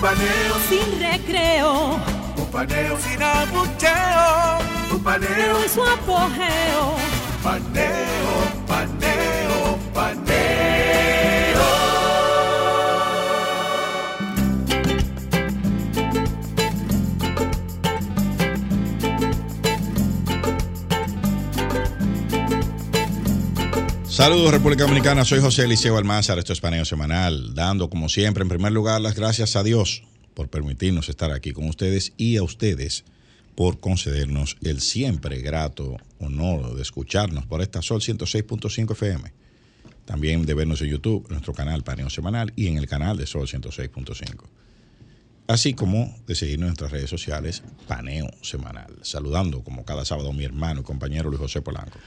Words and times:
Un 0.00 0.06
paneo 0.06 0.54
Sin 0.66 0.98
recreo. 0.98 2.00
Un 2.38 2.46
paneo 2.46 2.96
sin 2.98 3.22
abucheo. 3.22 4.58
Un 4.92 5.02
paneo 5.02 5.62
En 5.62 5.68
su 5.68 5.82
apogeo. 5.82 6.94
Paneo, 7.42 8.19
Saludos 24.20 24.52
República 24.52 24.82
Dominicana, 24.82 25.24
soy 25.24 25.40
José 25.40 25.62
Eliseo 25.62 25.96
Almanzar, 25.96 26.38
esto 26.38 26.52
es 26.52 26.60
Paneo 26.60 26.84
Semanal, 26.84 27.54
dando 27.54 27.88
como 27.88 28.10
siempre 28.10 28.42
en 28.42 28.50
primer 28.50 28.70
lugar 28.70 29.00
las 29.00 29.14
gracias 29.14 29.56
a 29.56 29.62
Dios 29.62 30.02
por 30.34 30.50
permitirnos 30.50 31.08
estar 31.08 31.32
aquí 31.32 31.52
con 31.52 31.66
ustedes 31.66 32.12
y 32.18 32.36
a 32.36 32.42
ustedes 32.42 33.06
por 33.54 33.80
concedernos 33.80 34.58
el 34.60 34.82
siempre 34.82 35.40
grato 35.40 35.96
honor 36.18 36.74
de 36.74 36.82
escucharnos 36.82 37.46
por 37.46 37.62
esta 37.62 37.80
Sol 37.80 38.02
106.5 38.02 38.92
FM. 38.92 39.32
También 40.04 40.44
de 40.44 40.52
vernos 40.52 40.82
en 40.82 40.88
YouTube, 40.88 41.26
nuestro 41.30 41.54
canal 41.54 41.82
Paneo 41.82 42.10
Semanal 42.10 42.52
y 42.56 42.66
en 42.66 42.76
el 42.76 42.86
canal 42.86 43.16
de 43.16 43.26
Sol 43.26 43.48
106.5. 43.48 44.44
Así 45.46 45.72
como 45.72 46.14
de 46.26 46.34
seguirnos 46.34 46.66
en 46.66 46.68
nuestras 46.72 46.92
redes 46.92 47.08
sociales, 47.08 47.62
Paneo 47.88 48.28
Semanal. 48.42 48.98
Saludando 49.00 49.64
como 49.64 49.86
cada 49.86 50.04
sábado 50.04 50.30
mi 50.34 50.44
hermano 50.44 50.82
y 50.82 50.84
compañero 50.84 51.30
Luis 51.30 51.40
José 51.40 51.62
Polanco. 51.62 51.98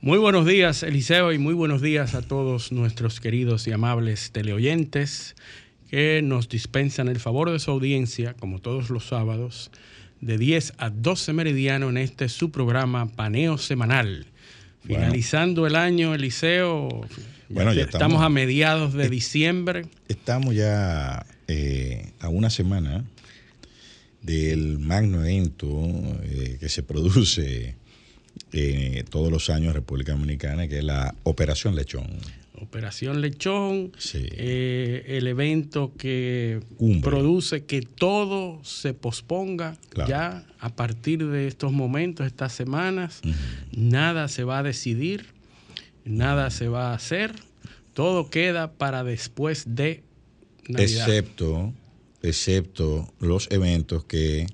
Muy 0.00 0.18
buenos 0.18 0.46
días, 0.46 0.82
Eliseo, 0.82 1.32
y 1.32 1.38
muy 1.38 1.54
buenos 1.54 1.82
días 1.82 2.14
a 2.14 2.22
todos 2.22 2.70
nuestros 2.72 3.20
queridos 3.20 3.66
y 3.66 3.72
amables 3.72 4.30
teleoyentes 4.30 5.34
que 5.90 6.20
nos 6.22 6.48
dispensan 6.48 7.08
el 7.08 7.18
favor 7.18 7.50
de 7.50 7.58
su 7.58 7.70
audiencia, 7.70 8.34
como 8.34 8.60
todos 8.60 8.90
los 8.90 9.06
sábados, 9.08 9.70
de 10.20 10.38
10 10.38 10.74
a 10.78 10.90
12 10.90 11.32
meridiano 11.32 11.88
en 11.88 11.96
este 11.96 12.28
su 12.28 12.50
programa 12.50 13.06
Paneo 13.08 13.58
Semanal. 13.58 14.26
Bueno. 14.84 15.04
Finalizando 15.04 15.66
el 15.66 15.74
año, 15.74 16.14
Eliseo, 16.14 16.88
Bueno, 17.48 17.72
ya 17.72 17.82
estamos, 17.82 17.94
estamos- 17.94 18.22
a 18.22 18.28
mediados 18.28 18.92
de 18.94 19.08
diciembre. 19.08 19.86
Estamos 20.08 20.54
ya 20.54 21.26
eh, 21.48 22.12
a 22.20 22.28
una 22.28 22.50
semana 22.50 23.04
del 24.22 24.78
magno 24.78 25.24
evento 25.24 25.68
eh, 26.22 26.56
que 26.60 26.68
se 26.68 26.82
produce 26.82 27.74
eh, 28.52 29.04
todos 29.10 29.30
los 29.30 29.50
años 29.50 29.68
en 29.68 29.74
República 29.74 30.12
Dominicana, 30.12 30.68
que 30.68 30.78
es 30.78 30.84
la 30.84 31.14
Operación 31.24 31.74
Lechón. 31.76 32.06
Operación 32.60 33.20
Lechón, 33.20 33.92
Sí. 33.98 34.26
eh, 34.32 35.04
el 35.06 35.28
evento 35.28 35.92
que 35.96 36.60
Cumbre. 36.76 37.08
produce 37.08 37.64
que 37.66 37.82
todo 37.82 38.62
se 38.64 38.94
posponga 38.94 39.76
Claro. 39.90 40.10
ya 40.10 40.46
a 40.58 40.74
partir 40.74 41.24
de 41.24 41.46
estos 41.46 41.70
momentos, 41.72 42.26
estas 42.26 42.52
semanas. 42.52 43.20
Nada 43.70 44.26
se 44.26 44.42
va 44.42 44.58
a 44.58 44.62
decidir, 44.64 45.26
nada 46.04 46.50
se 46.50 46.66
va 46.66 46.90
a 46.90 46.94
hacer, 46.94 47.32
todo 47.92 48.28
queda 48.28 48.72
para 48.72 49.04
después 49.04 49.64
de 49.76 50.02
Navidad. 50.68 51.08
Excepto, 51.08 51.72
excepto 52.22 53.12
los 53.20 53.48
eventos 53.52 54.04
que 54.04 54.46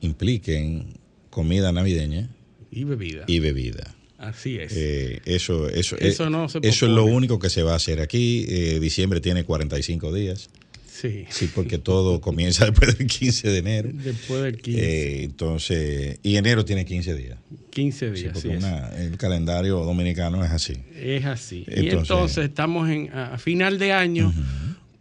impliquen 0.00 0.94
comida 1.30 1.70
navideña 1.72 2.28
y 2.70 2.84
bebida. 2.84 3.24
y 3.26 3.38
bebida. 3.40 3.94
Así 4.18 4.56
es. 4.58 4.72
Eh, 4.74 5.20
eso 5.26 5.68
eso, 5.68 5.96
Eso 5.98 6.26
eh, 6.26 6.30
no 6.30 6.48
se 6.48 6.58
eso 6.62 6.86
es 6.86 6.92
lo 6.92 7.04
único 7.04 7.38
que 7.38 7.50
se 7.50 7.62
va 7.62 7.72
a 7.74 7.76
hacer 7.76 8.00
aquí. 8.00 8.46
Eh, 8.48 8.80
diciembre 8.80 9.20
tiene 9.20 9.44
45 9.44 10.12
días. 10.14 10.48
sí. 10.90 11.26
Sí, 11.28 11.50
porque 11.54 11.76
todo 11.76 12.20
comienza 12.22 12.64
después 12.64 12.96
del 12.96 13.06
15 13.06 13.50
de 13.50 13.58
enero. 13.58 13.90
Después 13.92 14.42
del 14.42 14.56
15, 14.60 14.80
Eh, 14.82 15.22
entonces, 15.24 16.18
y 16.22 16.36
enero 16.36 16.64
tiene 16.64 16.86
15 16.86 17.14
días. 17.14 17.38
15 17.70 18.16
Sí, 18.16 18.22
días. 18.22 18.32
porque 18.32 18.48
así 18.54 18.56
es. 18.56 18.64
una- 18.64 18.88
el 18.96 19.18
calendario 19.18 19.80
dominicano 19.84 20.42
es 20.42 20.50
así. 20.50 20.74
Es 20.98 21.26
así. 21.26 21.66
y 21.68 21.88
Entonces- 21.90 22.44
estamos 22.44 22.88
en, 22.88 23.10
a 23.12 23.36
final 23.36 23.78
de 23.78 23.92
año 23.92 24.32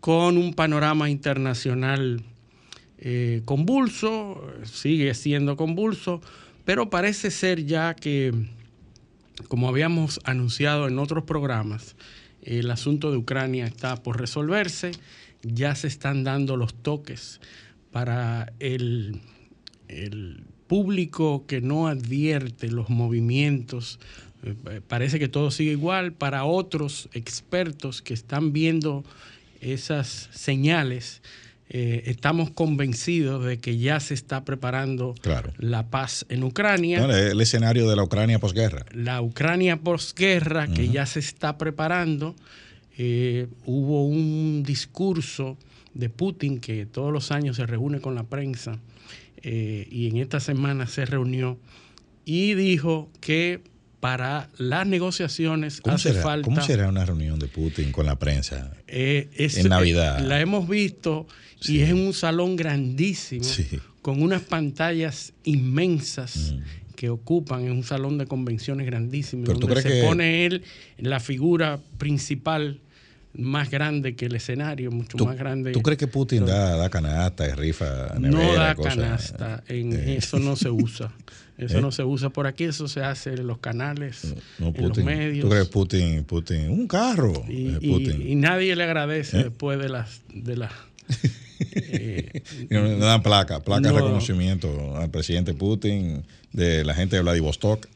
con 0.01 0.37
un 0.37 0.53
panorama 0.53 1.09
internacional 1.09 2.21
eh, 2.99 3.41
convulso, 3.45 4.41
sigue 4.63 5.13
siendo 5.13 5.55
convulso, 5.57 6.21
pero 6.65 6.89
parece 6.89 7.31
ser 7.31 7.65
ya 7.65 7.93
que, 7.93 8.33
como 9.47 9.69
habíamos 9.69 10.19
anunciado 10.23 10.87
en 10.87 10.99
otros 10.99 11.23
programas, 11.23 11.95
el 12.41 12.69
asunto 12.71 13.11
de 13.11 13.17
Ucrania 13.17 13.65
está 13.65 13.95
por 14.01 14.19
resolverse, 14.19 14.91
ya 15.41 15.75
se 15.75 15.87
están 15.87 16.23
dando 16.23 16.57
los 16.57 16.73
toques 16.73 17.39
para 17.91 18.51
el, 18.59 19.21
público 20.67 21.45
que 21.45 21.61
no 21.61 21.87
advierte 21.87 22.71
los 22.71 22.89
movimientos. 22.89 23.99
eh, 24.43 24.81
Parece 24.87 25.19
que 25.19 25.27
todo 25.27 25.51
sigue 25.51 25.71
igual. 25.71 26.11
Para 26.11 26.43
otros 26.43 27.07
expertos 27.13 28.01
que 28.01 28.15
están 28.15 28.51
viendo 28.51 29.03
esas 29.61 30.29
señales, 30.31 31.21
eh, 31.69 32.03
estamos 32.05 32.51
convencidos 32.51 33.43
de 33.43 33.57
que 33.59 33.77
ya 33.77 33.99
se 33.99 34.13
está 34.13 34.45
preparando 34.45 35.15
Claro. 35.21 35.51
la 35.57 35.87
paz 35.89 36.25
en 36.29 36.43
Ucrania 36.43 36.99
No, 36.99 37.11
el 37.15 37.41
escenario 37.41 37.89
de 37.89 37.95
la 37.95 38.03
Ucrania 38.03 38.37
posguerra. 38.39 38.85
la 38.93 39.21
Ucrania 39.21 39.77
posguerra 39.77 40.67
que 40.67 40.89
ya 40.89 41.05
se 41.05 41.19
está 41.19 41.57
preparando. 41.57 42.35
eh, 42.97 43.47
hubo 43.65 44.05
un 44.05 44.63
discurso 44.63 45.57
de 45.93 46.09
Putin 46.09 46.59
que 46.59 46.85
todos 46.85 47.11
los 47.11 47.31
años 47.31 47.55
se 47.57 47.65
reúne 47.65 47.99
con 47.99 48.15
la 48.15 48.23
prensa 48.23 48.79
eh, 49.41 49.87
y 49.91 50.07
en 50.07 50.17
esta 50.17 50.39
semana 50.39 50.87
se 50.87 51.05
reunió 51.05 51.57
y 52.25 52.53
dijo 52.53 53.09
que 53.21 53.61
para 54.05 54.49
las 54.59 54.85
negociaciones 54.85 55.81
¿Cómo 55.81 55.95
hace 55.95 56.09
será, 56.11 56.21
falta 56.21 56.45
¿Cómo 56.45 56.61
será 56.61 56.87
una 56.89 57.03
reunión 57.05 57.39
de 57.39 57.47
Putin 57.47 57.91
con 57.91 58.05
la 58.05 58.15
prensa? 58.19 58.71
eh, 58.87 59.29
es- 59.35 59.57
En 59.57 59.69
Navidad. 59.69 60.19
eh, 60.19 60.27
la 60.27 60.39
hemos 60.39 60.69
visto 60.69 61.25
Sí. 61.59 61.77
y 61.77 61.81
es 61.81 61.89
en 61.89 61.97
un 61.97 62.13
salón 62.13 62.55
grandísimo 62.55 63.43
Sí. 63.43 63.67
con 64.03 64.21
unas 64.21 64.43
pantallas 64.43 65.33
inmensas 65.43 66.53
que 66.95 67.09
ocupan 67.09 67.65
en 67.65 67.71
un 67.71 67.83
salón 67.83 68.19
de 68.19 68.27
convenciones 68.27 68.85
grandísimo 68.85 69.41
Mm. 69.41 69.45
Pero 69.47 69.59
donde 69.59 69.81
se 69.81 69.89
que- 69.89 70.03
pone 70.03 70.45
él 70.45 70.63
la 70.99 71.19
figura 71.19 71.79
principal 71.97 72.79
más 73.33 73.69
grande 73.71 74.15
que 74.15 74.27
el 74.27 74.35
escenario, 74.35 74.91
mucho 74.91 75.17
¿Tú, 75.17 75.25
más 75.25 75.35
grande. 75.35 75.71
tú 75.71 75.81
crees 75.81 75.97
que 75.97 76.07
Putin 76.07 76.45
da, 76.45 76.77
da 76.77 76.89
canasta 76.89 77.45
y 77.47 77.51
rifa 77.53 78.13
no 78.19 78.29
nevera, 78.37 78.53
da 78.67 78.75
cosas? 78.75 78.95
canasta, 78.95 79.63
en 79.67 79.91
Eh. 79.93 80.15
eso 80.17 80.37
no 80.39 80.55
se 80.55 80.69
usa. 80.69 81.11
Eso 81.57 81.77
¿Eh? 81.77 81.81
no 81.81 81.91
se 81.91 82.03
usa 82.03 82.29
por 82.29 82.47
aquí, 82.47 82.65
eso 82.65 82.87
se 82.89 83.01
hace 83.01 83.29
en 83.33 83.47
los 83.47 83.59
canales, 83.59 84.35
No, 84.59 84.67
en 84.67 84.73
Putin. 84.73 84.87
los 84.89 84.97
medios. 85.05 85.43
¿Tú 85.45 85.49
crees 85.49 85.67
Putin, 85.69 86.23
Putin, 86.25 86.69
un 86.69 86.87
carro? 86.87 87.31
y, 87.47 87.67
eh, 87.69 87.77
y- 87.81 87.89
Putin. 87.91 88.27
y 88.27 88.35
nadie 88.35 88.75
le 88.75 88.83
agradece 88.83 89.39
¿Eh? 89.39 89.43
después 89.45 89.79
de 89.79 89.87
las 89.89 90.21
de 90.33 90.57
las 90.57 90.71
No, 92.69 92.97
dan 92.99 93.23
placa, 93.23 93.61
placa 93.61 93.81
de 93.87 93.89
No. 93.93 93.95
reconocimiento 93.99 94.97
al 94.97 95.09
presidente 95.09 95.53
Putin, 95.53 96.23
de 96.51 96.83
la 96.83 96.93
gente 96.93 97.15
de 97.15 97.21
Vladivostok. 97.21 97.87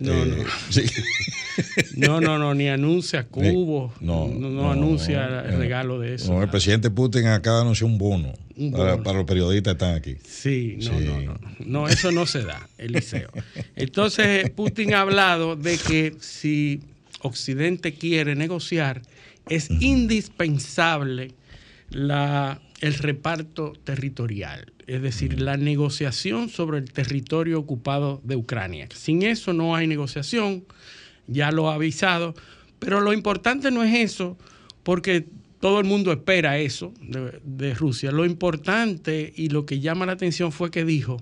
No, 0.00 0.12
Eh, 0.12 0.26
no. 0.38 0.44
sí. 0.70 0.82
No, 1.96 2.20
no, 2.20 2.38
no, 2.38 2.54
ni 2.54 2.68
anuncia 2.68 3.24
cubo, 3.28 3.92
no, 4.00 4.26
no, 4.28 4.70
anuncia 4.72 5.26
el 5.44 5.52
no. 5.52 5.58
regalo 5.58 6.00
de 6.00 6.14
eso. 6.14 6.28
No, 6.28 6.34
el 6.34 6.40
nada. 6.40 6.50
presidente 6.52 6.90
Putin 6.90 7.26
acaba 7.26 7.56
de 7.56 7.62
anunciar 7.62 7.90
un 7.90 7.98
bono, 7.98 8.32
Un 8.56 8.72
Para, 8.72 8.92
bono. 8.92 9.02
para 9.04 9.18
los 9.18 9.26
periodistas 9.26 9.74
que 9.74 9.84
están 9.84 9.94
aquí. 9.94 10.16
Sí, 10.26 10.78
no, 10.82 10.98
Sí. 10.98 11.04
no, 11.04 11.20
no, 11.20 11.38
no, 11.58 11.88
eso 11.88 12.10
no 12.12 12.24
se 12.24 12.42
da, 12.44 12.66
Eliseo. 12.78 13.30
Entonces, 13.76 14.48
Putin 14.50 14.94
ha 14.94 15.02
hablado 15.02 15.54
de 15.56 15.76
que 15.76 16.14
si 16.20 16.80
Occidente 17.20 17.92
quiere 17.92 18.34
negociar, 18.34 19.02
es 19.50 19.68
indispensable 19.70 21.32
la, 21.90 22.60
el 22.80 22.94
reparto 22.94 23.74
territorial, 23.84 24.72
es 24.86 25.02
decir, 25.02 25.40
la 25.40 25.56
negociación 25.56 26.48
sobre 26.48 26.78
el 26.78 26.92
territorio 26.92 27.58
ocupado 27.58 28.20
de 28.24 28.36
Ucrania. 28.36 28.88
Sin 28.94 29.22
eso 29.22 29.52
no 29.52 29.76
hay 29.76 29.86
negociación, 29.86 30.64
ya 31.26 31.52
lo 31.52 31.70
ha 31.70 31.74
avisado, 31.74 32.34
pero 32.78 33.00
lo 33.00 33.12
importante 33.12 33.70
no 33.70 33.82
es 33.82 33.94
eso, 33.94 34.38
porque 34.82 35.26
todo 35.60 35.78
el 35.78 35.86
mundo 35.86 36.10
espera 36.10 36.58
eso 36.58 36.92
de, 37.02 37.74
Rusia. 37.74 38.10
Lo 38.10 38.24
importante 38.24 39.32
y 39.36 39.50
lo 39.50 39.66
que 39.66 39.80
llama 39.80 40.06
la 40.06 40.12
atención 40.12 40.50
fue 40.50 40.70
que 40.70 40.84
dijo, 40.84 41.18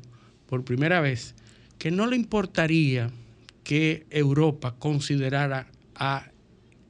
por 0.46 0.64
primera 0.64 1.00
vez, 1.00 1.34
que 1.78 1.90
no 1.90 2.06
le 2.06 2.16
importaría 2.16 3.10
que 3.64 4.06
Europa 4.10 4.76
considerara 4.78 5.66
a 5.96 6.31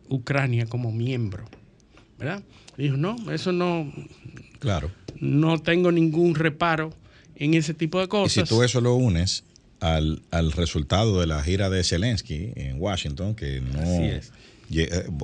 Ucrania 0.08 0.66
como 0.66 0.92
miembro. 0.92 1.46
¿Verdad? 2.18 2.42
Dijo, 2.76 2.96
no, 2.96 3.16
eso 3.32 3.52
no. 3.52 3.90
Claro. 4.58 4.90
No 5.20 5.60
tengo 5.60 5.92
ningún 5.92 6.34
reparo 6.34 6.92
en 7.36 7.54
ese 7.54 7.74
tipo 7.74 8.00
de 8.00 8.08
cosas. 8.08 8.36
Y 8.36 8.40
si 8.40 8.48
tú 8.48 8.62
eso 8.62 8.80
lo 8.80 8.94
unes 8.94 9.44
al, 9.80 10.22
al 10.30 10.52
resultado 10.52 11.20
de 11.20 11.26
la 11.26 11.42
gira 11.42 11.70
de 11.70 11.84
Zelensky 11.84 12.52
en 12.56 12.80
Washington, 12.80 13.34
que 13.34 13.60
no 13.60 13.80
eh, 13.82 14.20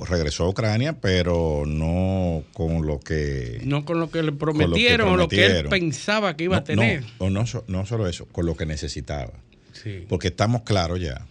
regresó 0.07 0.45
a 0.45 0.49
Ucrania, 0.49 0.99
pero 0.99 1.63
no 1.67 2.43
con 2.53 2.85
lo 2.85 2.99
que... 2.99 3.61
No 3.63 3.85
con 3.85 3.99
lo 3.99 4.09
que 4.09 4.23
le 4.23 4.31
prometieron, 4.31 5.09
o 5.09 5.17
lo 5.17 5.27
que 5.27 5.45
él 5.45 5.67
pensaba 5.69 6.35
que 6.35 6.45
iba 6.45 6.57
a 6.57 6.63
tener. 6.63 7.03
No, 7.19 7.29
no, 7.29 7.45
no, 7.67 7.85
solo 7.85 8.07
eso, 8.07 8.25
con 8.27 8.45
lo 8.45 8.55
que 8.55 8.65
necesitaba. 8.65 9.33
Sí. 9.73 10.05
Porque 10.07 10.29
estamos 10.29 10.63
claros 10.63 10.99
ya, 11.01 11.27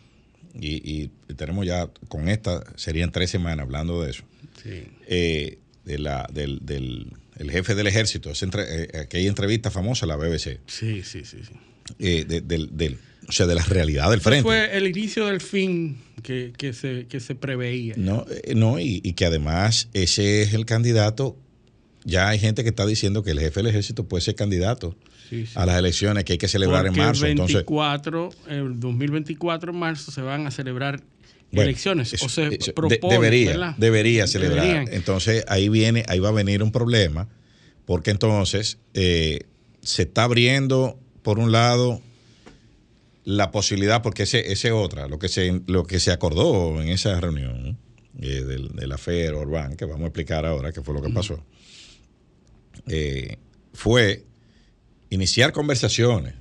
y, 0.55 1.09
tenemos 1.37 1.67
ya, 1.67 1.89
con 2.09 2.29
esta, 2.29 2.63
serían 2.77 3.11
tres 3.11 3.31
semanas 3.31 3.65
hablando 3.65 4.03
de 4.03 4.11
eso, 4.11 4.23
sí. 4.63 4.85
eh, 5.09 5.59
de 5.85 5.99
la, 5.99 6.29
del, 6.33 6.61
del 6.65 7.13
el 7.39 7.51
jefe 7.51 7.75
del 7.75 7.87
ejército, 7.87 8.33
entre, 8.41 8.85
eh, 8.85 8.99
aquella 9.01 9.29
entrevista 9.29 9.71
famosa, 9.71 10.07
la 10.07 10.17
BBC. 10.17 10.61
Sí, 10.67 11.03
sí, 11.03 11.25
sí. 11.25 11.39
sí. 11.43 11.53
Eh, 11.99 12.25
del, 12.25 12.77
del, 12.77 12.99
o 13.29 13.33
sea, 13.33 13.47
de 13.47 13.55
la 13.55 13.63
realidad 13.63 14.11
del 14.11 14.21
frente. 14.21 14.43
fue 14.43 14.77
el 14.77 14.87
inicio 14.87 15.27
del 15.27 15.41
fin 15.41 15.99
que, 16.23 16.53
que, 16.57 16.73
se, 16.73 17.07
que 17.09 17.21
se, 17.21 17.35
preveía. 17.35 17.95
No, 17.97 18.27
eh, 18.31 18.55
no 18.55 18.79
y, 18.79 19.01
y, 19.03 19.13
que 19.15 19.27
además 19.27 19.89
ese 19.93 20.43
es 20.43 20.55
el 20.55 20.65
candidato. 20.65 21.37
Ya 22.05 22.29
hay 22.29 22.39
gente 22.39 22.63
que 22.63 22.69
está 22.69 22.87
diciendo 22.87 23.23
que 23.23 23.31
el 23.31 23.41
jefe 23.41 23.61
del 23.61 23.69
ejército 23.69 24.07
puede 24.07 24.23
ser 24.23 24.35
candidato 24.35 24.97
sí, 25.29 25.47
sí. 25.47 25.53
a 25.55 25.65
las 25.67 25.79
elecciones 25.79 26.25
que 26.25 26.35
hay 26.35 26.39
que 26.39 26.49
celebrar 26.49 26.85
Porque 26.85 27.01
en 27.01 27.07
marzo. 27.07 27.27
El 27.27 27.37
24, 27.37 28.25
Entonces, 28.25 28.53
el 28.53 28.81
2024 28.81 29.73
en 29.73 29.79
marzo 29.79 30.11
se 30.11 30.21
van 30.21 30.47
a 30.47 30.51
celebrar 30.51 31.03
bueno, 31.55 31.69
elecciones. 31.71 32.13
Eso, 32.13 32.27
o 32.27 32.29
se 32.29 32.55
eso, 32.55 32.75
propone, 32.75 32.99
de, 33.01 33.09
debería, 33.15 33.51
¿verdad? 33.51 33.75
debería 33.79 34.27
celebrar. 34.27 34.65
Deberían. 34.65 34.95
Entonces 34.95 35.45
ahí 35.49 35.69
viene, 35.69 36.05
ahí 36.09 36.19
va 36.19 36.29
a 36.29 36.33
venir 36.33 36.63
un 36.63 36.73
problema, 36.73 37.29
porque 37.85 38.11
entonces 38.11 38.79
eh, 38.95 39.41
se 39.83 40.03
está 40.03 40.25
abriendo, 40.25 40.99
por 41.23 41.39
un 41.39 41.53
lado, 41.53 42.01
la 43.25 43.51
posibilidad, 43.51 44.03
porque 44.03 44.25
ese, 44.25 44.53
ese 44.53 44.73
otra, 44.73 45.09
lo 45.09 45.19
que 45.19 45.29
se, 45.29 45.63
lo 45.67 45.85
que 45.85 45.99
se 45.99 46.13
acordó 46.13 46.81
en 46.83 46.89
esa 46.89 47.19
reunión 47.21 47.79
eh, 48.21 48.43
de 48.43 48.87
la 48.87 48.99
FER 48.99 49.35
Orbán, 49.35 49.77
que 49.77 49.87
vamos 49.87 50.03
a 50.03 50.07
explicar 50.07 50.45
ahora 50.47 50.73
qué 50.73 50.83
fue 50.83 50.95
lo 50.95 51.03
que 51.03 51.11
pasó, 51.11 51.43
eh, 52.87 53.39
fue 53.73 54.25
iniciar 55.11 55.53
conversaciones. 55.53 56.35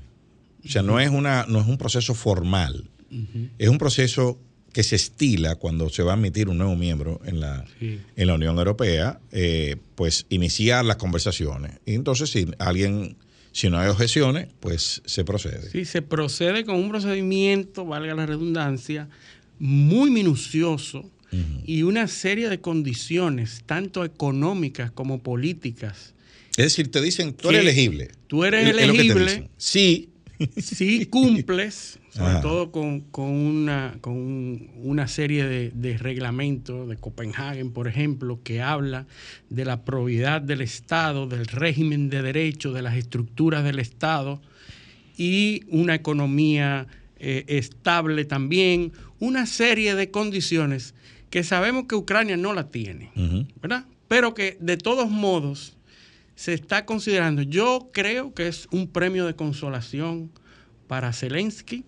O 0.65 0.69
sea, 0.69 0.81
no 0.81 0.99
es, 0.99 1.09
una, 1.09 1.45
no 1.47 1.59
es 1.59 1.67
un 1.67 1.77
proceso 1.77 2.13
formal, 2.13 2.89
uh 3.11 3.15
-huh. 3.15 3.49
es 3.57 3.69
un 3.69 3.77
proceso 3.77 4.39
que 4.73 4.83
se 4.83 4.95
estila 4.95 5.55
cuando 5.55 5.89
se 5.89 6.03
va 6.03 6.11
a 6.11 6.15
admitir 6.15 6.49
un 6.49 6.57
nuevo 6.57 6.75
miembro 6.75 7.21
en 7.25 7.39
la, 7.39 7.63
sí. 7.79 8.01
en 8.15 8.27
la 8.27 8.33
Unión 8.33 8.57
Europea, 8.57 9.19
eh, 9.31 9.77
pues 9.95 10.25
iniciar 10.29 10.83
las 10.83 10.97
conversaciones. 10.97 11.79
Y 11.85 11.93
entonces, 11.93 12.31
si 12.31 12.47
alguien 12.59 13.15
si 13.53 13.69
no 13.69 13.77
hay 13.79 13.87
objeciones, 13.87 14.47
pues 14.59 15.03
se 15.05 15.23
procede. 15.23 15.69
Sí, 15.69 15.85
se 15.85 16.01
procede 16.01 16.65
con 16.65 16.75
un 16.75 16.89
procedimiento, 16.89 17.85
valga 17.85 18.15
la 18.15 18.25
redundancia, 18.25 19.07
muy 19.59 20.09
minucioso 20.09 20.99
uh 21.01 21.35
-huh. 21.35 21.61
y 21.63 21.83
una 21.83 22.07
serie 22.07 22.49
de 22.49 22.59
condiciones, 22.59 23.61
tanto 23.67 24.03
económicas 24.03 24.91
como 24.91 25.21
políticas. 25.21 26.15
Es 26.57 26.65
decir, 26.65 26.89
te 26.91 26.99
dicen, 26.99 27.33
tú 27.33 27.49
eres 27.49 27.61
elegible. 27.61 28.09
Tú 28.25 28.43
eres 28.43 28.67
es, 28.67 28.75
elegible. 28.75 29.49
Sí. 29.57 30.09
Si 30.57 31.05
cumples, 31.05 31.99
sobre 32.09 32.31
Ajá. 32.31 32.41
todo 32.41 32.71
con, 32.71 33.01
con, 33.01 33.29
una, 33.29 33.97
con 34.01 34.69
una 34.83 35.07
serie 35.07 35.45
de, 35.45 35.71
de, 35.71 35.97
reglamentos 35.97 36.87
de 36.87 36.97
Copenhague, 36.97 37.65
por 37.65 37.87
ejemplo, 37.87 38.39
que 38.43 38.61
habla 38.61 39.05
de 39.49 39.65
la 39.65 39.83
probidad 39.83 40.41
del 40.41 40.61
Estado, 40.61 41.27
del 41.27 41.47
régimen 41.47 42.09
de 42.09 42.21
derecho, 42.21 42.73
de 42.73 42.81
las 42.81 42.95
estructuras 42.95 43.63
del 43.63 43.79
Estado 43.79 44.41
y 45.17 45.63
una 45.67 45.95
economía 45.95 46.87
eh, 47.17 47.45
estable 47.47 48.25
también, 48.25 48.91
una 49.19 49.45
serie 49.45 49.95
de 49.95 50.11
condiciones 50.11 50.93
que 51.29 51.43
sabemos 51.43 51.85
que 51.85 51.95
Ucrania 51.95 52.37
no 52.37 52.53
la 52.53 52.69
tiene, 52.69 53.11
uh 53.15 53.19
-huh. 53.19 53.47
¿verdad? 53.61 53.85
Pero 54.07 54.33
que 54.33 54.57
de 54.59 54.77
todos 54.77 55.09
modos 55.09 55.77
se 56.35 56.53
está 56.53 56.85
considerando. 56.85 57.41
Yo 57.41 57.89
creo 57.93 58.33
que 58.33 58.47
es 58.47 58.67
un 58.71 58.87
premio 58.87 59.25
de 59.25 59.35
consolación 59.35 60.31
para 60.87 61.13
Zelensky 61.13 61.85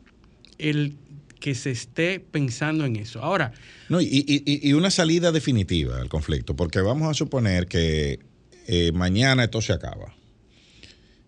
el 0.57 0.95
que 1.39 1.53
se 1.55 1.71
esté 1.71 2.19
pensando 2.19 2.85
en 2.85 2.95
eso. 2.95 3.21
Ahora. 3.21 3.51
No, 3.89 4.01
y, 4.01 4.07
y, 4.07 4.67
y 4.67 4.73
una 4.73 4.89
salida 4.89 5.31
definitiva 5.31 5.99
al 5.99 6.09
conflicto, 6.09 6.55
porque 6.55 6.79
vamos 6.79 7.09
a 7.09 7.13
suponer 7.13 7.67
que 7.67 8.19
eh, 8.67 8.91
mañana 8.93 9.43
esto 9.43 9.61
se 9.61 9.73
acaba. 9.73 10.15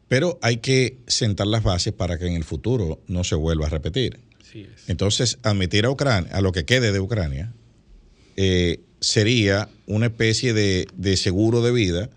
Pero 0.08 0.40
hay 0.42 0.58
que 0.58 0.98
sentar 1.08 1.48
las 1.48 1.64
bases 1.64 1.94
para 1.94 2.18
que 2.18 2.26
en 2.26 2.34
el 2.34 2.46
futuro 2.46 3.02
no 3.08 3.24
se 3.24 3.36
vuelva 3.36 3.68
a 3.68 3.70
repetir. 3.70 4.20
Es. 4.54 4.88
Entonces, 4.88 5.38
admitir 5.44 5.86
a 5.86 5.92
Ucrania, 5.92 6.32
a 6.34 6.42
lo 6.42 6.52
que 6.52 6.66
quede 6.66 6.92
de 6.92 7.00
Ucrania, 7.00 7.54
eh, 8.38 8.80
sería 9.02 9.70
una 9.86 10.08
especie 10.08 10.54
de, 10.54 10.88
de 10.96 11.18
seguro 11.18 11.62
de 11.62 11.72
vida 11.72 12.10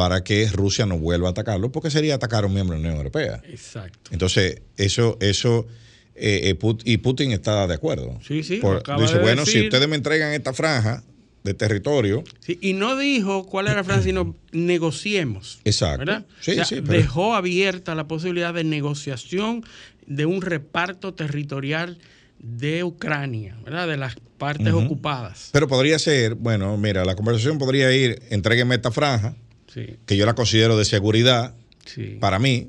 para 0.00 0.24
que 0.24 0.48
Rusia 0.48 0.86
no 0.86 0.98
vuelva 0.98 1.28
a 1.28 1.32
atacarlo, 1.32 1.70
porque 1.72 1.90
sería 1.90 2.14
atacar 2.14 2.44
a 2.44 2.46
un 2.46 2.54
miembro 2.54 2.74
de 2.74 2.80
la 2.80 2.88
Unión 2.88 2.96
Europea. 2.96 3.42
Exacto. 3.46 4.08
Entonces, 4.10 4.62
eso, 4.78 5.18
eso, 5.20 5.66
eh, 6.14 6.40
eh, 6.44 6.54
Put 6.54 6.80
y 6.86 6.96
Putin 6.96 7.32
está 7.32 7.66
de 7.66 7.74
acuerdo. 7.74 8.18
Sí, 8.26 8.42
sí. 8.42 8.60
Por, 8.62 8.82
dice, 8.98 9.16
de 9.16 9.20
bueno, 9.20 9.42
decir. 9.44 9.60
si 9.60 9.66
ustedes 9.66 9.86
me 9.88 9.96
entregan 9.96 10.32
esta 10.32 10.54
franja 10.54 11.04
de 11.44 11.52
territorio. 11.52 12.24
Sí, 12.38 12.58
y 12.62 12.72
no 12.72 12.96
dijo 12.96 13.44
cuál 13.44 13.66
era 13.66 13.76
la 13.76 13.84
franja, 13.84 14.04
sino 14.04 14.34
negociemos. 14.52 15.60
Exacto. 15.66 15.98
¿verdad? 15.98 16.24
Sí, 16.40 16.52
o 16.52 16.54
sea, 16.54 16.64
sí, 16.64 16.76
pero... 16.76 16.94
Dejó 16.94 17.34
abierta 17.34 17.94
la 17.94 18.08
posibilidad 18.08 18.54
de 18.54 18.64
negociación 18.64 19.66
de 20.06 20.24
un 20.24 20.40
reparto 20.40 21.12
territorial 21.12 21.98
de 22.38 22.84
Ucrania, 22.84 23.58
¿verdad? 23.66 23.86
De 23.86 23.98
las 23.98 24.16
partes 24.38 24.72
uh 24.72 24.78
-huh. 24.78 24.86
ocupadas. 24.86 25.50
Pero 25.52 25.68
podría 25.68 25.98
ser, 25.98 26.36
bueno, 26.36 26.78
mira, 26.78 27.04
la 27.04 27.16
conversación 27.16 27.58
podría 27.58 27.92
ir, 27.92 28.22
entréguenme 28.30 28.76
esta 28.76 28.90
franja, 28.90 29.36
sí. 29.72 29.96
que 30.06 30.16
yo 30.16 30.26
la 30.26 30.34
considero 30.34 30.76
de 30.76 30.84
seguridad 30.84 31.54
sí. 31.86 32.16
para 32.20 32.38
mí, 32.38 32.68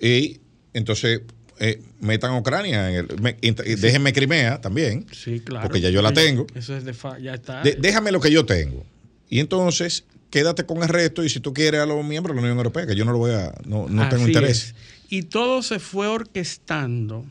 y 0.00 0.40
entonces 0.72 1.22
eh, 1.58 1.82
metan 2.00 2.32
a 2.32 2.38
Ucrania, 2.38 2.90
en 2.90 2.94
el, 2.96 3.20
me, 3.20 3.36
sí. 3.40 3.74
déjenme 3.76 4.12
Crimea 4.12 4.60
también, 4.60 5.06
sí, 5.12 5.40
claro. 5.40 5.66
porque 5.66 5.80
ya 5.80 5.90
yo 5.90 6.02
la 6.02 6.12
tengo. 6.12 6.46
Eso 6.54 6.76
es 6.76 6.84
de 6.84 6.94
ya 7.22 7.34
está. 7.34 7.62
De, 7.62 7.76
déjame 7.78 8.12
lo 8.12 8.20
que 8.20 8.30
yo 8.30 8.46
tengo. 8.46 8.84
Y 9.28 9.40
entonces 9.40 10.04
quédate 10.30 10.64
con 10.64 10.82
el 10.82 10.88
resto 10.88 11.24
y 11.24 11.28
si 11.28 11.40
tú 11.40 11.52
quieres 11.52 11.80
a 11.80 11.86
los 11.86 12.04
miembros 12.04 12.34
de 12.34 12.40
la 12.40 12.46
Unión 12.46 12.56
Europea, 12.56 12.86
que 12.86 12.94
yo 12.94 13.04
no 13.04 13.12
lo 13.12 13.18
voy 13.18 13.32
a, 13.32 13.52
no, 13.66 13.88
no 13.88 14.08
tengo 14.08 14.26
interés. 14.26 14.64
Es. 14.64 14.74
Y 15.08 15.24
todo 15.24 15.62
se 15.62 15.80
fue 15.80 16.06
orquestando 16.06 17.26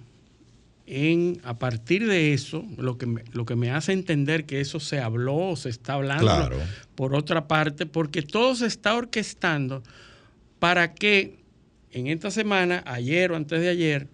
en, 0.91 1.39
a 1.43 1.59
partir 1.59 2.07
de 2.07 2.33
eso, 2.33 2.65
lo 2.77 2.97
que, 2.97 3.05
me, 3.05 3.23
lo 3.31 3.45
que 3.45 3.55
me 3.55 3.69
hace 3.69 3.93
entender 3.93 4.45
que 4.45 4.59
eso 4.59 4.79
se 4.79 4.99
habló 4.99 5.35
o 5.35 5.55
se 5.55 5.69
está 5.69 5.93
hablando 5.93 6.23
claro. 6.23 6.57
por 6.95 7.13
otra 7.13 7.47
parte, 7.47 7.85
porque 7.85 8.23
todo 8.23 8.55
se 8.55 8.65
está 8.65 8.95
orquestando 8.95 9.83
para 10.57 10.95
que 10.95 11.37
en 11.91 12.07
esta 12.07 12.31
semana, 12.31 12.83
ayer 12.87 13.31
o 13.31 13.35
antes 13.35 13.61
de 13.61 13.69
ayer, 13.69 14.07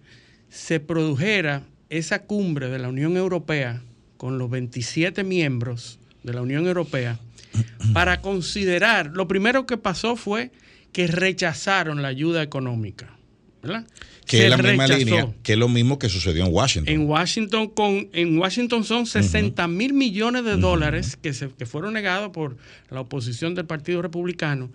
se 0.50 0.78
produjera 0.78 1.62
esa 1.88 2.24
cumbre 2.24 2.68
de 2.68 2.78
la 2.78 2.88
Unión 2.88 3.16
Europea 3.16 3.82
con 4.18 4.36
los 4.36 4.50
27 4.50 5.24
miembros 5.24 5.98
de 6.24 6.34
la 6.34 6.42
Unión 6.42 6.66
Europea 6.66 7.18
para 7.94 8.20
considerar, 8.20 9.12
lo 9.14 9.26
primero 9.26 9.64
que 9.64 9.78
pasó 9.78 10.14
fue 10.14 10.50
que 10.92 11.06
rechazaron 11.06 12.02
la 12.02 12.08
ayuda 12.08 12.42
económica, 12.42 13.16
¿verdad? 13.62 13.86
Que 14.26 14.44
es 14.44 14.50
la 14.50 14.56
misma 14.56 14.86
rechazó. 14.86 15.04
línea, 15.04 15.34
que 15.42 15.52
es 15.52 15.58
lo 15.58 15.68
mismo 15.68 15.98
que 15.98 16.08
sucedió 16.08 16.44
en 16.44 16.52
Washington. 16.52 16.92
En 16.92 17.08
Washington, 17.08 17.68
con, 17.68 18.08
en 18.12 18.38
Washington 18.38 18.84
son 18.84 19.06
60 19.06 19.64
uh 19.64 19.68
-huh. 19.68 19.72
mil 19.72 19.92
millones 19.94 20.44
de 20.44 20.56
dólares 20.56 21.14
uh 21.14 21.16
-huh. 21.16 21.20
que, 21.22 21.32
se, 21.32 21.48
que 21.50 21.66
fueron 21.66 21.94
negados 21.94 22.30
por 22.30 22.56
la 22.90 23.00
oposición 23.00 23.54
del 23.54 23.66
Partido 23.66 24.02
Republicano, 24.02 24.70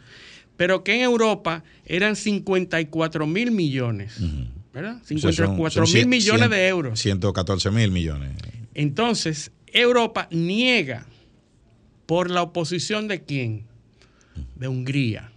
pero 0.57 0.83
que 0.83 0.95
en 0.95 1.01
Europa 1.01 1.63
eran 1.85 2.15
54 2.15 3.27
mil 3.27 3.51
millones. 3.51 4.19
Uh 4.19 4.23
-huh. 4.23 4.47
¿Verdad? 4.73 5.01
54 5.03 5.85
mil 5.87 6.07
millones 6.07 6.47
100, 6.47 6.49
de 6.49 6.67
euros. 6.67 6.99
114 6.99 7.71
mil 7.71 7.91
millones. 7.91 8.31
Entonces, 8.73 9.51
Europa 9.67 10.29
niega 10.31 11.05
por 12.05 12.29
la 12.31 12.41
oposición 12.41 13.09
de 13.09 13.21
quién? 13.23 13.65
De 14.55 14.69
Hungría. 14.69 15.31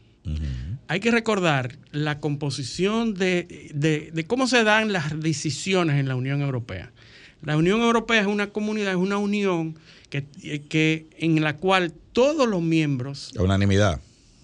Hay 0.87 1.01
que 1.01 1.11
recordar 1.11 1.79
la 1.93 2.21
composición 2.21 3.15
de, 3.15 3.71
de, 3.75 4.11
de, 4.13 4.25
cómo 4.25 4.47
se 4.47 4.65
dan 4.65 4.93
las 4.93 5.19
decisiones 5.19 5.99
en 5.99 6.09
la 6.09 6.17
Unión 6.17 6.43
Europea. 6.43 6.93
La 7.43 7.57
Unión 7.57 7.81
Europea 7.81 8.21
es 8.21 8.27
una 8.27 8.49
comunidad, 8.49 8.93
es 8.93 8.99
una 8.99 9.19
unión 9.19 9.79
que, 10.11 10.25
que 10.69 11.07
en 11.19 11.43
la 11.43 11.57
cual 11.57 11.93
todos 12.13 12.49
los 12.49 12.63
miembros 12.63 13.33
A 13.37 13.43
unanimidad. 13.43 14.01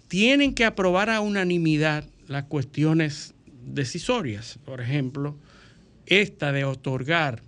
tienen 0.09 0.54
que 0.54 0.64
aprobar 0.64 1.11
a 1.11 1.20
unanimidad 1.20 2.04
las 2.26 2.44
cuestiones 2.44 3.35
decisorias. 3.62 4.59
Por 4.64 4.80
ejemplo, 4.80 5.37
esta 6.06 6.52
de 6.52 6.64
otorgar 6.64 7.42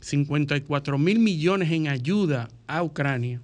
54 0.00 0.98
mil 0.98 1.18
millones 1.18 1.70
en 1.72 1.88
ayuda 1.88 2.48
a 2.66 2.82
Ucrania, 2.82 3.40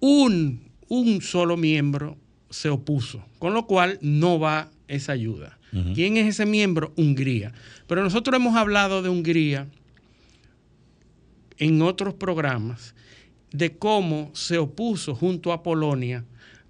un, 0.00 0.68
un 0.88 1.22
solo 1.22 1.56
miembro 1.56 2.18
se 2.54 2.68
opuso, 2.68 3.20
con 3.40 3.52
lo 3.52 3.66
cual 3.66 3.98
no 4.00 4.38
va 4.38 4.70
esa 4.86 5.10
ayuda. 5.10 5.58
¿Quién 5.92 6.16
es 6.18 6.28
ese 6.28 6.46
miembro? 6.46 6.92
Hungría. 6.96 7.52
Pero 7.88 8.04
nosotros 8.04 8.36
hemos 8.36 8.54
hablado 8.54 9.02
de 9.02 9.08
Hungría 9.08 9.66
en 11.58 11.82
otros 11.82 12.14
programas 12.14 12.94
de 13.50 13.76
cómo 13.76 14.30
se 14.34 14.58
opuso 14.58 15.16
junto 15.16 15.52
a 15.52 15.64
Polonia 15.64 16.24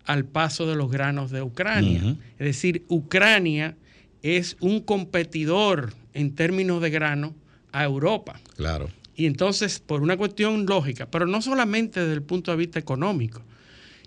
al 0.07 0.25
paso 0.25 0.67
de 0.67 0.75
los 0.75 0.91
granos 0.91 1.31
de 1.31 1.43
Ucrania. 1.43 2.17
Es 2.38 2.47
decir, 2.47 2.83
Ucrania 2.88 3.76
es 4.23 4.57
un 4.61 4.81
competidor 4.81 5.93
en 6.14 6.35
términos 6.35 6.81
de 6.81 6.88
grano 6.88 7.35
a 7.73 7.85
Europa. 7.85 8.41
Claro. 8.57 8.88
Y 9.14 9.26
entonces, 9.26 9.81
por 9.81 10.00
una 10.00 10.17
cuestión 10.17 10.64
lógica, 10.64 11.11
pero 11.11 11.26
no 11.26 11.43
solamente 11.43 12.00
desde 12.00 12.14
el 12.14 12.23
punto 12.23 12.53
de 12.53 12.57
vista 12.57 12.79
económico, 12.79 13.43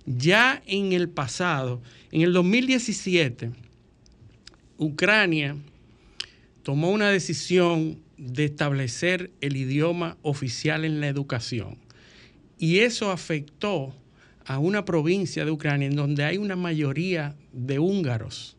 ya 0.08 0.64
en 0.66 0.94
el 0.94 1.10
pasado, 1.10 1.82
en 2.12 2.22
el 2.22 2.32
2017, 2.32 3.52
Ucrania 4.78 5.58
tomó 6.64 6.92
una 6.92 7.10
decisión 7.10 8.00
de 8.18 8.46
establecer 8.46 9.32
el 9.42 9.58
idioma 9.58 10.18
oficial 10.22 10.86
en 10.86 11.02
la 11.02 11.10
educación. 11.10 11.78
Y 12.58 12.80
eso 12.80 13.12
afectó 13.12 13.94
a 14.46 14.60
una 14.60 14.86
provincia 14.86 15.44
de 15.44 15.52
Ucrania 15.52 15.90
en 15.90 15.96
donde 15.98 16.24
hay 16.24 16.38
una 16.38 16.56
mayoría 16.56 17.36
de 17.52 17.78
húngaros, 17.78 18.56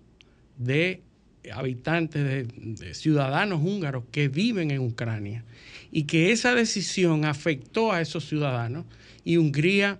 de 0.59 1.03
habitantes, 1.51 2.25
de, 2.25 2.45
de 2.45 2.95
ciudadanos 2.95 3.63
húngaros 3.63 4.05
que 4.13 4.29
viven 4.29 4.71
en 4.71 4.81
Ucrania. 4.81 5.45
Y 5.91 6.05
que 6.05 6.31
esa 6.31 6.55
decisión 6.55 7.25
afectó 7.25 7.91
a 7.91 8.03
esos 8.03 8.29
ciudadanos 8.29 8.85
y 9.25 9.39
Hungría 9.39 9.99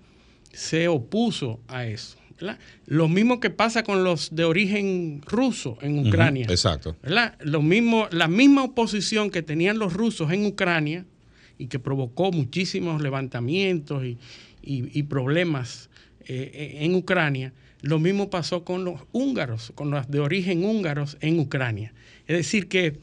se 0.59 0.89
opuso 0.89 1.61
a 1.69 1.87
eso. 1.87 2.17
¿verdad? 2.41 2.59
Lo 2.87 3.09
mismo 3.09 3.39
que 3.41 3.51
pasa 3.51 3.83
con 3.85 4.03
los 4.05 4.35
de 4.35 4.45
origen 4.45 5.23
ruso 5.27 5.79
en 5.83 6.07
Ucrania. 6.07 6.47
Exacto. 6.49 6.97
¿verdad? 7.03 7.37
Lo 7.41 7.63
mismo, 7.63 8.09
la 8.11 8.27
misma 8.29 8.65
oposición 8.65 9.31
que 9.31 9.43
tenían 9.43 9.79
los 9.79 9.93
rusos 9.95 10.33
en 10.33 10.47
Ucrania 10.47 11.05
y 11.59 11.67
que 11.67 11.79
provocó 11.79 12.31
muchísimos 12.33 13.01
levantamientos 13.03 14.05
y, 14.05 14.19
y- 14.63 14.99
y 14.99 15.03
problemas 15.05 15.91
eh, 16.27 16.79
en 16.81 16.95
Ucrania, 16.95 17.53
lo 17.83 17.99
mismo 17.99 18.29
pasó 18.31 18.65
con 18.65 18.85
los 18.85 19.01
húngaros, 19.13 19.73
con 19.75 19.91
los 19.91 20.09
de 20.11 20.19
origen 20.21 20.65
húngaros 20.65 21.17
en 21.21 21.39
Ucrania. 21.41 21.93
Es 22.27 22.37
decir, 22.37 22.69
que 22.69 22.99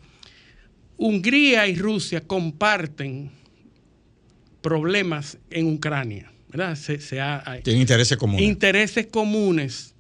Hungría 0.98 1.68
y 1.68 1.76
Rusia 1.76 2.22
comparten 2.22 3.32
problemas 4.62 5.38
en 5.50 5.68
Ucrania. 5.74 6.32
¿Verdad? 6.50 6.76
Se- 6.76 7.00
se 7.00 7.20
ha- 7.20 7.44
hay- 7.46 7.62
Tienen 7.62 7.82
intereses 7.82 8.18
comunes. 8.18 8.46
intereses 8.46 9.08
comunes. 9.08 9.94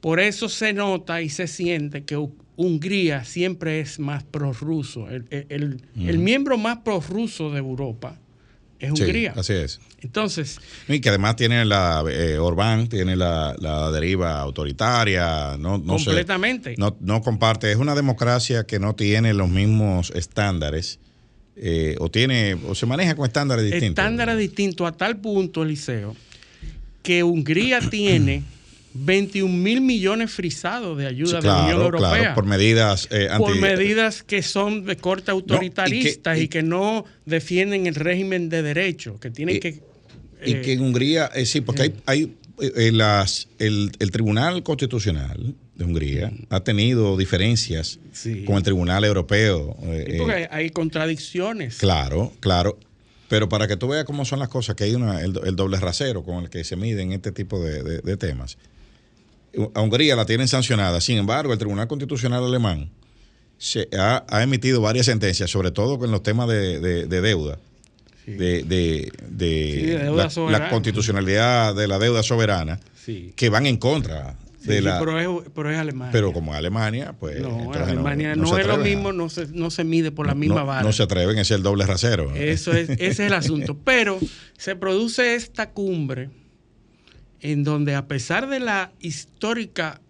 Por 0.00 0.20
eso 0.20 0.48
se 0.48 0.72
nota 0.72 1.20
y 1.22 1.28
se 1.28 1.46
siente 1.46 2.04
que 2.04 2.16
Hungría 2.56 3.24
siempre 3.24 3.80
es 3.80 3.98
más 4.00 4.24
prorruso. 4.24 5.08
El, 5.08 5.26
el- 5.30 5.46
el- 5.50 5.82
el 6.08 6.18
miembro 6.18 6.58
más 6.58 6.78
prorruso 6.78 7.50
de 7.52 7.58
Europa 7.58 8.16
es 8.80 8.92
Sí, 8.96 9.02
Hungría. 9.02 9.32
así 9.36 9.52
es. 9.52 9.80
Entonces, 10.00 10.58
Y 10.88 11.00
que 11.00 11.08
además 11.08 11.36
tiene 11.36 11.64
la 11.64 12.04
eh, 12.10 12.38
Orbán, 12.38 12.88
tiene 12.88 13.14
la, 13.16 13.54
la 13.58 13.90
deriva 13.92 14.40
autoritaria, 14.40 15.56
no, 15.58 15.78
no 15.78 15.94
completamente. 15.96 16.74
no, 16.78 16.96
no 17.00 17.20
comparte, 17.22 17.70
es 17.70 17.76
una 17.78 17.94
democracia 17.96 18.64
que 18.64 18.78
no 18.78 18.94
tiene 18.94 19.34
los 19.34 19.48
mismos 19.48 20.10
estándares 20.14 21.00
eh, 21.60 21.96
o 21.98 22.10
tiene 22.10 22.54
o 22.66 22.74
se 22.74 22.86
maneja 22.86 23.14
con 23.14 23.26
estándares 23.26 23.64
distintos. 23.64 23.88
Estándares 24.02 24.38
distintos 24.38 24.86
a 24.88 24.92
tal 24.92 25.16
punto, 25.18 25.62
Eliseo, 25.62 26.14
que 27.02 27.22
Hungría 27.22 27.80
tiene 27.90 28.42
21 28.94 29.52
mil 29.52 29.80
millones 29.80 30.30
frisados 30.32 30.96
de 30.98 31.04
Sí, 31.04 31.08
ayuda 31.14 31.40
claro, 31.40 31.42
de 31.42 31.48
la 31.48 31.64
Unión 31.66 31.82
Europea. 31.86 32.10
claro, 32.20 32.34
por 32.34 32.46
medidas 32.46 33.08
eh, 33.10 33.28
por 33.36 33.56
medidas 33.56 34.22
que 34.22 34.42
son 34.42 34.84
de 34.86 34.96
corte 34.96 35.30
autoritaristas 35.30 36.38
y, 36.38 36.42
y 36.42 36.48
que, 36.48 36.60
y- 36.60 36.62
no 36.62 37.04
defienden 37.26 37.86
el 37.86 37.94
régimen 37.94 38.48
de 38.48 38.62
derecho, 38.62 39.18
que 39.20 39.30
tienen 39.30 39.56
Y- 39.56 39.60
que... 39.60 39.82
Y 40.44 40.52
eh, 40.52 40.60
que 40.62 40.72
en 40.72 40.80
Hungría, 40.82 41.30
eh, 41.34 41.44
sí, 41.46 41.60
porque 41.60 41.92
hay, 42.06 42.32
hay 42.76 42.90
las, 42.92 43.48
el, 43.58 43.90
el 43.98 44.10
Tribunal 44.12 44.62
Constitucional 44.62 45.54
de 45.78 45.84
Hungría 45.84 46.32
ha 46.50 46.60
tenido 46.60 47.16
diferencias 47.16 47.98
Sí. 48.12 48.44
con 48.44 48.56
el 48.56 48.62
Tribunal 48.62 49.04
Europeo. 49.04 49.76
eh, 49.82 50.16
porque 50.18 50.42
eh, 50.42 50.48
hay, 50.50 50.70
contradicciones. 50.70 51.76
claro, 51.78 52.32
claro. 52.40 52.78
Pero 53.28 53.48
para 53.48 53.68
que 53.68 53.76
tú 53.76 53.88
veas 53.88 54.04
cómo 54.04 54.24
son 54.24 54.38
las 54.40 54.48
cosas, 54.48 54.74
que 54.74 54.84
hay 54.84 54.94
una, 54.94 55.20
el, 55.20 55.38
el 55.44 55.54
doble 55.54 55.78
rasero 55.78 56.24
con 56.24 56.44
el 56.44 56.50
que 56.50 56.64
se 56.64 56.76
miden 56.76 57.12
este 57.12 57.30
tipo 57.30 57.62
de, 57.62 57.82
de- 57.82 57.98
de 58.00 58.16
temas. 58.16 58.56
A 59.74 59.80
Hungría 59.82 60.16
la 60.16 60.24
tienen 60.26 60.48
sancionada. 60.48 61.00
Sin 61.00 61.16
embargo, 61.18 61.52
el 61.52 61.58
Tribunal 61.58 61.88
Constitucional 61.88 62.44
alemán 62.44 62.90
se 63.58 63.88
ha, 63.98 64.24
ha 64.28 64.42
emitido 64.42 64.80
varias 64.80 65.06
sentencias, 65.06 65.50
sobre 65.50 65.70
todo 65.72 65.98
con 65.98 66.10
los 66.10 66.22
temas 66.22 66.48
de, 66.48 66.80
de- 66.80 67.06
de 67.06 67.20
deuda. 67.20 67.58
De, 68.26 68.62
de- 68.62 69.10
de 69.30 69.72
Sí, 69.74 69.86
de 69.86 69.98
deuda 69.98 70.28
la- 70.50 70.58
la, 70.58 70.68
constitucionalidad 70.70 71.74
de 71.74 71.86
la 71.88 71.98
deuda 71.98 72.22
soberana 72.22 72.78
que 73.36 73.48
van 73.48 73.64
en 73.66 73.78
contra 73.78 74.36
Sí, 74.60 74.68
de 74.70 74.78
sí, 74.78 74.82
la 74.84 74.98
pero, 74.98 75.18
es, 75.20 75.48
pero 75.54 75.70
es 75.70 75.78
Alemania. 75.78 76.10
pero 76.12 76.32
como 76.32 76.52
Alemania 76.52 77.14
pues 77.18 77.38
no, 77.40 77.72
Alemania 77.72 78.34
no, 78.34 78.58
es 78.58 78.66
lo 78.66 78.74
a- 78.74 78.78
mismo, 78.78 79.12
no 79.12 79.28
se, 79.28 79.46
no 79.48 79.70
se 79.70 79.84
mide 79.84 80.10
por 80.10 80.26
la 80.26 80.34
misma 80.34 80.64
vara. 80.64 80.82
no 80.82 80.92
se 80.92 81.04
atreven 81.04 81.38
es 81.38 81.50
el 81.52 81.62
doble 81.62 81.86
rasero 81.86 82.34
Eso 82.34 82.72
es, 82.72 82.90
ese 82.90 83.06
es 83.06 83.20
el 83.20 83.34
asunto. 83.34 83.78
Pero 83.84 84.18
se 84.56 84.74
produce 84.74 85.34
esta 85.36 85.70
cumbre 85.70 86.30
en 87.40 87.62
donde 87.62 87.94
a 87.94 88.08
pesar 88.08 88.48
de 88.48 88.58
la 88.60 88.90
histórica 89.00 90.00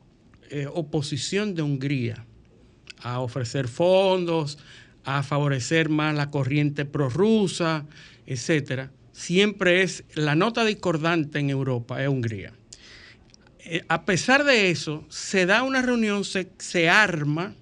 eh, 0.50 0.66
oposición 0.72 1.54
de 1.54 1.60
Hungría 1.62 2.24
a 3.02 3.20
ofrecer 3.20 3.68
fondos, 3.68 4.58
a 5.04 5.22
favorecer 5.22 5.88
más 5.90 6.14
la 6.14 6.30
corriente 6.30 6.84
prorrusa, 6.86 7.84
etcétera, 8.26 8.90
siempre 9.12 9.82
es 9.82 10.04
la 10.14 10.34
nota 10.34 10.64
discordante 10.64 11.38
en 11.38 11.50
Europa 11.50 12.02
es 12.02 12.08
Hungría. 12.08 12.54
Eh, 13.70 13.84
a 13.88 14.04
pesar 14.04 14.44
de 14.44 14.70
eso, 14.70 15.04
se 15.10 15.44
da 15.46 15.62
una 15.62 15.82
reunión, 15.82 16.24
se, 16.24 16.48
se 16.58 16.88
arma 16.88 17.54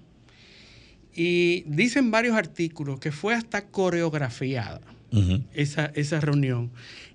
y 1.13 1.63
dicen 1.67 2.11
varios 2.11 2.35
artículos 2.35 2.99
que 2.99 3.11
fue 3.11 3.33
hasta 3.33 3.67
coreografiada 3.67 4.81
esa, 5.53 5.85
esa 5.95 6.19
reunión, 6.19 6.69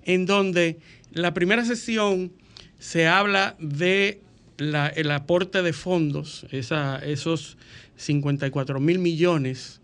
en 0.04 0.24
donde 0.26 0.78
la 1.12 1.34
primera 1.34 1.64
sesión 1.64 2.32
se 2.78 3.06
habla 3.06 3.54
de 3.60 4.20
la- 4.56 4.88
el 4.88 5.10
aporte 5.10 5.62
de 5.62 5.72
fondos, 5.72 6.46
esa- 6.50 6.98
esos 7.04 7.56
54 7.96 8.80
mil 8.80 8.98
millones 8.98 9.80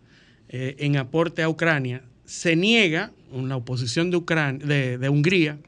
eh, 0.48 0.76
en 0.78 0.96
aporte 0.96 1.42
a 1.42 1.48
Ucrania, 1.50 2.02
se 2.24 2.56
niega 2.56 3.12
en 3.32 3.48
la 3.50 3.56
oposición 3.56 4.10
de, 4.10 4.16
Ucrania, 4.16 4.66
de, 4.66 4.96
de 4.98 5.08
Hungría, 5.10 5.58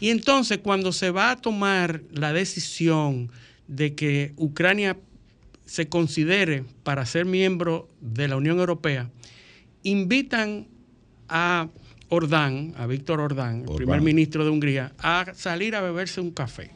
y 0.00 0.10
entonces 0.10 0.58
cuando 0.58 0.92
se 0.92 1.10
va 1.10 1.30
a 1.30 1.36
tomar 1.36 2.02
la 2.10 2.32
decisión 2.32 3.30
de 3.68 3.94
que 3.94 4.32
Ucrania 4.36 4.96
se 5.66 5.88
considere 5.88 6.64
para 6.82 7.06
ser 7.06 7.26
miembro 7.26 7.88
de 8.00 8.26
la 8.26 8.36
Unión 8.36 8.58
Europea, 8.58 9.10
invitan 9.82 10.66
a 11.28 11.68
Ordán, 12.08 12.74
a 12.76 12.86
Víctor 12.86 13.20
Ordán, 13.20 13.64
el 13.68 13.76
primer 13.76 14.00
ministro 14.00 14.44
de 14.44 14.50
Hungría, 14.50 14.92
a 14.98 15.32
salir 15.34 15.76
a 15.76 15.80
beberse 15.80 16.20
un 16.20 16.32
café. 16.32 16.72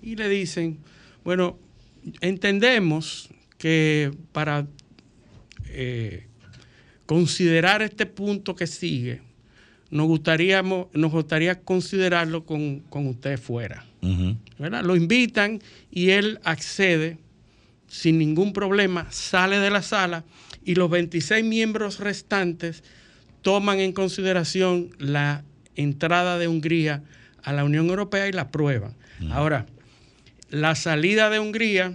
Y 0.00 0.16
le 0.16 0.28
dicen, 0.28 0.78
bueno, 1.22 1.58
entendemos 2.20 3.28
que 3.58 4.10
para 4.32 4.66
eh, 5.66 6.26
considerar 7.04 7.82
este 7.82 8.06
punto 8.06 8.56
que 8.56 8.66
sigue, 8.66 9.20
nos 9.92 10.06
gustaría, 10.06 10.62
nos 10.62 11.12
gustaría 11.12 11.60
considerarlo 11.60 12.46
con, 12.46 12.80
con 12.80 13.06
usted 13.06 13.38
fuera. 13.38 13.84
Lo 14.58 14.96
invitan 14.96 15.60
y 15.90 16.10
él 16.10 16.40
accede 16.44 17.18
sin 17.88 18.18
ningún 18.18 18.54
problema, 18.54 19.06
sale 19.10 19.58
de 19.58 19.70
la 19.70 19.82
sala 19.82 20.24
y 20.64 20.76
los 20.76 20.88
26 20.88 21.44
miembros 21.44 22.00
restantes 22.00 22.82
toman 23.42 23.80
en 23.80 23.92
consideración 23.92 24.88
la 24.98 25.44
entrada 25.76 26.38
de 26.38 26.48
Hungría 26.48 27.02
a 27.42 27.52
la 27.52 27.62
Unión 27.62 27.90
Europea 27.90 28.26
y 28.28 28.32
la 28.32 28.42
aprueban. 28.42 28.94
Ahora, 29.30 29.66
la 30.48 30.74
salida 30.74 31.28
de 31.28 31.38
Hungría 31.38 31.92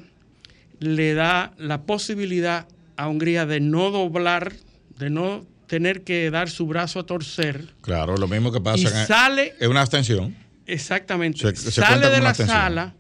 le 0.79 1.15
da 1.15 1.55
la 1.57 1.81
posibilidad 1.81 2.67
a 2.95 3.09
Hungría 3.09 3.47
de 3.47 3.59
no 3.59 3.89
doblar, 3.89 4.53
de 4.99 5.09
no 5.09 5.47
tener 5.67 6.03
que 6.03 6.31
dar 6.31 6.49
su 6.49 6.65
brazo 6.65 6.99
a 6.99 7.05
torcer. 7.05 7.73
Claro, 7.81 8.17
lo 8.17 8.27
mismo 8.27 8.51
que 8.51 8.61
pasa. 8.61 8.77
Y 8.79 8.85
en- 8.85 9.07
sale- 9.07 9.53
Es 9.59 9.67
una 9.67 9.81
abstención. 9.81 10.35
Exactamente. 10.65 11.39
Se- 11.39 11.55
se 11.55 11.71
sale 11.71 12.09
de 12.09 12.21
la 12.21 12.33
sala 12.47 12.95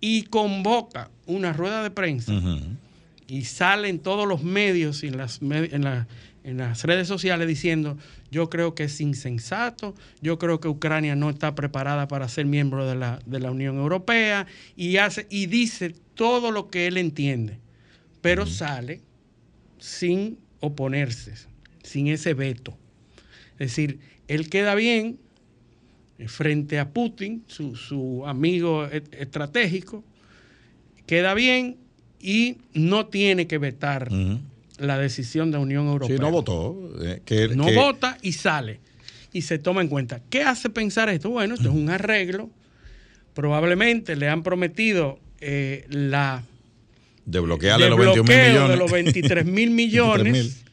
y 0.00 0.22
convoca 0.24 1.10
una 1.26 1.52
rueda 1.52 1.82
de 1.82 1.90
prensa 1.90 2.32
y 3.26 3.44
sale 3.44 3.88
en 3.88 3.98
todos 4.00 4.26
los 4.26 4.42
medios 4.42 5.02
y 5.04 5.08
en 5.08 5.16
las, 5.18 5.40
me- 5.42 5.66
en, 5.72 5.84
la- 5.84 6.06
en 6.42 6.56
las 6.56 6.84
redes 6.84 7.06
sociales 7.06 7.46
diciendo, 7.46 7.96
yo 8.30 8.48
creo 8.48 8.74
que 8.74 8.84
es 8.84 9.00
insensato, 9.00 9.94
yo 10.22 10.38
creo 10.38 10.58
que 10.58 10.68
Ucrania 10.68 11.14
no 11.16 11.28
está 11.30 11.54
preparada 11.54 12.08
para 12.08 12.28
ser 12.28 12.46
miembro 12.46 12.86
de 12.86 12.94
la, 12.96 13.18
de 13.26 13.40
la 13.40 13.50
Unión 13.50 13.76
Europea 13.76 14.46
y, 14.76 14.96
hace, 14.96 15.26
y 15.30 15.46
dice 15.46 15.94
todo 16.14 16.50
lo 16.50 16.70
que 16.70 16.86
él 16.86 16.96
entiende, 16.96 17.58
pero 18.22 18.46
sale 18.46 19.00
sin 19.78 20.38
oponerse, 20.60 21.34
sin 21.82 22.08
ese 22.08 22.34
veto. 22.34 22.76
Es 23.58 23.68
decir, 23.70 23.98
él 24.28 24.48
queda 24.48 24.74
bien 24.74 25.18
eh, 26.18 26.28
frente 26.28 26.78
a 26.78 26.90
Putin, 26.90 27.44
su, 27.46 27.76
su 27.76 28.24
amigo 28.26 28.86
et- 28.86 29.12
estratégico, 29.14 30.04
queda 31.06 31.34
bien 31.34 31.76
y 32.20 32.58
no 32.74 33.06
tiene 33.06 33.46
que 33.46 33.58
vetar 33.58 34.10
la 34.78 34.98
decisión 34.98 35.50
de 35.50 35.58
la 35.58 35.62
Unión 35.62 35.86
Europea. 35.88 36.16
Sí, 36.16 36.20
no 36.22 36.30
votó. 36.30 36.90
eh, 37.02 37.20
que- 37.24 37.48
No 37.48 37.66
que- 37.66 37.74
vota 37.74 38.18
y 38.22 38.32
sale. 38.32 38.80
Y 39.32 39.42
se 39.42 39.58
toma 39.58 39.80
en 39.80 39.88
cuenta. 39.88 40.20
¿Qué 40.28 40.42
hace 40.42 40.70
pensar 40.70 41.08
esto? 41.08 41.30
Bueno, 41.30 41.54
esto 41.54 41.68
es 41.68 41.74
un 41.74 41.88
arreglo. 41.90 42.50
Probablemente 43.34 44.16
le 44.16 44.28
han 44.28 44.42
prometido 44.42 45.18
eh, 45.40 45.86
la 45.88 46.42
De 47.24 47.40
bloquearle 47.40 47.88
los 47.88 47.96
desbloqueo 47.98 48.24
21 48.24 48.42
mil 48.42 48.48
millones. 48.52 48.70
de 48.70 48.76
los 48.76 48.90
23 48.90 49.46
mil 49.46 49.70
23.000. 49.70 49.74
millones 49.74 50.64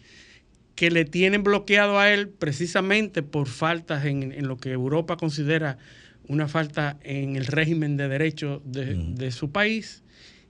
que 0.77 0.91
le 0.91 1.05
tienen 1.05 1.43
bloqueado 1.43 1.99
a 1.99 2.13
él 2.13 2.29
precisamente 2.29 3.23
por 3.23 3.47
faltas 3.47 4.05
en, 4.05 4.31
en 4.31 4.47
lo 4.47 4.57
que 4.57 4.71
Europa 4.71 5.17
considera 5.17 5.79
una 6.27 6.47
falta 6.47 6.97
en 7.01 7.35
el 7.35 7.47
régimen 7.47 7.97
de 7.97 8.07
derecho 8.07 8.61
de, 8.63 8.93
de 8.93 9.31
su 9.31 9.51
país. 9.51 10.03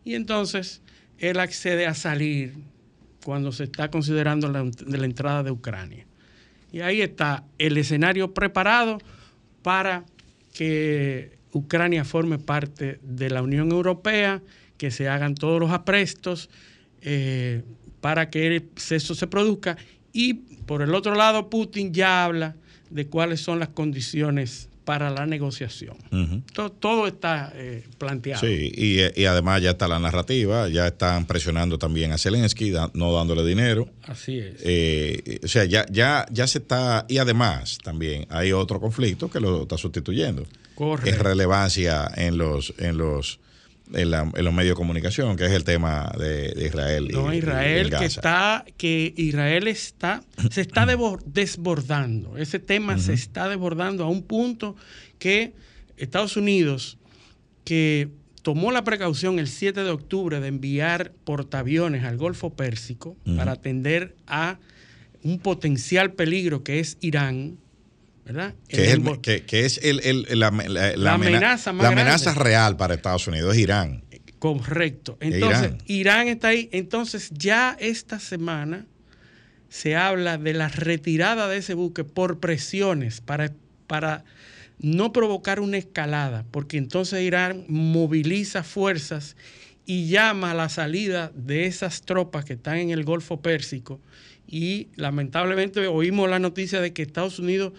Y 0.04 0.16
entonces 0.16 0.82
él 1.18 1.40
accede 1.40 1.88
a 1.88 1.94
salir 1.94 2.56
cuando 3.24 3.54
se 3.54 3.64
está 3.64 3.90
considerando 3.90 4.50
la, 4.50 4.64
de 4.64 4.98
la 4.98 5.06
entrada 5.06 5.44
de 5.44 5.52
Ucrania. 5.52 6.06
Y 6.74 6.82
ahí 6.82 7.02
está 7.02 7.46
el 7.58 7.78
escenario 7.78 8.34
preparado 8.34 8.98
para 9.62 10.04
que 10.54 11.38
Ucrania 11.54 12.04
forme 12.04 12.38
parte 12.38 13.00
de 13.02 13.30
la 13.30 13.42
Unión 13.42 13.72
Europea, 13.72 14.42
que 14.78 14.92
se 14.92 15.08
hagan 15.08 15.36
todos 15.36 15.60
los 15.60 15.72
aprestos 15.72 16.50
eh, 17.02 17.64
para 18.02 18.30
que 18.30 18.66
eso 18.90 19.16
se 19.16 19.28
produzca. 19.28 19.78
Y 20.18 20.34
por 20.66 20.82
el 20.82 20.96
otro 20.96 21.14
lado, 21.16 21.50
Putin 21.50 21.94
ya 21.94 22.26
habla 22.26 22.56
de 22.90 23.06
cuáles 23.06 23.40
son 23.42 23.60
las 23.60 23.70
condiciones 23.70 24.68
para 24.84 25.10
la 25.12 25.26
negociación. 25.26 25.98
Ujú. 26.14 26.42
To- 26.54 26.72
todo 26.72 27.08
está 27.08 27.52
eh, 27.56 27.84
planteado. 27.98 28.40
Sí, 28.42 28.72
y, 28.74 29.22
y 29.22 29.26
además 29.26 29.62
ya 29.62 29.72
está 29.72 29.88
la 29.90 30.00
narrativa, 30.00 30.70
ya 30.70 30.88
están 30.88 31.26
presionando 31.28 31.78
también 31.78 32.14
a 32.14 32.18
Zelensky, 32.18 32.72
da- 32.72 32.90
no 32.94 33.14
dándole 33.14 33.46
dinero. 33.46 33.90
Así 34.08 34.40
es. 34.40 34.56
Eh, 34.64 35.40
o 35.44 35.48
sea, 35.48 35.66
ya, 35.66 35.86
ya, 35.92 36.26
ya 36.32 36.48
se 36.48 36.60
está, 36.60 37.06
y 37.10 37.18
además 37.18 37.78
también 37.84 38.26
hay 38.30 38.54
otro 38.54 38.80
conflicto 38.80 39.30
que 39.30 39.42
lo 39.42 39.64
está 39.64 39.78
sustituyendo. 39.78 40.46
Correcto. 40.74 41.10
Es 41.12 41.20
relevancia 41.20 42.10
en 42.16 42.38
los, 42.38 42.74
en 42.78 42.98
los, 42.98 43.40
en, 43.94 44.12
la- 44.12 44.30
en 44.36 44.46
los 44.46 44.54
medios 44.54 44.72
de 44.76 44.76
comunicación, 44.78 45.36
que 45.38 45.46
es 45.46 45.52
el 45.52 45.64
tema 45.64 46.12
de, 46.18 46.50
de 46.54 46.66
Israel. 46.68 47.08
y- 47.10 47.14
No, 47.14 47.34
y- 47.34 47.38
Israel 47.38 47.88
y 47.88 47.90
que 47.90 47.96
Gaza. 47.96 48.06
está, 48.06 48.66
que 48.78 49.14
Israel 49.18 49.68
está, 49.68 50.24
se 50.52 50.62
está 50.62 50.86
desbordando. 51.26 52.38
Ese 52.38 52.60
tema 52.60 52.98
se 53.00 53.14
está 53.14 53.48
desbordando 53.50 54.04
a 54.04 54.10
un 54.10 54.24
punto 54.24 54.76
que 55.20 55.54
Estados 55.98 56.38
Unidos, 56.38 56.98
que 57.64 58.10
tomó 58.42 58.72
la 58.72 58.84
precaución 58.84 59.40
el 59.40 59.48
7 59.48 59.84
de 59.84 59.90
octubre 59.90 60.40
de 60.40 60.48
enviar 60.48 61.12
portaaviones 61.24 62.04
al 62.04 62.18
Golfo 62.18 62.54
Pérsico 62.54 63.18
para 63.36 63.54
atender 63.54 64.16
a 64.28 64.60
un 65.24 65.40
potencial 65.40 66.14
peligro 66.14 66.64
que 66.64 66.80
es 66.80 66.98
Irán, 67.02 67.58
¿verdad? 68.28 68.54
Que 68.68 68.86
es, 68.86 68.94
el- 68.94 69.22
que, 69.22 69.44
que 69.46 69.66
es 69.66 69.80
el- 69.84 70.00
el- 70.02 70.40
la, 70.40 70.52
la- 70.52 70.68
la 70.68 70.98
La 70.98 71.14
amena- 71.14 71.38
amenaza 71.38 71.74
más 71.74 71.84
la 71.84 71.90
amenaza 71.90 72.34
real 72.34 72.78
para 72.78 72.94
Estados 72.94 73.28
Unidos 73.28 73.56
es 73.56 73.62
Irán. 73.62 74.04
Correcto. 74.40 75.18
Entonces, 75.20 75.62
Irán. 75.64 75.78
Irán. 75.88 76.28
está 76.28 76.50
ahí. 76.50 76.70
Entonces, 76.72 77.32
ya 77.34 77.76
esta 77.80 78.20
semana 78.20 78.86
se 79.70 79.96
habla 79.96 80.38
de 80.38 80.54
la 80.54 80.70
retirada 80.70 81.48
de 81.48 81.58
ese 81.58 81.74
buque 81.74 82.04
por 82.04 82.40
presiones 82.40 83.20
para, 83.20 83.52
para 83.88 84.24
no 84.80 85.12
provocar 85.12 85.60
una 85.60 85.78
escalada, 85.78 86.46
porque 86.52 86.78
entonces 86.78 87.22
Irán 87.24 87.66
moviliza 87.68 88.64
fuerzas 88.64 89.36
y 89.86 90.08
llama 90.08 90.52
a 90.52 90.54
la 90.54 90.70
salida 90.70 91.32
de 91.34 91.66
esas 91.66 92.02
tropas 92.04 92.46
que 92.46 92.54
están 92.54 92.78
en 92.78 92.92
el 92.92 93.04
Golfo 93.04 93.42
Pérsico. 93.42 94.00
Y 94.48 94.88
lamentablemente 94.96 95.88
oímos 95.88 96.30
la 96.30 96.40
noticia 96.40 96.80
de 96.80 96.94
que 96.94 97.02
Estados 97.02 97.40
Unidos 97.40 97.74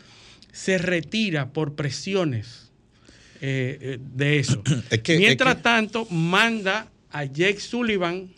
se 0.65 0.79
retira 0.79 1.51
por 1.53 1.75
presiones 1.75 2.71
eh, 3.41 3.79
eh, 3.81 3.99
de 4.17 4.39
eso. 4.41 4.63
Es 4.91 5.01
que- 5.03 5.17
Mientras 5.19 5.51
es 5.53 5.57
que- 5.59 5.63
tanto, 5.63 6.07
manda 6.11 6.89
a 7.13 7.25
Jake 7.25 7.61
Sullivan 7.61 8.29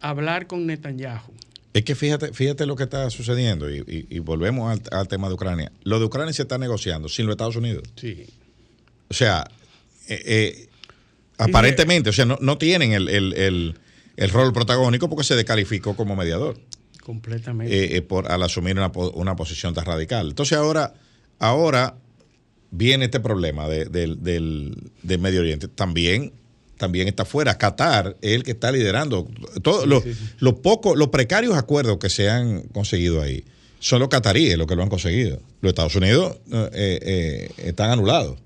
a 0.00 0.10
hablar 0.10 0.46
con 0.46 0.66
Netanyahu. 0.66 1.32
Es 1.72 1.84
que 1.84 1.94
fíjate, 1.94 2.32
fíjate 2.32 2.66
lo 2.66 2.76
que 2.76 2.84
está 2.84 3.08
sucediendo 3.10 3.70
y, 3.70 3.78
y- 3.86 4.06
y 4.16 4.18
volvemos 4.18 4.70
al, 4.70 4.82
al 4.98 5.08
tema 5.08 5.28
de 5.28 5.34
Ucrania. 5.34 5.72
Lo 5.84 5.98
de 5.98 6.04
Ucrania 6.06 6.32
se 6.32 6.42
está 6.42 6.58
negociando 6.58 7.08
sin 7.08 7.26
los 7.26 7.32
Estados 7.34 7.56
Unidos. 7.56 7.82
Sí. 7.96 8.26
O 9.08 9.14
sea, 9.14 9.46
eh, 10.08 10.22
eh, 10.26 10.68
aparentemente, 11.38 12.10
o 12.10 12.12
sea, 12.12 12.24
no, 12.26 12.38
no 12.40 12.58
tienen 12.58 12.92
el, 12.92 13.08
el- 13.08 13.32
el- 13.34 13.74
el 14.16 14.30
rol 14.30 14.52
protagónico 14.52 15.08
porque 15.08 15.24
se 15.24 15.36
descalificó 15.36 15.94
como 15.96 16.16
mediador 16.16 16.58
Completamente. 17.02 17.96
eh, 17.96 18.02
por, 18.02 18.30
al 18.30 18.42
asumir 18.42 18.76
una 18.78 19.36
posición 19.36 19.74
tan 19.74 19.84
radical. 19.84 20.28
Entonces 20.28 20.56
ahora, 20.58 20.94
ahora 21.38 21.96
viene 22.70 23.06
este 23.06 23.20
problema 23.20 23.68
de- 23.68 23.86
del, 23.86 24.22
del- 24.22 24.90
del 25.02 25.18
Medio 25.18 25.40
Oriente. 25.40 25.68
También, 25.68 26.32
también 26.76 27.08
está 27.08 27.24
fuera. 27.24 27.56
Qatar 27.58 28.16
es 28.20 28.32
el 28.34 28.42
que 28.42 28.50
está 28.52 28.70
liderando. 28.72 29.28
Todo, 29.62 29.86
lo- 29.86 30.02
Los 30.38 30.54
pocos, 30.60 30.96
los 30.96 31.08
precarios 31.08 31.56
acuerdos 31.56 31.98
que 31.98 32.10
se 32.10 32.28
han 32.28 32.62
conseguido 32.62 33.22
ahí 33.22 33.44
son 33.78 34.00
los 34.00 34.08
cataríes 34.08 34.56
los 34.58 34.66
que 34.66 34.74
lo 34.74 34.82
han 34.82 34.88
conseguido. 34.88 35.40
Los 35.60 35.70
Estados 35.70 35.94
Unidos 35.94 36.36
eh, 36.52 36.70
eh, 36.72 37.50
están 37.58 37.90
anulados. 37.90 38.38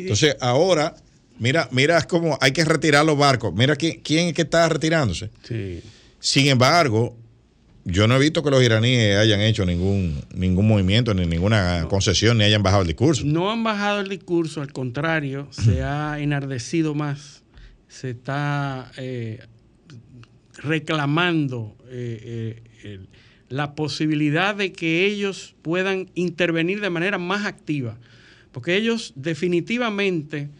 Entonces 0.00 0.36
ahora, 0.40 0.96
mira, 1.38 1.68
mira 1.72 2.02
cómo 2.02 2.36
hay 2.40 2.52
que 2.52 2.64
retirar 2.64 3.04
los 3.06 3.16
barcos. 3.16 3.54
Mira 3.54 3.76
quién, 3.76 4.00
quién 4.02 4.28
es 4.28 4.34
que 4.34 4.42
está 4.42 4.68
retirándose. 4.68 5.30
sí. 5.46 5.82
Sin 6.20 6.48
embargo, 6.48 7.16
yo 7.90 8.06
no 8.06 8.16
he 8.16 8.18
visto 8.18 8.42
que 8.42 8.50
los 8.50 8.62
iraníes 8.62 9.16
hayan 9.16 9.40
hecho 9.40 9.64
ningún, 9.64 10.20
ningún 10.34 10.68
movimiento, 10.68 11.14
ni 11.14 11.26
ninguna 11.26 11.86
concesión, 11.88 12.38
ni 12.38 12.44
hayan 12.44 12.62
bajado 12.62 12.82
el 12.82 12.88
discurso. 12.88 13.24
No 13.24 13.50
han 13.50 13.64
bajado 13.64 14.00
el 14.00 14.08
discurso, 14.08 14.60
al 14.60 14.72
contrario, 14.72 15.48
se 15.50 15.82
ha 15.82 16.20
enardecido 16.20 16.94
más, 16.94 17.42
se 17.88 18.10
está 18.10 18.92
eh, 18.98 19.40
reclamando 20.58 21.76
eh, 21.88 22.62
eh, 22.84 23.00
la 23.48 23.74
posibilidad 23.74 24.54
de 24.54 24.72
que 24.72 25.06
ellos 25.06 25.54
puedan 25.62 26.10
intervenir 26.14 26.80
de 26.82 26.90
manera 26.90 27.16
más 27.16 27.46
activa, 27.46 27.98
porque 28.52 28.76
ellos 28.76 29.14
definitivamente 29.16 30.50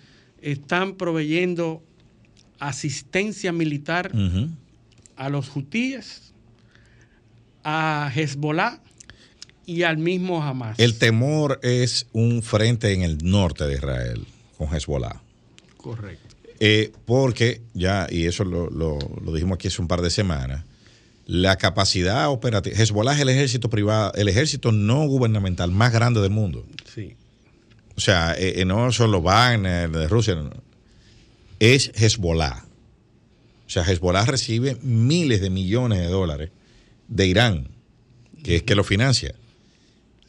están 0.41 0.95
proveyendo 0.95 1.83
asistencia 2.59 3.53
militar 3.53 4.13
a 5.17 5.29
los 5.29 5.55
hutíes, 5.55 6.28
a 7.71 8.11
Hezbollah 8.15 8.81
y 9.67 9.83
al 9.83 9.99
mismo 9.99 10.43
Hamas. 10.43 10.79
El 10.79 10.97
temor 10.99 11.61
es 11.63 12.07
un 12.13 12.43
frente 12.43 12.93
en 12.95 13.03
el 13.03 13.19
norte 13.23 13.65
de 13.67 13.75
Israel 13.75 14.27
con 14.57 14.75
Hezbollah. 14.75 15.21
Correcto. 15.77 16.35
Eh, 16.61 16.93
porque 17.05 17.61
ya, 17.75 18.07
y 18.11 18.25
eso 18.27 18.45
lo, 18.45 18.71
lo- 18.71 18.99
lo 19.23 19.33
dijimos 19.33 19.57
aquí 19.57 19.69
hace 19.69 19.81
un 19.83 19.87
par 19.89 20.01
de 20.03 20.11
semanas, 20.11 20.65
la 21.27 21.57
capacidad 21.57 22.31
operativa. 22.31 22.75
Hezbollah 22.77 23.13
es 23.15 23.21
el 23.21 23.29
ejército 23.29 23.69
privado, 23.69 24.13
el 24.15 24.29
ejército 24.29 24.73
no 24.73 25.07
gubernamental 25.07 25.71
más 25.71 25.93
grande 25.93 26.21
del 26.23 26.31
mundo. 26.31 26.65
Sí. 26.95 27.15
O 27.97 28.01
sea, 28.01 28.33
eh, 28.39 28.61
eh, 28.61 28.65
no 28.65 28.91
son 28.93 29.11
los 29.13 29.23
Wagner 29.23 29.91
de 29.91 30.09
Rusia, 30.09 30.35
no. 30.37 30.51
es 31.61 31.93
Hezbollah. 31.95 32.65
O 33.67 33.71
sea, 33.71 33.83
Hezbollah 33.85 34.25
recibe 34.25 34.79
miles 34.83 35.43
de 35.43 35.51
millones 35.51 35.99
de 35.99 36.07
dólares 36.07 36.51
de 37.09 37.27
Irán, 37.27 37.69
que 38.45 38.57
es 38.57 38.63
que 38.63 38.75
lo 38.75 38.85
financia. 38.85 39.35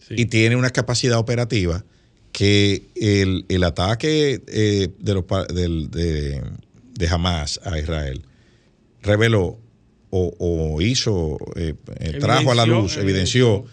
Sí. 0.07 0.15
Y 0.17 0.25
tiene 0.25 0.55
una 0.55 0.71
capacidad 0.71 1.19
operativa 1.19 1.85
que 2.31 2.83
el, 2.95 3.45
el 3.49 3.63
ataque 3.63 4.41
eh, 4.47 4.89
de, 4.99 5.13
los, 5.13 5.25
del- 5.53 5.89
de, 5.91 6.41
de 6.93 7.07
Hamas 7.07 7.59
a 7.63 7.77
Israel 7.77 8.21
reveló 9.01 9.59
o, 10.09 10.33
o 10.39 10.81
hizo, 10.81 11.37
eh, 11.55 11.75
eh, 11.99 12.17
trajo 12.19 12.51
a 12.51 12.55
la 12.55 12.65
luz, 12.65 12.97
evidenció 12.97 13.57
evidenció. 13.57 13.65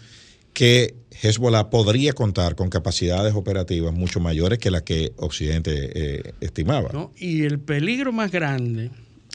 que 0.53 0.95
Hezbollah 1.21 1.69
podría 1.71 2.13
contar 2.13 2.55
con 2.55 2.69
capacidades 2.69 3.33
operativas 3.33 3.91
mucho 3.93 4.19
mayores 4.19 4.59
que 4.59 4.69
las 4.69 4.83
que 4.83 5.13
Occidente 5.17 5.71
eh, 5.95 6.33
estimaba. 6.41 6.89
¿no? 6.93 7.11
Y 7.17 7.41
el 7.43 7.59
peligro 7.59 8.11
más 8.11 8.31
grande 8.31 8.91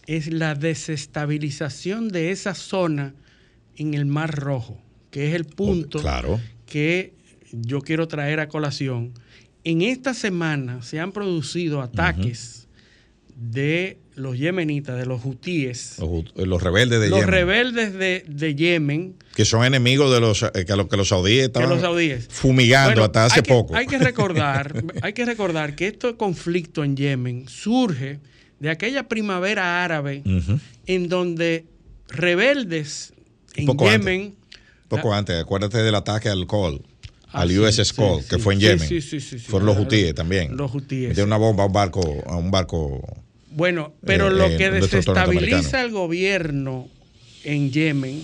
es 0.06 0.32
la 0.32 0.54
desestabilización 0.54 2.08
de 2.08 2.30
esa 2.30 2.54
zona 2.54 3.14
en 3.76 3.94
el 3.94 4.04
Mar 4.06 4.34
Rojo, 4.38 4.78
que 5.10 5.28
es 5.28 5.34
el 5.34 5.44
punto 5.44 5.98
claro. 6.00 6.40
que 6.66 7.14
yo 7.52 7.80
quiero 7.82 8.08
traer 8.08 8.40
a 8.40 8.48
colación. 8.48 9.12
En 9.64 9.82
esta 9.82 10.14
semana 10.14 10.82
se 10.82 10.98
han 11.00 11.12
producido 11.12 11.80
ataques 11.82 12.66
de 13.36 13.98
los 14.14 14.36
yemenitas, 14.38 14.98
de 14.98 15.06
los 15.06 15.24
hutíes, 15.24 15.96
Los, 15.98 16.24
los 16.46 16.62
rebeldes 16.62 17.00
de 17.00 17.08
los 17.08 17.20
Yemen, 17.20 17.30
rebeldes 17.32 17.94
de, 17.94 18.24
de 18.28 18.54
Yemen, 18.54 19.14
que 19.34 19.44
son 19.46 19.64
enemigos 19.64 20.12
de 20.12 20.20
los 20.20 20.42
eh, 20.42 20.64
que, 20.66 20.76
los, 20.76 20.86
que 20.88 20.96
los 20.98 21.08
saudíes 21.08 21.44
estaban 21.46 21.70
los 21.70 21.80
saudíes. 21.80 22.28
fumigando 22.30 22.90
Bueno, 22.90 23.04
hasta 23.04 23.24
hace 23.24 23.36
hay 23.36 23.42
que- 23.42 23.48
poco. 23.52 23.74
Hay 23.74 23.86
que 23.86 23.98
recordar, 23.98 24.84
hay 25.02 25.12
que 25.14 25.24
recordar 25.24 25.74
que 25.74 25.86
este 25.88 26.14
conflicto 26.16 26.84
en 26.84 26.94
Yemen 26.96 27.48
surge 27.48 28.20
de 28.60 28.68
aquella 28.70 29.08
primavera 29.08 29.82
árabe 29.82 30.22
en 30.86 31.08
donde 31.08 31.64
rebeldes 32.08 33.12
en 33.54 33.66
poco 33.66 33.88
Yemen 33.90 34.34
Poco 34.88 35.14
antes, 35.14 35.40
acuérdate 35.40 35.78
del 35.78 35.94
ataque 35.94 36.28
al 36.28 36.46
Col, 36.46 36.82
Ah, 37.34 37.40
al 37.42 37.48
sí, 37.48 37.58
USS 37.58 37.88
sí, 37.88 37.94
Col, 37.94 38.20
sí, 38.22 38.28
que 38.28 38.38
fue 38.38 38.52
en 38.54 38.60
Yemen. 38.60 38.78
sí, 38.80 39.00
sí, 39.00 39.20
sí, 39.20 39.38
sí. 39.38 39.46
Fueron 39.46 39.66
los 39.66 39.78
hutíes 39.78 40.14
también. 40.14 40.54
los 40.54 40.74
hutíes. 40.74 41.08
Metieron 41.08 41.30
una 41.30 41.38
bomba 41.38 41.62
a 41.64 41.66
un 41.66 41.72
barco, 41.72 42.22
a 42.26 42.36
un 42.36 42.50
barco. 42.50 43.00
Bueno, 43.52 43.94
pero 44.04 44.28
Eh, 44.28 44.30
lo 44.32 44.46
eh, 44.46 44.56
que 44.58 44.70
desestabiliza 44.70 45.80
al 45.80 45.90
gobierno 45.92 46.88
en 47.44 47.70
Yemen 47.72 48.22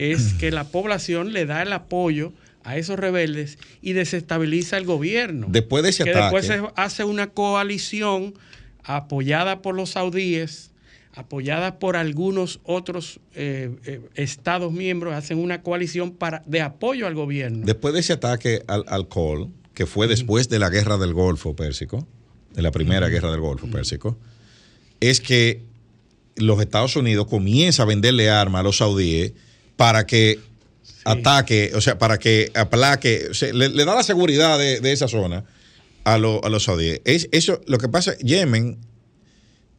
es 0.00 0.32
que 0.34 0.50
la 0.50 0.64
población 0.64 1.32
le 1.32 1.46
da 1.46 1.62
el 1.62 1.72
apoyo 1.72 2.32
a 2.64 2.76
esos 2.76 2.98
rebeldes 2.98 3.58
y 3.80 3.92
desestabiliza 3.92 4.76
el 4.78 4.86
gobierno. 4.86 5.46
Después 5.48 5.84
de 5.84 5.90
ese 5.90 6.02
que 6.02 6.10
ataque. 6.10 6.36
después 6.36 6.46
se 6.46 6.62
hace 6.74 7.04
una 7.04 7.28
coalición 7.28 8.34
apoyada 8.82 9.62
por 9.62 9.76
los 9.76 9.90
saudíes, 9.90 10.71
apoyada 11.14 11.78
por 11.78 11.96
algunos 11.96 12.60
otros 12.64 13.20
eh, 13.34 13.70
eh, 13.84 14.00
estados 14.14 14.72
miembros, 14.72 15.14
hacen 15.14 15.38
una 15.38 15.62
coalición 15.62 16.12
para, 16.12 16.42
de 16.46 16.60
apoyo 16.62 17.06
al 17.06 17.14
gobierno. 17.14 17.64
Después 17.66 17.92
de 17.94 18.00
ese 18.00 18.14
ataque 18.14 18.62
al, 18.66 18.84
al 18.88 19.08
Col, 19.08 19.48
que 19.74 19.86
fue 19.86 20.06
después 20.08 20.48
de 20.48 20.58
la 20.58 20.70
guerra 20.70 20.96
del 20.98 21.12
Golfo 21.12 21.54
Pérsico, 21.54 22.06
de 22.54 22.62
la 22.62 22.70
primera 22.70 23.08
guerra 23.08 23.30
del 23.30 23.40
Golfo 23.40 23.66
Pérsico, 23.68 24.18
es 25.00 25.20
que 25.20 25.62
los 26.36 26.60
Estados 26.60 26.96
Unidos 26.96 27.26
comienza 27.26 27.82
a 27.82 27.86
venderle 27.86 28.30
armas 28.30 28.60
a 28.60 28.62
los 28.62 28.78
saudíes 28.78 29.32
para 29.76 30.06
que 30.06 30.38
ataque, 31.04 31.72
o 31.74 31.80
sea, 31.80 31.98
para 31.98 32.18
que 32.18 32.50
aplaque, 32.54 33.28
o 33.30 33.34
sea, 33.34 33.52
le, 33.52 33.68
le 33.68 33.84
da 33.84 33.94
la 33.94 34.02
seguridad 34.02 34.58
de, 34.58 34.80
de 34.80 34.92
esa 34.92 35.08
zona 35.08 35.44
a, 36.04 36.16
lo- 36.18 36.42
a 36.44 36.48
los 36.48 36.64
saudíes. 36.64 37.00
Es, 37.04 37.28
eso, 37.32 37.60
lo 37.66 37.78
que 37.78 37.88
pasa, 37.88 38.16
Yemen 38.18 38.78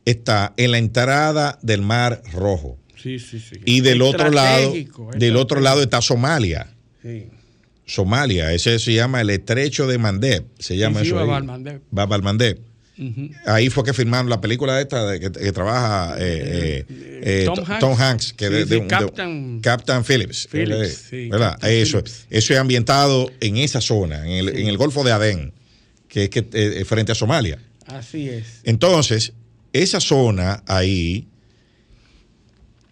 está 0.05 0.53
en 0.57 0.71
la 0.71 0.77
entrada 0.77 1.59
del 1.61 1.81
Mar 1.81 2.21
Rojo. 2.33 2.77
Sí, 3.01 3.19
sí, 3.19 3.39
sí. 3.39 3.57
Y 3.65 3.81
del 3.81 4.01
otro 4.01 4.29
lado, 4.31 4.73
del 5.17 5.35
otro 5.35 5.59
lado 5.59 5.81
está 5.83 6.01
Somalia. 6.01 6.67
Sí. 7.01 7.27
Somalia, 7.85 8.53
ese 8.53 8.79
se 8.79 8.93
llama 8.93 9.19
el 9.21 9.29
estrecho 9.29 9.87
de 9.87 9.97
Mandeb, 9.97 10.45
se 10.57 10.77
llama 10.77 11.01
sí, 11.01 11.07
eso. 11.07 11.19
ahí. 11.19 11.79
Bab. 11.91 12.57
Ujú. 12.95 13.29
Ahí 13.47 13.69
fue 13.69 13.83
que 13.83 13.91
firmaron 13.91 14.29
la 14.29 14.39
película 14.39 14.79
esta 14.79 15.05
de 15.07 15.19
que, 15.19 15.31
que 15.31 15.51
trabaja 15.51 16.15
eh, 16.19 16.85
eh, 16.89 17.21
eh, 17.23 17.43
Tom 17.45 17.59
Hanks. 17.65 17.79
Tom 17.79 17.95
Hanks, 17.99 18.33
que 18.33 18.47
Sí, 18.47 18.53
de, 18.53 18.63
sí, 18.65 18.69
de- 18.69 18.79
de- 18.81 18.87
Captain- 18.87 19.59
Captain 19.61 20.03
Phillips, 20.05 20.47
Phillips, 20.51 21.07
sí, 21.09 21.27
¿verdad? 21.29 21.53
Captain 21.53 21.73
Eso, 21.73 21.97
Phillips. 22.03 22.27
eso 22.29 22.53
es 22.53 22.59
ambientado 22.59 23.31
en 23.41 23.57
esa 23.57 23.81
zona, 23.81 24.23
en 24.25 24.31
el, 24.47 24.49
en 24.57 24.67
el 24.67 24.77
Golfo 24.77 25.03
de 25.03 25.11
Adén, 25.11 25.53
que 26.07 26.25
es 26.25 26.29
que 26.29 26.85
frente 26.87 27.11
a 27.11 27.15
Somalia. 27.15 27.57
Así 27.87 28.29
es. 28.29 28.61
Entonces, 28.63 29.33
esa 29.73 29.99
zona 29.99 30.63
ahí, 30.67 31.27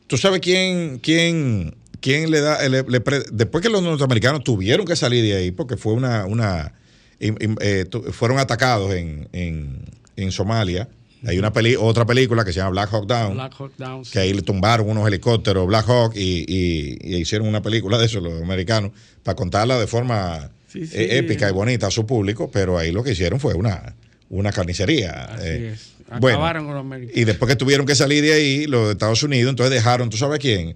¿tú 0.08 0.18
sabes 0.18 0.42
quién, 0.42 1.00
quién, 1.00 1.76
quién 2.00 2.32
le 2.32 2.42
da, 2.42 2.68
le- 2.68 2.84
le 2.84 3.02
pre- 3.02 3.24
después 3.32 3.62
que 3.62 3.70
los 3.70 3.82
norteamericanos 3.82 4.44
tuvieron 4.44 4.86
que 4.86 4.96
salir 4.96 5.24
de 5.24 5.36
ahí, 5.36 5.52
porque 5.52 5.78
fue 5.78 5.94
una, 5.94 6.26
una 6.26 6.74
eh, 7.20 7.86
fueron 8.12 8.40
atacados 8.40 8.94
en, 8.94 9.30
en, 9.32 9.86
en 10.16 10.32
Somalia, 10.32 10.90
hay 11.28 11.38
una 11.38 11.54
peli, 11.54 11.76
otra 11.76 12.04
película 12.04 12.44
que 12.44 12.52
se 12.52 12.58
llama 12.58 12.72
Black 12.72 12.90
Hawk 12.92 13.06
Down, 13.06 13.34
Black 13.36 13.54
Hawk 13.60 13.74
Down. 13.78 14.04
que 14.12 14.18
ahí 14.18 14.34
le 14.34 14.42
tumbaron 14.42 14.90
unos 14.90 15.08
helicópteros 15.08 15.68
Black 15.68 15.88
Hawk 15.88 16.16
y, 16.16 16.46
y- 16.48 16.98
y 17.00 17.16
hicieron 17.18 17.48
una 17.48 17.62
película 17.62 18.00
de 18.00 18.08
eso 18.08 18.20
los 18.20 18.42
americanos, 18.42 18.92
para 19.22 19.36
contarla 19.36 19.80
de 19.80 19.86
forma 19.86 20.50
Sí, 20.68 20.88
sí. 20.88 20.98
eh, 20.98 21.18
épica 21.20 21.48
y 21.48 21.52
bonita 21.54 21.88
a 21.88 21.92
su 21.92 22.08
público, 22.08 22.50
pero 22.52 22.78
ahí 22.78 22.92
lo 22.92 23.04
que 23.04 23.12
hicieron 23.12 23.40
fue 23.40 23.54
una, 23.54 23.94
una 24.30 24.52
carnicería. 24.52 25.26
Así 25.26 25.46
eh, 25.48 25.72
es. 25.74 25.91
Bueno, 26.20 26.38
Acabaron 26.38 26.66
con 26.66 26.74
los 26.76 26.82
americanos. 26.82 27.18
y 27.18 27.24
después 27.24 27.50
que 27.50 27.56
tuvieron 27.56 27.86
que 27.86 27.96
salir 27.96 28.24
de 28.24 28.34
ahí, 28.34 28.66
los 28.68 28.86
de 28.88 28.92
Estados 28.94 29.24
Unidos, 29.24 29.50
entonces 29.50 29.74
dejaron, 29.74 30.10
¿tú 30.10 30.18
sabes 30.18 30.40
quién? 30.40 30.76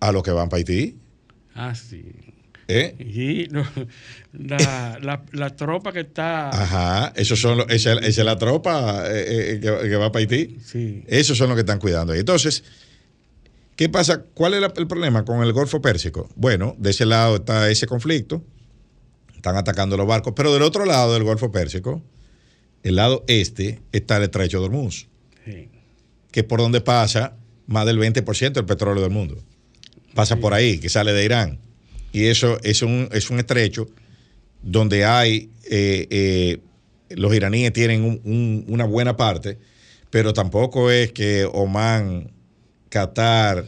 A 0.00 0.12
los 0.12 0.22
que 0.22 0.30
van 0.30 0.48
para 0.48 0.58
Haití. 0.58 0.96
Ah, 1.54 1.74
sí. 1.74 2.04
¿eh? 2.68 2.94
Y 2.98 3.48
no, 3.52 3.64
la, 4.32 4.98
la, 5.02 5.22
la 5.32 5.50
tropa 5.56 5.92
que 5.92 6.00
está. 6.00 6.48
Ajá, 6.50 7.12
esos 7.16 7.38
son 7.40 7.58
los- 7.58 7.66
esa, 7.70 7.92
esa 7.94 8.06
es 8.22 8.24
la 8.24 8.38
tropa 8.38 9.04
eh, 9.06 9.54
eh, 9.56 9.60
que, 9.60 9.88
que 9.88 9.96
va 9.96 10.10
para 10.10 10.20
Haití. 10.20 10.56
Sí. 10.64 11.04
Esos 11.06 11.36
son 11.38 11.48
los 11.48 11.56
que 11.56 11.60
están 11.60 11.78
cuidando 11.78 12.12
ahí. 12.12 12.20
Entonces, 12.20 12.64
¿qué 13.76 13.88
pasa? 13.88 14.22
¿Cuál 14.34 14.54
es 14.54 14.60
la- 14.62 14.72
el 14.76 14.86
problema 14.86 15.24
con 15.24 15.42
el 15.42 15.52
Golfo 15.52 15.80
Pérsico? 15.82 16.28
Bueno, 16.36 16.74
de 16.78 16.90
ese 16.90 17.04
lado 17.06 17.36
está 17.36 17.68
ese 17.70 17.86
conflicto, 17.86 18.42
están 19.36 19.56
atacando 19.56 19.96
los 19.96 20.06
barcos, 20.06 20.32
pero 20.34 20.52
del 20.52 20.62
otro 20.62 20.84
lado 20.86 21.12
del 21.14 21.22
Golfo 21.24 21.52
Pérsico, 21.52 22.02
el 22.84 22.96
lado 22.96 23.24
este, 23.26 23.80
está 23.92 24.16
el 24.18 24.22
estrecho 24.24 24.60
de 24.60 24.66
Hormuz. 24.66 25.08
sí. 25.44 25.68
que 26.30 26.40
es 26.40 26.46
por 26.46 26.60
donde 26.60 26.80
pasa 26.80 27.36
más 27.66 27.86
del 27.86 27.98
20% 27.98 28.52
del 28.52 28.64
petróleo 28.64 29.02
del 29.02 29.12
mundo. 29.12 29.36
Pasa 30.14 30.36
por 30.36 30.52
ahí, 30.54 30.78
que 30.78 30.88
sale 30.88 31.12
de 31.12 31.24
Irán. 31.24 31.58
Y 32.12 32.24
eso 32.26 32.58
es 32.62 32.82
un, 32.82 33.08
es 33.12 33.30
un 33.30 33.38
estrecho 33.38 33.88
donde 34.62 35.04
hay, 35.04 35.50
eh, 35.70 36.06
eh, 36.10 36.58
los 37.10 37.34
iraníes 37.34 37.72
tienen 37.72 38.02
un- 38.04 38.20
un- 38.24 38.64
una 38.68 38.84
buena 38.84 39.16
parte, 39.16 39.58
pero 40.10 40.32
tampoco 40.32 40.90
es 40.90 41.12
que 41.12 41.44
Oman, 41.52 42.32
Qatar, 42.88 43.66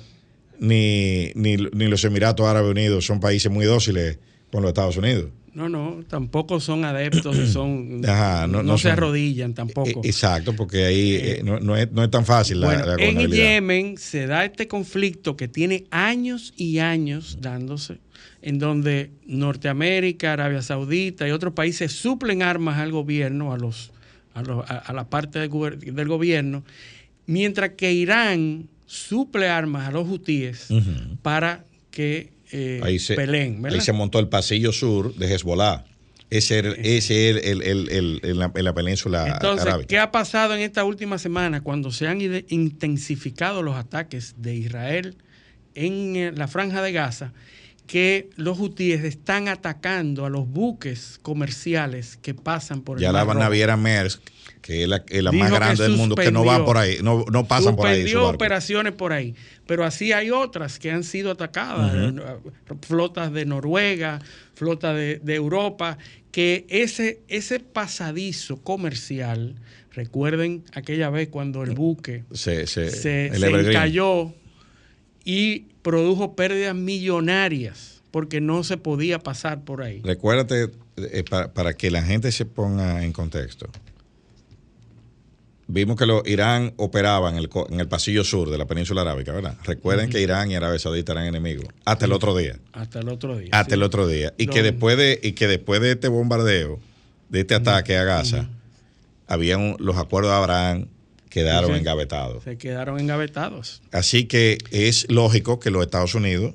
ni, 0.59 1.33
ni, 1.35 1.57
ni 1.57 1.87
los 1.89 2.05
Emiratos 2.05 2.47
Árabes 2.47 2.71
Unidos 2.71 3.05
son 3.07 3.21
países 3.21 3.51
muy 3.51 3.65
dóciles 3.67 4.19
con 4.51 4.63
los 4.63 4.71
Estados 4.71 4.97
Unidos. 4.97 5.27
No, 5.57 5.71
no, 5.71 6.05
tampoco 6.07 6.61
son 6.61 6.85
adeptos, 6.85 7.35
son, 7.53 8.03
Ajá, 8.07 8.47
no- 8.47 8.59
no, 8.59 8.63
no 8.63 8.77
se 8.79 8.83
son- 8.83 8.93
arrodillan 8.93 9.55
tampoco. 9.55 10.03
Eh, 10.05 10.09
Exacto, 10.09 10.55
porque 10.55 10.85
ahí 10.85 11.15
eh, 11.17 11.41
no, 11.43 11.59
no 11.61 11.75
es, 11.79 11.91
no 11.93 12.05
es 12.05 12.11
tan 12.11 12.27
fácil 12.27 12.61
la, 12.61 12.67
bueno, 12.67 12.85
la 12.87 13.03
en. 13.03 13.31
Yemen 13.31 13.97
se 13.97 14.27
da 14.27 14.45
este 14.45 14.69
conflicto 14.69 15.35
que 15.35 15.49
tiene 15.49 15.85
años 15.91 16.53
y 16.59 16.79
años 16.81 17.39
dándose, 17.41 17.99
en 18.43 18.59
donde 18.59 19.11
Norteamérica, 19.27 20.35
Arabia 20.35 20.61
Saudita 20.61 21.27
y 21.27 21.31
otros 21.31 21.55
países 21.55 21.91
suplen 21.91 22.43
armas 22.43 22.77
al 22.79 22.93
gobierno, 22.93 23.55
a 23.55 23.57
los 23.57 23.93
a, 24.35 24.43
los- 24.43 24.69
a- 24.71 24.77
a 24.77 24.93
la 24.93 25.09
parte 25.09 25.39
del, 25.39 25.49
gobierno, 26.09 26.65
mientras 27.25 27.71
que 27.71 27.95
Irán 27.95 28.69
suple 28.85 29.49
armas 29.49 29.89
a 29.89 29.91
los 29.91 30.07
hutíes 30.07 30.69
para 31.23 31.65
que 31.91 32.36
eh, 32.53 32.81
ahí 32.83 32.99
se, 32.99 33.15
ahí 33.19 33.81
se 33.81 33.93
montó 33.93 34.19
el 34.19 34.29
pasillo 34.29 34.73
sur 34.73 35.15
de 35.15 35.33
Hezbollah. 35.35 35.85
Ese 36.29 36.59
era 36.59 36.71
el, 36.71 37.63
el- 37.63 37.89
el- 37.89 38.21
el- 38.25 38.39
la, 38.39 38.51
la 38.55 38.75
península 38.75 39.29
Entonces, 39.29 39.65
arábica. 39.67 39.87
¿qué 39.87 39.99
ha 40.01 40.11
pasado 40.11 40.55
en 40.57 40.61
esta 40.61 40.83
última 40.83 41.19
semana 41.19 41.61
cuando 41.61 41.93
se 41.93 42.09
han 42.09 42.21
intensificado 42.49 43.63
los 43.63 43.77
ataques 43.77 44.35
de 44.39 44.57
Israel 44.57 45.17
en 45.75 46.17
eh, 46.17 46.33
la 46.35 46.49
franja 46.49 46.83
de 46.83 46.93
Gaza? 46.93 47.33
Que 47.87 48.31
los 48.35 48.59
hutíes 48.59 49.05
están 49.05 49.47
atacando 49.47 50.27
a 50.27 50.31
los 50.31 50.49
buques 50.49 51.21
comerciales 51.23 52.17
que 52.21 52.35
pasan 52.35 52.83
por 52.83 52.99
el 52.99 53.03
Ya 53.03 53.13
la 53.13 53.25
naviera 53.25 53.77
Maersk, 53.77 54.21
que 54.63 54.83
es 54.83 54.89
la, 54.89 55.05
es 55.09 55.23
la 55.23 55.31
Dijo 55.31 55.45
más 55.45 55.53
grande 55.53 55.83
del 55.83 55.93
mundo, 55.97 56.15
que 56.17 56.33
no 56.33 56.45
van 56.45 56.65
por 56.65 56.77
ahí, 56.77 56.97
no, 57.03 57.25
no 57.31 57.47
pasan 57.47 57.77
por 57.77 57.87
ahí. 57.87 58.03
su 58.03 58.09
Suspendió 58.09 58.29
operaciones 58.29 58.93
por 58.95 59.13
ahí. 59.13 59.35
Pero 59.67 59.85
así 59.85 60.13
hay 60.13 60.31
otras 60.31 60.79
que 60.79 60.91
han 60.91 61.05
sido 61.05 61.31
atacadas. 61.31 61.93
eh, 61.95 62.51
Flotas 62.83 63.33
de 63.33 63.45
Noruega, 63.47 64.21
flotas 64.55 64.95
de, 64.97 65.21
de 65.23 65.35
Europa, 65.35 65.99
que 66.33 66.67
ese, 66.69 67.21
ese 67.29 67.61
pasadizo 67.61 68.57
comercial, 68.63 69.55
recuerden 69.93 70.65
aquella 70.73 71.09
vez 71.11 71.29
cuando 71.29 71.63
el 71.63 71.71
buque 71.75 72.25
Se, 72.33 72.67
se, 72.67 72.91
se, 72.91 73.27
el 73.29 73.41
se 73.41 73.47
Evergreen. 73.47 73.71
encalló 73.71 74.35
y 75.25 75.67
produjo 75.83 76.35
pérdidas 76.37 76.75
millonarias 76.75 78.03
porque 78.11 78.41
no 78.41 78.65
se 78.65 78.77
podía 78.77 79.19
pasar 79.19 79.63
por 79.65 79.83
ahí. 79.83 80.01
Recuérdate, 80.05 80.71
eh, 80.97 81.25
para, 81.29 81.53
para 81.53 81.75
que 81.75 81.91
la 81.91 82.03
gente 82.03 82.33
se 82.33 82.45
ponga 82.47 83.05
en 83.05 83.13
contexto. 83.13 83.69
Vimos 85.69 85.97
que 85.97 86.07
lo, 86.07 86.23
Irán 86.27 86.73
operaba 86.77 87.31
en 87.31 87.37
el, 87.37 87.51
en 87.71 87.81
el 87.81 87.89
pasillo 87.89 88.25
sur 88.25 88.51
de 88.51 88.59
la 88.59 88.67
península 88.67 89.03
arábica, 89.03 89.33
¿verdad? 89.33 89.57
Recuerden 89.65 90.11
que 90.11 90.21
Irán 90.21 90.51
y 90.51 90.55
Arabia 90.55 90.79
Saudita 90.79 91.13
eran 91.13 91.27
enemigos 91.27 91.67
hasta 91.85 92.05
el 92.07 92.13
otro 92.13 92.37
día. 92.37 92.59
Hasta 92.73 93.01
el 93.01 93.09
otro 93.09 93.37
día. 93.37 93.51
Hasta 93.53 93.71
sí. 93.71 93.75
el 93.75 93.83
otro 93.83 94.07
día. 94.07 94.33
Y 94.39 94.47
que 94.47 94.63
después 94.63 94.97
de, 94.97 95.19
y 95.23 95.33
que 95.33 95.47
después 95.47 95.81
de 95.81 95.93
este 95.93 96.09
bombardeo, 96.09 96.79
de 97.29 97.41
este 97.41 97.55
ataque 97.55 97.97
a 97.97 98.05
Gaza, 98.05 98.49
habían 99.27 99.77
los 99.79 99.97
acuerdos 99.97 100.31
de 100.33 100.37
Abraham 100.37 100.87
quedaron 101.29 101.75
engavetados. 101.75 102.45
Se 102.45 102.57
quedaron 102.57 102.99
engavetados. 102.99 103.83
Así 103.93 104.25
que 104.25 104.59
es 104.71 105.11
lógico 105.11 105.61
que 105.61 105.71
los 105.71 105.83
Estados 105.83 106.15
Unidos 106.15 106.55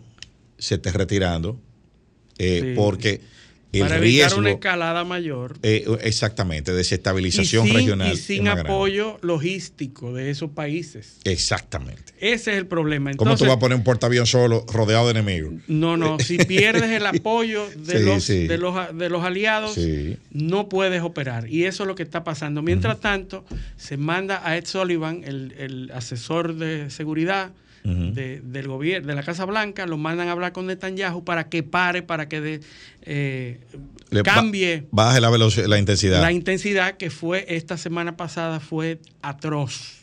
se 0.57 0.75
esté 0.75 0.91
retirando 0.91 1.59
eh, 2.37 2.61
Sí. 2.61 2.73
porque 2.75 3.21
el 3.79 3.81
para 3.83 3.97
evitar 3.97 4.01
riesgo 4.25 4.39
una 4.39 4.51
escalada 4.51 5.03
mayor. 5.03 5.57
eh, 5.63 5.85
exactamente 6.01 6.71
Y 6.71 6.75
desestabilización 6.75 7.65
sin, 7.67 7.75
regional 7.75 8.11
y 8.13 8.17
sin 8.17 8.43
grande. 8.43 8.61
apoyo 8.63 9.17
logístico 9.21 10.13
de 10.13 10.29
esos 10.29 10.51
países. 10.51 11.17
Exactamente. 11.23 12.13
Ese 12.19 12.51
es 12.51 12.57
el 12.57 12.67
problema. 12.67 13.11
¿Cómo 13.15 13.35
tú 13.35 13.45
vas 13.45 13.53
a 13.53 13.59
poner 13.59 13.77
un 13.77 13.83
portaavión 13.83 14.27
solo 14.27 14.65
rodeado 14.71 15.05
de 15.05 15.11
enemigos? 15.11 15.53
No, 15.67 15.97
no. 15.97 16.17
Si 16.31 16.37
pierdes 16.37 16.89
el 16.91 17.05
apoyo 17.05 17.65
de, 17.75 17.97
Sí, 17.99 18.05
los, 18.05 18.23
sí. 18.23 18.47
De, 18.47 18.57
los, 18.57 18.75
de 18.97 19.09
los 19.09 19.23
aliados, 19.23 19.73
Sí. 19.73 20.17
no 20.31 20.69
puedes 20.69 21.01
operar. 21.01 21.49
Y 21.49 21.65
eso 21.65 21.83
es 21.83 21.87
lo 21.87 21.95
que 21.95 22.03
está 22.03 22.23
pasando. 22.23 22.61
Mientras 22.61 22.99
tanto, 22.99 23.45
se 23.77 23.97
manda 23.97 24.41
a 24.47 24.57
Ed 24.57 24.65
Sullivan, 24.65 25.23
el, 25.25 25.53
el 25.57 25.91
asesor 25.93 26.55
de 26.55 26.89
seguridad 26.89 27.51
de, 27.83 28.41
del 28.43 28.67
gobierno, 28.67 29.07
de 29.07 29.15
la 29.15 29.23
Casa 29.23 29.45
Blanca, 29.45 29.85
lo 29.85 29.97
mandan 29.97 30.27
a 30.27 30.33
hablar 30.33 30.51
con 30.51 30.67
Netanyahu 30.67 31.23
para 31.23 31.49
que 31.49 31.63
pare, 31.63 32.03
para 32.03 32.29
que 32.29 32.39
de- 32.41 32.59
eh, 33.03 33.59
Le 34.11 34.21
ba- 34.21 34.33
cambie 34.35 34.83
baje 34.91 35.19
la 35.21 35.29
velocidad, 35.29 35.65
la 35.67 35.79
intensidad. 35.79 36.21
la 36.21 36.31
intensidad 36.31 36.97
que 36.97 37.09
fue 37.09 37.45
esta 37.49 37.77
semana 37.77 38.17
pasada 38.17 38.59
fue 38.59 38.99
atroz. 39.21 39.97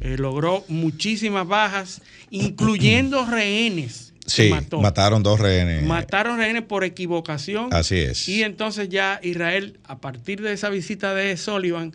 Eh, 0.00 0.16
logró 0.18 0.64
muchísimas 0.68 1.46
bajas, 1.48 2.02
incluyendo 2.30 3.24
rehenes. 3.30 4.12
Sí, 4.26 4.50
mató. 4.50 4.80
mataron 4.82 5.22
dos 5.22 5.40
rehenes. 5.40 5.82
Mataron 5.84 6.36
rehenes 6.36 6.62
por 6.62 6.84
equivocación. 6.84 7.72
Así 7.72 7.96
es. 7.96 8.28
Y 8.28 8.42
entonces 8.42 8.90
ya 8.90 9.20
Israel, 9.22 9.78
a 9.84 9.98
partir 10.00 10.42
de 10.42 10.52
esa 10.52 10.68
visita 10.68 11.14
de 11.14 11.34
Sullivan, 11.38 11.94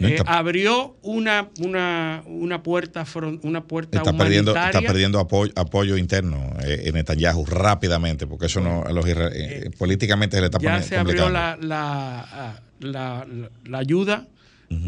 eh, 0.00 0.22
abrió 0.26 0.96
una, 1.02 1.48
una, 1.60 2.22
una 2.26 2.62
puerta 2.62 3.04
una 3.42 3.64
puerta 3.64 3.98
Está 3.98 4.16
perdiendo, 4.16 4.52
humanitaria. 4.52 4.80
está 4.80 4.92
perdiendo 4.92 5.18
apoyo, 5.20 5.52
apoyo 5.56 5.96
interno 5.96 6.54
eh, 6.64 6.82
en 6.86 6.94
Netanyahu 6.94 7.44
rápidamente, 7.46 8.26
porque 8.26 8.46
eso 8.46 8.60
no, 8.60 8.82
a 8.84 8.92
los 8.92 9.04
eh, 9.06 9.70
políticamente 9.78 10.36
se 10.36 10.40
le 10.40 10.46
está 10.46 10.58
ya 10.58 10.70
poniendo 10.70 10.88
se 10.88 10.96
abrió 10.96 11.28
la, 11.28 11.56
la, 11.60 12.20
ah, 12.20 12.60
la- 12.80 13.26
la- 13.30 13.50
la 13.64 13.78
ayuda 13.78 14.26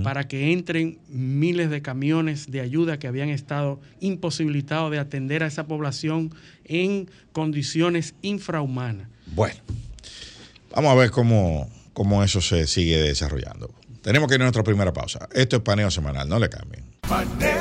para 0.05 0.29
que 0.29 0.53
entren 0.53 0.99
miles 1.09 1.69
de 1.69 1.83
camiones 1.83 2.49
de 2.53 2.61
ayuda 2.61 3.01
que 3.01 3.09
habían 3.09 3.31
estado 3.31 3.81
imposibilitados 3.99 4.93
de 4.93 5.01
atender 5.01 5.43
a 5.43 5.49
esa 5.49 5.67
población 5.67 6.33
en 6.65 7.11
condiciones 7.33 8.15
infrahumanas. 8.23 9.09
Bueno, 9.35 9.57
vamos 10.73 10.93
a 10.93 10.95
ver 10.95 11.11
cómo, 11.11 11.69
cómo 11.95 12.23
eso 12.23 12.41
se 12.41 12.69
sigue 12.69 12.99
desarrollando. 12.99 13.75
Tenemos 14.03 14.29
que 14.29 14.35
ir 14.35 14.41
a 14.41 14.45
nuestra 14.45 14.65
primera 14.65 14.93
pausa. 14.93 15.29
Esto 15.33 15.57
es 15.57 15.63
paneo 15.63 15.91
semanal, 15.91 16.29
no 16.29 16.41
le 16.41 16.51
cambien. 16.51 16.85
Paneo, 17.03 17.53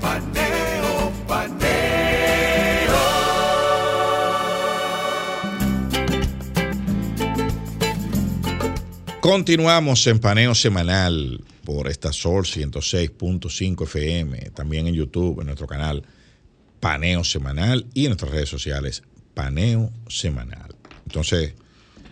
paneo, 0.00 1.12
paneo. 1.28 1.70
Continuamos 9.20 10.04
en 10.08 10.18
paneo 10.18 10.56
semanal 10.56 11.40
por 11.64 11.86
esta 11.86 12.12
Sol 12.12 12.44
106.5 12.44 13.84
FM, 13.84 14.50
también 14.50 14.88
en 14.88 14.94
YouTube, 14.94 15.38
en 15.40 15.46
nuestro 15.46 15.68
canal 15.68 16.02
Paneo 16.80 17.22
Semanal 17.22 17.86
y 17.94 18.06
en 18.06 18.10
nuestras 18.10 18.32
redes 18.32 18.48
sociales 18.48 19.04
Paneo 19.34 19.92
Semanal. 20.08 20.74
Entonces, 21.06 21.54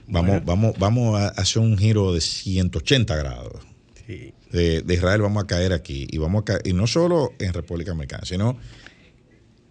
vamos, 0.08 0.44
vamos, 0.44 0.78
vamos 0.78 1.20
a 1.20 1.28
hacer 1.28 1.62
un 1.62 1.76
giro 1.78 2.12
de 2.12 2.20
180 2.20 3.16
grados. 3.16 3.66
De, 4.06 4.80
de 4.80 4.94
Israel 4.94 5.20
vamos 5.20 5.44
a 5.44 5.46
caer 5.46 5.74
aquí 5.74 6.06
y 6.10 6.16
vamos 6.16 6.40
a 6.40 6.44
caer, 6.46 6.62
y 6.64 6.72
no 6.72 6.86
solo 6.86 7.34
en 7.38 7.52
República 7.52 7.90
Dominicana, 7.90 8.24
sino 8.24 8.56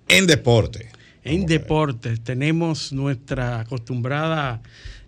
en 0.08 0.28
deporte. 0.28 0.90
En 1.24 1.46
deportes 1.46 2.22
tenemos 2.22 2.94
nuestra 2.94 3.60
acostumbrada 3.62 4.62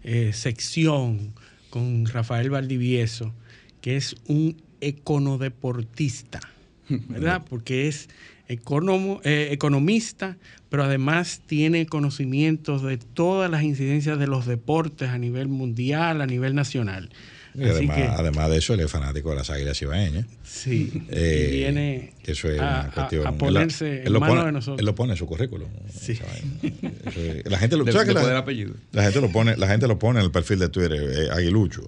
eh, 0.04 0.32
sección 0.34 1.34
con 1.70 2.06
Rafael 2.08 2.50
Valdivieso, 2.50 3.34
que 3.82 3.96
es 3.96 4.15
un 4.28 4.62
econodeportista, 4.82 6.42
¿verdad? 6.89 7.46
Porque 7.50 7.88
es 7.88 8.10
economo- 8.50 9.22
eh, 9.24 9.50
economista, 9.52 10.38
pero 10.70 10.84
además 10.84 11.42
tiene 11.46 11.86
conocimientos 11.86 12.84
de 12.84 12.98
todas 12.98 13.50
las 13.50 13.64
incidencias 13.64 14.20
de 14.20 14.28
los 14.28 14.46
deportes 14.46 15.10
a 15.10 15.18
nivel 15.18 15.48
mundial, 15.48 16.20
a 16.22 16.26
nivel 16.26 16.56
nacional. 16.56 17.10
Y 17.56 17.64
Así 17.64 17.72
además, 17.72 17.98
que, 17.98 18.04
además 18.04 18.50
de 18.52 18.58
eso, 18.58 18.74
él 18.76 18.80
es 18.82 18.92
fanático 18.92 19.32
de 19.32 19.38
las 19.38 19.50
águilas 19.50 19.82
ibaeñas. 19.82 20.26
sí, 20.44 20.92
Eh, 21.10 21.48
y 21.52 21.56
viene 21.58 22.14
que 22.24 22.34
eso 22.34 22.48
es 22.50 22.60
a, 22.60 22.64
una 22.64 22.80
a- 22.82 22.92
cuestión. 22.92 23.26
a 23.28 23.30
Él- 23.32 23.38
ponerse 23.38 24.02
él 24.04 24.08
en 24.08 24.14
manos 24.20 24.30
pone- 24.30 24.46
de 24.46 24.52
nosotros. 24.52 24.80
Él 24.80 24.86
lo 24.86 24.96
pone 24.96 25.12
en 25.14 25.18
su 25.18 25.26
currículum. 25.26 25.70
Sí. 25.92 26.12
Eso 26.12 27.20
es- 27.20 27.46
la 27.50 27.58
gente 27.58 27.76
lo, 27.76 27.84
De- 27.86 27.92
¿sabes 27.92 28.06
que 28.08 28.14
después 28.14 28.24
la, 28.26 28.30
del 28.30 28.38
apellido. 28.38 28.74
la 28.92 29.04
gente 29.04 29.20
lo 29.22 29.32
pone, 29.32 29.58
la 29.58 29.68
gente 29.68 29.88
lo 29.88 29.98
pone 29.98 30.20
en 30.20 30.26
el 30.26 30.32
perfil 30.32 30.60
de 30.60 30.70
Twitter, 30.70 30.94
eh, 31.02 31.30
Aguilucho. 31.32 31.82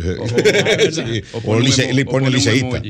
Sí. 0.92 1.22
O 1.44 1.58
lice- 1.60 1.92
le 1.92 2.04
pone 2.04 2.30
liceísta. 2.30 2.82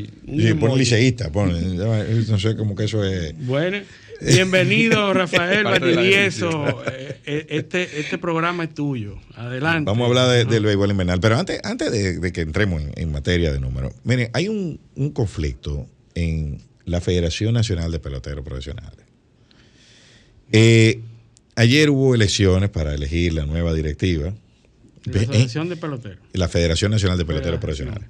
pone 0.58 0.76
liceísta. 0.78 1.30
Pone, 1.32 1.60
no 1.60 2.38
sé, 2.38 2.56
como 2.56 2.74
que 2.74 2.84
eso 2.84 3.04
es. 3.04 3.34
Bueno, 3.46 3.78
bienvenido 4.20 5.12
Rafael 5.14 5.64
Valdivieso. 5.64 6.82
Eh, 6.86 7.16
eh, 7.26 7.46
Este, 7.50 8.00
este 8.00 8.18
programa 8.18 8.64
es 8.64 8.74
tuyo. 8.74 9.16
Adelante. 9.34 9.88
Vamos 9.90 10.04
a 10.04 10.08
hablar 10.08 10.28
de- 10.30 10.44
del 10.44 10.64
béisbol 10.64 10.90
invernal. 10.90 11.20
Pero 11.20 11.36
antes, 11.38 11.60
antes 11.64 11.90
de, 11.92 12.18
de 12.18 12.32
que 12.32 12.40
entremos 12.42 12.82
en, 12.82 12.92
en 12.96 13.12
materia 13.12 13.52
de 13.52 13.60
números, 13.60 13.92
miren, 14.04 14.30
hay 14.32 14.48
un, 14.48 14.80
un 14.96 15.10
conflicto 15.10 15.86
en 16.14 16.58
la 16.84 17.00
Federación 17.00 17.54
Nacional 17.54 17.92
de 17.92 17.98
Peloteros 18.00 18.44
Profesionales. 18.44 18.98
Eh, 20.52 21.00
ayer 21.56 21.90
hubo 21.90 22.14
elecciones 22.14 22.70
para 22.70 22.94
elegir 22.94 23.34
la 23.34 23.46
nueva 23.46 23.72
directiva. 23.74 24.34
La 25.04 25.20
Eh, 25.20 25.24
Asociación 25.24 25.68
de 25.68 25.76
Peloteros. 25.76 26.18
la 26.32 26.48
Federación 26.48 26.90
Nacional 26.90 27.16
de 27.18 27.24
Peloteros. 27.24 27.60
Profesionales. 27.60 28.08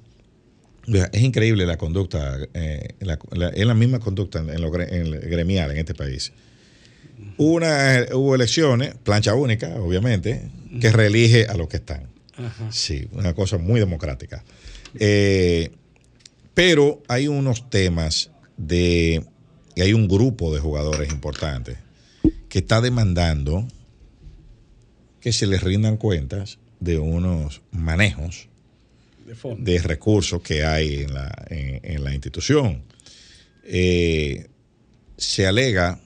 Es 1.13 1.21
increíble 1.21 1.65
la 1.65 1.77
conducta, 1.77 2.37
eh, 2.53 2.95
la- 2.99 3.19
la- 3.31 3.49
es 3.49 3.65
la 3.65 3.73
misma 3.75 3.99
conducta 3.99 4.39
en, 4.39 4.59
lo 4.61 4.73
en 4.79 5.05
el 5.05 5.19
gremial 5.19 5.71
en 5.71 5.77
este 5.77 5.93
país. 5.93 6.31
Hubo, 7.37 7.53
una- 7.53 8.05
hubo 8.13 8.33
elecciones, 8.35 8.95
plancha 9.03 9.35
única, 9.35 9.75
obviamente, 9.79 10.49
que 10.81 10.91
reelige 10.91 11.45
a 11.45 11.55
los 11.55 11.67
que 11.67 11.77
están. 11.77 12.07
Ajá. 12.35 12.71
Sí, 12.71 13.07
una 13.11 13.33
cosa 13.33 13.57
muy 13.57 13.79
democrática. 13.79 14.43
Eh, 14.95 15.71
pero 16.53 17.01
hay 17.07 17.27
unos 17.27 17.69
temas 17.69 18.31
de. 18.57 19.23
y 19.75 19.81
hay 19.81 19.93
un 19.93 20.07
grupo 20.07 20.53
de 20.53 20.59
jugadores 20.59 21.11
importantes 21.11 21.77
que 22.49 22.59
está 22.59 22.81
demandando 22.81 23.65
que 25.21 25.31
se 25.31 25.45
les 25.47 25.63
rindan 25.63 25.95
cuentas 25.97 26.57
de 26.81 26.99
unos 26.99 27.61
manejos 27.71 28.49
De 29.59 29.79
recursos 29.79 30.41
que 30.41 30.65
hay 30.65 31.03
en 31.03 31.13
la, 31.13 31.45
en, 31.49 31.79
en 31.83 32.03
la 32.03 32.13
institución. 32.13 32.83
Eh, 33.63 34.47
se 35.15 35.47
alega 35.47 36.01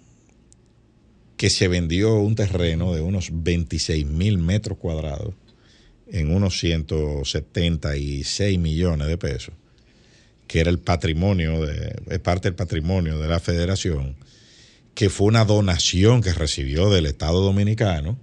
que 1.38 1.50
se 1.50 1.68
vendió 1.68 2.16
un 2.16 2.36
terreno 2.36 2.94
de 2.94 3.02
unos 3.02 3.30
26 3.32 4.06
mil 4.06 4.38
metros 4.38 4.78
cuadrados 4.78 5.34
en 6.08 6.32
unos 6.32 6.60
176 6.60 8.60
millones 8.60 9.08
de 9.08 9.18
pesos, 9.18 9.54
que 10.48 10.60
era 10.60 10.70
el 10.70 10.80
patrimonio, 10.80 11.66
de, 11.66 11.96
es 12.10 12.20
parte 12.20 12.50
del 12.50 12.56
patrimonio 12.56 13.18
de 13.18 13.28
la 13.28 13.40
federación, 13.40 14.16
que 14.94 15.10
fue 15.10 15.28
una 15.28 15.46
donación 15.46 16.22
que 16.22 16.34
recibió 16.34 16.90
del 16.90 17.08
Estado 17.08 17.42
Dominicano 17.42 18.18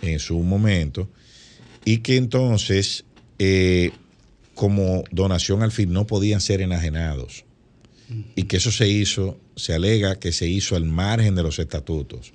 en 0.00 0.20
su 0.20 0.38
momento, 0.40 1.10
y 1.84 1.98
que 1.98 2.16
entonces, 2.16 3.04
eh, 3.38 3.90
como 4.54 5.04
donación 5.10 5.62
al 5.62 5.72
fin, 5.72 5.92
no 5.92 6.06
podían 6.06 6.40
ser 6.40 6.60
enajenados. 6.60 7.44
Y 8.36 8.44
que 8.44 8.56
eso 8.56 8.72
se 8.72 8.88
hizo, 8.88 9.38
se 9.54 9.74
alega 9.74 10.18
que 10.18 10.32
se 10.32 10.48
hizo 10.48 10.76
al 10.76 10.86
margen 10.86 11.34
de 11.34 11.42
los 11.42 11.58
estatutos 11.58 12.32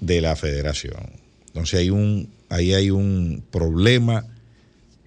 de 0.00 0.20
la 0.20 0.34
federación. 0.34 1.10
Entonces 1.46 1.80
hay 1.80 1.90
un, 1.90 2.28
ahí 2.48 2.74
hay 2.74 2.90
un 2.90 3.44
problema 3.52 4.26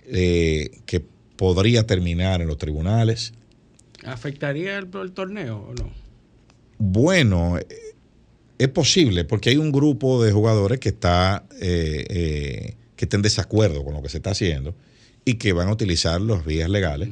eh, 0.05 0.71
que 0.85 1.03
podría 1.35 1.85
terminar 1.85 2.41
en 2.41 2.47
los 2.47 2.57
tribunales. 2.57 3.33
¿Afectaría 4.05 4.77
el, 4.77 4.87
el 4.93 5.11
torneo 5.11 5.57
o 5.69 5.73
no? 5.73 5.91
Bueno, 6.77 7.57
eh, 7.57 7.67
es 8.57 8.67
posible 8.69 9.25
porque 9.25 9.51
hay 9.51 9.57
un 9.57 9.71
grupo 9.71 10.23
de 10.23 10.31
jugadores 10.31 10.79
que 10.79 10.89
está 10.89 11.45
eh, 11.61 12.05
eh, 12.09 12.75
que 12.99 13.05
está 13.05 13.15
en 13.15 13.21
desacuerdo 13.21 13.85
con 13.85 13.93
lo 13.93 14.01
que 14.01 14.09
se 14.09 14.17
está 14.17 14.31
haciendo 14.31 14.75
y 15.23 15.35
que 15.35 15.53
van 15.53 15.69
a 15.69 15.71
utilizar 15.71 16.19
las 16.19 16.43
vías 16.43 16.69
legales 16.69 17.07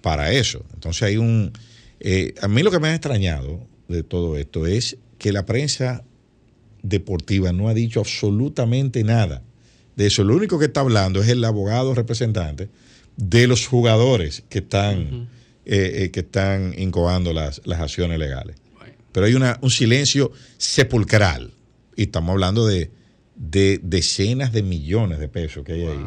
para 0.00 0.32
eso. 0.32 0.64
Entonces 0.72 1.02
hay 1.02 1.18
un... 1.18 1.52
eh, 2.00 2.32
a 2.40 2.48
mí 2.48 2.62
lo 2.62 2.70
que 2.70 2.78
me 2.80 2.88
ha 2.88 2.94
extrañado 2.94 3.60
de 3.86 4.02
todo 4.02 4.38
esto 4.38 4.64
es 4.64 4.96
que 5.18 5.32
la 5.32 5.44
prensa 5.44 6.04
deportiva 6.82 7.52
no 7.52 7.68
ha 7.68 7.74
dicho 7.74 8.00
absolutamente 8.00 9.04
nada 9.04 9.42
de 9.94 10.06
eso. 10.06 10.24
Lo 10.24 10.34
único 10.34 10.58
que 10.58 10.64
está 10.64 10.80
hablando 10.80 11.20
es 11.20 11.28
el 11.28 11.44
abogado 11.44 11.94
representante 11.94 12.70
de 13.18 13.46
los 13.46 13.66
jugadores 13.66 14.42
que 14.48 14.60
están, 14.60 15.28
eh, 15.66 16.04
eh, 16.04 16.10
que 16.12 16.20
están 16.20 16.72
incoando 16.78 17.34
las, 17.34 17.60
las 17.66 17.80
acciones 17.80 18.18
legales. 18.18 18.56
Pero 19.12 19.26
hay 19.26 19.34
una, 19.34 19.58
un 19.60 19.70
silencio 19.70 20.32
sepulcral. 20.56 21.50
Y 21.94 22.04
estamos 22.04 22.30
hablando 22.30 22.66
de, 22.66 22.90
de 23.36 23.78
decenas 23.82 24.52
de 24.52 24.62
millones 24.62 25.18
de 25.18 25.28
pesos 25.28 25.64
que 25.64 25.72
hay 25.72 25.86
ahí 25.86 26.06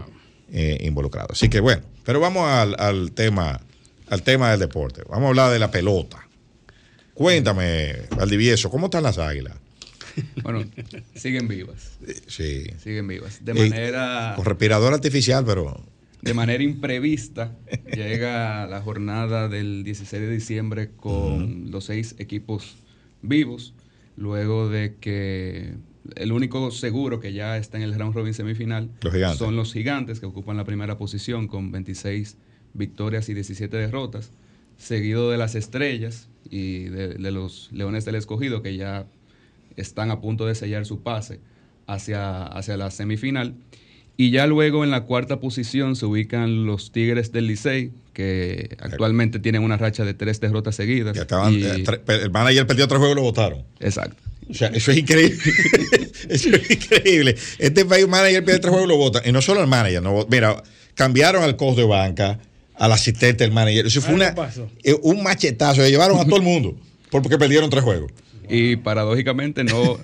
eh, 0.52 0.78
involucrados. 0.82 1.32
Así 1.32 1.48
que 1.50 1.60
bueno, 1.60 1.82
pero 2.04 2.20
vamos 2.20 2.48
al, 2.50 2.76
al 2.80 3.12
tema, 3.12 3.62
al 4.08 4.24
tema 4.24 4.52
del 4.52 4.60
deporte. 4.60 5.04
Vamos 5.10 5.26
a 5.26 5.30
hablar 5.30 5.52
de 5.52 5.60
la 5.60 5.70
pelota. 5.72 6.28
Cuéntame, 7.14 7.94
Valdivieso, 8.16 8.70
¿cómo 8.70 8.86
están 8.88 9.04
las 9.04 9.18
águilas? 9.18 9.56
Bueno, 10.44 10.66
siguen 11.16 11.48
vivas. 11.48 11.98
Sí. 12.28 12.64
Siguen 12.84 13.08
vivas. 13.08 13.46
De 13.46 13.52
Eh, 13.54 13.70
manera, 13.70 14.34
Con 14.36 14.44
respirador 14.44 14.94
artificial, 14.94 15.46
pero 15.46 15.82
de 16.22 16.34
manera 16.34 16.62
imprevista, 16.62 17.56
llega 17.96 18.68
la 18.68 18.82
jornada 18.82 19.48
del 19.48 19.84
16 19.86 20.22
de 20.22 20.30
diciembre 20.30 20.90
con 20.98 21.72
los 21.72 21.86
seis 21.86 22.16
equipos 22.18 22.76
vivos, 23.22 23.74
luego 24.18 24.68
de 24.68 24.96
que 25.00 25.76
el 26.16 26.32
único 26.32 26.72
seguro 26.72 27.20
que 27.20 27.34
ya 27.34 27.58
está 27.58 27.78
en 27.78 27.84
el 27.84 27.94
round 27.94 28.16
robin 28.16 28.34
semifinal 28.34 28.90
Los 29.02 29.14
son 29.38 29.56
los 29.56 29.74
gigantes 29.74 30.20
que 30.20 30.26
ocupan 30.26 30.58
la 30.58 30.64
primera 30.64 30.98
posición 30.98 31.48
con 31.48 31.72
26 31.72 32.38
victorias 32.74 33.28
y 33.30 33.34
17 33.34 33.76
derrotas, 33.78 34.32
seguido 34.78 35.30
de 35.30 35.38
las 35.38 35.56
estrellas 35.56 36.30
y 36.50 36.86
de, 36.86 37.10
de 37.16 37.32
los 37.32 37.70
leones 37.72 38.06
del 38.06 38.16
escogido 38.16 38.62
que 38.62 38.76
ya 38.78 39.08
están 39.76 40.12
a 40.12 40.22
punto 40.22 40.46
de 40.46 40.56
sellar 40.56 40.86
su 40.86 41.02
pase 41.02 41.40
hacia, 41.88 42.44
hacia 42.44 42.78
la 42.78 42.92
semifinal. 42.92 43.56
Y 44.18 44.32
ya 44.32 44.48
luego 44.48 44.84
en 44.84 44.92
la 44.92 45.06
cuarta 45.06 45.40
posición 45.40 45.96
se 45.96 46.06
ubican 46.06 46.66
los 46.66 46.92
Tigres 46.92 47.32
del 47.32 47.48
Licey, 47.48 47.92
que 48.14 48.76
actualmente 48.82 49.40
tienen 49.40 49.64
una 49.64 49.78
racha 49.78 50.04
de 50.04 50.14
tres 50.14 50.42
derrotas 50.42 50.76
seguidas. 50.76 51.16
Y- 51.54 51.64
eh, 51.64 51.84
el 52.08 52.30
manager 52.30 52.68
perdió 52.68 52.88
tres 52.90 53.00
juegos 53.00 53.16
y 53.16 53.20
lo 53.20 53.22
votaron. 53.22 53.64
exacto. 53.80 54.22
O 54.50 54.54
sea, 54.54 54.70
eso 54.70 54.92
es 54.92 54.98
increíble. 54.98 55.38
eso 56.30 56.50
es 56.50 56.72
increíble. 56.72 57.36
Este 57.58 57.86
país, 57.86 58.04
un 58.06 58.12
manager 58.12 58.44
pierde 58.44 58.60
tres 58.60 58.72
juegos 58.72 58.88
y 58.88 58.90
lo 58.90 58.98
votan. 58.98 59.22
Y 59.26 59.32
no 59.32 59.42
solo 59.42 59.62
al 59.62 59.68
manager. 59.68 60.02
No, 60.02 60.26
mira, 60.30 60.64
cambiaron 60.96 61.44
al 61.44 61.56
coach 61.56 61.78
de 61.78 61.84
banca, 61.84 62.40
al 62.76 62.92
asistente 62.92 63.44
del 63.44 63.52
manager. 63.52 63.86
Eso 63.88 64.02
fue 64.02 64.16
una, 64.16 64.34
eh, 64.84 64.96
un 65.04 65.22
machetazo. 65.24 65.82
Se 65.84 65.90
llevaron 65.92 66.20
a 66.20 66.26
todo 66.26 66.38
el 66.38 66.42
mundo 66.42 66.76
porque 67.12 67.38
perdieron 67.38 67.70
tres 67.70 67.84
juegos. 67.84 68.12
Y 68.50 68.78
paradójicamente 68.78 69.64
no, 69.64 69.82
o 69.82 70.00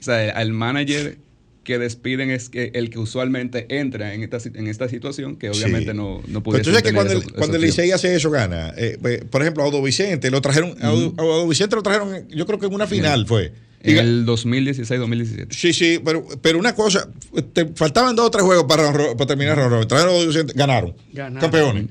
sea, 0.00 0.30
al 0.30 0.52
manager 0.52 1.18
que 1.62 1.78
despiden 1.78 2.30
es 2.30 2.50
que 2.50 2.70
el 2.74 2.90
que 2.90 2.98
usualmente 2.98 3.66
entra 3.70 4.14
en 4.14 4.22
esta, 4.22 4.38
en 4.52 4.66
esta 4.66 4.88
situación, 4.88 5.36
que 5.36 5.48
obviamente 5.48 5.92
Sí. 5.92 5.96
no, 5.96 6.20
no 6.26 6.42
Pero 6.42 6.42
pudiese 6.42 6.64
tú 6.64 6.70
sabes 6.70 6.82
que 6.82 6.92
cuando, 6.92 7.12
el, 7.14 7.32
cuando 7.32 7.56
el. 7.56 7.62
Licey 7.62 7.90
hace 7.90 8.14
eso, 8.14 8.30
gana. 8.30 8.74
Eh, 8.76 8.98
eh, 9.02 9.24
por 9.30 9.40
ejemplo, 9.40 9.62
a 9.62 9.66
Audo 9.66 9.80
Vicente 9.82 10.30
lo 10.30 10.40
trajeron. 10.40 10.76
a 10.80 10.88
Audo 10.88 11.48
Vicente 11.48 11.74
lo 11.74 11.82
trajeron, 11.82 12.28
yo 12.28 12.46
creo 12.46 12.58
que 12.58 12.66
en 12.66 12.74
una 12.74 12.86
final 12.86 13.26
fue. 13.26 13.52
En 13.84 13.98
el 13.98 14.26
2016-2017. 14.26 15.48
Sí, 15.50 15.74
sí, 15.74 16.00
pero, 16.02 16.26
pero 16.40 16.58
una 16.58 16.74
cosa, 16.74 17.06
te 17.52 17.66
faltaban 17.74 18.16
dos 18.16 18.26
o 18.26 18.30
tres 18.30 18.42
juegos 18.42 18.64
para, 18.64 18.90
para 18.92 19.26
terminar 19.26 19.58
round 19.58 19.72
robin. 19.72 19.88
Trajeron 19.88 20.46
ganaron. 20.54 20.94
Ganaron. 21.12 21.40
Campeones. 21.40 21.84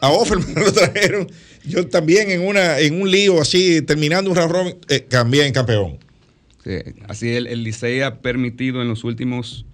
A 0.00 0.10
Offerman 0.10 0.54
lo 0.56 0.72
trajeron. 0.72 1.30
Yo 1.64 1.86
también 1.88 2.30
en 2.30 2.46
una 2.46 2.78
en 2.78 3.00
un 3.00 3.10
lío 3.10 3.40
así, 3.40 3.80
terminando 3.82 4.30
un 4.30 4.36
round 4.36 4.52
robin, 4.52 4.76
eh, 4.88 5.00
también 5.00 5.52
campeón. 5.52 5.98
Sí, 6.64 6.76
así 7.08 7.30
el, 7.30 7.46
el 7.46 7.64
Licey 7.64 8.02
ha 8.02 8.20
permitido 8.20 8.82
en 8.82 8.88
los 8.88 9.04
últimos 9.04 9.64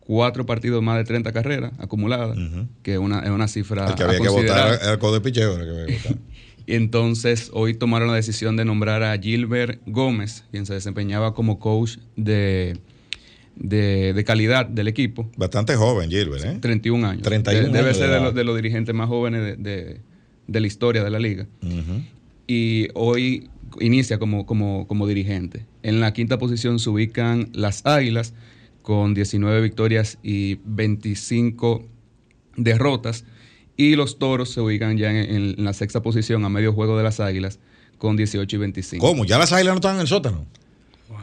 cuatro 0.00 0.46
partidos 0.46 0.82
más 0.82 0.96
de 0.96 1.04
30 1.04 1.32
carreras 1.32 1.72
acumuladas, 1.78 2.38
que 2.82 2.94
es 2.94 2.98
una, 2.98 3.20
es 3.20 3.28
una 3.28 3.46
cifra 3.48 3.86
El 3.86 3.94
que 3.94 4.02
a 4.02 4.06
había 4.06 4.20
que 4.20 4.28
votar 4.28 4.78
era 4.80 4.92
el 4.92 4.98
codo 4.98 5.12
de 5.14 5.20
picheo. 5.20 5.56
que 5.56 5.62
había 5.62 5.86
que 5.86 5.96
votar. 5.98 6.16
Y 6.68 6.74
entonces 6.74 7.50
hoy 7.54 7.72
tomaron 7.72 8.08
la 8.08 8.14
decisión 8.16 8.56
de 8.58 8.66
nombrar 8.66 9.02
a 9.02 9.16
Gilbert 9.18 9.80
Gómez, 9.86 10.44
quien 10.50 10.66
se 10.66 10.74
desempeñaba 10.74 11.32
como 11.32 11.58
coach 11.58 11.96
de, 12.14 12.76
de, 13.56 14.12
de 14.12 14.24
calidad 14.24 14.66
del 14.66 14.86
equipo. 14.86 15.30
Bastante 15.38 15.76
joven, 15.76 16.10
Gilbert, 16.10 16.44
¿eh? 16.44 16.58
31 16.60 17.06
años. 17.06 17.22
31 17.22 17.68
De- 17.68 17.72
Debe 17.72 17.86
años 17.88 17.96
ser 17.96 18.10
de, 18.10 18.20
los- 18.20 18.34
de 18.34 18.44
los 18.44 18.54
dirigentes 18.54 18.94
más 18.94 19.08
jóvenes 19.08 19.56
de, 19.58 20.00
la 20.46 20.66
historia 20.66 21.02
de 21.02 21.10
la 21.10 21.18
liga. 21.18 21.46
Y 22.46 22.88
hoy 22.92 23.48
inicia 23.80 24.18
como, 24.18 24.44
como, 24.44 24.86
como 24.86 25.06
dirigente. 25.06 25.64
En 25.82 26.00
la 26.00 26.12
quinta 26.12 26.36
posición 26.38 26.78
se 26.80 26.90
ubican 26.90 27.48
las 27.54 27.86
Águilas 27.86 28.34
con 28.82 29.14
19 29.14 29.62
victorias 29.62 30.18
y 30.22 30.58
25 30.66 31.86
derrotas. 32.56 33.24
Y 33.78 33.94
los 33.96 34.18
Toros 34.18 34.50
se 34.50 34.60
ubican 34.60 34.98
ya 34.98 35.10
en, 35.10 35.54
en 35.56 35.64
la 35.64 35.72
sexta 35.72 36.02
posición 36.02 36.44
a 36.44 36.50
medio 36.50 36.74
juego 36.74 36.98
de 36.98 37.04
las 37.04 37.20
Águilas 37.20 37.58
con 37.96 38.16
18 38.16 38.54
y 38.56 38.58
25. 38.58 39.06
¿Cómo? 39.06 39.24
¿Ya 39.24 39.38
las 39.38 39.52
águilas 39.52 39.72
no 39.72 39.76
están 39.78 39.94
en 39.94 40.00
el 40.02 40.06
sótano? 40.08 40.44
Wow. 41.08 41.18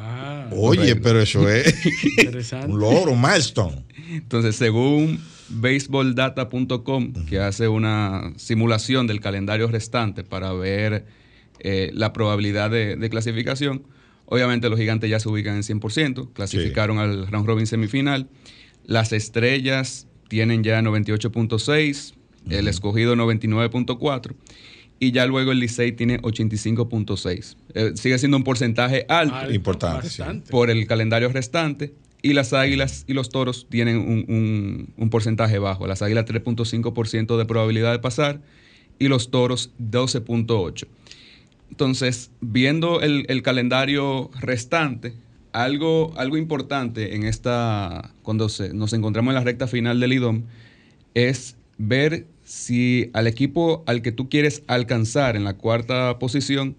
Oye, 0.70 0.80
Correcto. 0.80 1.02
pero 1.04 1.22
eso 1.22 1.48
es 1.50 1.76
Interesante. 2.18 2.68
un 2.74 2.80
logro, 2.80 3.12
un 3.12 3.22
milestone. 3.22 3.84
Entonces, 4.10 4.56
según 4.56 5.20
baseballdata.com, 5.50 7.14
que 7.28 7.40
hace 7.40 7.68
una 7.68 8.34
simulación 8.38 9.08
del 9.08 9.20
calendario 9.20 9.68
restante 9.68 10.24
para 10.24 10.54
ver 10.54 11.06
eh, 11.60 11.92
la 11.94 12.14
probabilidad 12.14 12.70
de, 12.72 12.96
de 12.96 13.10
clasificación, 13.10 13.84
obviamente 14.26 14.70
los 14.70 14.80
gigantes 14.80 15.10
ya 15.10 15.20
se 15.20 15.30
ubican 15.30 15.56
en 15.56 15.64
100%, 15.64 16.34
clasificaron 16.34 17.00
al 17.00 17.28
round 17.28 17.48
robin 17.48 17.68
semifinal. 17.68 18.28
Las 18.86 19.14
estrellas 19.14 20.08
tienen 20.30 20.64
ya 20.64 20.82
98.6, 20.82 22.14
el 22.50 22.68
escogido 22.68 23.16
99.4 23.16 24.34
y 25.00 25.12
ya 25.12 25.26
luego 25.26 25.52
el 25.52 25.60
Licey 25.60 25.92
tiene 25.92 26.22
85.6. 26.22 27.56
Eh, 27.74 27.92
sigue 27.96 28.18
siendo 28.18 28.38
un 28.38 28.44
porcentaje 28.44 29.06
alto 29.10 29.36
Alto, 29.36 29.54
Importante, 29.54 30.04
bastante. 30.08 30.52
por 30.52 30.70
el 30.70 30.88
calendario 30.88 31.30
restante. 31.30 31.94
Y 32.22 32.34
las 32.34 32.54
águilas 32.54 33.04
y 33.08 33.14
los 33.14 33.30
toros 33.30 33.68
tienen 33.70 33.98
un, 33.98 34.26
un- 34.28 34.90
un 34.98 35.10
porcentaje 35.12 35.60
bajo. 35.60 35.86
Las 35.86 36.02
águilas 36.02 36.26
3.5% 36.26 37.38
de 37.38 37.46
probabilidad 37.46 37.92
de 37.92 38.00
pasar 38.00 38.42
y 38.98 39.10
los 39.10 39.30
toros 39.30 39.70
12.8%. 39.80 40.88
Entonces, 41.70 42.32
viendo 42.42 43.02
el, 43.02 43.26
el 43.28 43.42
calendario 43.44 44.32
restante, 44.40 45.14
algo, 45.52 46.14
algo 46.18 46.38
importante 46.38 47.16
en 47.16 47.24
esta, 47.26 48.12
cuando 48.24 48.50
se- 48.50 48.74
nos 48.74 48.94
encontramos 48.94 49.32
en 49.32 49.36
la 49.36 49.44
recta 49.44 49.68
final 49.68 50.00
del 50.00 50.14
IDOM, 50.14 50.44
es 51.14 51.58
ver 51.78 52.26
si 52.46 53.10
al 53.14 53.28
equipo 53.28 53.84
al 53.88 54.02
que 54.02 54.12
tú 54.14 54.30
quieres 54.30 54.64
alcanzar 54.68 55.36
en 55.36 55.44
la 55.44 55.56
cuarta 55.56 56.18
posición, 56.20 56.78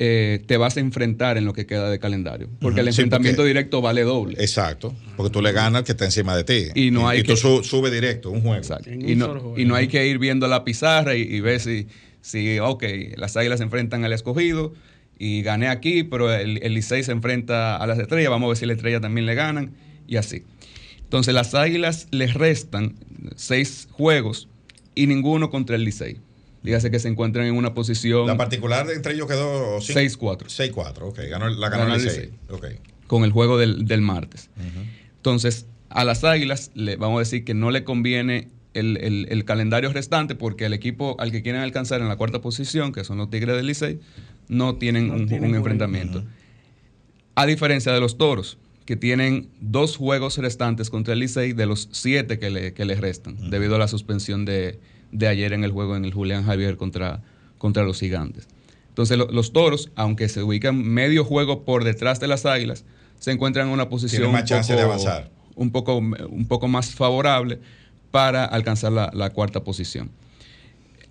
eh, 0.00 0.42
te 0.46 0.56
vas 0.56 0.76
a 0.76 0.80
enfrentar 0.80 1.36
en 1.38 1.44
lo 1.44 1.52
que 1.52 1.66
queda 1.66 1.90
de 1.90 1.98
calendario. 1.98 2.48
Porque 2.60 2.80
el 2.80 2.86
sí, 2.86 2.90
enfrentamiento 3.02 3.38
porque- 3.42 3.48
directo 3.48 3.80
vale 3.82 4.02
doble. 4.02 4.36
Exacto. 4.40 4.94
Porque 5.16 5.30
tú 5.32 5.42
le 5.42 5.52
ganas 5.52 5.80
al 5.80 5.84
que 5.84 5.92
está 5.92 6.04
encima 6.04 6.36
de 6.36 6.44
ti. 6.44 6.68
Y 6.74 6.90
no 6.90 7.08
hay 7.08 7.22
tú 7.22 7.32
que- 7.32 7.36
su- 7.36 7.62
sube 7.64 7.90
directo, 7.90 8.30
un 8.30 8.40
juego. 8.42 8.62
Y 8.86 9.14
no, 9.16 9.26
juego. 9.26 9.54
y 9.58 9.64
no 9.64 9.74
hay 9.74 9.88
que 9.88 10.06
ir 10.06 10.18
viendo 10.18 10.46
la 10.48 10.64
pizarra 10.64 11.16
y, 11.16 11.22
y 11.22 11.40
ver 11.40 11.60
si, 11.60 11.86
si, 12.20 12.58
ok, 12.60 12.84
las 13.16 13.36
águilas 13.36 13.58
se 13.58 13.64
enfrentan 13.64 14.04
al 14.04 14.12
escogido 14.12 14.72
y 15.18 15.42
gané 15.42 15.66
aquí, 15.68 16.04
pero 16.04 16.32
el, 16.32 16.62
el 16.62 16.74
Licey 16.74 17.02
se 17.02 17.10
enfrenta 17.12 17.76
a 17.76 17.86
las 17.88 17.98
estrellas, 17.98 18.30
vamos 18.30 18.46
a 18.46 18.48
ver 18.50 18.56
si 18.56 18.66
la 18.66 18.74
estrella 18.74 19.00
también 19.00 19.26
le 19.26 19.34
ganan 19.34 19.72
y 20.06 20.14
así. 20.16 20.44
Entonces 21.02 21.34
las 21.34 21.54
águilas 21.56 22.06
les 22.12 22.34
restan 22.34 22.94
seis 23.34 23.88
juegos 23.90 24.48
y 25.02 25.06
ninguno 25.06 25.50
contra 25.50 25.76
el 25.76 25.84
Licey. 25.84 26.18
Dígase 26.62 26.90
que 26.90 26.98
se 26.98 27.08
encuentran 27.08 27.46
en 27.46 27.54
una 27.54 27.72
posición 27.72 28.26
La 28.26 28.36
particular 28.36 28.86
de 28.86 28.94
entre 28.94 29.14
ellos 29.14 29.28
quedó 29.28 29.78
6-4 29.78 30.46
6-4, 30.74 31.02
ok. 31.02 31.18
Ganó, 31.30 31.48
la 31.48 31.68
ganó, 31.68 31.84
Ganó 31.84 31.94
el 31.94 32.02
Licey. 32.04 32.30
Ok. 32.50 32.66
con 33.06 33.22
el 33.24 33.30
juego 33.32 33.56
del, 33.58 33.86
del 33.86 34.00
martes. 34.02 34.50
Entonces, 35.16 35.66
a 35.88 36.04
las 36.04 36.24
Águilas 36.24 36.70
le 36.74 36.96
vamos 36.96 37.16
a 37.16 37.20
decir 37.20 37.44
que 37.44 37.54
no 37.54 37.70
le 37.70 37.84
conviene 37.84 38.48
el, 38.74 38.96
el- 38.98 39.26
el 39.30 39.44
calendario 39.44 39.92
restante 39.92 40.34
porque 40.34 40.66
el 40.66 40.72
equipo 40.74 41.16
al 41.20 41.30
que 41.32 41.42
quieren 41.42 41.62
alcanzar 41.62 42.00
en 42.00 42.08
la 42.08 42.16
cuarta 42.16 42.40
posición, 42.40 42.92
que 42.92 43.04
son 43.04 43.18
los 43.18 43.30
Tigres 43.30 43.56
del 43.56 43.66
Licey, 43.66 44.00
no 44.48 44.76
tienen 44.76 45.08
No 45.08 45.14
un, 45.14 45.20
tienen 45.26 45.44
un 45.44 45.48
juego. 45.50 45.56
enfrentamiento. 45.58 46.24
A 47.34 47.46
diferencia 47.46 47.92
de 47.92 48.00
los 48.00 48.18
Toros, 48.18 48.58
que 48.88 48.96
tienen 48.96 49.50
dos 49.60 49.98
juegos 49.98 50.38
restantes 50.38 50.88
contra 50.88 51.12
el 51.12 51.20
Licey 51.20 51.52
de 51.52 51.66
los 51.66 51.90
siete 51.92 52.38
que 52.38 52.48
le, 52.48 52.72
que 52.72 52.86
le 52.86 52.94
restan, 52.94 53.50
debido 53.50 53.74
a 53.74 53.78
la 53.78 53.86
suspensión 53.86 54.46
de, 54.46 54.80
de 55.12 55.28
ayer 55.28 55.52
en 55.52 55.62
el 55.62 55.72
juego 55.72 55.94
en 55.94 56.06
el 56.06 56.14
Julián 56.14 56.46
Javier 56.46 56.78
contra, 56.78 57.20
contra 57.58 57.82
los 57.82 58.00
Gigantes. 58.00 58.48
Entonces 58.88 59.18
lo- 59.18 59.30
los 59.30 59.52
Toros, 59.52 59.90
aunque 59.94 60.30
se 60.30 60.42
ubican 60.42 60.82
medio 60.82 61.22
juego 61.22 61.66
por 61.66 61.84
detrás 61.84 62.18
de 62.18 62.28
las 62.28 62.46
Águilas, 62.46 62.86
se 63.18 63.30
encuentran 63.30 63.66
en 63.66 63.74
una 63.74 63.90
posición 63.90 64.20
Tienen 64.22 64.32
más 64.32 64.40
un 64.40 64.46
chance 64.48 64.72
poco- 64.72 64.78
de 64.80 64.84
avanzar. 64.86 65.30
Un 65.54 65.70
poco, 65.70 65.98
un 65.98 66.46
poco 66.48 66.66
más 66.66 66.94
favorable 66.94 67.58
para 68.10 68.46
alcanzar 68.46 68.90
la, 68.92 69.10
la 69.12 69.28
cuarta 69.34 69.64
posición. 69.64 70.08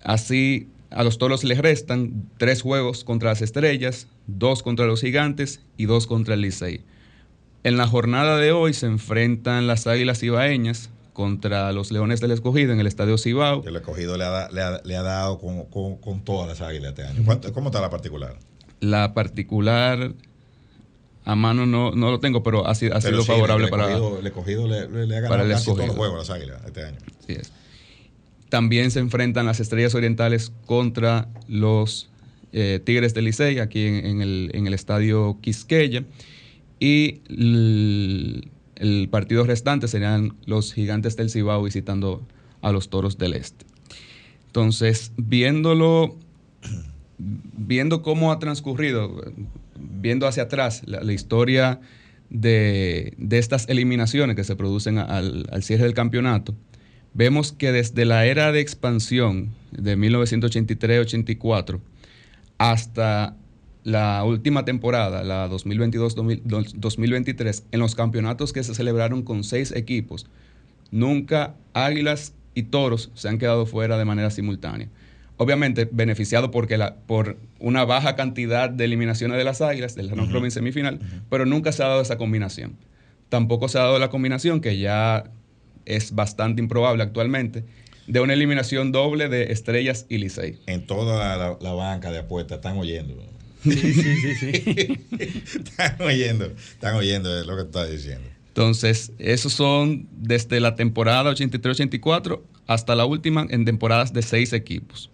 Así 0.02 0.66
a 0.90 1.04
los 1.04 1.18
toros 1.18 1.44
les 1.44 1.58
restan 1.58 2.24
tres 2.38 2.60
juegos 2.62 3.04
contra 3.04 3.28
las 3.30 3.40
estrellas, 3.40 4.08
dos 4.26 4.64
contra 4.64 4.86
los 4.86 5.00
gigantes 5.00 5.60
y 5.76 5.84
dos 5.84 6.08
contra 6.08 6.34
el 6.34 6.40
Licey. 6.40 6.80
En 7.64 7.76
la 7.76 7.86
jornada 7.86 8.36
de 8.36 8.52
hoy 8.52 8.72
se 8.72 8.86
enfrentan 8.86 9.66
las 9.66 9.86
águilas 9.86 10.22
ibaeñas 10.22 10.90
contra 11.12 11.72
los 11.72 11.90
Leones 11.90 12.20
del 12.20 12.30
Escogido 12.30 12.72
en 12.72 12.80
el 12.80 12.86
Estadio 12.86 13.18
Cibao. 13.18 13.64
El 13.66 13.76
Escogido 13.76 14.16
le 14.16 14.24
ha, 14.24 14.48
le 14.50 14.96
ha, 14.96 15.02
dado 15.02 15.38
con, 15.38 15.64
con, 15.96 16.24
todas 16.24 16.48
las 16.48 16.60
águilas 16.60 16.90
este 16.90 17.04
año. 17.04 17.24
¿Cómo 17.52 17.68
está 17.68 17.80
la 17.80 17.90
particular? 17.90 18.36
La 18.80 19.12
particular 19.14 20.14
a 21.28 21.34
mano 21.34 21.66
no, 21.66 21.90
no 21.90 22.10
lo 22.10 22.20
tengo, 22.20 22.42
pero 22.42 22.66
ha, 22.66 22.74
sido, 22.74 22.96
ha 22.96 23.02
sido 23.02 23.22
favorable 23.22 23.68
para. 23.68 23.94
El 23.96 24.26
escogido 24.26 24.66
le, 24.66 24.88
le, 25.06 25.16
ha 25.16 25.20
ganado 25.20 25.46
casi 25.46 25.66
todos 25.66 25.86
los 25.86 25.96
juegos 25.96 26.14
a 26.14 26.18
las 26.20 26.30
águilas 26.30 26.64
este 26.64 26.84
año. 26.84 26.96
Sí 27.26 27.34
es. 27.34 27.52
También 28.48 28.90
se 28.90 29.00
enfrentan 29.00 29.44
las 29.44 29.60
estrellas 29.60 29.94
orientales 29.94 30.52
contra 30.64 31.28
los 31.46 32.08
eh, 32.52 32.80
Tigres 32.82 33.12
del 33.12 33.26
Licey, 33.26 33.58
aquí 33.58 33.84
en, 33.84 34.22
el, 34.22 34.50
en, 34.54 34.66
el, 34.66 34.72
estadio 34.72 35.38
Quisqueya. 35.42 36.04
Y 36.80 37.20
el, 38.76 39.08
partido 39.10 39.44
restante 39.44 39.88
serían 39.88 40.34
los 40.46 40.72
gigantes 40.72 41.16
del 41.16 41.30
Cibao 41.30 41.62
visitando 41.62 42.26
a 42.62 42.72
los 42.72 42.88
toros 42.88 43.18
del 43.18 43.34
Este. 43.34 43.66
Entonces, 44.46 45.12
viéndolo, 45.16 46.16
viendo 47.18 48.02
cómo 48.02 48.32
ha 48.32 48.38
transcurrido, 48.38 49.22
viendo 49.76 50.26
hacia 50.26 50.44
atrás 50.44 50.82
la, 50.86 51.12
historia 51.12 51.80
de, 52.30 53.14
estas 53.30 53.68
eliminaciones 53.68 54.36
que 54.36 54.44
se 54.44 54.56
producen 54.56 54.98
al, 54.98 55.46
cierre 55.62 55.84
del 55.84 55.94
campeonato, 55.94 56.54
vemos 57.14 57.52
que 57.52 57.72
desde 57.72 58.04
la 58.04 58.26
era 58.26 58.52
de 58.52 58.60
expansión 58.60 59.50
de 59.72 59.98
1983-84 59.98 61.80
hasta 62.58 63.36
la 63.88 64.22
última 64.24 64.64
temporada, 64.64 65.22
la 65.22 65.48
2022-2023, 65.48 67.62
en 67.72 67.80
los 67.80 67.94
campeonatos 67.94 68.52
que 68.52 68.62
se 68.62 68.74
celebraron 68.74 69.22
con 69.22 69.44
seis 69.44 69.72
equipos, 69.72 70.26
nunca 70.90 71.54
Águilas 71.74 72.34
y 72.54 72.64
Toros 72.64 73.10
se 73.14 73.28
han 73.28 73.38
quedado 73.38 73.66
fuera 73.66 73.98
de 73.98 74.04
manera 74.04 74.30
simultánea 74.30 74.88
obviamente 75.38 75.88
beneficiado 75.90 76.50
porque 76.50 76.76
la, 76.76 76.96
por 76.96 77.38
una 77.58 77.84
baja 77.84 78.16
cantidad 78.16 78.68
de 78.68 78.84
eliminaciones 78.84 79.38
de 79.38 79.44
las 79.44 79.62
Águilas, 79.62 79.94
del 79.94 80.08
la 80.08 80.22
uh 80.22 80.50
semifinal, 80.50 80.98
pero 81.30 81.46
nunca 81.46 81.72
se 81.72 81.82
ha 81.82 81.86
dado 81.86 82.02
esa 82.02 82.18
combinación. 82.18 82.76
Tampoco 83.28 83.68
se 83.68 83.78
ha 83.78 83.82
dado 83.82 83.98
la 83.98 84.10
combinación, 84.10 84.60
que 84.60 84.78
ya 84.78 85.24
es 85.86 86.14
bastante 86.14 86.60
improbable 86.60 87.02
actualmente, 87.02 87.64
de 88.06 88.20
una 88.20 88.32
eliminación 88.32 88.90
doble 88.90 89.28
de 89.28 89.52
Estrellas 89.52 90.06
y 90.08 90.18
Licey. 90.18 90.58
En 90.66 90.86
toda 90.86 91.56
la, 91.60 91.72
banca 91.72 92.10
de 92.10 92.18
apuestas 92.18 92.56
están 92.56 92.78
oyendo. 92.78 93.22
Sí, 93.70 93.92
sí, 93.92 94.34
sí, 94.34 95.00
están 95.58 96.00
oyendo, 96.00 96.46
están 96.46 96.94
oyendo 96.94 97.44
lo 97.44 97.56
que 97.56 97.62
está 97.62 97.86
diciendo. 97.86 98.28
Entonces, 98.48 99.12
esos 99.18 99.52
son 99.52 100.08
desde 100.10 100.58
la 100.58 100.74
temporada 100.74 101.30
83-84 101.30 102.40
hasta 102.66 102.96
la 102.96 103.04
última 103.04 103.46
en 103.50 103.64
temporadas 103.64 104.12
de 104.12 104.22
seis 104.22 104.52
equipos. 104.52 105.10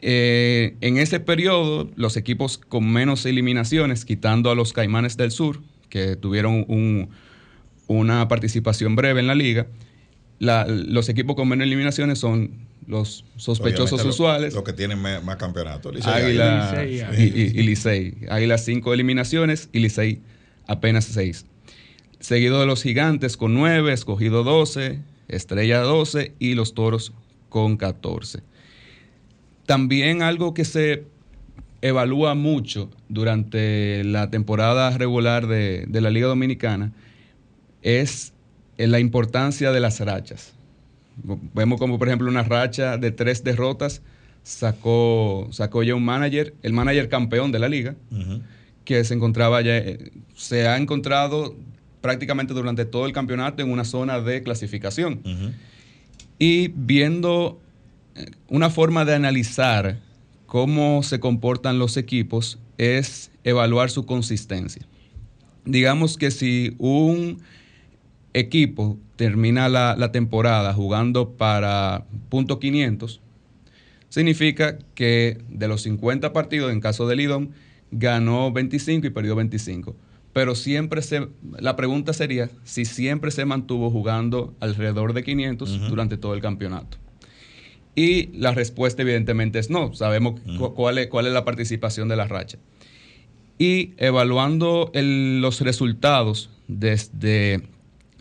Eh, 0.00 0.76
en 0.80 0.98
ese 0.98 1.18
periodo, 1.18 1.90
los 1.96 2.16
equipos 2.16 2.56
con 2.56 2.90
menos 2.90 3.26
eliminaciones, 3.26 4.04
quitando 4.04 4.50
a 4.50 4.54
los 4.54 4.72
Caimanes 4.72 5.16
del 5.16 5.32
Sur, 5.32 5.60
que 5.88 6.14
tuvieron 6.14 6.64
una 7.88 8.28
participación 8.28 8.94
breve 8.94 9.18
en 9.18 9.26
la 9.26 9.34
liga, 9.34 9.66
los 10.38 11.08
equipos 11.08 11.34
con 11.34 11.48
menos 11.48 11.66
eliminaciones 11.66 12.20
son 12.20 12.52
los 12.88 13.24
sospechosos 13.36 14.02
usuales. 14.04 14.54
Los 14.54 14.64
que 14.64 14.72
tienen 14.72 14.98
más, 14.98 15.36
campeonatos. 15.36 16.04
Águila 16.06 16.84
y, 16.86 17.62
Licey. 17.62 18.14
Águila 18.30 18.56
cinco 18.58 18.94
eliminaciones 18.94 19.68
y 19.72 19.80
Licey 19.80 20.20
apenas 20.66 21.04
seis. 21.04 21.44
Seguido 22.18 22.58
de 22.58 22.66
los 22.66 22.82
gigantes 22.82 23.36
con 23.36 23.54
nueve, 23.54 23.92
escogido 23.92 24.42
12, 24.42 25.00
estrella 25.28 25.80
12 25.80 26.32
y 26.38 26.54
los 26.54 26.74
toros 26.74 27.12
con 27.50 27.76
14. 27.76 28.40
También 29.66 30.22
algo 30.22 30.54
que 30.54 30.64
se 30.64 31.04
evalúa 31.82 32.34
mucho 32.34 32.90
durante 33.08 34.02
la 34.02 34.30
temporada 34.30 34.96
regular 34.96 35.46
de, 35.46 35.86
la 35.92 36.10
Liga 36.10 36.26
Dominicana 36.26 36.92
es 37.82 38.32
la 38.78 38.98
importancia 38.98 39.72
de 39.72 39.80
las 39.80 40.00
rachas. 40.00 40.54
Vemos 41.54 41.78
como, 41.78 41.98
por 41.98 42.08
ejemplo, 42.08 42.28
una 42.28 42.42
racha 42.42 42.96
de 42.96 43.10
tres 43.10 43.44
derrotas 43.44 44.02
sacó, 44.42 45.48
sacó 45.50 45.82
ya 45.82 45.94
un 45.94 46.04
manager, 46.04 46.54
el 46.62 46.72
manager 46.72 47.08
campeón 47.08 47.52
de 47.52 47.58
la 47.58 47.68
liga, 47.68 47.96
que 48.84 49.04
se 49.04 49.14
encontraba 49.14 49.60
ya, 49.60 49.82
se 50.34 50.66
ha 50.66 50.76
encontrado 50.76 51.54
prácticamente 52.00 52.54
durante 52.54 52.84
todo 52.84 53.06
el 53.06 53.12
campeonato 53.12 53.62
en 53.62 53.70
una 53.70 53.84
zona 53.84 54.20
de 54.20 54.42
clasificación. 54.42 55.20
Y 56.38 56.68
viendo 56.68 57.60
una 58.48 58.70
forma 58.70 59.04
de 59.04 59.14
analizar 59.14 59.98
cómo 60.46 61.02
se 61.02 61.20
comportan 61.20 61.78
los 61.78 61.96
equipos 61.96 62.58
es 62.78 63.30
evaluar 63.44 63.90
su 63.90 64.06
consistencia. 64.06 64.86
Digamos 65.64 66.16
que 66.16 66.30
si 66.30 66.74
un 66.78 67.42
equipo 68.34 68.98
termina 69.16 69.68
la, 69.68 70.12
temporada 70.12 70.72
jugando 70.72 71.30
para 71.30 72.04
punto 72.28 72.58
500, 72.58 73.20
significa 74.08 74.78
que 74.94 75.38
de 75.48 75.68
los 75.68 75.82
50 75.82 76.32
partidos, 76.32 76.72
en 76.72 76.80
caso 76.80 77.08
de 77.08 77.16
Lidón, 77.16 77.50
ganó 77.90 78.52
25 78.52 79.06
y 79.06 79.10
perdió 79.10 79.34
25. 79.34 79.96
Pero 80.32 80.54
siempre 80.54 81.02
se, 81.02 81.28
la 81.58 81.74
pregunta 81.74 82.12
sería 82.12 82.48
si 82.62 82.84
siempre 82.84 83.30
se 83.30 83.44
mantuvo 83.44 83.90
jugando 83.90 84.54
alrededor 84.60 85.14
de 85.14 85.24
500 85.24 85.88
durante 85.88 86.16
todo 86.16 86.34
el 86.34 86.40
campeonato. 86.40 86.98
Y 87.96 88.28
la 88.38 88.52
respuesta 88.52 89.02
evidentemente 89.02 89.58
es 89.58 89.70
no. 89.70 89.92
Sabemos 89.94 90.40
cuál, 90.76 90.98
es, 90.98 91.08
cuál 91.08 91.26
es 91.26 91.32
la 91.32 91.44
participación 91.44 92.08
de 92.08 92.14
la 92.14 92.28
racha. 92.28 92.58
Y 93.58 93.94
evaluando 93.96 94.92
los 94.94 95.60
resultados 95.62 96.50
desde 96.68 97.62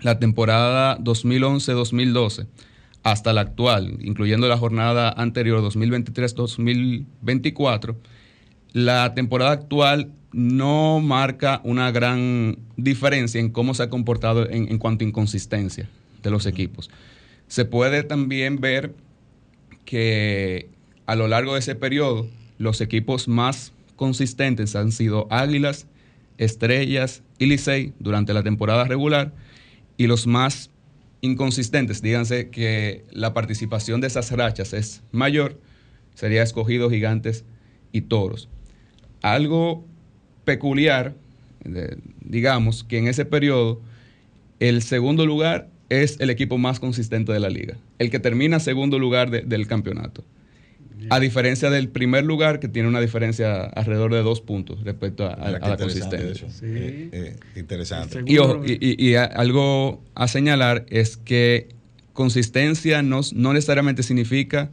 la 0.01 0.19
temporada 0.19 0.97
2011-2012 0.99 2.47
hasta 3.03 3.33
la 3.33 3.41
actual, 3.41 3.97
incluyendo 4.01 4.47
la 4.47 4.57
jornada 4.57 5.09
anterior 5.09 5.61
2023-2024, 5.61 7.95
la 8.73 9.13
temporada 9.13 9.51
actual 9.51 10.11
no 10.33 10.99
marca 10.99 11.61
una 11.63 11.89
gran 11.91 12.57
diferencia 12.75 13.39
en 13.39 13.49
cómo 13.49 13.73
se 13.73 13.83
ha 13.83 13.89
comportado 13.89 14.49
en, 14.49 14.69
en 14.69 14.77
cuanto 14.77 15.05
a 15.05 15.07
inconsistencia 15.07 15.87
de 16.21 16.29
los 16.29 16.45
equipos. 16.45 16.89
Se 17.47 17.63
puede 17.63 18.03
también 18.03 18.59
ver 18.59 18.93
que 19.85 20.67
a 21.05 21.15
lo 21.15 21.29
largo 21.29 21.53
de 21.53 21.59
ese 21.59 21.75
periodo 21.75 22.27
los 22.57 22.81
equipos 22.81 23.29
más 23.29 23.71
consistentes 23.95 24.75
han 24.75 24.91
sido 24.91 25.27
Águilas, 25.29 25.87
Estrellas 26.37 27.23
y 27.39 27.45
Licey 27.45 27.93
durante 27.99 28.33
la 28.33 28.43
temporada 28.43 28.83
regular 28.83 29.31
y 29.97 30.07
los 30.07 30.27
más 30.27 30.69
inconsistentes, 31.21 32.01
díganse 32.01 32.49
que 32.49 33.05
la 33.11 33.33
participación 33.33 34.01
de 34.01 34.07
esas 34.07 34.31
rachas 34.31 34.73
es 34.73 35.03
mayor, 35.11 35.59
sería 36.13 36.43
escogido 36.43 36.89
Gigantes 36.89 37.43
y 37.91 38.01
Toros. 38.01 38.49
Algo 39.21 39.85
peculiar, 40.45 41.15
digamos, 42.21 42.83
que 42.83 42.99
en 42.99 43.07
ese 43.07 43.25
periodo 43.25 43.81
el 44.59 44.81
segundo 44.81 45.25
lugar 45.25 45.69
es 45.89 46.19
el 46.19 46.29
equipo 46.29 46.57
más 46.57 46.79
consistente 46.79 47.31
de 47.31 47.39
la 47.39 47.49
liga, 47.49 47.77
el 47.99 48.09
que 48.09 48.19
termina 48.19 48.59
segundo 48.59 48.99
lugar 48.99 49.29
del 49.29 49.67
campeonato. 49.67 50.23
A 51.09 51.19
diferencia 51.19 51.69
del 51.69 51.89
primer 51.89 52.25
lugar, 52.25 52.59
que 52.59 52.67
tiene 52.67 52.87
una 52.87 52.99
diferencia 52.99 53.63
alrededor 53.63 54.13
de 54.13 54.21
dos 54.23 54.41
puntos 54.41 54.83
respecto 54.83 55.27
a, 55.27 55.51
la 55.51 55.77
consistencia. 55.77 56.47
Eh, 56.63 57.09
eh, 57.11 57.35
interesante. 57.55 58.23
Y, 58.25 59.15
algo 59.15 60.03
a 60.15 60.27
señalar 60.27 60.85
es 60.89 61.17
que 61.17 61.69
consistencia 62.13 63.01
no, 63.03 63.21
necesariamente 63.33 64.03
significa 64.03 64.69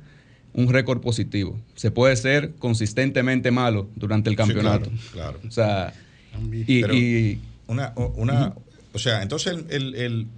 un 0.53 0.72
récord 0.72 1.01
positivo. 1.01 1.59
Se 1.75 1.91
puede 1.91 2.16
ser 2.16 2.53
consistentemente 2.59 3.51
malo 3.51 3.89
durante 3.97 4.31
el 4.31 4.37
campeonato. 4.37 4.91
claro, 5.12 5.41
O 5.47 5.51
sea, 5.51 5.93
y, 6.66 7.39
una, 7.66 7.93
o 8.93 8.99
sea, 8.99 9.22
entonces 9.22 9.57
el 9.68 10.29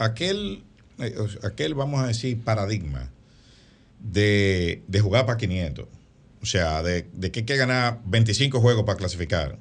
aquel, 0.00 0.62
eh, 0.98 1.14
aquel, 1.44 1.74
vamos 1.74 2.00
a 2.00 2.08
decir, 2.08 2.40
paradigma 2.40 3.10
de, 4.00 4.82
jugar 5.00 5.26
para 5.26 5.38
500, 5.38 5.86
o 6.42 6.46
sea, 6.46 6.82
de, 6.82 7.06
que 7.30 7.40
hay 7.40 7.44
que 7.46 7.56
ganar 7.56 8.00
25 8.06 8.60
juegos 8.60 8.84
para 8.84 8.98
clasificar, 8.98 9.58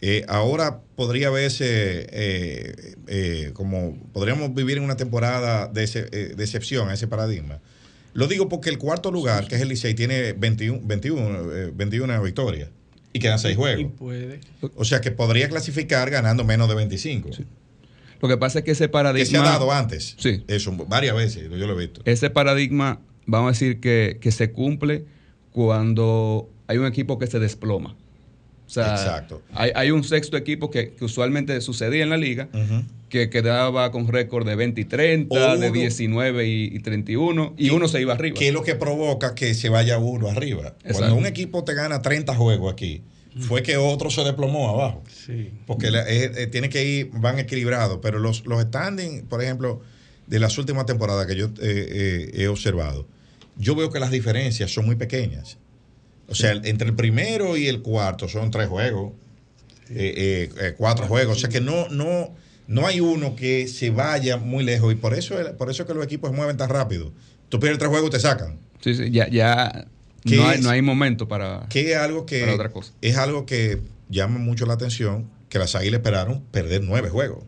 eh, 0.00 0.24
ahora 0.28 0.80
podría 0.94 1.28
verse 1.30 2.06
eh, 2.12 3.50
como 3.52 3.96
podríamos 4.12 4.54
vivir 4.54 4.78
en 4.78 4.84
una 4.84 4.96
temporada 4.96 5.66
de, 5.66 5.82
excepción 6.38 6.88
a 6.88 6.94
ese 6.94 7.08
paradigma. 7.08 7.60
Lo 8.14 8.26
digo 8.26 8.48
porque 8.48 8.70
el 8.70 8.78
cuarto 8.78 9.10
lugar, 9.10 9.48
que 9.48 9.56
es 9.56 9.62
el 9.62 9.68
Licey, 9.68 9.94
tiene 9.94 10.32
21, 10.32 10.80
21, 10.84 11.52
eh, 11.52 11.72
21 11.74 12.22
victorias 12.22 12.70
y 13.12 13.18
quedan 13.18 13.38
6 13.38 13.52
Y 13.52 13.56
juegos. 13.56 13.92
puede. 13.98 14.40
O 14.76 14.84
sea 14.84 15.00
que 15.00 15.10
podría 15.10 15.48
clasificar 15.48 16.10
ganando 16.10 16.44
menos 16.44 16.68
de 16.68 16.74
25. 16.74 17.30
Lo 18.20 18.28
que 18.28 18.36
pasa 18.36 18.60
es 18.60 18.64
que 18.64 18.72
ese 18.72 18.88
paradigma. 18.88 19.24
Que 19.24 19.30
se 19.30 19.36
ha 19.36 19.42
dado 19.42 19.72
antes. 19.72 20.16
Sí. 20.18 20.42
Eso, 20.48 20.72
varias 20.88 21.14
veces, 21.14 21.44
yo 21.44 21.66
lo 21.66 21.74
he 21.74 21.86
visto. 21.86 22.02
Ese 22.04 22.30
paradigma, 22.30 23.00
vamos 23.28 23.48
a 23.48 23.52
decir 23.52 23.78
que, 23.78 24.18
que 24.20 24.32
se 24.32 24.50
cumple 24.50 25.04
cuando 25.52 26.48
hay 26.66 26.78
un 26.78 26.86
equipo 26.86 27.18
que 27.18 27.26
se 27.26 27.38
desploma. 27.38 27.94
O 28.66 28.70
sea, 28.70 28.90
Exacto. 28.92 29.42
Hay, 29.54 29.70
hay 29.74 29.90
un 29.90 30.04
sexto 30.04 30.36
equipo 30.36 30.70
que, 30.70 30.90
que 30.92 31.04
usualmente 31.04 31.58
sucedía 31.62 32.02
en 32.02 32.10
la 32.10 32.16
liga, 32.18 32.48
que 33.08 33.30
quedaba 33.30 33.90
con 33.90 34.06
récord 34.08 34.46
de 34.46 34.54
20 34.56 34.80
y 34.80 34.84
30, 34.84 35.34
O 35.34 35.56
de 35.56 35.68
uno- 35.68 35.72
19 35.72 36.46
y, 36.46 36.64
y 36.76 36.78
31, 36.80 37.54
y 37.56 37.70
uno 37.70 37.88
se 37.88 38.00
iba 38.02 38.12
arriba. 38.12 38.36
¿Qué 38.38 38.48
es 38.48 38.54
lo 38.54 38.62
que 38.62 38.74
provoca 38.74 39.34
que 39.34 39.54
se 39.54 39.68
vaya 39.70 39.98
uno 39.98 40.28
arriba? 40.28 40.74
Cuando 40.92 41.14
un 41.16 41.24
equipo 41.26 41.64
te 41.64 41.72
gana 41.74 42.02
30 42.02 42.34
juegos 42.34 42.70
aquí, 42.72 43.02
fue 43.40 43.62
que 43.62 43.76
otro 43.78 44.10
se 44.10 44.22
desplomó 44.24 44.68
abajo. 44.68 45.02
Sí. 45.08 45.50
Porque 45.66 45.90
la- 45.90 46.02
eh, 46.08 46.30
eh, 46.36 46.46
tiene 46.48 46.68
que 46.68 46.84
ir, 46.84 47.10
van 47.14 47.38
equilibrados. 47.38 48.00
Pero 48.02 48.18
los, 48.18 48.44
los 48.46 48.60
standings, 48.64 49.22
por 49.22 49.42
ejemplo, 49.42 49.80
de 50.26 50.38
las 50.40 50.58
últimas 50.58 50.84
temporadas 50.86 51.26
que 51.26 51.36
yo 51.36 51.46
eh, 51.46 51.50
eh, 51.62 52.30
he 52.34 52.48
observado, 52.48 53.06
yo 53.58 53.74
veo 53.74 53.90
que 53.90 54.00
las 54.00 54.10
diferencias 54.10 54.70
son 54.72 54.86
muy 54.86 54.96
pequeñas. 54.96 55.58
O 56.28 56.34
sea, 56.34 56.52
entre 56.52 56.88
el 56.88 56.94
primero 56.94 57.56
y 57.56 57.66
el 57.68 57.82
cuarto 57.82 58.28
son 58.28 58.50
tres 58.50 58.68
juegos, 58.68 59.12
eh, 59.90 60.48
eh, 60.50 60.50
eh, 60.60 60.74
cuatro 60.76 61.06
juegos. 61.06 61.36
O 61.36 61.40
sea 61.40 61.48
que 61.48 61.60
no, 61.60 61.88
no, 61.88 62.34
no 62.66 62.86
hay 62.86 63.00
uno 63.00 63.34
que 63.34 63.66
se 63.68 63.90
vaya 63.90 64.36
muy 64.36 64.62
lejos. 64.64 64.92
Y 64.92 64.96
por 64.96 65.14
eso, 65.14 65.36
por 65.56 65.70
eso 65.70 65.82
es 65.82 65.86
que 65.88 65.94
los 65.94 66.04
equipos 66.04 66.30
se 66.30 66.36
mueven 66.36 66.56
tan 66.56 66.68
rápido. 66.70 67.12
Tú 67.48 67.58
pierdes 67.60 67.78
tres 67.78 67.90
juegos, 67.90 68.10
te 68.10 68.20
sacan. 68.20 68.58
Sí, 68.80 68.94
sí, 68.94 69.10
ya, 69.10 69.26
ya 69.28 69.86
¿Qué 70.24 70.36
no, 70.36 70.46
hay, 70.48 70.58
es? 70.58 70.62
no 70.64 70.70
hay 70.70 70.82
momento 70.82 71.26
para... 71.28 71.66
Que 71.70 71.92
es 71.92 71.96
algo 71.98 72.26
que 72.26 72.40
Para 72.40 72.54
otra 72.54 72.68
cosa. 72.70 72.92
es 73.00 73.16
algo 73.16 73.46
que 73.46 73.80
llama 74.10 74.38
mucho 74.38 74.66
la 74.66 74.74
atención, 74.74 75.30
que 75.48 75.58
las 75.58 75.74
águilas 75.74 75.98
esperaron 76.00 76.42
perder 76.50 76.82
nueve 76.84 77.08
juegos 77.08 77.44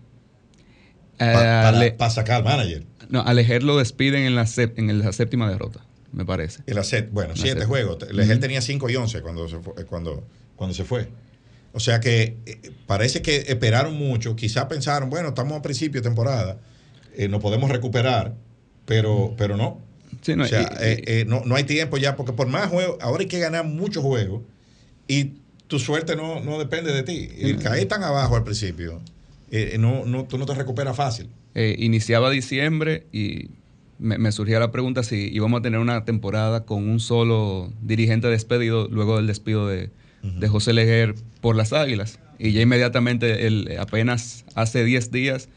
pa- 1.19 1.93
para, 1.99 2.11
sacar 2.11 2.37
al 2.37 2.45
manager. 2.45 2.85
no, 3.11 3.21
a 3.21 3.35
Lejer 3.35 3.63
lo 3.63 3.77
despiden 3.77 4.23
en 4.23 4.35
la, 4.35 4.47
en 4.57 4.99
la 4.99 5.13
séptima 5.13 5.51
derrota, 5.51 5.81
me 6.13 6.25
parece. 6.25 6.63
El 6.67 6.83
set, 6.85 7.11
bueno, 7.13 7.35
siete 7.37 7.65
juegos. 7.65 7.99
Legel 8.13 8.41
tenía 8.41 8.61
5 8.61 8.91
y 8.91 8.97
11 8.97 9.21
cuando 9.23 9.49
se 9.49 9.59
fue, 9.59 9.75
cuando, 9.87 10.25
cuando 10.57 10.75
se 10.75 10.85
fue. 10.85 11.09
O 11.73 11.79
sea 11.81 12.01
que 12.01 12.37
eh, 12.47 12.73
parece 12.87 13.23
que 13.23 13.37
esperaron 13.49 13.95
mucho. 13.95 14.35
Quizá 14.35 14.67
pensaron, 14.69 15.09
bueno, 15.09 15.29
estamos 15.29 15.57
a 15.59 15.63
principio 15.63 16.01
de 16.01 16.09
temporada, 16.09 16.59
eh, 17.17 17.29
nos 17.29 17.41
podemos 17.41 17.71
recuperar, 17.71 18.35
pero, 18.87 19.35
pero 19.39 19.57
no. 19.57 19.81
Sí, 20.23 20.35
no, 20.35 20.45
o 20.45 20.47
sea, 20.49 20.63
y- 20.63 20.85
eh, 20.85 21.03
eh, 21.07 21.25
no, 21.27 21.43
no 21.45 21.55
hay 21.55 21.65
tiempo 21.65 21.97
ya, 21.97 22.17
porque 22.17 22.33
por 22.33 22.49
más 22.49 22.69
juegos, 22.69 22.97
ahora 23.01 23.21
hay 23.23 23.29
que 23.29 23.39
ganar 23.39 23.65
muchos 23.65 24.03
juegos 24.03 24.43
y 25.07 25.35
tu 25.69 25.79
suerte 25.79 26.17
no, 26.17 26.41
no 26.41 26.59
depende 26.59 26.93
de 26.93 27.05
ti. 27.05 27.29
El 27.39 27.59
caer 27.59 27.87
tan 27.87 28.03
abajo 28.03 28.35
al 28.35 28.43
principio, 28.43 29.01
no, 29.79 30.05
no, 30.05 30.25
tú 30.25 30.37
no 30.39 30.47
te 30.47 30.55
recuperas 30.55 30.97
fácil. 30.97 31.29
iniciaba 31.55 32.31
diciembre 32.31 33.07
y 33.13 33.51
me, 34.01 34.19
me 34.19 34.33
surgía 34.33 34.59
la 34.59 34.73
pregunta 34.73 35.03
si 35.03 35.29
íbamos 35.33 35.61
a 35.61 35.63
tener 35.63 35.79
una 35.81 36.05
temporada 36.05 36.65
con 36.65 36.89
un 36.89 36.99
solo 37.01 37.73
dirigente 37.83 38.27
despedido 38.29 38.89
luego 38.91 39.17
del 39.17 39.27
despido 39.27 39.67
de, 39.69 39.91
de 40.23 40.49
José 40.49 40.73
Leguer 40.73 41.15
por 41.41 41.55
las 41.57 41.73
Águilas. 41.73 42.19
Y 42.39 42.53
ya 42.53 42.63
inmediatamente, 42.63 43.47
el, 43.47 43.77
apenas 43.79 44.45
hace 44.55 44.83
10 44.85 45.11
días, 45.11 45.49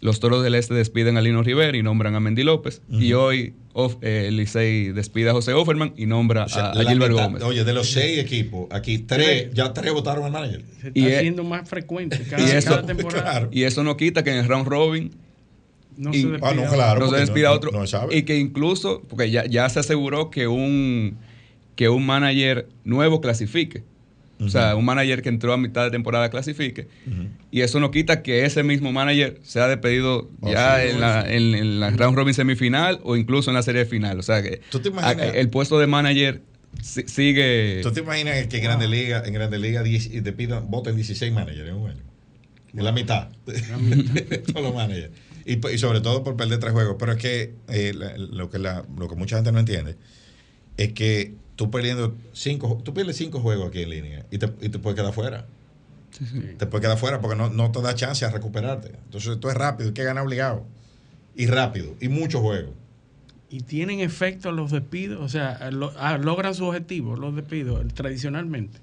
los 0.00 0.20
Toros 0.20 0.42
del 0.42 0.54
Este 0.54 0.74
despiden 0.74 1.16
a 1.16 1.20
Lino 1.22 1.42
Rivera 1.42 1.76
y 1.76 1.82
nombran 1.82 2.14
a 2.14 2.20
Mendy 2.20 2.42
López. 2.42 2.80
Y 2.90 3.12
hoy 3.14 3.54
of- 3.74 3.96
eh, 4.02 4.24
el 4.28 4.36
Licey 4.36 4.92
despide 4.92 5.30
a 5.30 5.32
José 5.32 5.52
Offerman 5.54 5.92
y 5.96 6.06
nombra 6.06 6.44
O 6.44 6.48
sea, 6.48 6.70
a, 6.72 6.84
Gilbert 6.84 7.12
mitad- 7.12 7.24
Gómez. 7.24 7.42
Oye, 7.42 7.64
de 7.64 7.72
los 7.74 7.90
seis 7.90 8.18
equipos, 8.18 8.66
aquí 8.70 8.98
tres, 8.98 9.48
ya 9.54 9.72
tres 9.72 9.92
votaron 9.92 10.24
al 10.24 10.32
manager. 10.32 10.62
Se 10.80 10.88
está 10.88 10.98
Y 10.98 11.04
es- 11.06 11.18
haciendo 11.18 11.44
más 11.44 11.68
frecuente 11.68 12.18
cada, 12.28 12.42
y 12.46 12.50
eso- 12.56 12.70
cada 12.70 12.86
temporada. 12.86 13.22
claro. 13.30 13.48
Y 13.52 13.62
eso 13.64 13.82
no 13.84 13.96
quita 13.96 14.22
que 14.24 14.30
en 14.30 14.36
el 14.36 14.46
round 14.48 14.66
robin 14.68 15.10
No 15.96 16.10
Y- 16.12 16.22
se 16.22 16.28
despida. 16.28 16.48
Ah, 16.50 16.54
no, 16.54 16.64
claro. 16.72 17.00
no 17.00 17.06
se 17.06 17.10
porque 17.10 17.20
despida 17.20 17.48
no- 17.48 17.54
otro. 17.54 17.70
no 17.72 17.80
se 17.86 17.92
sabe. 17.92 18.16
Y 18.16 18.22
que 18.24 18.36
incluso, 18.38 19.02
porque 19.08 19.30
ya, 19.30 19.44
ya 19.46 19.68
se 19.68 19.80
aseguró 19.80 20.30
que 20.30 20.46
un, 20.48 21.16
que 21.76 21.88
un 21.88 22.04
manager 22.06 22.68
nuevo 22.84 23.20
clasifique. 23.20 23.82
O 24.40 24.48
sea, 24.48 24.74
un 24.74 24.84
manager 24.84 25.22
que 25.22 25.28
entró 25.28 25.52
a 25.52 25.56
mitad 25.56 25.84
de 25.84 25.90
temporada 25.92 26.28
clasifique. 26.28 26.88
Y 27.52 27.60
eso 27.62 27.78
no 27.80 27.90
quita 27.92 28.22
que 28.22 28.44
ese 28.44 28.62
mismo 28.64 28.92
manager 28.92 29.38
sea 29.44 29.68
despedido 29.68 30.28
Oh, 30.40 30.50
ya 30.52 30.80
sí, 30.82 30.88
en, 30.90 31.00
la, 31.00 31.20
en, 31.32 31.54
en 31.54 31.80
la 31.80 31.90
round 31.90 32.16
robin 32.18 32.34
semifinal 32.34 33.00
o 33.04 33.16
incluso 33.16 33.50
en 33.50 33.54
la 33.54 33.62
serie 33.62 33.84
final. 33.86 34.18
O 34.18 34.22
sea, 34.22 34.42
que 34.42 34.60
¿Tú 34.70 34.80
te 34.80 34.88
imaginas? 34.88 35.16
a- 35.28 35.36
el 35.38 35.48
puesto 35.50 35.78
de 35.78 35.86
manager 35.86 36.42
si- 36.82 37.04
sigue. 37.06 37.78
¿Tú 37.84 37.92
te 37.92 38.00
imaginas 38.00 38.46
que 38.48 38.56
en 38.58 38.64
Grande 38.64 38.88
Liga, 38.88 39.22
en 39.24 39.32
Grande 39.32 39.58
Liga 39.58 39.82
10 39.84 40.22
te 40.24 40.32
pidan, 40.32 40.68
voten 40.68 40.96
16 40.96 41.32
managers 41.32 41.68
en 41.68 41.76
un 41.76 41.90
año? 41.90 42.02
En 42.76 42.84
la 42.84 42.90
mitad. 42.92 43.28
de 43.46 44.38
todos 44.52 44.62
los 44.62 44.74
managers. 44.74 45.12
Y, 45.46 45.66
y 45.68 45.78
sobre 45.78 46.00
todo 46.00 46.24
por 46.24 46.36
perder 46.36 46.58
tres 46.58 46.72
juegos. 46.72 46.96
Pero 46.98 47.12
es 47.12 47.18
que, 47.18 47.54
eh, 47.68 47.92
la- 47.94 48.16
lo, 48.16 48.48
que 48.50 48.58
la, 48.58 48.84
lo 48.96 49.08
que 49.08 49.14
mucha 49.16 49.36
gente 49.36 49.52
no 49.52 49.58
entiende 49.58 49.96
es 50.76 50.92
que 50.92 51.34
tú 51.56 51.70
perdiendo 51.70 52.16
cinco, 52.32 52.80
tú 52.84 52.94
pierdes 52.94 53.16
cinco 53.16 53.40
juegos 53.40 53.68
aquí 53.68 53.82
en 53.82 53.90
línea 53.90 54.26
y 54.30 54.38
te, 54.38 54.46
y 54.60 54.68
te 54.70 54.78
puedes 54.78 54.98
quedar 54.98 55.12
fuera. 55.12 55.46
Te 56.58 56.66
puedes 56.66 56.84
quedar 56.86 56.96
fuera 56.96 57.20
porque 57.20 57.36
no, 57.36 57.50
no 57.50 57.72
te 57.72 57.82
da 57.82 57.94
chance 57.94 58.24
a 58.24 58.30
recuperarte. 58.30 58.88
Entonces 59.04 59.32
esto 59.32 59.48
es 59.50 59.54
rápido, 59.56 59.88
hay 59.88 59.94
que 59.94 60.04
ganar 60.04 60.24
obligado. 60.24 60.64
Y 61.36 61.46
rápido, 61.46 61.94
y 62.00 62.08
muchos 62.08 62.40
juegos. 62.40 62.70
Y 63.50 63.60
tienen 63.60 64.00
efecto 64.00 64.50
los 64.52 64.70
despidos, 64.70 65.20
o 65.20 65.28
sea, 65.28 65.70
lo- 65.72 65.92
ah, 65.98 66.16
logran 66.18 66.54
su 66.54 66.64
objetivo, 66.64 67.16
los 67.16 67.34
despidos, 67.36 67.84
tradicionalmente. 67.94 68.78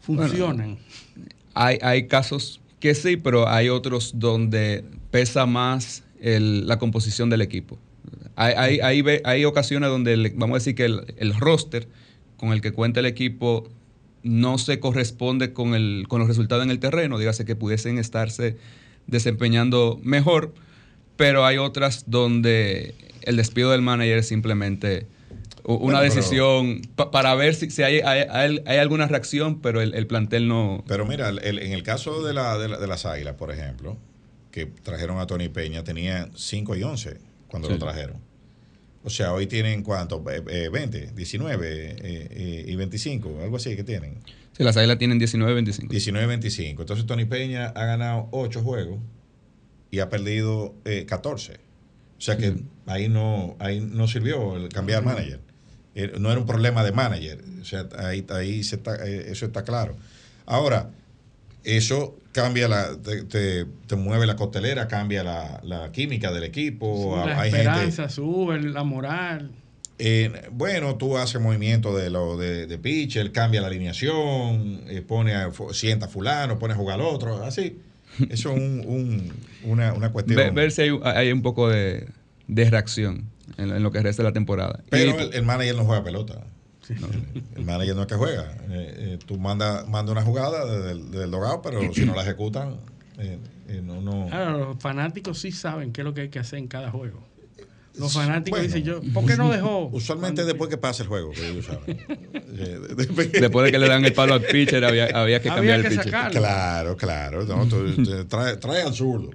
Funcionan. 0.00 0.78
Hay, 1.54 1.78
hay 1.82 2.06
casos 2.08 2.60
que 2.82 2.96
sí, 2.96 3.16
pero 3.16 3.48
hay 3.48 3.68
otros 3.68 4.14
donde 4.16 4.84
pesa 5.12 5.46
más 5.46 6.02
la 6.20 6.80
composición 6.80 7.30
del 7.30 7.40
equipo. 7.40 7.78
Hay, 8.34 8.54
hay, 8.56 8.80
hay, 8.80 9.20
hay 9.24 9.44
ocasiones 9.44 9.88
donde, 9.88 10.32
vamos 10.34 10.56
a 10.56 10.58
decir 10.58 10.74
que 10.74 10.86
el, 10.86 11.14
el 11.16 11.32
roster 11.32 11.86
con 12.36 12.52
el 12.52 12.60
que 12.60 12.72
cuenta 12.72 12.98
el 12.98 13.06
equipo 13.06 13.68
no 14.24 14.58
se 14.58 14.80
corresponde 14.80 15.52
con, 15.52 15.76
el, 15.76 16.06
con 16.08 16.18
los 16.18 16.26
resultados 16.26 16.64
en 16.64 16.72
el 16.72 16.80
terreno, 16.80 17.18
dígase 17.18 17.44
que 17.44 17.54
pudiesen 17.54 17.98
estarse 17.98 18.56
desempeñando 19.06 20.00
mejor, 20.02 20.52
pero 21.16 21.46
hay 21.46 21.58
otras 21.58 22.10
donde 22.10 22.96
el 23.22 23.36
despido 23.36 23.70
del 23.70 23.82
manager 23.82 24.18
es 24.18 24.26
simplemente 24.26 25.06
una 25.64 25.78
Bueno, 25.78 25.98
pero- 26.00 26.14
decisión 26.14 26.82
pa- 26.96 27.10
para 27.10 27.34
ver 27.34 27.54
si, 27.54 27.70
si 27.70 27.82
hay, 27.82 28.00
hay- 28.00 28.26
hay- 28.28 28.62
hay 28.66 28.78
alguna 28.78 29.06
reacción, 29.06 29.60
pero 29.60 29.80
el, 29.80 29.94
el 29.94 30.06
plantel 30.06 30.48
no... 30.48 30.82
Pero 30.88 31.06
mira, 31.06 31.28
el- 31.28 31.38
el- 31.40 31.58
en 31.60 31.72
el 31.72 31.82
caso 31.82 32.22
de, 32.24 32.32
la, 32.34 32.58
de, 32.58 32.68
la- 32.68 32.78
de 32.78 32.86
las 32.86 33.06
Águilas, 33.06 33.34
por 33.36 33.50
ejemplo, 33.52 33.96
que 34.50 34.66
trajeron 34.66 35.18
a 35.20 35.26
Tony 35.26 35.48
Peña, 35.48 35.84
tenía 35.84 36.28
5 36.34 36.76
y 36.76 36.82
11 36.82 37.18
cuando 37.48 37.68
Sí. 37.68 37.74
lo 37.74 37.78
trajeron. 37.80 38.16
O 39.04 39.10
sea, 39.10 39.32
hoy 39.32 39.46
tienen 39.46 39.82
cuánto? 39.82 40.22
Eh, 40.30 40.42
eh, 40.48 40.68
20, 40.72 41.12
19 41.14 41.66
eh, 41.68 41.96
eh, 42.00 42.64
y 42.68 42.76
25, 42.76 43.40
algo 43.42 43.56
así 43.56 43.74
que 43.74 43.82
tienen. 43.84 44.18
Sí, 44.56 44.62
las 44.64 44.76
águilas 44.76 44.98
tienen 44.98 45.18
19-25. 45.18 45.88
19 45.88 46.24
y 46.24 46.28
25. 46.28 46.82
Entonces 46.82 47.06
Tony 47.06 47.24
Peña 47.24 47.68
ha 47.68 47.84
ganado 47.86 48.28
8 48.32 48.62
juegos 48.62 48.98
y 49.90 49.98
ha 50.00 50.08
perdido 50.08 50.74
eh, 50.84 51.04
14. 51.06 51.54
O 51.54 52.20
sea 52.24 52.36
que 52.36 52.54
ahí 52.86 53.08
no 53.08 53.56
ahí 53.58 53.80
no 53.80 54.06
sirvió 54.06 54.56
el 54.56 54.68
cambiar 54.68 55.02
manager. 55.04 55.40
Eh, 55.94 56.12
no 56.18 56.30
era 56.30 56.40
un 56.40 56.46
problema 56.46 56.82
de 56.84 56.92
manager. 56.92 57.42
O 57.60 57.64
sea, 57.64 57.86
ahí, 57.98 58.24
ahí 58.30 58.62
se 58.62 58.76
está, 58.76 58.96
eh, 59.06 59.26
eso 59.30 59.46
está 59.46 59.62
claro. 59.62 59.96
Ahora, 60.46 60.90
eso 61.64 62.16
cambia 62.32 62.66
la, 62.68 62.96
te, 62.96 63.24
te- 63.24 63.66
te 63.86 63.96
mueve 63.96 64.26
la 64.26 64.36
costelera, 64.36 64.88
cambia 64.88 65.22
la, 65.22 65.60
la 65.64 65.92
química 65.92 66.32
del 66.32 66.44
equipo. 66.44 67.14
la 67.24 67.40
hay 67.40 67.50
gente, 67.50 67.68
esperanza 67.68 68.08
sube, 68.08 68.60
la 68.60 68.82
moral. 68.84 69.50
eh, 69.98 70.48
bueno, 70.50 70.96
tú 70.96 71.16
haces 71.18 71.40
movimiento 71.40 71.94
de 71.96 72.10
lo 72.10 72.36
de, 72.36 72.66
de 72.66 72.78
pitcher, 72.78 73.30
cambia 73.32 73.60
la 73.60 73.68
alineación, 73.68 74.82
eh, 74.88 75.02
pone 75.06 75.34
a, 75.34 75.50
sienta 75.72 76.06
a 76.06 76.08
fulano, 76.08 76.58
pone 76.58 76.74
a 76.74 76.76
jugar 76.76 77.00
al 77.00 77.06
otro, 77.06 77.44
así. 77.44 77.78
Eso 78.28 78.50
es 78.52 78.56
un, 78.60 78.82
un- 78.86 79.32
una, 79.62 79.92
una 79.92 80.10
cuestión. 80.10 80.36
Ver, 80.36 80.52
ver 80.52 80.72
si 80.72 80.82
hay, 80.82 80.98
hay 81.04 81.30
un 81.32 81.42
poco 81.42 81.68
de, 81.68 82.08
de 82.48 82.70
reacción 82.70 83.30
en, 83.56 83.68
lo- 83.70 83.76
en 83.76 83.82
lo 83.82 83.90
que 83.90 84.00
resta 84.02 84.22
de 84.22 84.28
la 84.28 84.32
temporada. 84.32 84.80
Pero 84.90 85.10
Y- 85.18 85.22
el, 85.22 85.34
el 85.34 85.42
manager 85.44 85.76
no 85.76 85.84
juega 85.84 86.02
pelota. 86.04 86.44
El, 86.88 87.42
el 87.56 87.64
manager 87.64 87.94
no 87.94 88.02
es 88.02 88.08
que 88.08 88.14
juega. 88.16 88.42
Eh, 88.68 88.94
eh, 88.98 89.18
tú 89.24 89.38
manda, 89.38 89.84
manda 89.86 90.10
una 90.12 90.22
jugada 90.22 90.64
desde 90.66 90.90
el, 90.92 91.10
desde 91.10 91.24
el 91.24 91.30
dogado, 91.30 91.62
pero 91.62 91.80
si 91.94 92.04
no 92.04 92.14
la 92.14 92.22
ejecutan, 92.22 92.76
eh, 93.18 93.38
eh, 93.68 93.80
no, 93.82 94.00
no. 94.00 94.26
Claro, 94.28 94.58
los 94.58 94.78
fanáticos 94.78 95.38
sí 95.38 95.52
saben 95.52 95.92
qué 95.92 96.00
es 96.00 96.04
lo 96.04 96.12
que 96.14 96.22
hay 96.22 96.28
que 96.28 96.38
hacer 96.40 96.58
en 96.58 96.66
cada 96.68 96.90
juego. 96.90 97.22
Los 97.98 98.14
fanáticos 98.14 98.58
Bueno. 98.58 98.74
dicen 98.74 98.84
yo, 98.84 99.00
¿por 99.12 99.26
qué 99.26 99.36
no 99.36 99.50
dejó? 99.52 99.88
Usualmente 99.92 100.44
después 100.44 100.70
que 100.70 100.78
pasa 100.78 101.02
el 101.02 101.08
juego, 101.10 101.30
que 101.32 101.46
ellos 101.48 101.66
saben. 101.66 101.98
Eh, 102.54 102.78
después- 102.96 103.32
de 103.32 103.72
que 103.72 103.78
le 103.78 103.88
dan 103.88 104.04
el 104.04 104.12
palo 104.12 104.34
al 104.34 104.42
pitcher, 104.42 104.84
había, 104.84 105.06
había 105.06 105.40
que 105.40 105.48
Había 105.48 105.54
cambiar 105.74 105.80
el 105.80 105.86
pitcher. 105.88 106.04
sacarlo. 106.04 106.38
Claro, 106.40 106.96
claro. 106.96 107.44
No, 107.46 107.66
tú- 107.66 107.94
tú- 107.94 108.24
trae, 108.26 108.56
trae 108.58 108.82
al 108.82 108.92
zurdo. 108.94 109.30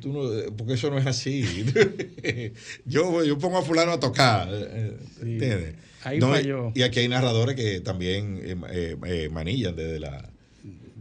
Tú 0.00 0.12
no- 0.12 0.56
porque 0.56 0.74
eso 0.74 0.90
no 0.90 0.98
es 0.98 1.06
así. 1.06 1.44
yo, 2.84 3.22
yo 3.24 3.38
pongo 3.38 3.58
a 3.58 3.62
fulano 3.62 3.92
a 3.92 4.00
tocar. 4.00 4.48
eh, 4.50 4.96
Sí. 5.20 5.32
¿Entiendes? 5.32 5.74
Ahí 6.02 6.18
No, 6.18 6.28
falló. 6.30 6.72
y, 6.74 6.82
aquí 6.82 7.00
hay 7.00 7.08
narradores 7.08 7.54
que 7.56 7.80
también 7.80 8.40
eh, 8.70 9.28
manillan 9.30 9.76
desde 9.76 10.00
la... 10.00 10.28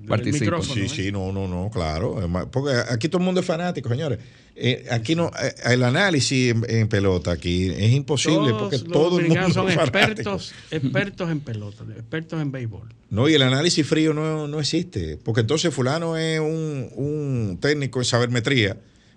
Micrófono, 0.01 0.73
Sí, 0.73 0.81
¿eh? 0.81 0.89
sí, 0.89 1.11
no, 1.11 1.31
no, 1.31 1.47
no, 1.47 1.69
claro. 1.71 2.19
Porque 2.51 2.73
aquí 2.89 3.09
todo 3.09 3.19
el 3.19 3.25
mundo 3.25 3.41
es 3.41 3.47
fanático, 3.47 3.89
señores. 3.89 4.17
Eh, 4.61 4.87
aquí 4.91 5.15
no, 5.15 5.31
eh, 5.41 5.55
el 5.71 5.83
análisis 5.83 6.51
en, 6.51 6.65
en 6.67 6.89
pelota 6.89 7.31
aquí 7.31 7.69
es 7.69 7.93
imposible 7.93 8.49
Todos 8.49 8.61
porque 8.61 8.77
los 8.79 8.87
todo 8.89 9.19
el 9.19 9.27
mundo 9.29 9.49
son 9.51 9.71
expertos, 9.71 10.53
expertos 10.69 11.31
en 11.31 11.39
pelota, 11.39 11.85
expertos 11.95 12.41
en 12.41 12.51
béisbol. 12.51 12.93
No, 13.09 13.29
y 13.29 13.35
el 13.35 13.41
análisis 13.41 13.87
frío 13.87 14.13
no, 14.13 14.49
no 14.49 14.59
existe. 14.59 15.17
Porque 15.23 15.41
entonces 15.41 15.73
fulano 15.73 16.17
es 16.17 16.41
un, 16.41 16.89
un 16.93 17.57
técnico 17.61 17.99
en 17.99 18.05
sabermetría, 18.05 18.73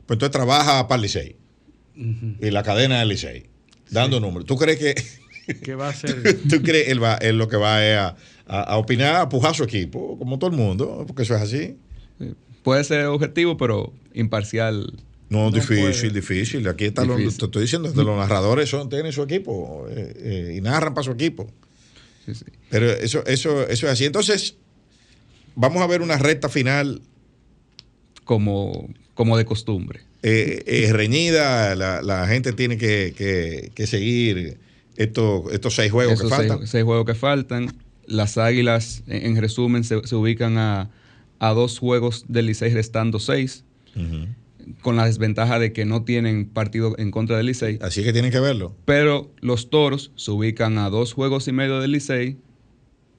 pues 0.07 0.15
entonces 0.17 0.31
trabaja 0.31 0.87
para 0.87 0.97
el 0.97 1.03
Licey. 1.03 1.37
Y 2.41 2.51
la 2.51 2.63
cadena 2.63 3.01
del 3.01 3.09
Licey, 3.09 3.47
dando 3.91 4.21
números. 4.21 4.47
¿Tú 4.47 4.57
crees 4.57 4.79
que 4.79 4.95
Que 5.65 5.75
va 5.75 5.89
a 5.89 5.93
ser 5.93 6.23
tú 6.49 6.63
crees 6.63 6.89
él 6.89 7.03
va, 7.03 7.17
él 7.17 7.37
lo 7.37 7.49
que 7.49 7.57
va 7.57 7.85
es 7.85 7.99
a, 7.99 8.17
a, 8.47 8.63
a 8.63 8.77
opinar, 8.77 9.17
a 9.17 9.29
pujar 9.29 9.51
a 9.51 9.55
su 9.55 9.65
equipo, 9.65 10.17
como 10.19 10.39
todo 10.39 10.51
el 10.51 10.57
mundo, 10.57 11.05
porque 11.07 11.23
eso 11.23 11.35
es 11.35 11.43
así? 11.43 11.77
Sí. 12.21 12.35
Puede 12.63 12.85
ser 12.85 13.07
objetivo, 13.07 13.57
pero 13.57 13.93
imparcial. 14.15 14.95
No, 15.33 15.45
No 15.47 15.51
difícil, 15.51 15.81
puede. 15.81 16.11
difícil. 16.11 16.69
Aquí 16.69 16.85
está 16.85 17.03
Difícil. 17.03 17.39
te 17.39 17.45
estoy 17.47 17.63
diciendo, 17.63 17.93
que 17.93 18.03
los 18.05 18.17
narradores 18.17 18.69
son, 18.69 18.89
tienen 18.89 19.13
su 19.13 19.23
equipo 19.23 19.87
eh, 19.89 20.13
eh, 20.17 20.55
y 20.57 20.61
narran 20.61 20.93
para 20.95 21.05
su 21.05 21.13
equipo. 21.13 21.51
Sí, 22.27 22.35
sí. 22.35 22.45
Pero 22.71 22.91
eso, 22.91 23.25
eso, 23.27 23.67
eso 23.69 23.87
es 23.87 23.93
así. 23.93 24.05
Entonces, 24.05 24.57
vamos 25.57 25.83
a 25.83 25.87
ver 25.87 26.03
una 26.03 26.19
recta 26.19 26.49
final 26.49 27.01
Como, 28.25 28.89
como 29.15 29.37
de 29.37 29.45
costumbre. 29.45 30.01
eh, 30.23 30.63
eh, 30.67 30.93
reñida. 30.93 31.75
La, 31.75 32.03
la 32.03 32.27
gente 32.29 32.53
tiene 32.53 32.77
que, 32.79 33.15
que- 33.17 33.73
que 33.75 33.87
seguir 33.87 34.59
estos, 34.97 35.53
estos 35.53 35.75
seis 35.75 35.91
juegos 35.91 36.15
Esos 36.15 36.31
que 36.31 36.37
seis, 36.37 36.49
faltan. 36.49 36.67
seis 36.69 36.85
juegos 36.85 37.07
que 37.07 37.15
faltan. 37.15 37.75
Las 38.07 38.37
águilas, 38.39 39.03
en, 39.07 39.27
en 39.27 39.41
resumen, 39.41 39.85
se, 39.85 40.07
se 40.07 40.15
ubican 40.15 40.59
a, 40.59 40.91
a 41.39 41.51
dos 41.55 41.79
juegos 41.79 42.25
del 42.29 42.47
Licey 42.47 42.73
restando 42.73 43.19
seis, 43.19 43.65
Ujú. 43.97 44.27
Con 44.81 44.97
la 44.97 45.07
desventaja 45.07 45.59
de 45.59 45.73
que 45.73 45.85
no 45.85 46.03
tienen 46.05 46.47
partido 46.49 46.95
en 46.99 47.11
contra 47.11 47.37
del 47.37 47.47
Licey. 47.47 47.79
Así 47.83 48.03
que 48.03 48.13
tienen 48.13 48.31
que 48.31 48.41
verlo. 48.41 48.75
Pero 48.85 49.31
los 49.41 49.71
toros 49.71 50.13
se 50.17 50.31
ubican 50.31 50.79
a 50.79 50.91
dos 50.91 51.13
juegos 51.13 51.49
y 51.49 51.53
medio 51.53 51.81
del 51.81 51.93
Licey, 51.93 52.37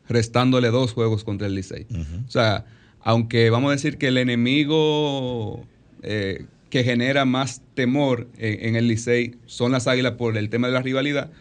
restándole 0.08 0.70
dos 0.70 0.94
juegos 0.94 1.24
contra 1.24 1.48
el 1.48 1.56
Licey. 1.56 1.88
O 2.28 2.32
sea, 2.32 2.66
aunque 3.02 3.50
vamos 3.50 3.70
a 3.70 3.74
decir 3.74 3.98
que 3.98 4.08
el 4.08 4.18
enemigo 4.18 5.66
eh, 6.02 6.46
que 6.70 6.84
genera 6.84 7.26
más 7.26 7.62
temor 7.76 8.28
en, 8.38 8.68
en 8.70 8.76
el 8.76 8.88
Licey 8.88 9.36
son 9.46 9.72
las 9.72 9.88
águilas 9.88 10.14
por 10.14 10.38
el 10.38 10.50
tema 10.50 10.68
de 10.68 10.74
la 10.74 10.82
rivalidad, 10.82 11.32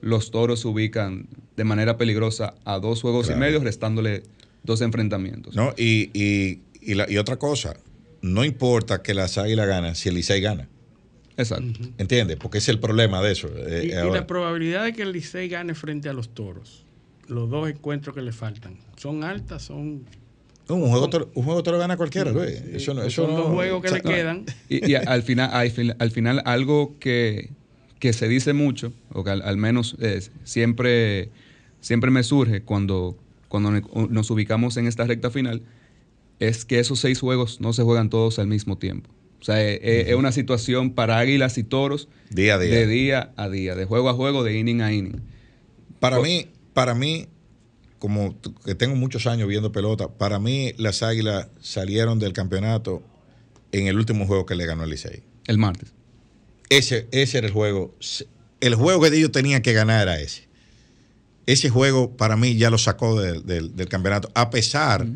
los 0.00 0.30
toros 0.30 0.60
se 0.60 0.68
ubican 0.68 1.28
de 1.56 1.64
manera 1.64 1.98
peligrosa 1.98 2.54
a 2.64 2.78
dos 2.78 3.02
juegos 3.02 3.26
Claro. 3.26 3.38
y 3.38 3.44
medio, 3.44 3.60
restándole 3.60 4.22
dos 4.62 4.80
enfrentamientos. 4.80 5.54
¿no? 5.54 5.74
Y, 5.76 6.10
y, 6.14 6.60
y, 6.80 6.94
la- 6.94 7.10
y 7.10 7.18
otra 7.18 7.36
cosa, 7.36 7.76
no 8.22 8.44
importa 8.44 9.02
que 9.02 9.14
las 9.14 9.38
águilas 9.38 9.66
ganan 9.66 9.94
si 9.96 10.08
el 10.08 10.14
Licey 10.16 10.40
gana. 10.40 10.68
Exacto. 11.36 11.80
¿Entiendes? 11.98 12.36
Porque 12.36 12.58
ese 12.58 12.70
es 12.70 12.74
el 12.74 12.80
problema 12.80 13.22
de 13.22 13.32
eso. 13.32 13.48
eh, 13.56 13.84
Y, 14.06 14.10
la 14.12 14.26
probabilidad 14.26 14.84
de 14.84 14.92
que 14.92 15.02
el 15.02 15.12
Licey 15.12 15.48
gane 15.48 15.74
frente 15.74 16.08
a 16.08 16.12
los 16.12 16.28
toros, 16.34 16.84
los 17.28 17.48
dos 17.48 17.68
encuentros 17.70 18.14
que 18.14 18.20
le 18.22 18.32
faltan, 18.32 18.76
son 18.96 19.24
altas, 19.24 19.62
son. 19.62 20.04
No, 20.68 20.74
un, 20.76 20.88
juego 20.90 21.08
te, 21.10 21.18
lo- 21.20 21.30
un 21.34 21.44
juego 21.44 21.62
te 21.62 21.70
lo 21.72 21.78
gana 21.78 21.96
cualquiera, 21.96 22.30
Luis. 22.30 22.58
Sí, 22.58 22.64
Eso 22.74 22.94
no, 22.94 23.00
pues 23.00 23.12
eso 23.14 23.24
son 23.26 23.34
no- 23.34 23.40
dos 23.42 23.52
juegos 23.54 23.80
que 23.82 23.88
o 23.88 23.90
sea, 23.90 23.98
le 23.98 24.04
quedan. 24.04 24.44
Y, 24.68 24.90
y 24.90 24.94
al, 24.94 25.22
final, 25.22 25.50
al, 25.52 25.70
fin- 25.70 25.94
al 25.98 26.10
final, 26.10 26.42
algo 26.44 26.96
que, 27.00 27.50
que 27.98 28.12
se 28.12 28.28
dice 28.28 28.52
mucho, 28.52 28.92
o 29.12 29.24
que 29.24 29.30
al, 29.30 29.42
al 29.42 29.56
menos 29.56 29.96
eh, 30.00 30.20
siempre, 30.44 31.30
siempre 31.80 32.10
me 32.10 32.22
surge 32.22 32.62
cuando, 32.62 33.16
cuando 33.48 33.70
nos 34.10 34.30
ubicamos 34.30 34.76
en 34.76 34.86
esta 34.86 35.04
recta 35.06 35.30
final, 35.30 35.62
es 36.40 36.64
que 36.64 36.78
esos 36.80 36.98
seis 37.00 37.20
juegos 37.20 37.60
no 37.60 37.72
se 37.72 37.82
juegan 37.84 38.10
todos 38.10 38.38
al 38.40 38.48
mismo 38.48 38.76
tiempo. 38.76 39.10
O 39.40 39.44
sea, 39.44 39.62
eh, 39.62 39.80
eh, 39.82 40.04
es 40.08 40.14
una 40.16 40.32
situación 40.32 40.92
para 40.94 41.18
águilas 41.18 41.56
y 41.56 41.64
toros 41.64 42.08
Día 42.30 42.54
a 42.54 42.58
día. 42.58 42.74
de 42.74 42.86
día 42.86 43.32
a 43.36 43.48
día, 43.48 43.74
de 43.74 43.84
juego 43.86 44.08
a 44.10 44.14
juego, 44.14 44.42
de 44.44 44.58
inning 44.58 44.80
a 44.82 44.92
inning. 44.92 45.22
Para 46.00 46.20
mí, 46.20 46.48
para 46.74 46.94
mí, 46.94 47.26
como 47.98 48.34
que 48.64 48.74
tengo 48.74 48.96
muchos 48.96 49.26
años 49.26 49.48
viendo 49.48 49.72
pelota, 49.72 50.08
para 50.08 50.38
mí 50.38 50.72
las 50.76 51.02
águilas 51.02 51.48
salieron 51.60 52.18
del 52.18 52.32
campeonato 52.32 53.02
en 53.72 53.86
el 53.86 53.96
último 53.96 54.26
juego 54.26 54.44
que 54.46 54.54
le 54.56 54.66
ganó 54.66 54.84
el 54.84 54.90
Licey. 54.90 55.22
El 55.46 55.58
martes. 55.58 55.92
Ese, 56.68 57.08
ese 57.10 57.38
era 57.38 57.46
el 57.46 57.52
juego. 57.52 57.94
El 58.60 58.74
juego 58.74 59.00
que 59.02 59.16
ellos 59.16 59.32
tenían 59.32 59.62
que 59.62 59.72
ganar 59.72 60.02
era 60.02 60.20
ese. 60.20 60.48
Ese 61.46 61.68
juego 61.70 62.16
para 62.16 62.36
mí 62.36 62.56
ya 62.56 62.70
lo 62.70 62.78
sacó 62.78 63.20
del- 63.20 63.44
del- 63.44 63.74
del 63.74 63.88
campeonato. 63.88 64.30
A 64.34 64.50
pesar 64.50 65.06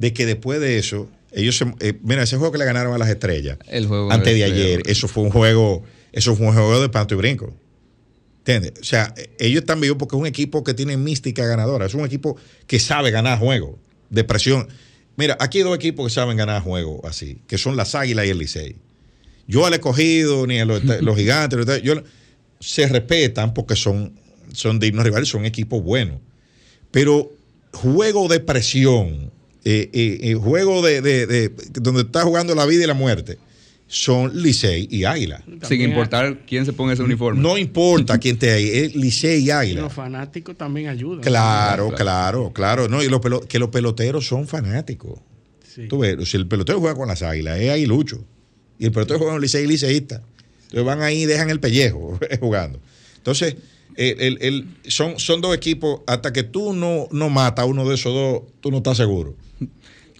de 0.00 0.12
que 0.12 0.24
después 0.26 0.60
de 0.60 0.78
eso, 0.78 1.08
ellos 1.32 1.56
se, 1.58 1.64
eh, 1.80 1.92
mira, 2.02 2.22
ese 2.22 2.36
juego 2.36 2.52
que 2.52 2.58
le 2.58 2.64
ganaron 2.64 2.92
a 2.94 2.98
las 2.98 3.08
estrellas 3.10 3.58
El 3.68 3.86
juego 3.86 4.10
antes 4.10 4.34
de 4.34 4.44
ayer, 4.44 4.82
eso 4.86 5.06
fue 5.08 5.22
un 5.24 5.30
juego, 5.30 5.84
eso 6.12 6.34
fue 6.34 6.46
un 6.46 6.54
juego 6.54 6.80
de 6.80 6.88
panto 6.88 7.14
y 7.14 7.18
brinco. 7.18 7.54
¿Entiendes? 8.38 8.72
O 8.80 8.84
sea, 8.84 9.12
eh, 9.16 9.30
ellos 9.38 9.60
están 9.60 9.80
vivos 9.80 9.98
porque 9.98 10.16
es 10.16 10.20
un 10.20 10.26
equipo 10.26 10.64
que 10.64 10.72
tiene 10.74 10.96
mística 10.96 11.44
ganadora. 11.46 11.84
Es 11.86 11.94
un 11.94 12.04
equipo 12.06 12.36
que 12.66 12.78
sabe 12.80 13.10
ganar 13.10 13.38
juegos 13.38 13.76
de 14.08 14.24
presión. 14.24 14.68
Mira, 15.16 15.36
aquí 15.38 15.58
hay 15.58 15.64
dos 15.64 15.76
equipos 15.76 16.06
que 16.08 16.14
saben 16.14 16.36
ganar 16.38 16.62
juegos 16.62 17.00
así, 17.04 17.38
que 17.46 17.58
son 17.58 17.76
las 17.76 17.94
Águilas 17.94 18.26
y 18.26 18.30
el 18.30 18.38
Licey. 18.38 18.76
Yo 19.46 19.66
al 19.66 19.74
escogido, 19.74 20.46
ni 20.46 20.58
a 20.60 20.64
los, 20.64 20.82
los 20.84 21.16
gigantes, 21.16 21.58
los- 21.58 21.82
yo, 21.82 21.94
se 22.60 22.88
respetan 22.88 23.52
porque 23.52 23.76
son, 23.76 24.18
son 24.52 24.78
dignos 24.80 25.04
rivales, 25.04 25.28
son 25.28 25.44
equipos 25.44 25.82
buenos. 25.82 26.18
Pero 26.90 27.30
juego 27.72 28.28
de 28.28 28.40
presión, 28.40 29.30
eh, 29.64 29.90
eh, 29.92 30.18
eh, 30.22 30.34
juego 30.34 30.82
de, 30.82 31.00
de- 31.02 31.26
de- 31.26 31.48
donde 31.74 32.02
está 32.02 32.22
jugando 32.22 32.54
la 32.54 32.66
vida 32.66 32.84
y 32.84 32.86
la 32.86 32.94
muerte, 32.94 33.38
son 33.86 34.40
Licey 34.42 34.86
y 34.90 35.04
Águila. 35.04 35.42
Sin 35.66 35.80
importar 35.80 36.46
quién 36.46 36.64
se 36.64 36.72
ponga 36.72 36.92
ese 36.92 37.02
uniforme. 37.02 37.40
No 37.42 37.58
importa 37.58 38.18
quién 38.18 38.34
esté 38.34 38.52
ahí, 38.52 38.68
es 38.68 38.94
Licey 38.94 39.42
y 39.44 39.50
Águila. 39.50 39.82
Los 39.82 39.92
fanáticos 39.92 40.56
también 40.56 40.88
ayudan. 40.88 41.20
Claro, 41.22 41.90
claro, 41.96 42.52
claro. 42.52 42.88
No, 42.88 43.02
y 43.02 43.08
los 43.08 43.20
pelo- 43.20 43.44
que 43.46 43.58
los 43.58 43.70
peloteros 43.70 44.26
son 44.26 44.46
fanáticos. 44.46 45.18
Sí. 45.74 45.88
Tú 45.88 45.98
ves, 45.98 46.28
si 46.28 46.36
el 46.36 46.46
pelotero 46.46 46.78
juega 46.80 46.94
con 46.96 47.08
las 47.08 47.22
águilas, 47.22 47.58
es 47.60 47.70
aguilucho. 47.70 48.24
Y 48.78 48.84
el 48.86 48.92
pelotero 48.92 49.18
juega 49.18 49.34
con 49.34 49.42
Licey 49.42 49.64
y 49.64 49.66
liceísta. 49.68 50.22
Entonces 50.62 50.84
van 50.84 51.02
ahí 51.02 51.22
y 51.22 51.26
dejan 51.26 51.50
el 51.50 51.58
pellejo 51.60 52.18
jugando. 52.40 52.80
Entonces, 53.16 53.56
el- 53.96 54.20
el- 54.20 54.38
el- 54.40 54.68
son, 54.88 55.18
son 55.18 55.40
dos 55.40 55.54
equipos, 55.54 56.00
hasta 56.06 56.32
que 56.32 56.44
tú 56.44 56.72
no, 56.72 57.08
no 57.10 57.28
matas 57.28 57.64
a 57.64 57.66
uno 57.66 57.88
de 57.88 57.96
esos 57.96 58.14
dos, 58.14 58.42
tú 58.60 58.70
no 58.70 58.76
estás 58.78 58.96
seguro. 58.96 59.34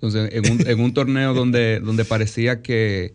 Entonces, 0.03 0.30
en 0.32 0.51
un, 0.51 0.66
en 0.66 0.80
un 0.80 0.94
torneo 0.94 1.34
donde, 1.34 1.78
donde 1.80 2.05
parecía 2.07 2.62
que, 2.62 3.12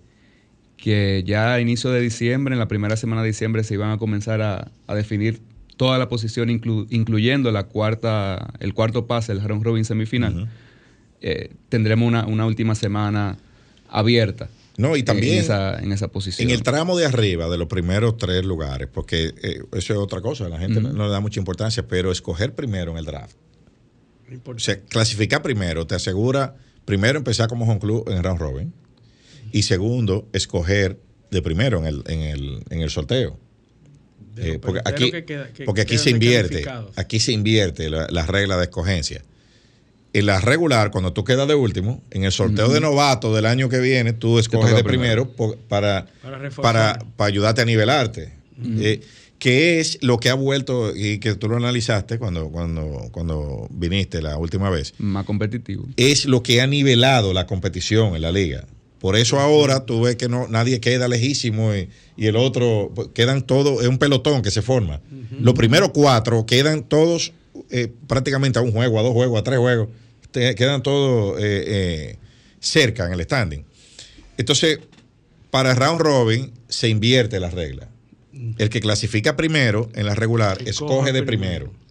que 0.78 1.24
ya 1.26 1.54
a 1.56 1.60
inicio 1.62 1.90
de 1.90 2.00
diciembre, 2.00 2.54
en 2.54 2.60
la 2.60 2.68
primera 2.68 2.96
semana 2.96 3.22
de 3.24 3.28
diciembre, 3.30 3.64
se 3.64 3.74
iban 3.74 3.90
a 3.92 3.98
comenzar 3.98 4.42
a, 4.42 4.72
a 4.86 4.94
definir 4.96 5.42
toda 5.78 5.98
la 5.98 6.10
posición, 6.10 6.50
inclu- 6.50 6.86
incluyendo 6.92 7.52
la 7.52 7.64
cuarta, 7.64 8.54
el 8.60 8.74
cuarto 8.76 9.08
pase, 9.08 9.32
el 9.32 9.42
round 9.42 9.64
robin 9.64 9.84
semifinal, 9.84 10.48
eh, 11.22 11.50
tendremos 11.70 12.08
una, 12.08 12.26
una 12.28 12.46
última 12.46 12.76
semana 12.76 13.38
abierta 13.90 14.48
No, 14.78 14.96
y 14.96 15.00
en- 15.00 15.06
también 15.06 15.34
en, 15.34 15.40
esa, 15.40 15.80
en 15.80 15.92
esa 15.92 16.08
posición. 16.10 16.48
en 16.50 16.54
el 16.56 16.62
tramo 16.62 16.96
de 16.98 17.06
arriba 17.08 17.50
de 17.50 17.58
los 17.58 17.68
primeros 17.68 18.18
tres 18.18 18.46
lugares, 18.46 18.88
porque 18.94 19.34
eh, 19.42 19.62
eso 19.74 19.94
es 19.94 20.00
otra 20.00 20.22
cosa, 20.22 20.50
la 20.50 20.60
gente 20.60 20.82
no- 20.82 20.94
no 20.94 21.06
le 21.06 21.10
da 21.12 21.20
mucha 21.20 21.40
importancia, 21.40 21.88
pero 21.88 22.12
escoger 22.12 22.54
primero 22.54 22.92
en 22.92 22.98
el 23.00 23.06
draft. 23.06 23.36
O 24.46 24.60
sea, 24.60 24.80
clasificar 24.82 25.42
primero 25.42 25.86
te 25.88 25.96
asegura, 25.96 26.56
primero, 26.86 27.18
empezar 27.18 27.50
como 27.50 27.66
home 27.66 27.80
club 27.80 28.10
en 28.10 28.24
round 28.24 28.40
robin. 28.40 28.74
Y 29.52 29.64
segundo, 29.64 30.28
escoger 30.34 30.98
de 31.32 31.42
primero 31.42 31.80
en 31.80 31.86
el, 31.86 32.04
en 32.08 32.22
el, 32.22 32.64
en 32.70 32.82
el 32.82 32.90
sorteo. 32.90 33.38
Eh, 34.38 34.60
porque 34.62 34.82
aquí, 34.84 35.12
que 35.12 35.24
queda- 35.26 35.48
que 35.54 35.64
porque 35.64 35.82
aquí 35.82 35.98
se 35.98 36.10
invierte, 36.10 36.66
aquí 36.98 37.20
se 37.20 37.32
invierte 37.32 37.90
la, 37.90 38.08
la 38.10 38.26
regla 38.26 38.58
de 38.58 38.64
escogencia. 38.64 39.24
En 40.12 40.26
la 40.26 40.40
regular, 40.40 40.92
cuando 40.92 41.12
tú 41.14 41.24
quedas 41.26 41.48
de 41.48 41.56
último, 41.56 42.02
en 42.12 42.24
el 42.24 42.32
sorteo 42.32 42.70
de 42.70 42.80
novato 42.80 43.34
del 43.36 43.46
año 43.46 43.68
que 43.70 43.80
viene, 43.80 44.14
tú 44.14 44.40
escoges 44.40 44.74
de 44.76 44.84
primero. 44.84 45.30
para, 45.70 46.06
Para 46.08 46.50
para, 46.50 47.00
para 47.18 47.28
ayudarte 47.28 47.62
a 47.62 47.66
nivelarte. 47.66 48.34
Eh, 48.80 49.02
que 49.40 49.80
es 49.80 49.98
lo 50.02 50.18
que 50.20 50.30
ha 50.30 50.34
vuelto, 50.34 50.96
y 50.96 51.20
que 51.20 51.36
tú 51.36 51.48
lo 51.50 51.58
analizaste 51.58 52.18
cuando, 52.18 52.50
cuando, 52.50 53.10
cuando 53.12 53.68
viniste 53.70 54.22
la 54.22 54.38
última 54.38 54.70
vez, 54.70 54.94
Más 54.98 55.26
competitivo. 55.26 55.86
es 55.98 56.26
lo 56.26 56.42
que 56.42 56.62
ha 56.62 56.68
nivelado 56.68 57.34
la 57.34 57.46
competición 57.46 58.16
en 58.16 58.22
la 58.22 58.32
liga. 58.32 58.66
Por 59.00 59.16
eso 59.18 59.40
ahora 59.40 59.86
tú 59.86 60.02
ves 60.02 60.16
que 60.16 60.30
no 60.30 60.48
nadie 60.48 60.80
queda 60.80 61.08
lejísimo 61.08 61.76
y, 61.76 61.90
y 62.18 62.26
el 62.28 62.36
otro 62.38 62.92
pues, 62.96 63.10
quedan 63.14 63.44
todos, 63.46 63.82
es 63.84 63.88
un 63.88 63.98
pelotón 64.00 64.42
que 64.42 64.50
se 64.52 64.62
forma. 64.64 65.02
Los 65.40 65.54
primeros 65.54 65.90
cuatro 65.94 66.46
quedan 66.46 66.84
todos 66.84 67.34
eh, 67.70 67.92
prácticamente 68.08 68.58
a 68.58 68.62
un 68.64 68.72
juego, 68.72 69.00
a 69.00 69.04
dos 69.04 69.14
juegos, 69.14 69.40
a 69.40 69.44
tres 69.44 69.60
juegos. 69.60 69.90
Te- 70.32 70.56
quedan 70.56 70.82
todos 70.82 71.38
eh, 71.40 71.64
eh, 71.68 72.18
cerca 72.60 73.06
en 73.06 73.14
el 73.14 73.22
standing. 73.24 73.64
Entonces, 74.38 74.80
para 75.52 75.76
round 75.76 76.02
robin 76.02 76.52
se 76.68 76.90
invierte 76.90 77.40
la 77.40 77.50
regla. 77.52 77.90
El 78.58 78.70
que 78.70 78.80
clasifica 78.82 79.36
primero 79.36 79.90
en 79.96 80.06
la 80.06 80.16
regular 80.16 80.58
Escoge 80.66 80.70
escoge 80.70 81.14
de 81.14 81.24
primero. 81.24 81.66
primero. 81.72 81.86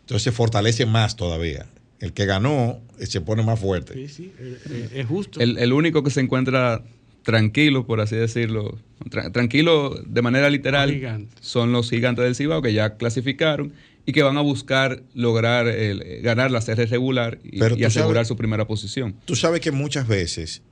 Entonces 0.00 0.22
se 0.22 0.32
fortalece 0.32 0.86
más 0.86 1.16
todavía. 1.16 1.66
El 2.00 2.12
que 2.12 2.24
ganó 2.26 2.80
eh, 2.98 3.06
se 3.06 3.20
pone 3.20 3.42
más 3.42 3.58
fuerte. 3.58 3.94
Sí, 3.94 4.08
sí, 4.08 4.32
eh, 4.38 4.58
eh, 4.70 4.88
es 4.94 5.06
justo. 5.06 5.40
El, 5.40 5.58
el 5.58 5.72
único 5.72 6.02
que 6.04 6.10
se 6.10 6.20
encuentra 6.20 6.82
tranquilo, 7.24 7.86
por 7.86 8.00
así 8.00 8.16
decirlo, 8.16 8.78
tra- 9.10 9.30
tranquilo 9.32 10.00
de 10.06 10.22
manera 10.22 10.48
literal, 10.48 10.98
Los 11.00 11.22
son 11.44 11.72
los 11.72 11.90
gigantes 11.90 12.24
del 12.24 12.34
Cibao 12.34 12.62
que 12.62 12.72
ya 12.72 12.96
clasificaron 12.96 13.72
y 14.06 14.12
que 14.12 14.22
van 14.22 14.38
a 14.38 14.40
buscar 14.40 15.02
lograr 15.14 15.66
el- 15.68 16.22
ganar 16.22 16.50
la 16.50 16.60
serie 16.62 16.86
regular 16.86 17.38
y, 17.44 17.60
asegurar 17.62 17.90
sabes- 18.24 18.28
su 18.28 18.36
primera 18.36 18.66
posición. 18.66 19.14
Tú 19.26 19.36
sabes 19.36 19.60
que 19.60 19.72
muchas 19.72 20.08
veces 20.08 20.62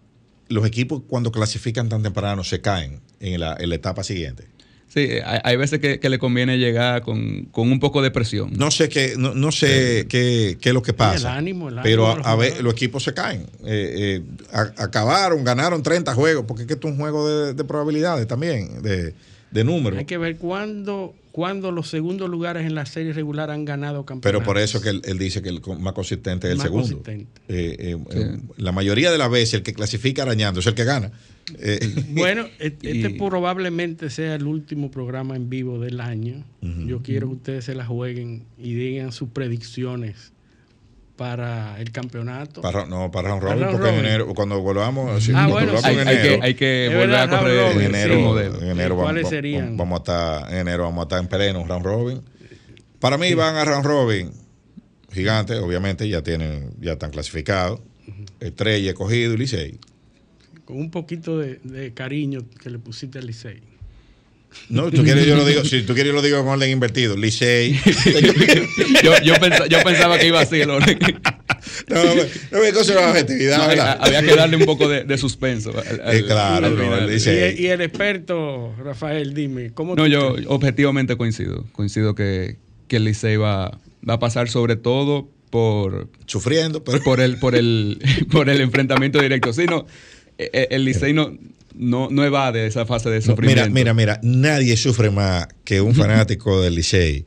los 0.49 0.65
equipos 0.65 1.03
cuando 1.07 1.33
clasifican 1.33 1.89
tan 1.91 2.03
temprano 2.03 2.45
se 2.45 2.61
caen 2.63 3.01
en 3.21 3.41
la, 3.41 3.57
en 3.59 3.69
la 3.69 3.75
etapa 3.75 4.03
siguiente. 4.05 4.45
Sí, 4.97 5.11
hay, 5.23 5.41
hay 5.45 5.57
veces 5.59 5.79
que, 5.79 6.01
que 6.01 6.09
le 6.09 6.19
conviene 6.19 6.57
llegar 6.57 7.03
con, 7.03 7.45
con 7.53 7.71
un 7.71 7.79
poco 7.81 8.01
de 8.01 8.11
presión. 8.11 8.51
No 8.57 8.71
sé 8.71 8.89
qué, 8.89 9.13
no, 9.19 9.35
no 9.35 9.53
sé 9.53 10.07
qué, 10.09 10.57
qué 10.59 10.71
es 10.71 10.75
lo 10.75 10.81
que 10.81 10.95
pasa. 10.95 11.33
el 11.33 11.37
ánimo, 11.39 11.69
el 11.69 11.75
ánimo 11.79 11.83
pero 11.85 12.11
a, 12.11 12.17
los 12.17 12.27
a 12.27 12.35
ver, 12.35 12.63
los 12.65 12.73
equipos 12.73 13.05
se 13.05 13.13
caen. 13.13 13.43
Eh, 13.67 14.23
eh, 14.23 14.23
a- 14.53 14.73
acabaron, 14.85 15.45
ganaron 15.45 15.83
30 15.83 16.15
juegos, 16.15 16.47
porque 16.49 16.63
es 16.63 16.67
que 16.67 16.75
esto 16.75 16.89
es 16.89 16.95
un 16.95 16.99
juego 17.01 17.29
de, 17.29 17.53
de 17.53 17.65
probabilidades 17.65 18.27
también, 18.27 18.81
de, 18.81 19.13
de 19.51 19.65
números. 19.65 19.99
Hay 19.99 20.07
que 20.07 20.17
ver 20.17 20.39
cuándo, 20.39 21.15
cuándo 21.31 21.73
los 21.73 21.91
segundos 21.91 22.31
lugares 22.31 22.65
en 22.65 22.75
la 22.75 22.87
serie 22.87 23.13
regular 23.13 23.51
han 23.51 23.67
ganado 23.67 24.07
campeonatos. 24.07 24.41
Pero 24.41 24.43
por 24.47 24.57
eso 24.57 24.81
que 24.81 24.89
él, 24.89 25.03
él 25.05 25.19
dice 25.19 25.43
que 25.43 25.51
el 25.51 25.61
más 25.79 25.93
consistente 25.93 26.47
es 26.47 26.53
el 26.53 26.57
Más 26.57 26.65
segundo. 26.69 26.89
consistente. 27.03 27.41
Eh, 27.49 27.77
eh, 27.79 27.97
Sí. 28.13 28.19
eh, 28.19 28.39
la 28.57 28.73
mayoría 28.73 29.11
de 29.11 29.19
las 29.19 29.31
veces 29.31 29.53
el 29.53 29.63
que 29.63 29.75
clasifica 29.75 30.23
arañando 30.23 30.61
es 30.61 30.67
el 30.67 30.73
que 30.75 30.85
gana. 30.85 31.13
Eh, 31.59 31.79
Bueno, 32.11 32.47
este 32.59 32.91
Y- 32.91 33.09
probablemente 33.19 34.11
sea 34.11 34.35
el 34.35 34.47
último 34.47 34.91
programa 34.91 35.37
en 35.37 35.49
vivo 35.49 35.79
del 35.79 36.01
año. 36.01 36.45
Yo 36.61 37.03
quiero 37.03 37.29
que 37.29 37.35
ustedes 37.35 37.65
se 37.67 37.75
la 37.75 37.85
jueguen 37.87 38.45
y 38.59 38.75
digan 38.75 39.13
sus 39.13 39.29
predicciones 39.29 40.33
para 41.17 41.81
el 41.81 41.93
campeonato. 41.93 42.61
para, 42.61 42.85
no, 42.87 43.11
para 43.11 43.29
round 43.31 43.43
robin, 43.43 43.67
porque 43.73 43.89
en 43.89 43.95
enero, 44.05 44.35
cuando 44.35 44.61
volvamos, 44.61 45.23
sí, 45.25 45.33
Ah, 45.35 45.47
cuando 45.49 45.53
bueno, 45.55 45.73
volvamos 45.73 45.85
hay, 45.85 45.97
en 45.99 46.09
hay 46.09 46.17
enero, 46.17 46.41
que, 46.41 46.47
hay 46.47 46.55
que 46.55 46.85
Es 46.87 46.93
volver 46.93 47.09
verdad, 47.09 47.23
a 47.35 47.39
correr 47.39 47.61
robin, 47.73 47.81
en 47.81 47.95
enero, 47.95 48.21
modelo. 48.21 48.61
en 48.63 48.69
enero 48.69 48.97
¿Cuáles 48.97 49.23
vamos, 49.23 49.31
serían? 49.31 49.77
vamos 49.79 49.97
a 49.97 50.03
estar, 50.03 50.53
en 50.53 50.59
enero 50.59 50.83
vamos 50.85 50.99
a 51.01 51.03
estar 51.05 51.21
en 51.21 51.27
pleno 51.29 51.67
round 51.67 51.85
robin. 51.87 52.21
Para 53.01 53.17
mí 53.17 53.33
van 53.35 53.57
a 53.57 53.65
round 53.65 53.87
robin 53.87 54.31
gigantes, 55.13 55.59
obviamente 55.61 56.07
ya 56.07 56.21
tienen, 56.23 56.71
ya 56.81 56.93
están 56.93 57.11
clasificados. 57.13 57.81
Estrella, 58.41 58.91
escogido 58.91 59.33
y 59.33 59.37
Licey. 59.39 59.79
Con 60.67 60.77
un 60.79 60.91
poquito 60.91 61.39
de, 61.39 61.59
de 61.65 61.95
cariño 61.95 62.45
que 62.63 62.69
le 62.69 62.79
pusiste 62.79 63.19
al 63.19 63.27
Licey. 63.27 63.61
No, 64.69 64.91
tú 64.91 65.03
quieres 65.05 65.27
yo 65.27 65.37
lo 65.37 65.45
digo, 65.47 65.65
si 65.65 65.83
tú 65.83 65.95
quieres 65.95 66.11
yo 66.11 66.15
lo 66.15 66.23
digo 66.23 66.39
con 66.39 66.49
orden 66.49 66.71
invertido. 66.71 67.17
Licey. 67.17 67.75
yo, 69.05 69.13
yo, 69.23 69.35
pensa- 69.35 69.67
yo 69.67 69.83
pensaba 69.83 70.19
que 70.19 70.27
iba 70.27 70.41
así 70.41 70.61
el 70.61 70.71
orden. 70.71 70.99
no, 71.89 72.05
no, 72.05 72.15
no 72.53 72.61
me 72.61 72.73
cosa 72.73 72.95
la 72.95 73.11
objetividad, 73.11 73.99
había 74.01 74.23
que 74.23 74.35
darle 74.35 74.57
un 74.57 74.65
poco 74.65 74.89
de, 74.89 75.05
de 75.05 75.19
suspenso. 75.19 75.71
al- 75.71 76.01
al- 76.01 76.17
Eh, 76.17 76.25
claro, 76.25 76.67
al 76.67 76.77
no, 76.77 77.13
Y, 77.13 77.63
y 77.63 77.67
el 77.67 77.81
experto, 77.83 78.75
Rafael, 78.83 79.35
dime, 79.35 79.73
¿cómo 79.73 79.95
No, 79.95 80.05
tú 80.05 80.09
yo 80.11 80.33
crees? 80.35 80.47
objetivamente 80.51 81.17
coincido. 81.17 81.65
Coincido 81.73 82.15
que, 82.15 82.57
que 82.89 82.97
el 82.97 83.05
Licey 83.05 83.37
va, 83.37 83.79
va 84.09 84.15
a 84.15 84.19
pasar 84.19 84.49
sobre 84.49 84.77
todo 84.77 85.29
por, 85.51 86.09
Sufriendo, 86.27 86.83
pero. 86.83 87.03
por, 87.03 87.21
el, 87.21 87.39
por, 87.39 87.55
el, 87.55 87.99
por 88.33 88.49
el 88.49 88.61
enfrentamiento 88.61 89.21
directo. 89.21 89.53
Sí, 89.53 89.67
no, 89.67 89.87
el 90.39 90.85
Licey 90.85 91.13
no, 91.13 91.37
no, 91.75 92.09
no 92.11 92.25
evade 92.25 92.67
esa 92.67 92.87
fase 92.87 93.11
de 93.11 93.21
sufrimiento. 93.23 93.63
mira, 93.71 93.93
mira, 93.95 93.95
mira, 93.95 94.21
nadie 94.23 94.77
sufre 94.77 95.11
más 95.11 95.49
que 95.65 95.81
un 95.81 95.95
fanático 95.95 96.61
del 96.63 96.75
Licey 96.75 97.25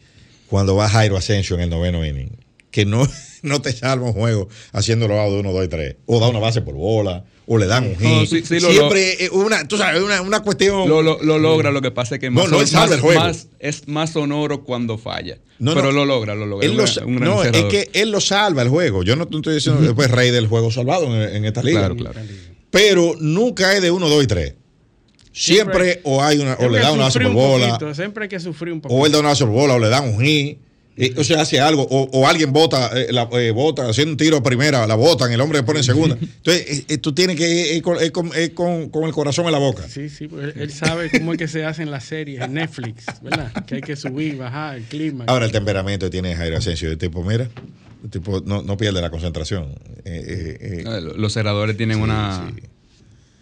cuando 0.47 0.75
va 0.75 0.89
Jairo 0.89 1.17
Asensio 1.17 1.55
en 1.55 1.61
el 1.63 1.69
noveno 1.69 2.05
inning, 2.05 2.31
que 2.71 2.85
no, 2.85 3.07
no 3.43 3.61
te 3.61 3.71
salva 3.71 4.07
un 4.07 4.13
juego 4.13 4.47
haciéndolo 4.71 5.19
out 5.19 5.33
de 5.33 5.39
1, 5.41 5.51
2 5.53 5.65
y 5.65 5.67
3, 5.67 5.95
o 6.05 6.19
da 6.19 6.27
una 6.29 6.39
base 6.39 6.61
por 6.61 6.75
bola, 6.75 7.23
o 7.51 7.57
le 7.57 7.65
dan 7.65 7.83
un 7.87 7.95
hit. 7.95 8.03
No, 8.07 8.25
sí, 8.27 8.43
sí, 8.45 8.59
lo- 8.59 8.69
Siempre 8.71 9.29
una, 9.31 9.67
tú 9.67 9.75
sabes, 9.77 10.01
una, 10.03 10.21
una 10.21 10.41
cuestión. 10.41 10.87
Lo, 10.87 11.01
lo, 11.01 11.21
lo 11.23 11.39
logra, 11.39 11.71
lo 11.71 11.81
que 11.81 11.89
pasa 11.89 12.15
es 12.15 12.21
que 12.21 12.29
más, 12.29 12.47
no, 12.49 12.59
más- 12.59 12.91
el 12.91 12.99
juego. 12.99 13.19
más- 13.21 13.47
es 13.59 13.87
más 13.87 14.11
sonoro 14.11 14.63
cuando 14.63 14.97
falla. 14.99 15.39
No, 15.57 15.73
pero 15.73 15.91
lo 15.91 16.05
logra, 16.05 16.35
lo 16.35 16.45
logra. 16.45 16.65
Él 16.65 16.79
Un- 17.05 17.15
no, 17.19 17.43
es 17.43 17.51
que 17.65 17.89
él 17.93 18.11
lo 18.11 18.21
salva 18.21 18.61
el 18.61 18.69
juego. 18.69 19.03
Yo 19.03 19.15
no 19.15 19.23
estoy 19.23 19.55
diciendo 19.55 19.81
después 19.81 20.09
rey 20.11 20.29
del 20.31 20.47
juego 20.47 20.71
salvado 20.71 21.05
en, 21.07 21.35
en 21.37 21.45
esta 21.45 21.61
liga. 21.63 21.79
Claro, 21.79 21.95
claro. 21.95 22.19
Pero 22.71 23.15
nunca 23.19 23.73
es 23.75 23.81
de 23.81 23.91
1, 23.91 24.07
2 24.09 24.23
y 24.23 24.27
3. 24.27 24.53
Siempre, 25.31 25.83
Siempre- 25.93 26.01
o 26.03 26.21
hay 26.23 26.39
una, 26.39 26.55
o 26.55 26.69
le 26.69 26.79
da 26.79 26.91
una 26.91 27.09
por 27.09 27.23
un 27.25 27.95
siempre 27.95 28.23
hay 28.23 28.29
que 28.29 28.39
sufrir 28.39 28.73
un 28.73 28.81
poco. 28.81 28.93
o 28.93 29.05
él 29.05 29.11
da 29.11 29.19
una 29.19 29.29
base 29.29 29.45
por 29.45 29.53
bola 29.53 29.75
o 29.75 29.79
le 29.79 29.89
dan 29.89 30.07
un 30.09 30.21
hit. 30.21 30.57
eh, 31.01 31.13
o 31.15 31.23
sea, 31.23 31.39
hace 31.41 31.61
algo, 31.61 31.83
o, 31.89 32.09
o 32.11 32.27
alguien 32.27 32.51
bota, 32.51 32.91
eh, 32.93 33.07
la, 33.13 33.29
eh, 33.31 33.51
bota, 33.51 33.87
haciendo 33.87 34.11
un 34.11 34.17
tiro 34.17 34.35
a 34.37 34.43
primera, 34.43 34.85
la 34.85 34.95
botan, 34.95 35.31
el 35.31 35.39
hombre 35.39 35.59
le 35.59 35.63
pone 35.63 35.79
en 35.79 35.85
segunda. 35.85 36.17
Entonces, 36.21 36.83
eh, 36.89 36.97
tú 36.97 37.13
tienes 37.13 37.37
que 37.37 37.75
ir 37.77 37.81
con, 37.81 37.97
con- 38.53 38.89
con- 38.89 39.05
el 39.05 39.13
corazón 39.13 39.45
en 39.45 39.53
la 39.53 39.59
boca. 39.59 39.87
Sí, 39.87 40.09
sí, 40.09 40.27
pues 40.27 40.43
él, 40.43 40.53
él 40.57 40.71
sabe 40.73 41.09
cómo 41.09 41.31
es 41.31 41.37
que 41.39 41.47
se 41.47 41.63
hacen 41.63 41.89
las 41.89 42.03
series 42.03 42.41
en 42.41 42.55
Netflix, 42.55 43.05
¿verdad? 43.21 43.53
Que 43.65 43.75
hay 43.75 43.81
que 43.81 43.95
subir, 43.95 44.35
bajar, 44.35 44.75
el 44.75 44.83
clima. 44.83 45.23
Ahora, 45.27 45.45
el 45.45 45.53
temperamento 45.53 46.07
que 46.07 46.09
tiene 46.09 46.35
Jairo 46.35 46.57
Asensio, 46.57 46.91
el 46.91 46.97
tipo, 46.97 47.23
mira, 47.23 47.49
tipo 48.09 48.41
no, 48.45 48.61
no 48.61 48.77
pierde 48.77 49.01
la 49.01 49.09
concentración. 49.09 49.75
Eh, 50.05 50.57
eh, 50.61 50.83
eh, 50.85 51.01
Los 51.17 51.33
cerradores 51.33 51.75
tienen 51.77 51.97
Sí, 51.97 52.03
una, 52.03 52.51
sí. 52.55 52.63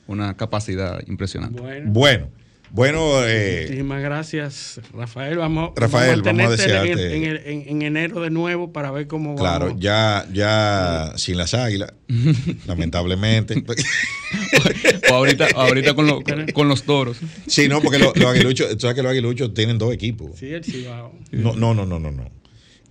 una 0.07 0.35
capacidad 0.37 1.01
impresionante. 1.07 1.61
Bueno, 1.61 1.91
bueno, 1.91 2.29
bueno, 2.69 3.25
eh, 3.25 3.61
muchísimas 3.63 4.01
gracias, 4.01 4.81
Rafael. 4.93 5.37
Vamos, 5.37 5.71
Rafael, 5.77 6.21
vamos 6.21 6.27
a 6.27 6.55
tenerte 6.57 6.63
en, 6.63 6.69
desearte- 6.97 7.15
en 7.15 7.23
el- 7.23 7.41
en- 7.45 7.69
en 7.69 7.81
enero 7.81 8.19
de 8.21 8.29
nuevo 8.29 8.73
para 8.73 8.91
ver 8.91 9.07
cómo 9.07 9.35
vamos. 9.35 9.41
claro, 9.41 9.75
ya, 9.79 10.27
ya 10.33 11.13
sin 11.15 11.37
las 11.37 11.53
águilas, 11.53 11.93
lamentablemente. 12.67 13.63
o 15.11 15.13
ahorita, 15.13 15.47
o 15.55 15.61
ahorita 15.61 15.93
con, 15.93 16.07
lo- 16.07 16.21
con 16.53 16.67
los 16.67 16.83
toros. 16.83 17.17
sí, 17.47 17.67
no, 17.69 17.81
porque 17.81 17.99
los, 17.99 18.15
los 18.17 18.25
aguiluchos, 18.29 18.69
tú 18.73 18.79
sabes 18.81 18.95
que 18.95 19.03
los 19.03 19.11
aguiluchos 19.11 19.53
tienen 19.53 19.77
dos 19.77 19.93
equipos. 19.93 20.31
Sí, 20.37 20.47
el 20.47 20.63
Cibao. 20.63 21.13
No, 21.31 21.55
no, 21.55 21.73
no, 21.73 21.85
no, 21.85 21.99
no, 21.99 22.11
no. 22.11 22.29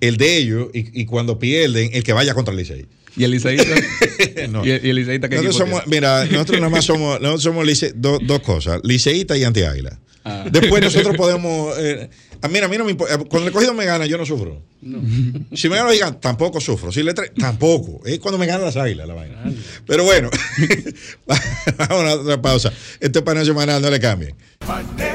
El 0.00 0.16
de 0.16 0.36
ellos, 0.36 0.68
y, 0.74 1.00
y 1.00 1.06
cuando 1.06 1.38
pierden, 1.38 1.90
el 1.92 2.02
que 2.02 2.12
vaya 2.12 2.34
contra 2.34 2.52
el 2.52 2.58
Licey. 2.58 2.86
Y 3.16 3.24
el 3.24 3.30
liceísta. 3.30 3.74
No. 4.50 4.64
y, 4.64 4.70
el, 4.70 4.84
y 4.86 4.90
el 4.90 4.96
liceísta 4.96 5.26
Nosotros 5.28 5.56
somos, 5.56 5.86
mira, 5.86 6.24
nosotros 6.30 6.58
nada 6.60 6.68
más 6.70 6.84
somos, 6.84 7.18
nosotros 7.20 7.42
somos 7.42 7.66
lice- 7.66 7.92
do- 7.94 8.18
dos 8.22 8.40
cosas, 8.40 8.80
liceísta 8.84 9.36
y 9.36 9.44
anti-águila. 9.44 9.98
Ah. 10.24 10.44
Después 10.50 10.82
nosotros 10.82 11.16
podemos. 11.16 11.74
eh, 11.78 12.10
a 12.42 12.48
mí, 12.48 12.58
a 12.58 12.68
mí 12.68 12.76
no 12.76 12.84
me 12.84 12.90
importa. 12.90 13.16
Cuando 13.18 13.46
el 13.46 13.52
cogido 13.54 13.72
me 13.74 13.84
gana, 13.86 14.06
yo 14.06 14.18
no 14.18 14.26
sufro. 14.26 14.60
Si 15.54 15.68
me 15.68 15.76
gana 15.76 15.84
los 15.84 15.94
gigantes, 15.94 16.20
tampoco 16.20 16.60
sufro. 16.60 16.90
Si 16.92 17.02
le 17.02 17.14
tampoco. 17.14 18.00
Es 18.04 18.18
cuando 18.18 18.36
me 18.36 18.44
ganan 18.46 18.64
las 18.66 18.76
águilas 18.76 19.06
la 19.08 19.14
vaina. 19.14 19.42
Pero 19.86 20.02
bueno, 20.04 20.28
vamos 21.78 22.04
a 22.04 22.14
otra 22.16 22.42
pausa. 22.42 22.72
Este 23.00 23.22
paneo 23.22 23.44
semanal, 23.44 23.80
no 23.80 23.88
le 23.90 24.00
cambien. 24.00 24.34
Paneo, 24.58 25.05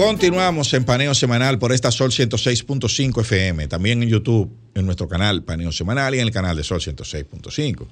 Continuamos 0.00 0.72
en 0.72 0.86
Paneo 0.86 1.14
Semanal 1.14 1.58
por 1.58 1.72
esta 1.72 1.90
Sol 1.90 2.10
106.5 2.10 3.20
FM. 3.20 3.68
También 3.68 4.02
en 4.02 4.08
YouTube, 4.08 4.50
en 4.74 4.86
nuestro 4.86 5.06
canal 5.06 5.42
Paneo 5.42 5.72
Semanal 5.72 6.14
y 6.14 6.20
en 6.20 6.26
el 6.26 6.32
canal 6.32 6.56
de 6.56 6.64
Sol 6.64 6.80
106.5. 6.80 7.86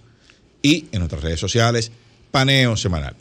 Y 0.63 0.87
en 0.91 1.01
nuestras 1.01 1.23
redes 1.23 1.39
sociales, 1.39 1.93
Paneo 2.31 2.79
Semanal. 2.79 3.15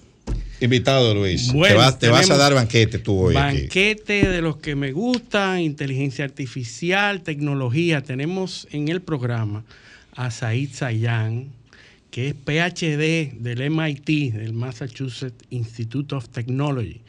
Invitado, 0.61 1.13
Luis. 1.13 1.51
Bueno, 1.51 1.75
te, 1.75 1.77
vas, 1.77 1.99
te 1.99 2.07
vas 2.07 2.29
a 2.29 2.37
dar 2.37 2.53
banquete 2.53 2.99
tú 2.99 3.23
hoy 3.23 3.35
aquí. 3.35 3.63
Banquete 3.63 4.29
de 4.29 4.41
los 4.41 4.55
que 4.55 4.77
me 4.77 4.93
gustan, 4.93 5.59
inteligencia 5.59 6.23
artificial, 6.23 7.23
tecnología. 7.23 8.03
Tenemos 8.03 8.69
en 8.71 8.87
el 8.87 9.01
programa 9.01 9.65
a 10.13 10.31
Said 10.31 10.69
Sayan, 10.71 11.49
que 12.09 12.29
es 12.29 12.35
PhD 12.35 13.33
del 13.37 13.69
MIT, 13.69 14.33
del 14.33 14.53
Massachusetts 14.53 15.43
Institute 15.49 16.15
of 16.15 16.29
Technology, 16.29 17.01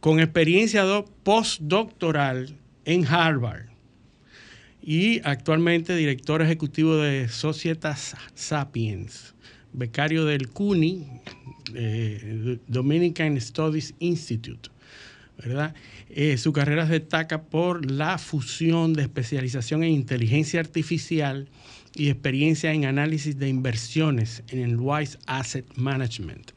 con 0.00 0.18
experiencia 0.20 0.82
do- 0.82 1.04
postdoctoral 1.22 2.56
en 2.84 3.06
Harvard 3.06 3.66
y 4.82 5.20
actualmente 5.24 5.94
director 5.94 6.40
ejecutivo 6.42 6.96
de 6.96 7.28
Societas 7.28 8.16
Sapiens, 8.34 9.34
becario 9.72 10.24
del 10.24 10.48
CUNY, 10.48 11.06
eh, 11.74 12.58
Dominican 12.66 13.38
Studies 13.40 13.94
Institute. 13.98 14.70
¿verdad? 15.36 15.74
Eh, 16.10 16.36
su 16.36 16.52
carrera 16.52 16.86
se 16.86 16.94
destaca 16.94 17.42
por 17.42 17.90
la 17.90 18.18
fusión 18.18 18.92
de 18.92 19.02
especialización 19.02 19.82
en 19.84 19.90
inteligencia 19.92 20.60
artificial 20.60 21.48
y 21.94 22.08
experiencia 22.10 22.72
en 22.72 22.84
análisis 22.84 23.38
de 23.38 23.48
inversiones 23.48 24.42
en 24.48 24.60
el 24.60 24.76
Wise 24.78 25.18
Asset 25.26 25.66
Management, 25.76 26.52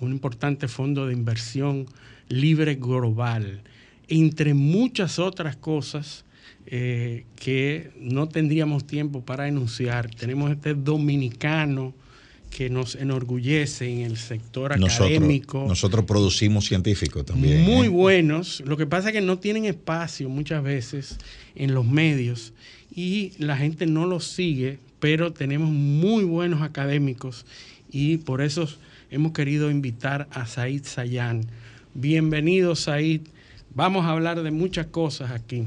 un 0.00 0.12
importante 0.12 0.68
fondo 0.68 1.06
de 1.06 1.14
inversión 1.14 1.86
libre 2.28 2.74
global, 2.76 3.62
entre 4.08 4.54
muchas 4.54 5.18
otras 5.18 5.56
cosas 5.56 6.24
eh, 6.66 7.24
que 7.36 7.90
no 7.98 8.28
tendríamos 8.28 8.86
tiempo 8.86 9.24
para 9.24 9.48
enunciar. 9.48 10.10
Tenemos 10.14 10.50
este 10.50 10.74
dominicano 10.74 11.94
que 12.50 12.70
nos 12.70 12.94
enorgullece 12.94 13.90
en 13.90 14.00
el 14.00 14.16
sector 14.16 14.72
académico. 14.72 15.64
Nosotros 15.68 16.04
producimos 16.04 16.66
científicos 16.66 17.24
también. 17.24 17.62
Muy 17.62 17.86
¿eh? 17.86 17.90
buenos. 17.90 18.62
Lo 18.66 18.76
que 18.76 18.86
pasa 18.86 19.08
es 19.08 19.14
que 19.14 19.20
no 19.20 19.38
tienen 19.38 19.64
espacio 19.64 20.28
muchas 20.28 20.62
veces 20.62 21.18
en 21.54 21.74
los 21.74 21.86
medios 21.86 22.52
y 22.94 23.32
la 23.38 23.56
gente 23.56 23.86
no 23.86 24.06
los 24.06 24.26
sigue, 24.26 24.78
pero 24.98 25.32
tenemos 25.32 25.70
muy 25.70 26.24
buenos 26.24 26.62
académicos 26.62 27.46
y 27.90 28.18
por 28.18 28.42
eso 28.42 28.68
hemos 29.10 29.32
querido 29.32 29.70
invitar 29.70 30.28
a 30.30 30.46
Said 30.46 30.84
Sayan. 30.84 31.46
Bienvenido, 31.94 32.76
Said. 32.76 33.22
Vamos 33.74 34.04
a 34.06 34.10
hablar 34.10 34.42
de 34.42 34.50
muchas 34.50 34.86
cosas 34.86 35.30
aquí. 35.30 35.64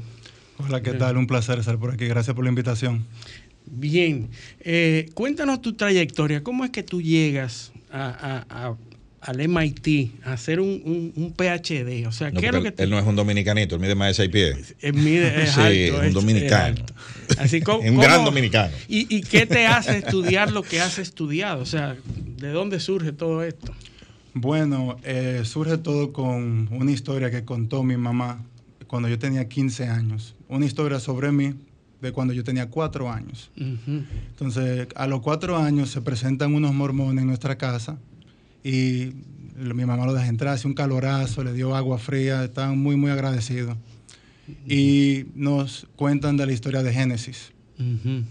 Hola, 0.58 0.82
¿qué 0.82 0.94
tal? 0.94 1.18
Un 1.18 1.28
placer 1.28 1.60
estar 1.60 1.78
por 1.78 1.92
aquí. 1.92 2.06
Gracias 2.08 2.36
por 2.36 2.44
la 2.44 2.50
invitación. 2.50 3.06
Bien, 3.66 4.30
eh, 4.60 5.10
cuéntanos 5.14 5.62
tu 5.62 5.74
trayectoria. 5.74 6.44
¿Cómo 6.44 6.66
es 6.66 6.72
que 6.72 6.84
tú 6.84 7.02
llegas 7.02 7.72
a, 7.92 8.76
al 9.22 9.48
MIT 9.48 10.12
a 10.24 10.34
hacer 10.34 10.60
un, 10.60 11.14
un, 11.16 11.34
PhD? 11.34 12.08
O 12.08 12.12
sea, 12.12 12.32
no, 12.32 12.40
¿qué 12.40 12.48
es 12.48 12.54
lo 12.54 12.62
que 12.64 12.74
él, 12.78 12.90
no 12.90 13.00
es 13.00 13.06
un 13.06 13.16
dominicanito, 13.16 13.76
él 13.76 13.82
mide 13.82 13.96
más 13.96 14.10
de 14.10 14.14
seis 14.14 14.30
pies. 14.30 14.76
Él 14.82 14.94
mide, 14.94 15.44
es 15.44 15.52
sí, 15.52 15.62
alto, 15.62 16.00
un 16.00 16.06
es, 16.06 16.14
dominicano. 16.14 16.86
Es 17.30 17.40
Así 17.40 17.62
como, 17.62 17.80
un 17.90 17.98
gran 17.98 18.26
dominicano. 18.26 18.74
¿y, 18.88 19.16
¿Y 19.16 19.22
qué 19.22 19.46
te 19.46 19.66
hace 19.68 19.98
estudiar 19.98 20.52
lo 20.52 20.64
que 20.64 20.82
has 20.82 21.00
estudiado? 21.00 21.62
O 21.62 21.66
sea, 21.66 21.96
¿de 22.38 22.50
dónde 22.50 22.80
surge 22.80 23.12
todo 23.14 23.44
esto? 23.44 23.74
Bueno, 24.34 24.98
eh, 25.04 25.42
surge 25.44 25.78
todo 25.78 26.14
con 26.14 26.70
una 26.72 26.92
historia 26.92 27.30
que 27.30 27.44
contó 27.44 27.84
mi 27.84 27.98
mamá 27.98 28.44
cuando 28.88 29.10
yo 29.10 29.20
tenía 29.20 29.48
15 29.48 29.88
años. 29.88 30.36
Una 30.48 30.66
historia 30.66 31.00
sobre 31.00 31.32
mí, 31.32 31.54
de 32.02 32.12
cuando 32.12 32.34
yo 32.34 32.44
tenía 32.44 32.70
cuatro 32.70 33.12
años. 33.12 33.52
Uh 33.58 33.64
-huh. 33.64 34.06
Entonces, 34.30 34.88
a 34.96 35.08
los 35.08 35.22
cuatro 35.22 35.58
años 35.58 35.92
se 35.92 36.02
presentan 36.02 36.54
unos 36.54 36.74
mormones 36.74 37.22
en 37.22 37.28
nuestra 37.28 37.58
casa 37.58 37.98
y 38.64 39.12
mi 39.56 39.86
mamá 39.86 40.06
lo 40.06 40.14
deja 40.14 40.28
entrar, 40.28 40.56
hace 40.56 40.68
un 40.68 40.74
calorazo, 40.74 41.44
le 41.44 41.54
dio 41.54 41.76
agua 41.76 42.00
fría, 42.00 42.44
estaban 42.44 42.78
muy, 42.80 42.96
muy 42.96 43.12
agradecidos. 43.12 43.78
Uh 43.78 44.52
-huh. 44.52 44.74
Y 44.74 45.26
nos 45.36 45.88
cuentan 45.96 46.38
de 46.38 46.46
la 46.48 46.52
historia 46.52 46.82
de 46.82 46.92
Génesis. 46.92 47.52
Uh 47.78 47.84
-huh. 47.84 48.24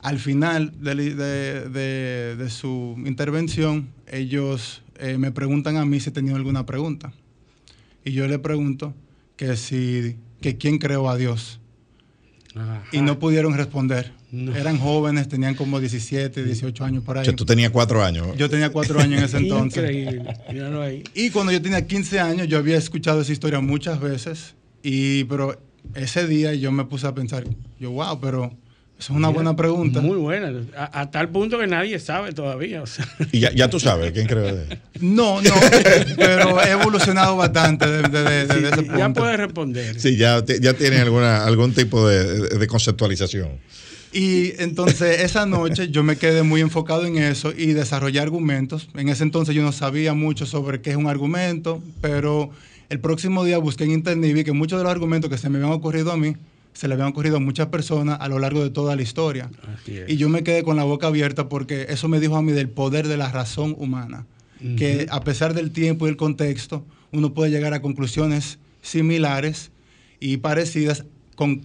Al 0.00 0.18
final 0.18 0.72
de, 0.80 0.94
de, 0.94 1.68
de, 1.70 2.36
de, 2.36 2.50
su 2.50 2.94
intervención, 3.06 3.88
ellos 4.06 4.82
eh, 4.98 5.18
me 5.18 5.32
preguntan 5.32 5.76
a 5.76 5.84
mí 5.84 6.00
si 6.00 6.10
tenía 6.10 6.34
alguna 6.34 6.66
pregunta. 6.66 7.12
Y 8.04 8.12
yo 8.12 8.26
le 8.28 8.38
pregunto 8.38 8.94
que 9.36 9.56
si, 9.56 10.16
que 10.40 10.56
quién 10.56 10.78
creó 10.78 11.08
a 11.08 11.16
Dios. 11.16 11.60
Ajá. 12.56 12.84
y 12.92 13.00
no 13.00 13.18
pudieron 13.18 13.54
responder. 13.54 14.12
No. 14.30 14.54
Eran 14.54 14.78
jóvenes, 14.78 15.28
tenían 15.28 15.54
como 15.56 15.80
17, 15.80 16.44
18 16.44 16.84
años 16.84 17.02
por 17.02 17.18
ahí. 17.18 17.22
O 17.22 17.24
sea, 17.24 17.34
tú 17.34 17.44
tenías 17.44 17.70
cuatro 17.70 18.04
años. 18.04 18.28
Yo 18.36 18.48
tenía 18.48 18.70
cuatro 18.70 19.00
años 19.00 19.18
en 19.18 19.24
ese 19.24 19.36
entonces. 19.38 19.82
Increíble. 19.82 20.36
Míralo 20.52 20.82
ahí. 20.82 21.02
Y 21.14 21.30
cuando 21.30 21.50
yo 21.50 21.60
tenía 21.60 21.84
15 21.84 22.20
años, 22.20 22.48
yo 22.48 22.58
había 22.58 22.76
escuchado 22.76 23.20
esa 23.20 23.32
historia 23.32 23.60
muchas 23.60 24.00
veces, 24.00 24.54
y, 24.82 25.24
pero 25.24 25.60
ese 25.94 26.26
día 26.26 26.54
yo 26.54 26.72
me 26.72 26.84
puse 26.84 27.06
a 27.06 27.14
pensar, 27.14 27.44
yo, 27.78 27.90
wow, 27.90 28.20
pero 28.20 28.56
esa 28.98 29.12
es 29.12 29.16
una 29.16 29.28
Mira, 29.28 29.34
buena 29.34 29.56
pregunta. 29.56 30.00
Muy 30.00 30.16
buena, 30.16 30.52
a, 30.76 31.00
a, 31.00 31.10
tal 31.10 31.28
punto 31.28 31.58
que 31.58 31.66
nadie 31.66 31.98
sabe 31.98 32.32
todavía. 32.32 32.82
O 32.82 32.86
sea. 32.86 33.06
Y 33.32 33.40
ya, 33.40 33.52
ya, 33.52 33.68
tú 33.68 33.80
sabes 33.80 34.12
quién 34.12 34.26
creó 34.26 34.44
de 34.44 34.62
él. 34.62 34.78
No, 35.00 35.42
no, 35.42 35.50
pero 36.16 36.62
he 36.62 36.70
evolucionado 36.70 37.36
bastante 37.36 37.86
desde 37.90 38.22
de, 38.22 38.46
de, 38.46 38.60
de, 38.60 38.68
ese 38.68 38.82
punto. 38.82 38.98
Ya 38.98 39.12
puedes 39.12 39.36
responder. 39.36 40.00
Sí, 40.00 40.16
ya, 40.16 40.44
ya 40.44 40.74
tiene 40.74 40.98
alguna, 40.98 41.44
algún 41.44 41.74
tipo 41.74 42.06
de, 42.06 42.66
conceptualización. 42.68 43.58
Y 44.12 44.52
entonces 44.62 45.22
esa 45.22 45.44
noche 45.44 45.88
yo 45.90 46.04
me 46.04 46.16
quedé 46.16 46.44
muy 46.44 46.60
enfocado 46.60 47.04
en 47.04 47.18
eso 47.18 47.52
y 47.56 47.72
desarrollé 47.72 48.20
argumentos. 48.20 48.88
En 48.94 49.08
ese 49.08 49.24
entonces 49.24 49.56
yo 49.56 49.62
no 49.62 49.72
sabía 49.72 50.14
mucho 50.14 50.46
sobre 50.46 50.80
qué 50.80 50.90
es 50.90 50.96
un 50.96 51.08
argumento, 51.08 51.82
pero 52.00 52.50
el 52.90 53.00
próximo 53.00 53.44
día 53.44 53.58
busqué 53.58 53.82
en 53.82 53.90
internet 53.90 54.30
y 54.30 54.34
vi 54.34 54.44
que 54.44 54.52
muchos 54.52 54.78
de 54.78 54.84
los 54.84 54.92
argumentos 54.92 55.28
que 55.28 55.36
se 55.36 55.50
me 55.50 55.58
habían 55.58 55.72
ocurrido 55.72 56.12
a 56.12 56.16
mí 56.16 56.36
se 56.74 56.88
le 56.88 56.94
habían 56.94 57.08
ocurrido 57.08 57.36
a 57.36 57.40
muchas 57.40 57.68
personas 57.68 58.18
a 58.20 58.28
lo 58.28 58.38
largo 58.40 58.62
de 58.62 58.70
toda 58.70 58.96
la 58.96 59.02
historia. 59.02 59.48
Y 60.08 60.16
yo 60.16 60.28
me 60.28 60.42
quedé 60.42 60.64
con 60.64 60.76
la 60.76 60.84
boca 60.84 61.06
abierta 61.06 61.48
porque 61.48 61.86
eso 61.88 62.08
me 62.08 62.20
dijo 62.20 62.36
a 62.36 62.42
mí 62.42 62.52
del 62.52 62.68
poder 62.68 63.08
de 63.08 63.16
la 63.16 63.30
razón 63.30 63.74
humana. 63.78 64.26
Uh 64.60 64.66
-huh. 64.66 64.76
Que 64.76 65.06
a 65.10 65.20
pesar 65.20 65.54
del 65.54 65.70
tiempo 65.70 66.06
y 66.06 66.10
el 66.10 66.16
contexto, 66.16 66.84
uno 67.12 67.32
puede 67.32 67.50
llegar 67.52 67.74
a 67.74 67.80
conclusiones 67.80 68.58
similares 68.82 69.70
y 70.20 70.38
parecidas, 70.38 71.04
con, 71.36 71.62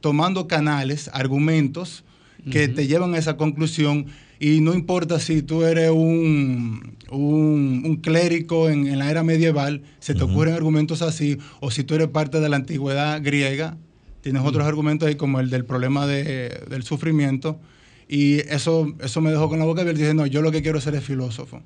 tomando 0.00 0.46
canales, 0.46 1.10
argumentos 1.12 2.04
que 2.50 2.64
uh 2.64 2.68
-huh. 2.68 2.74
te 2.74 2.86
llevan 2.86 3.14
a 3.14 3.18
esa 3.18 3.36
conclusión. 3.36 4.06
Y 4.38 4.60
no 4.60 4.74
importa 4.74 5.18
si 5.18 5.42
tú 5.42 5.62
eres 5.64 5.90
un, 5.90 6.96
un, 7.10 7.82
un 7.84 7.96
clérigo 7.96 8.68
en, 8.68 8.86
en, 8.86 8.98
la 8.98 9.10
era 9.10 9.22
medieval, 9.22 9.82
se 9.98 10.14
te 10.14 10.22
uh 10.22 10.26
-huh. 10.26 10.32
ocurren 10.32 10.54
argumentos 10.54 11.02
así, 11.02 11.38
o 11.60 11.70
si 11.70 11.82
tú 11.84 11.94
eres 11.94 12.08
parte 12.08 12.40
de 12.40 12.48
la 12.48 12.56
antigüedad 12.56 13.20
griega, 13.22 13.76
Tienes 14.22 14.42
otros 14.42 14.64
argumentos 14.66 15.08
ahí 15.08 15.16
como 15.16 15.40
el 15.40 15.50
del 15.50 15.64
problema 15.64 16.06
de, 16.06 16.64
del 16.70 16.84
sufrimiento. 16.84 17.60
Y 18.08 18.38
eso, 18.40 18.94
eso 19.00 19.20
me 19.20 19.30
dejó 19.30 19.48
con 19.48 19.58
la 19.58 19.64
boca 19.64 19.80
abierta 19.80 20.00
dije, 20.00 20.14
no, 20.14 20.26
yo 20.26 20.42
lo 20.42 20.52
que 20.52 20.62
quiero 20.62 20.80
ser 20.80 20.94
es 20.94 21.04
filósofo. 21.04 21.62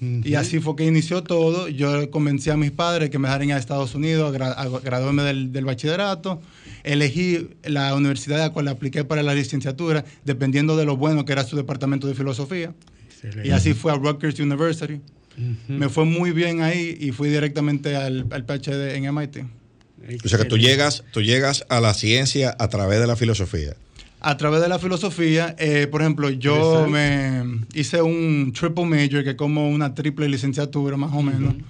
Uh 0.00 0.04
-huh. 0.04 0.26
Y 0.26 0.34
así 0.34 0.60
fue 0.60 0.76
que 0.76 0.84
inició 0.86 1.22
todo. 1.22 1.68
Yo 1.68 2.10
convencí 2.10 2.50
a 2.50 2.56
mis 2.56 2.70
padres 2.70 3.10
que 3.10 3.18
me 3.18 3.28
dejaran 3.28 3.50
a 3.50 3.56
Estados 3.56 3.94
Unidos 3.94 4.28
a, 4.28 4.32
gra 4.32 4.52
a 4.52 4.68
graduarme 4.80 5.22
del, 5.22 5.52
del, 5.52 5.64
bachillerato. 5.64 6.40
Elegí 6.84 7.48
la 7.64 7.94
universidad 7.94 8.40
a 8.40 8.46
la 8.48 8.52
cual 8.52 8.68
apliqué 8.68 9.04
para 9.04 9.22
la 9.22 9.34
licenciatura, 9.34 10.04
dependiendo 10.24 10.76
de 10.76 10.84
lo 10.84 10.96
bueno 10.96 11.24
que 11.24 11.32
era 11.32 11.44
su 11.44 11.56
departamento 11.56 12.06
de 12.06 12.14
filosofía. 12.14 12.72
Excelente. 13.08 13.48
Y 13.48 13.50
así 13.50 13.74
fue 13.74 13.92
a 13.92 13.96
Rutgers 13.96 14.38
University. 14.38 14.94
Uh 14.94 15.40
-huh. 15.40 15.56
Me 15.68 15.88
fue 15.88 16.04
muy 16.04 16.32
bien 16.32 16.62
ahí 16.62 16.96
y 17.00 17.12
fui 17.12 17.28
directamente 17.28 17.96
al, 17.96 18.26
al 18.30 18.44
PhD 18.44 18.94
en 18.94 19.14
MIT. 19.14 19.38
O 20.24 20.28
sea 20.28 20.38
que 20.38 20.44
tú 20.44 20.58
llegas, 20.58 21.04
tú 21.12 21.22
llegas 21.22 21.64
a 21.68 21.80
la 21.80 21.94
ciencia 21.94 22.56
a 22.58 22.68
través 22.68 23.00
de 23.00 23.06
la 23.06 23.16
filosofía. 23.16 23.76
A 24.22 24.36
través 24.36 24.60
de 24.60 24.68
la 24.68 24.78
filosofía, 24.78 25.54
eh, 25.58 25.86
por 25.90 26.02
ejemplo, 26.02 26.28
yo 26.28 26.86
me 26.86 27.64
hice 27.74 28.02
un 28.02 28.52
triple 28.52 28.84
major, 28.84 29.24
que 29.24 29.30
es 29.30 29.36
como 29.36 29.70
una 29.70 29.94
triple 29.94 30.28
licenciatura 30.28 30.96
más 30.98 31.12
o 31.14 31.22
menos, 31.22 31.54
uh 31.54 31.56
-huh. 31.56 31.64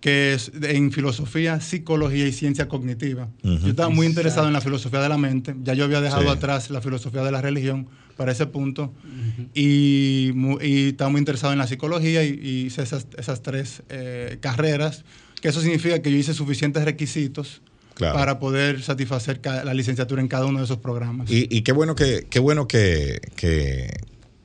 que 0.00 0.34
es 0.34 0.50
en 0.60 0.90
filosofía, 0.90 1.60
psicología 1.60 2.26
y 2.26 2.32
ciencia 2.32 2.66
cognitiva. 2.66 3.28
Uh 3.44 3.48
-huh. 3.50 3.60
Yo 3.60 3.68
estaba 3.70 3.90
muy 3.90 4.06
interesado 4.06 4.48
en 4.48 4.52
la 4.52 4.60
filosofía 4.60 5.00
de 5.00 5.08
la 5.08 5.18
mente, 5.18 5.54
ya 5.62 5.74
yo 5.74 5.84
había 5.84 6.00
dejado 6.00 6.24
sí. 6.24 6.28
atrás 6.28 6.68
la 6.70 6.80
filosofía 6.80 7.22
de 7.22 7.30
la 7.30 7.40
religión 7.40 7.86
para 8.16 8.32
ese 8.32 8.46
punto, 8.46 8.92
uh 9.04 9.08
-huh. 9.08 9.48
y, 9.54 10.32
y, 10.66 10.88
estaba 10.88 11.10
muy 11.10 11.20
interesado 11.20 11.52
en 11.52 11.60
la 11.60 11.66
psicología 11.68 12.24
y, 12.24 12.30
y 12.42 12.66
hice 12.66 12.82
esas, 12.82 13.06
esas 13.16 13.40
tres 13.42 13.82
eh, 13.88 14.38
carreras 14.40 15.04
que 15.44 15.50
eso 15.50 15.60
significa 15.60 16.00
que 16.00 16.10
yo 16.10 16.16
hice 16.16 16.32
suficientes 16.32 16.82
requisitos 16.86 17.60
claro. 17.92 18.14
para 18.14 18.38
poder 18.38 18.80
satisfacer 18.82 19.42
la 19.44 19.74
licenciatura 19.74 20.22
en 20.22 20.28
cada 20.28 20.46
uno 20.46 20.60
de 20.60 20.64
esos 20.64 20.78
programas. 20.78 21.30
Y, 21.30 21.54
y 21.54 21.60
qué 21.60 21.72
bueno 21.72 21.94
que, 21.94 22.26
qué 22.30 22.38
bueno 22.38 22.66
que, 22.66 23.20
que 23.36 23.92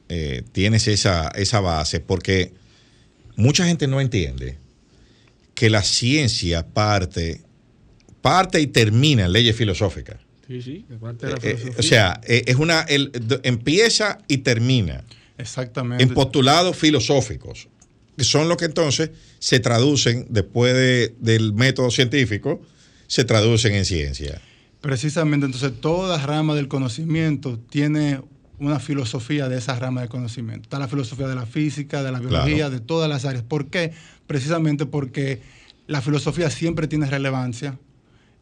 eh, 0.09 0.43
tienes 0.51 0.89
esa, 0.89 1.29
esa 1.29 1.61
base, 1.61 2.01
porque 2.01 2.51
mucha 3.37 3.65
gente 3.65 3.87
no 3.87 4.01
entiende 4.01 4.57
que 5.53 5.69
la 5.69 5.83
ciencia 5.83 6.67
parte, 6.67 7.43
parte 8.21 8.59
y 8.59 8.67
termina 8.67 9.27
en 9.27 9.31
leyes 9.31 9.55
filosóficas. 9.55 10.17
Sí, 10.47 10.61
sí, 10.61 10.85
parte 10.99 11.27
de 11.27 11.31
la 11.31 11.39
filosofía. 11.39 11.71
Eh, 11.71 11.79
o 11.79 11.81
sea, 11.81 12.21
eh, 12.27 12.43
es 12.45 12.57
una, 12.57 12.81
el, 12.81 13.13
empieza 13.43 14.17
y 14.27 14.39
termina. 14.39 15.05
Exactamente. 15.37 16.03
En 16.03 16.13
postulados 16.13 16.75
filosóficos 16.75 17.69
que 18.19 18.25
son 18.25 18.49
los 18.49 18.57
que 18.57 18.65
entonces 18.65 19.11
se 19.39 19.59
traducen 19.59 20.27
después 20.29 20.73
de, 20.73 21.15
del 21.19 21.53
método 21.53 21.91
científico, 21.91 22.61
se 23.07 23.23
traducen 23.23 23.73
en 23.73 23.85
ciencia. 23.85 24.41
Precisamente, 24.81 25.45
entonces 25.45 25.73
toda 25.81 26.17
rama 26.25 26.55
del 26.55 26.67
conocimiento 26.67 27.59
tiene 27.69 28.21
una 28.59 28.79
filosofía 28.79 29.49
de 29.49 29.57
esa 29.57 29.77
rama 29.77 30.01
del 30.01 30.09
conocimiento. 30.09 30.63
Está 30.63 30.79
la 30.79 30.87
filosofía 30.87 31.27
de 31.27 31.35
la 31.35 31.45
física, 31.45 32.03
de 32.03 32.11
la 32.11 32.19
biología, 32.19 32.55
claro. 32.55 32.71
de 32.71 32.79
todas 32.79 33.09
las 33.09 33.25
áreas. 33.25 33.43
¿Por 33.43 33.67
qué? 33.67 33.93
Precisamente 34.27 34.85
porque 34.85 35.41
la 35.87 36.01
filosofía 36.01 36.49
siempre 36.49 36.87
tiene 36.87 37.07
relevancia 37.07 37.79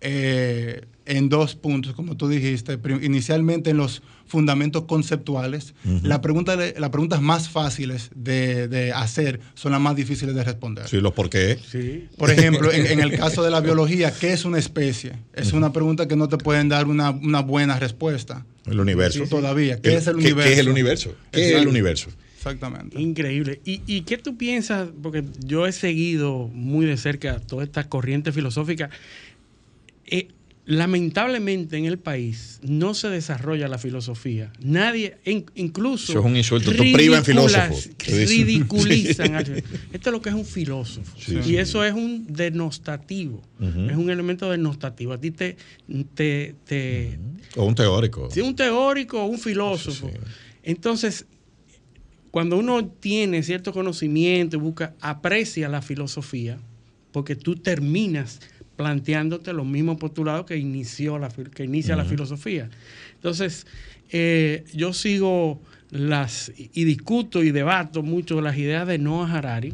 eh, 0.02 0.82
en 1.06 1.30
dos 1.30 1.56
puntos, 1.56 1.93
como 1.93 2.18
tú 2.18 2.28
dijiste. 2.28 2.78
Inicialmente 3.02 3.70
en 3.70 3.78
los 3.78 4.02
fundamentos 4.26 4.84
conceptuales. 4.84 5.74
la 6.04 6.22
pregunta 6.22 6.58
las 6.58 6.89
preguntas 6.89 7.22
más 7.22 7.48
fáciles 7.48 8.10
de, 8.14 8.68
de 8.68 8.91
hacer 8.91 9.39
son 9.56 9.72
las 9.72 9.80
más 9.80 9.95
difíciles 9.95 10.36
de 10.36 10.43
responder. 10.43 10.86
Sí, 10.88 11.00
los 11.00 11.14
por 11.14 11.30
qué. 11.30 11.58
Sí. 11.66 12.08
Por 12.18 12.30
ejemplo, 12.30 12.72
en, 12.74 12.88
en 12.88 13.00
el 13.00 13.12
caso 13.18 13.41
de 13.41 13.50
la 13.52 13.62
biología, 13.62 14.12
¿qué 14.12 14.34
es 14.34 14.43
una 14.43 14.60
especie? 14.60 15.14
Es 15.34 15.54
una 15.54 15.72
pregunta 15.72 16.08
que 16.10 16.18
no 16.18 16.28
te 16.28 16.38
pueden 16.38 16.68
dar 16.68 16.88
una, 16.88 17.12
una 17.12 17.39
buena 17.41 17.80
respuesta. 17.80 18.45
El 18.66 18.82
universo. 18.82 19.24
Todavía. 19.30 19.80
¿Qué 19.82 19.91
El- 19.91 19.95
es 19.95 20.08
el 20.08 20.18
¿qué- 20.18 20.34
universo? 20.34 20.43
¿Qué 20.43 20.54
es 20.54 20.60
el 20.60 20.68
universo? 20.70 21.16
¿Qué 21.32 21.50
es 21.50 21.56
el 21.56 21.68
universo? 21.70 22.10
Exactamente. 22.36 23.02
Increíble. 23.02 23.62
¿Y, 23.66 23.82
y 23.88 24.02
qué 24.02 24.18
tú 24.18 24.38
piensas? 24.38 24.89
Porque 25.02 25.24
yo 25.43 25.66
he 25.68 25.72
seguido 25.72 26.48
muy 26.54 26.86
de 26.86 26.95
cerca 26.98 27.39
toda 27.39 27.64
esta 27.64 27.89
corriente 27.89 28.32
filosófica. 28.32 28.89
Eh, 30.08 30.30
lamentablemente 30.66 31.78
en 31.78 31.86
el 31.86 31.97
país 31.97 32.60
no 32.62 32.93
se 32.93 33.08
desarrolla 33.10 33.68
la 33.70 33.78
filosofía. 33.78 34.51
Nadie, 34.60 35.18
in- 35.26 35.45
incluso. 35.55 36.12
Eso 36.12 36.20
es 36.20 36.26
un 36.26 36.36
insulto. 36.36 36.72
Tú 36.72 36.78
privas 36.78 37.28
en 37.28 37.36
ridiculas- 37.38 37.70
filósofo. 37.70 37.95
Tú 37.97 38.05
dices- 38.12 38.30
Ridiculizan. 38.30 39.45
Sí. 39.45 39.51
Esto 39.93 40.10
es 40.10 40.14
lo 40.14 40.22
que 40.22 40.30
es 40.30 40.36
un 40.36 40.45
filósofo. 40.45 41.16
Sí, 41.18 41.38
y 41.39 41.43
sí. 41.43 41.58
eso 41.58 41.84
es 41.86 41.93
un 41.93 42.28
denostativo. 42.28 43.41
Es 43.62 43.95
un 43.95 44.10
elemento 44.10 44.49
denostativo. 44.51 45.14
A 45.14 45.20
ti 45.20 45.32
te. 45.32 45.55
te, 46.16 46.55
te 46.66 47.18
O 47.55 47.64
un 47.66 47.76
teórico. 47.76 48.30
si 48.32 48.41
un 48.41 48.55
teórico 48.55 49.22
o 49.24 49.26
un 49.28 49.39
filósofo. 49.39 50.08
Sí, 50.10 50.14
sí. 50.16 50.32
Entonces, 50.64 51.26
cuando 52.32 52.58
uno 52.58 52.86
tiene 52.86 53.41
cierto 53.41 53.72
conocimiento 53.72 54.58
y 54.58 54.60
busca, 54.60 54.93
aprecia 54.99 55.70
la 55.70 55.82
filosofía, 55.82 56.58
porque 57.14 57.36
tú 57.38 57.55
terminas 57.55 58.41
planteándote 58.78 59.51
los 59.51 59.65
mismos 59.65 59.97
postulados 59.97 60.45
que 60.45 60.55
inició 60.57 61.19
la 61.19 61.28
que 61.30 61.65
inicia 61.65 61.95
la 61.97 62.05
filosofía. 62.05 62.69
Entonces, 63.15 63.67
eh, 64.11 64.63
yo 64.73 64.93
sigo 64.93 65.59
las 65.89 66.51
y 66.55 66.84
discuto 66.86 67.43
y 67.43 67.51
debato 67.51 68.03
mucho 68.03 68.39
las 68.39 68.57
ideas 68.57 68.88
de 68.88 68.97
Noah 68.99 69.34
Harari, 69.34 69.73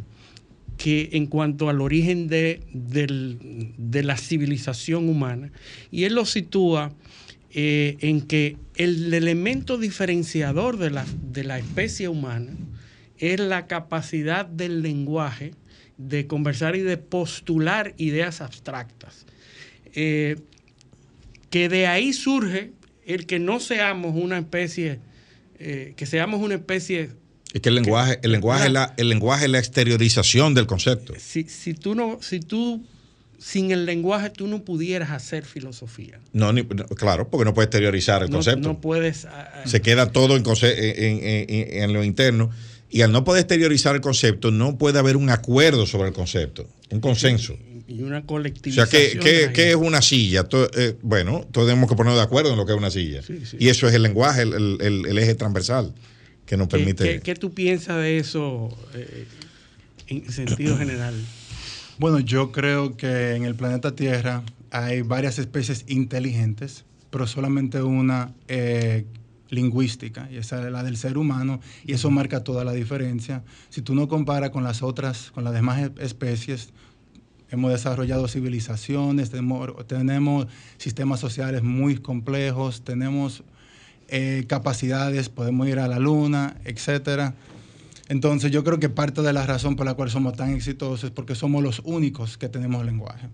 que 0.77 1.09
en 1.13 1.27
cuanto 1.27 1.69
al 1.69 1.81
origen 1.81 2.27
de, 2.27 2.61
del- 2.73 3.37
de 3.77 4.03
la 4.03 4.17
civilización 4.17 5.07
humana, 5.07 5.51
y 5.91 6.05
él 6.05 6.15
lo 6.15 6.25
sitúa 6.25 6.93
eh, 7.51 7.97
en 7.99 8.21
que 8.21 8.57
el 8.75 9.13
elemento 9.13 9.77
diferenciador 9.77 10.77
de 10.77 10.89
la, 10.89 11.05
de 11.31 11.43
la 11.43 11.59
especie 11.59 12.07
humana 12.09 12.53
es 13.19 13.39
la 13.39 13.67
capacidad 13.67 14.45
del 14.45 14.81
lenguaje 14.81 15.51
de 16.07 16.27
conversar 16.27 16.75
y 16.75 16.81
de 16.81 16.97
postular 16.97 17.93
ideas 17.97 18.41
abstractas. 18.41 19.25
Eh, 19.95 20.37
que 21.49 21.69
de 21.69 21.87
ahí 21.87 22.13
surge 22.13 22.71
el 23.05 23.25
que 23.25 23.39
no 23.39 23.59
seamos 23.59 24.15
una 24.15 24.39
especie, 24.39 24.99
eh, 25.59 25.93
que 25.95 26.05
seamos 26.05 26.41
una 26.41 26.55
especie 26.55 27.09
Es 27.53 27.61
que 27.61 27.69
el 27.69 27.75
lenguaje, 27.75 28.19
el 28.23 28.31
lenguaje, 28.31 28.65
es 28.67 28.71
la, 28.71 28.93
el 28.97 29.09
lenguaje 29.09 29.45
es 29.45 29.51
la 29.51 29.59
exteriorización 29.59 30.53
del 30.55 30.65
concepto. 30.65 31.13
si, 31.19 31.43
si 31.43 31.73
tú 31.73 31.93
no, 31.95 32.19
si 32.21 32.39
tú 32.39 32.83
sin 33.37 33.71
el 33.71 33.85
lenguaje 33.85 34.29
tú 34.29 34.47
no 34.47 34.63
pudieras 34.63 35.11
hacer 35.11 35.43
filosofía. 35.45 36.19
No, 36.31 36.53
ni- 36.53 36.63
no, 36.63 36.85
claro, 36.87 37.29
porque 37.29 37.43
no 37.43 37.53
puede 37.53 37.65
exteriorizar 37.65 38.23
el 38.23 38.29
No, 38.29 38.37
concepto. 38.37 38.67
no 38.67 38.79
puedes. 38.79 39.25
ah, 39.25 39.51
ah, 39.53 39.67
Se 39.67 39.81
queda 39.81 40.11
todo 40.13 40.37
en- 41.17 41.49
en- 41.49 41.83
en 41.83 41.93
lo 41.93 42.03
interno. 42.05 42.51
Y 42.93 43.01
al 43.01 43.11
no 43.11 43.23
poder 43.23 43.41
exteriorizar 43.41 43.95
el 43.95 44.01
concepto, 44.01 44.51
no 44.51 44.77
puede 44.77 44.99
haber 44.99 45.17
un 45.17 45.29
acuerdo 45.29 45.85
sobre 45.87 46.09
el 46.09 46.13
concepto, 46.13 46.67
un 46.91 46.99
consenso. 46.99 47.57
y 47.87 48.03
una 48.03 48.23
O 48.27 48.41
sea. 48.71 48.85
¿qué, 48.85 49.19
qué- 49.53 49.69
es 49.71 49.75
una 49.75 50.01
silla? 50.01 50.47
Eh, 50.75 50.95
bueno, 51.01 51.45
todos 51.51 51.67
tenemos 51.67 51.89
que 51.89 51.95
ponernos 51.95 52.19
de 52.19 52.23
acuerdo 52.23 52.51
en 52.51 52.57
lo 52.57 52.65
que 52.65 52.71
es 52.71 52.77
una 52.77 52.91
silla. 52.91 53.21
Sí, 53.23 53.39
sí. 53.45 53.57
Y 53.59 53.69
eso 53.69 53.87
es 53.87 53.95
el 53.95 54.03
lenguaje, 54.03 54.43
el, 54.43 54.53
el- 54.53 54.77
el- 54.81 55.05
el 55.07 55.17
eje 55.17 55.35
transversal 55.35 55.93
que 56.45 56.55
nos 56.55 56.67
¿Qué, 56.67 56.77
permite. 56.77 57.03
qué- 57.03 57.19
qué 57.21 57.35
tú 57.35 57.51
piensas 57.53 57.97
de 57.97 58.19
eso 58.19 58.69
eh, 58.93 59.25
en 60.07 60.31
sentido 60.31 60.77
general? 60.77 61.13
Bueno, 61.99 62.19
yo 62.19 62.51
creo 62.51 62.97
que 62.97 63.35
en 63.35 63.43
el 63.45 63.53
planeta 63.55 63.95
Tierra 63.95 64.43
hay 64.71 65.01
varias 65.03 65.37
especies 65.39 65.85
inteligentes, 65.87 66.85
pero 67.11 67.27
solamente 67.27 67.81
una 67.83 68.33
eh, 68.47 69.05
lingüística, 69.53 70.29
y 70.31 70.37
esa 70.37 70.65
es 70.65 70.71
la 70.71 70.83
del 70.83 70.97
ser 70.97 71.17
humano, 71.17 71.59
y 71.85 71.93
eso 71.93 72.09
marca 72.09 72.43
toda 72.43 72.63
la 72.63 72.73
diferencia. 72.73 73.43
Si 73.69 73.81
tú 73.81 73.95
no 73.95 74.07
comparas 74.07 74.49
con 74.49 74.63
las 74.63 74.83
otras, 74.83 75.31
con 75.31 75.43
las 75.43 75.53
demás 75.53 75.79
e- 75.79 76.03
especies, 76.03 76.69
hemos 77.49 77.71
desarrollado 77.71 78.27
civilizaciones, 78.27 79.29
tenemos, 79.29 79.87
tenemos 79.87 80.47
sistemas 80.77 81.19
sociales 81.19 81.61
muy 81.63 81.97
complejos, 81.97 82.83
tenemos 82.83 83.43
eh, 84.07 84.45
capacidades, 84.47 85.29
podemos 85.29 85.67
ir 85.67 85.79
a 85.79 85.87
la 85.87 85.99
luna, 85.99 86.57
etcétera. 86.65 87.35
Entonces 88.09 88.51
yo 88.51 88.63
creo 88.63 88.79
que 88.79 88.89
parte 88.89 89.21
de 89.21 89.33
la 89.33 89.45
razón 89.45 89.75
por 89.75 89.85
la 89.85 89.93
cual 89.93 90.09
somos 90.09 90.35
tan 90.35 90.51
exitosos 90.51 91.05
es 91.05 91.11
porque 91.11 91.35
somos 91.35 91.63
los 91.63 91.81
únicos 91.85 92.37
que 92.37 92.49
tenemos 92.49 92.83
lenguaje. 92.85 93.29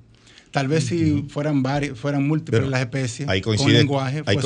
Tal 0.51 0.67
vez 0.67 0.85
si 0.85 1.25
fueran 1.29 1.61
varios, 1.61 1.99
fueran 1.99 2.27
múltiples 2.27 2.61
Pero 2.61 2.71
las 2.71 2.81
especies 2.81 3.29
ahí 3.29 3.41
con 3.41 3.55
lenguaje, 3.71 4.23
ahí 4.25 4.37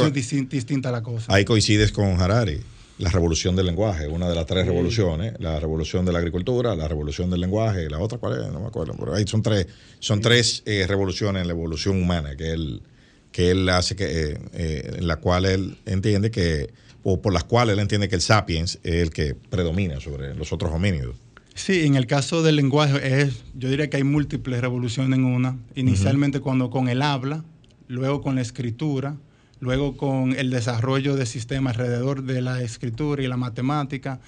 distinta 0.50 0.92
la 0.92 1.02
cosa. 1.02 1.34
Ahí 1.34 1.46
coincides 1.46 1.92
con 1.92 2.22
Harari, 2.22 2.60
la 2.98 3.10
revolución 3.10 3.56
del 3.56 3.66
lenguaje, 3.66 4.08
una 4.08 4.30
de 4.30 4.36
las 4.36 4.46
tres 4.46 4.66
revoluciones, 4.66 5.34
la 5.40 5.60
revolución 5.60 6.06
de 6.06 6.12
la 6.12 6.20
agricultura, 6.20 6.76
la 6.76 6.88
revolución 6.88 7.30
del 7.30 7.42
lenguaje, 7.42 7.90
la 7.90 8.00
otra 8.00 8.18
cuál 8.18 8.42
es, 8.42 8.52
no 8.52 8.60
me 8.60 8.68
acuerdo, 8.68 8.96
pero 9.00 9.16
ahí 9.16 9.26
son 9.26 9.42
tres, 9.42 9.68
son 10.00 10.22
tres 10.22 10.62
eh, 10.66 10.86
revoluciones 10.88 11.42
en 11.42 11.48
la 11.48 11.54
evolución 11.54 12.02
humana 12.02 12.36
que 12.36 12.52
él, 12.52 12.82
que 13.32 13.52
él 13.52 13.68
hace 13.70 13.96
que, 13.96 14.06
eh, 14.06 14.38
eh, 14.54 14.96
en 14.98 15.08
la 15.08 15.18
cual 15.18 15.46
él 15.46 15.78
entiende 15.86 16.32
que, 16.32 16.70
o 17.04 17.22
por 17.22 17.34
las 17.34 17.46
cuales 17.46 17.74
él 17.74 17.80
entiende 17.80 18.10
que 18.10 18.16
el 18.16 18.22
sapiens 18.22 18.80
es 18.84 18.96
el 18.96 19.10
que 19.10 19.36
predomina 19.36 20.00
sobre 20.00 20.36
los 20.36 20.54
otros 20.54 20.72
homínidos. 20.72 21.16
Sí, 21.56 21.86
en 21.86 21.96
el 21.96 22.08
caso 22.08 22.42
del 22.42 22.56
lenguaje, 22.56 23.22
es, 23.22 23.44
yo 23.56 23.70
diría 23.70 23.90
que 23.90 23.98
hay 23.98 24.04
múltiples 24.04 24.60
revoluciones 24.60 25.18
en 25.18 25.26
una. 25.26 25.58
Inicialmente 25.76 26.40
cuando 26.40 26.70
con 26.70 26.90
el 26.90 27.02
habla, 27.02 27.44
luego 27.88 28.22
con 28.22 28.36
la 28.36 28.42
escritura, 28.42 29.18
luego 29.60 29.96
con 29.96 30.36
el 30.36 30.50
desarrollo 30.50 31.16
de 31.16 31.26
sistemas 31.26 31.78
alrededor 31.78 32.24
de 32.24 32.42
la 32.42 32.62
escritura 32.62 33.22
y 33.22 33.28
la 33.28 33.38
matemática. 33.38 34.20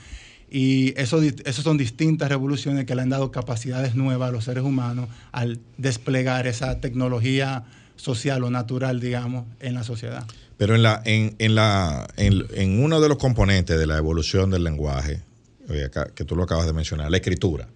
Y 0.50 0.94
eso, 1.00 1.22
eso 1.22 1.62
son 1.64 1.78
distintas 1.78 2.30
revoluciones 2.30 2.86
que 2.86 2.96
le 2.96 3.02
han 3.02 3.10
dado 3.10 3.32
capacidades 3.32 3.96
nuevas 3.96 4.30
a 4.30 4.32
los 4.32 4.44
seres 4.46 4.64
humanos 4.64 5.10
al 5.32 5.60
desplegar 5.78 6.46
esa 6.46 6.80
tecnología 6.80 7.64
social 7.96 8.44
o 8.44 8.52
natural, 8.52 9.00
digamos, 9.00 9.46
en 9.60 9.74
la 9.74 9.84
sociedad. 9.84 10.26
Pero 10.58 10.76
en 10.76 10.84
la, 10.84 11.02
en, 11.04 11.36
en 11.40 11.56
la, 11.56 12.08
en, 12.18 12.46
en 12.54 12.84
uno 12.84 13.02
de 13.02 13.10
los 13.10 13.18
componentes 13.18 13.78
de 13.78 13.88
la 13.88 13.98
evolución 13.98 14.52
del 14.52 14.64
lenguaje, 14.64 15.22
que 16.16 16.24
tú 16.26 16.36
lo 16.36 16.44
acabas 16.44 16.66
de 16.66 16.74
mencionar, 16.74 17.10
la 17.12 17.18
escritura. 17.18 17.68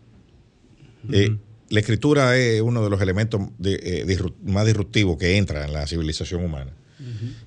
Eh, 1.11 1.35
la 1.69 1.79
escritura 1.79 2.35
es 2.37 2.61
uno 2.61 2.83
de 2.83 2.89
los 2.89 2.99
elementos 3.01 3.41
de, 3.57 3.79
eh, 3.81 4.17
más 4.43 4.65
disruptivos 4.65 5.17
que 5.17 5.37
entra 5.37 5.65
en 5.65 5.73
la 5.73 5.85
civilización 5.87 6.43
humana, 6.43 6.71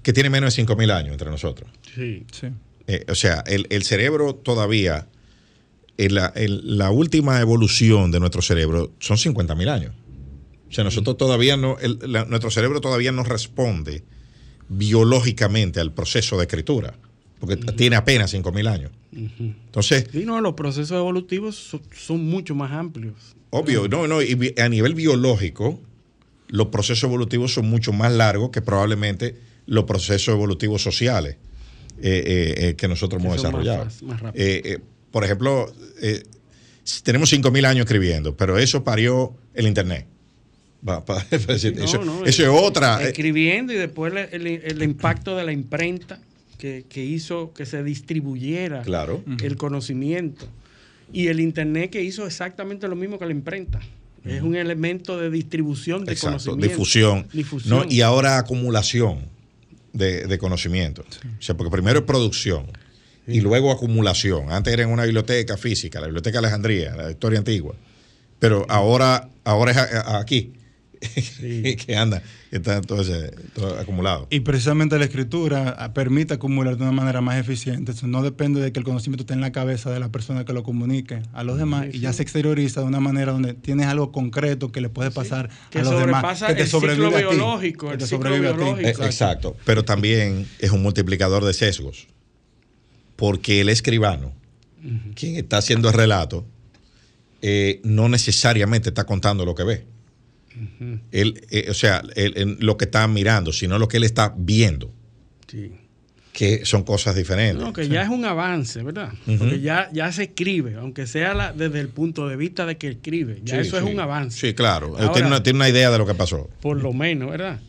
que 0.03 0.13
tiene 0.13 0.31
menos 0.31 0.55
de 0.57 0.63
5.000 0.65 0.91
años 0.93 1.13
entre 1.13 1.31
nosotros. 1.31 1.71
Sí. 1.95 2.25
Sí. 2.33 2.47
Eh, 2.87 3.05
o 3.09 3.15
sea, 3.15 3.45
el, 3.47 3.67
el 3.71 3.83
cerebro 3.85 4.35
todavía, 4.35 5.07
en 5.99 6.15
la, 6.15 6.33
en 6.35 6.79
la 6.79 6.91
última 6.91 7.41
evolución 7.41 8.11
de 8.11 8.19
nuestro 8.21 8.43
cerebro 8.43 8.93
son 8.99 9.17
50.000 9.19 9.69
años. 9.69 9.95
O 10.69 10.73
sea, 10.75 10.85
nosotros 10.85 11.17
todavía 11.19 11.57
no, 11.57 11.77
el- 11.81 11.99
la- 12.07 12.25
nuestro 12.25 12.51
cerebro 12.51 12.81
todavía 12.81 13.13
no 13.13 13.25
responde 13.25 14.03
biológicamente 14.69 15.81
al 15.81 15.93
proceso 15.93 16.37
de 16.39 16.45
escritura, 16.45 16.95
porque 17.43 17.57
tiene 17.57 17.97
apenas 17.97 18.33
5.000 18.33 18.69
años. 18.69 18.93
Entonces, 19.13 20.07
Sí, 20.13 20.25
no, 20.25 20.41
los 20.41 20.55
procesos 20.55 20.93
evolutivos 20.97 21.57
son, 21.57 21.83
son 21.93 22.25
mucho 22.25 22.55
más 22.55 22.71
amplios. 22.71 23.35
obvio, 23.51 23.89
no, 23.89 24.07
no, 24.07 24.23
y 24.23 24.55
a 24.59 24.69
nivel 24.69 24.95
biológico, 24.95 25.81
los 26.47 26.69
procesos 26.69 27.03
evolutivos 27.03 27.53
son 27.53 27.67
mucho 27.69 27.93
más 27.93 28.13
largos 28.13 28.51
que 28.51 28.63
probablemente 28.63 29.35
los 29.67 29.85
procesos 29.85 30.33
evolutivos 30.33 30.83
sociales 30.83 31.37
eh, 32.01 32.23
eh, 32.25 32.55
eh, 32.69 32.75
que 32.77 32.87
nosotros 32.87 33.21
Que 33.21 33.27
hemos 33.27 33.37
más 33.43 33.43
desarrollado. 33.43 33.89
más 34.07 34.21
rápido. 34.21 34.45
Eh, 34.47 34.79
por 35.11 35.25
ejemplo, 35.25 35.67
tenemos 37.03 37.33
5.000 37.33 37.67
años 37.67 37.85
escribiendo, 37.87 38.37
pero 38.37 38.57
eso 38.59 38.85
parió 38.85 39.35
el 39.55 39.67
Internet. 39.67 40.07
Va- 40.89 41.05
decir, 41.49 41.77
No, 41.77 41.85
eso, 41.85 42.05
no, 42.05 42.25
eso 42.25 42.43
es 42.43 42.49
otra. 42.49 43.03
Escribiendo 43.03 43.73
y 43.73 43.77
después 43.77 44.13
el 44.33 44.83
impacto 44.83 45.37
de 45.37 45.45
la 45.45 45.53
imprenta 45.53 46.21
que, 46.63 46.85
que 46.89 47.05
hizo 47.05 47.53
que 47.53 47.67
se 47.67 47.83
distribuyera 47.83 48.83
claro. 48.83 49.25
el 49.43 49.57
conocimiento. 49.57 50.47
Y 51.13 51.27
el 51.27 51.41
Internet 51.41 51.91
que 51.91 52.05
hizo 52.05 52.25
exactamente 52.25 52.87
lo 52.87 52.95
mismo 52.95 53.19
que 53.19 53.27
la 53.27 53.33
imprenta. 53.33 53.81
Es 54.25 54.43
un 54.43 54.55
elemento 54.55 55.19
de 55.19 55.29
distribución 55.29 56.05
de 56.05 56.13
Exacto, 56.13 56.45
conocimiento. 56.51 56.69
difusión. 56.69 57.27
Difusión. 57.33 57.79
¿no? 57.81 57.93
Y 57.93 58.03
ahora 58.03 58.39
acumulación 58.39 59.19
de, 59.93 60.29
de 60.29 60.39
conocimiento. 60.39 61.03
O 61.03 61.43
sea, 61.43 61.57
porque 61.57 61.73
primero 61.73 61.99
es 61.99 62.05
producción 62.05 62.67
y 63.27 63.41
luego 63.41 63.73
acumulación. 63.73 64.53
Antes 64.53 64.73
era 64.73 64.85
en 64.85 64.91
una 64.91 65.03
biblioteca 65.03 65.57
física, 65.57 65.99
la 65.99 66.07
biblioteca 66.07 66.41
de 66.41 66.47
Alejandría, 66.47 66.95
la 66.95 67.11
historia 67.11 67.41
antigua. 67.41 67.75
Pero 68.39 68.65
ahora, 68.69 69.29
ahora 69.43 69.73
es 69.73 69.77
a- 69.79 70.21
que 71.87 71.97
anda, 71.97 72.23
que 72.51 72.57
está 72.57 72.81
todo, 72.81 73.03
ese, 73.03 73.31
todo 73.55 73.79
acumulado. 73.79 74.27
Y 74.31 74.41
precisamente 74.41 74.99
la 74.99 75.05
escritura 75.05 75.75
ah, 75.79 75.93
permite 75.93 76.35
acumular 76.35 76.77
de 76.77 76.83
una 76.85 76.93
manera 76.93 77.21
más 77.21 77.39
eficiente. 77.39 77.93
Eso 77.93 78.07
no 78.07 78.23
depende 78.23 78.61
de 78.61 78.73
que 78.73 78.79
el 78.79 78.85
conocimiento 78.85 79.23
esté 79.23 79.35
en 79.35 79.41
la 79.41 79.53
cabeza 79.53 79.91
de 79.91 79.99
la 80.01 80.11
persona 80.11 80.45
que 80.45 80.53
lo 80.53 80.63
comunique 80.63 81.23
a 81.33 81.43
los 81.43 81.59
demás 81.59 81.87
y 81.93 81.99
ya 82.01 82.13
se 82.13 82.23
exterioriza 82.23 82.81
de 82.81 82.87
una 82.87 83.01
manera 83.01 83.33
donde 83.33 83.55
tienes 83.55 83.87
algo 83.87 84.13
concreto 84.13 84.71
que 84.71 84.81
le 84.81 84.89
puede 84.89 85.11
pasar 85.11 85.51
Que 85.71 85.81
a 85.81 85.83
los 85.83 85.99
demás. 85.99 86.43
Que 86.43 86.55
te 86.55 86.63
el 86.63 86.67
ciclo 86.69 86.81
sobrevive 86.81 87.07
a 87.17 87.29
ti. 87.29 87.37
biológico, 87.37 87.87
Que 87.89 87.93
el 87.95 87.99
te 87.99 88.07
ciclo 88.07 88.19
sobrevive 88.29 88.49
a 88.49 88.53
ti. 88.53 88.57
biológico. 88.59 89.03
Eh, 89.03 89.07
Exacto, 89.07 89.57
pero 89.65 89.85
también 89.85 90.47
es 90.59 90.71
un 90.71 90.83
multiplicador 90.83 91.45
de 91.45 91.53
sesgos, 91.55 92.07
porque 93.17 93.61
el 93.61 93.69
escribano, 93.69 94.33
quien 95.15 95.37
está 95.37 95.59
haciendo 95.59 95.89
el 95.89 95.95
relato, 95.95 96.47
eh, 97.41 97.81
no 97.85 98.09
necesariamente 98.09 98.91
está 98.91 99.05
contando 99.05 99.45
lo 99.45 99.55
que 99.55 99.65
ve. 99.65 99.87
Él, 101.11 101.47
eh, 101.51 101.67
o 101.71 101.75
sea, 101.75 102.03
él- 102.17 102.33
él- 102.37 102.57
lo 102.61 102.77
que 102.77 102.85
está 102.87 103.07
mirando, 103.09 103.53
sino 103.53 103.79
lo 103.79 103.89
que 103.89 103.97
él 103.99 104.05
está 104.05 104.35
viendo, 104.37 104.91
Sí. 105.47 105.73
que 106.33 106.65
son 106.65 106.83
cosas 106.83 107.15
diferentes. 107.15 107.63
No, 107.63 107.73
que 107.73 107.89
ya 107.89 108.03
es 108.03 108.09
un 108.09 108.25
avance, 108.25 108.83
¿verdad? 108.83 109.13
Porque 109.39 109.61
ya, 109.61 109.91
ya 109.93 110.11
se 110.13 110.25
escribe, 110.25 110.77
aunque 110.77 111.07
sea 111.07 111.35
la- 111.35 111.53
desde 111.53 111.81
el 111.81 111.89
punto 111.89 112.27
de 112.29 112.37
vista 112.37 112.65
de 112.67 112.77
que 112.79 112.89
escribe. 112.89 113.41
Ya 113.45 113.57
Sí, 113.63 113.69
eso 113.69 113.77
es 113.79 113.85
un 113.85 114.01
avance. 114.01 114.39
Sí, 114.49 114.55
claro. 114.55 114.97
Ahora- 114.97 115.13
tiene, 115.13 115.29
una, 115.29 115.43
tiene 115.43 115.59
una 115.59 115.69
idea 115.69 115.91
de 115.91 115.99
lo 115.99 116.07
que 116.07 116.15
pasó. 116.15 116.49
Por 116.63 116.83
lo 116.83 116.93
menos, 116.93 117.31
¿verdad? 117.31 117.61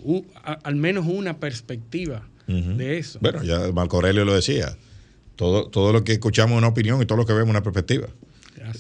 A- 0.44 0.54
al 0.64 0.76
menos 0.76 1.06
una 1.08 1.38
perspectiva 1.38 2.28
de 2.48 2.98
eso. 3.00 3.20
Bueno, 3.22 3.44
ya 3.44 3.72
Marco 3.74 3.98
Aurelio 3.98 4.24
lo 4.26 4.34
decía. 4.36 4.78
Todo, 5.36 5.68
todo 5.68 5.92
lo 5.92 6.04
que 6.04 6.12
escuchamos 6.14 6.54
es 6.54 6.58
una 6.60 6.68
opinión 6.68 7.02
y 7.02 7.06
todo 7.06 7.18
lo 7.18 7.26
que 7.26 7.34
vemos 7.34 7.48
es 7.48 7.52
una 7.52 7.64
perspectiva. 7.64 8.08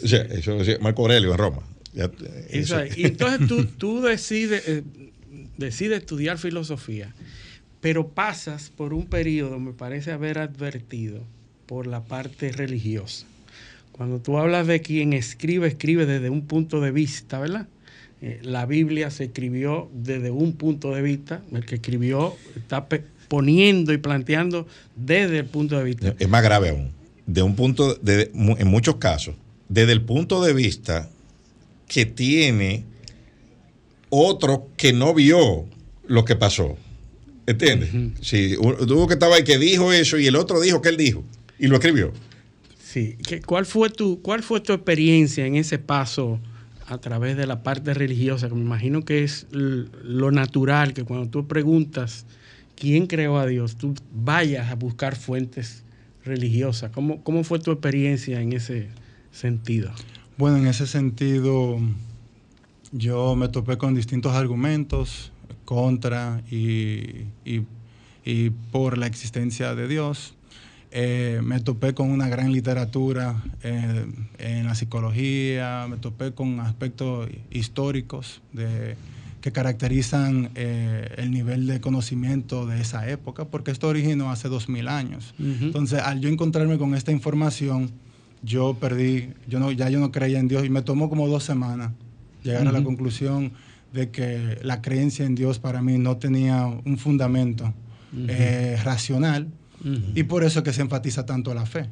O 0.03 0.07
sea, 0.07 0.21
eso 0.21 0.55
decía 0.55 0.77
Marco 0.79 1.01
Aurelio 1.01 1.31
en 1.31 1.37
Roma. 1.37 1.61
Ya, 1.93 2.05
Eso 2.05 2.77
eso- 2.77 2.79
es. 2.81 2.97
Y 2.97 3.05
entonces 3.05 3.47
tú, 3.47 3.65
tú 3.65 4.01
decides, 4.01 4.67
eh, 4.67 4.83
decides 5.57 5.99
estudiar 5.99 6.37
filosofía, 6.37 7.13
pero 7.81 8.07
pasas 8.07 8.69
por 8.69 8.93
un 8.93 9.05
periodo, 9.07 9.59
me 9.59 9.73
parece 9.73 10.11
haber 10.11 10.39
advertido, 10.39 11.23
por 11.65 11.87
la 11.87 12.03
parte 12.03 12.51
religiosa. 12.51 13.25
Cuando 13.91 14.19
tú 14.19 14.37
hablas 14.37 14.67
de 14.67 14.81
quien 14.81 15.13
escribe, 15.13 15.67
escribe 15.67 16.05
desde 16.05 16.29
un 16.29 16.45
punto 16.47 16.81
de 16.81 16.91
vista, 16.91 17.39
¿verdad? 17.39 17.67
Eh, 18.21 18.39
la 18.41 18.65
Biblia 18.65 19.11
se 19.11 19.25
escribió 19.25 19.89
desde 19.93 20.31
un 20.31 20.53
punto 20.53 20.93
de 20.95 21.01
vista, 21.01 21.41
el 21.51 21.65
que 21.65 21.75
escribió 21.75 22.35
está 22.55 22.87
poniendo 23.27 23.91
y 23.93 23.97
planteando 23.97 24.67
desde 24.95 25.39
el 25.39 25.45
punto 25.45 25.77
de 25.77 25.83
vista. 25.83 26.15
Es 26.17 26.29
más 26.29 26.43
grave 26.43 26.69
aún. 26.69 26.91
De 27.25 27.41
un 27.41 27.55
punto, 27.55 27.95
de, 27.95 28.31
en 28.33 28.67
muchos 28.67 28.95
casos, 28.95 29.35
desde 29.69 29.91
el 29.93 30.01
punto 30.01 30.43
de 30.43 30.53
vista 30.53 31.09
que 31.93 32.05
tiene 32.07 32.85
otro 34.09 34.69
que 34.77 34.93
no 34.93 35.13
vio 35.13 35.65
lo 36.07 36.25
que 36.25 36.35
pasó. 36.35 36.77
¿Entiendes? 37.45 37.89
Sí, 38.21 38.55
un- 38.59 38.77
tuvo 38.87 39.07
que 39.07 39.13
estaba 39.15 39.35
ahí 39.35 39.43
que 39.43 39.57
dijo 39.57 39.91
eso 39.91 40.17
y 40.17 40.27
el 40.27 40.35
otro 40.35 40.59
dijo 40.61 40.81
que 40.81 40.89
él 40.89 40.97
dijo 40.97 41.23
y 41.59 41.67
lo 41.67 41.75
escribió. 41.75 42.13
Sí. 42.83 43.17
¿Qué- 43.27 43.41
¿Cuál 43.41 43.65
fue 43.65 43.89
tu, 43.89 44.21
cuál 44.21 44.43
fue 44.43 44.61
tu 44.61 44.71
experiencia 44.73 45.45
en 45.45 45.55
ese 45.55 45.77
paso 45.77 46.39
a 46.87 46.97
través 46.99 47.35
de 47.35 47.45
la 47.47 47.61
parte 47.63 47.93
religiosa? 47.93 48.47
Que 48.47 48.55
me 48.55 48.61
imagino 48.61 49.03
que 49.03 49.23
es 49.23 49.45
lo 49.51 50.31
natural, 50.31 50.93
que 50.93 51.03
cuando 51.03 51.29
tú 51.29 51.47
preguntas 51.47 52.25
quién 52.75 53.07
creó 53.07 53.37
a 53.37 53.45
Dios, 53.45 53.75
tú 53.75 53.93
vayas 54.13 54.71
a 54.71 54.75
buscar 54.75 55.15
fuentes 55.17 55.83
religiosas. 56.23 56.91
¿Cómo, 56.91 57.23
cómo 57.23 57.43
fue 57.43 57.59
tu 57.59 57.71
experiencia 57.71 58.39
en 58.41 58.53
ese 58.53 58.87
sentido? 59.31 59.91
Bueno, 60.37 60.57
en 60.57 60.67
ese 60.67 60.87
sentido, 60.87 61.79
yo 62.91 63.35
me 63.35 63.49
topé 63.49 63.77
con 63.77 63.93
distintos 63.95 64.33
argumentos 64.33 65.31
contra 65.65 66.41
y, 66.49 67.25
y- 67.45 67.65
y 68.25 68.49
por 68.71 68.97
la 68.97 69.05
existencia 69.07 69.75
de 69.75 69.87
Dios. 69.87 70.33
Eh, 70.91 71.41
me 71.43 71.59
topé 71.59 71.93
con 71.93 72.11
una 72.11 72.27
gran 72.29 72.51
literatura 72.51 73.43
eh, 73.63 74.05
en 74.37 74.65
la 74.65 74.75
psicología, 74.75 75.87
me 75.89 75.97
topé 75.97 76.33
con 76.33 76.59
aspectos 76.59 77.29
históricos 77.51 78.41
de, 78.53 78.95
que 79.41 79.51
caracterizan 79.51 80.51
eh, 80.55 81.13
el 81.17 81.31
nivel 81.31 81.65
de 81.67 81.81
conocimiento 81.81 82.65
de 82.67 82.79
esa 82.81 83.09
época, 83.09 83.45
porque 83.45 83.71
esto 83.71 83.87
originó 83.87 84.31
hace 84.31 84.49
dos 84.49 84.69
mil 84.69 84.87
años. 84.87 85.33
Ujú. 85.39 85.65
Entonces, 85.65 85.99
al 85.99 86.21
yo 86.21 86.29
encontrarme 86.29 86.77
con 86.77 86.93
esta 86.95 87.11
información, 87.11 87.91
yo 88.43 88.75
perdí, 88.79 89.29
yo 89.47 89.59
no, 89.59 89.71
ya 89.71 89.89
yo 89.89 89.99
no 89.99 90.11
creía 90.11 90.39
en 90.39 90.47
Dios 90.47 90.65
y 90.65 90.69
me 90.69 90.81
tomó 90.81 91.09
como 91.09 91.27
dos 91.27 91.43
semanas 91.43 91.91
llegar 92.43 92.67
a 92.67 92.71
la 92.71 92.83
conclusión 92.83 93.53
de 93.93 94.09
que 94.11 94.59
la 94.63 94.81
creencia 94.81 95.25
en 95.25 95.35
Dios 95.35 95.59
para 95.59 95.81
mí 95.81 95.97
no 95.97 96.17
tenía 96.17 96.65
un 96.65 96.97
fundamento 96.97 97.73
eh, 98.27 98.77
racional 98.83 99.47
y 100.15 100.23
por 100.23 100.43
eso 100.43 100.59
es 100.59 100.65
que 100.65 100.73
se 100.73 100.81
enfatiza 100.81 101.25
tanto 101.25 101.53
la 101.53 101.65
fe, 101.65 101.89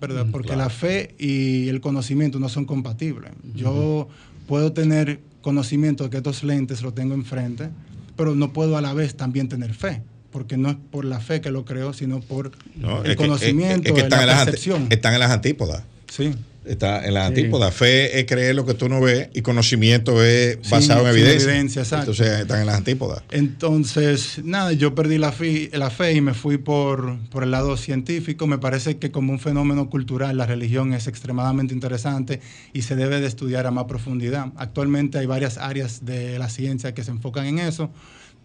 ¿verdad? 0.00 0.26
Porque 0.30 0.48
claro. 0.48 0.62
la 0.62 0.70
fe 0.70 1.14
y 1.18 1.68
el 1.68 1.80
conocimiento 1.80 2.38
no 2.38 2.48
son 2.48 2.64
compatibles. 2.64 3.32
Yo 3.54 4.08
puedo 4.46 4.72
tener 4.72 5.20
conocimiento 5.40 6.04
de 6.04 6.10
que 6.10 6.16
estos 6.18 6.44
lentes 6.44 6.82
lo 6.82 6.92
tengo 6.94 7.14
enfrente, 7.14 7.70
pero 8.16 8.34
no 8.34 8.52
puedo 8.52 8.76
a 8.76 8.80
la 8.80 8.94
vez 8.94 9.16
también 9.16 9.48
tener 9.48 9.74
fe, 9.74 10.02
porque 10.36 10.58
no 10.58 10.68
es 10.68 10.76
por 10.90 11.06
la 11.06 11.18
fe 11.18 11.40
que 11.40 11.50
lo 11.50 11.64
creo, 11.64 11.94
sino 11.94 12.20
por 12.20 12.50
¿no? 12.74 13.02
el 13.02 13.12
Es 13.12 13.16
que- 13.16 13.22
es- 13.22 13.28
conocimiento, 13.28 13.88
es 13.88 13.94
que 13.94 14.00
están, 14.02 14.20
en 14.20 14.26
la 14.26 14.32
las, 14.34 14.40
ante- 14.42 14.50
percepción. 14.52 14.86
están 14.90 15.14
en 15.14 15.20
las 15.20 15.30
antípodas. 15.30 15.82
Sí. 16.12 16.30
Está 16.66 17.06
en 17.06 17.14
las 17.14 17.28
Sí. 17.28 17.28
antípodas. 17.28 17.72
Fe 17.72 18.18
es 18.18 18.26
creer 18.26 18.54
lo 18.54 18.66
que 18.66 18.74
tú 18.74 18.88
no 18.90 19.00
ves 19.00 19.28
y 19.32 19.40
conocimiento 19.40 20.22
es 20.22 20.58
basado 20.68 21.08
en 21.08 21.14
evidencia. 21.14 21.48
evidencia, 21.52 21.82
exacto. 21.82 22.10
Entonces 22.10 22.40
están 22.40 22.60
en 22.60 22.66
las 22.66 22.76
antípodas. 22.76 23.22
Entonces, 23.30 24.40
nada, 24.44 24.72
yo 24.72 24.94
perdí 24.94 25.16
la 25.16 25.32
fe, 25.32 25.70
la 25.72 25.88
fe 25.88 26.12
y 26.12 26.20
me 26.20 26.34
fui 26.34 26.58
por, 26.58 27.16
por 27.30 27.42
el 27.42 27.50
lado 27.52 27.76
científico. 27.78 28.46
Me 28.46 28.58
parece 28.58 28.98
que 28.98 29.10
como 29.10 29.32
un 29.32 29.38
fenómeno 29.38 29.88
cultural 29.88 30.36
la 30.36 30.44
religión 30.44 30.92
es 30.92 31.06
extremadamente 31.06 31.72
interesante 31.72 32.40
y 32.74 32.82
se 32.82 32.96
debe 32.96 33.20
de 33.20 33.26
estudiar 33.26 33.66
a 33.66 33.70
más 33.70 33.84
profundidad. 33.86 34.48
Actualmente 34.56 35.16
hay 35.18 35.26
varias 35.26 35.56
áreas 35.56 36.04
de 36.04 36.38
la 36.38 36.50
ciencia 36.50 36.92
que 36.92 37.02
se 37.04 37.12
enfocan 37.12 37.46
en 37.46 37.58
eso, 37.60 37.90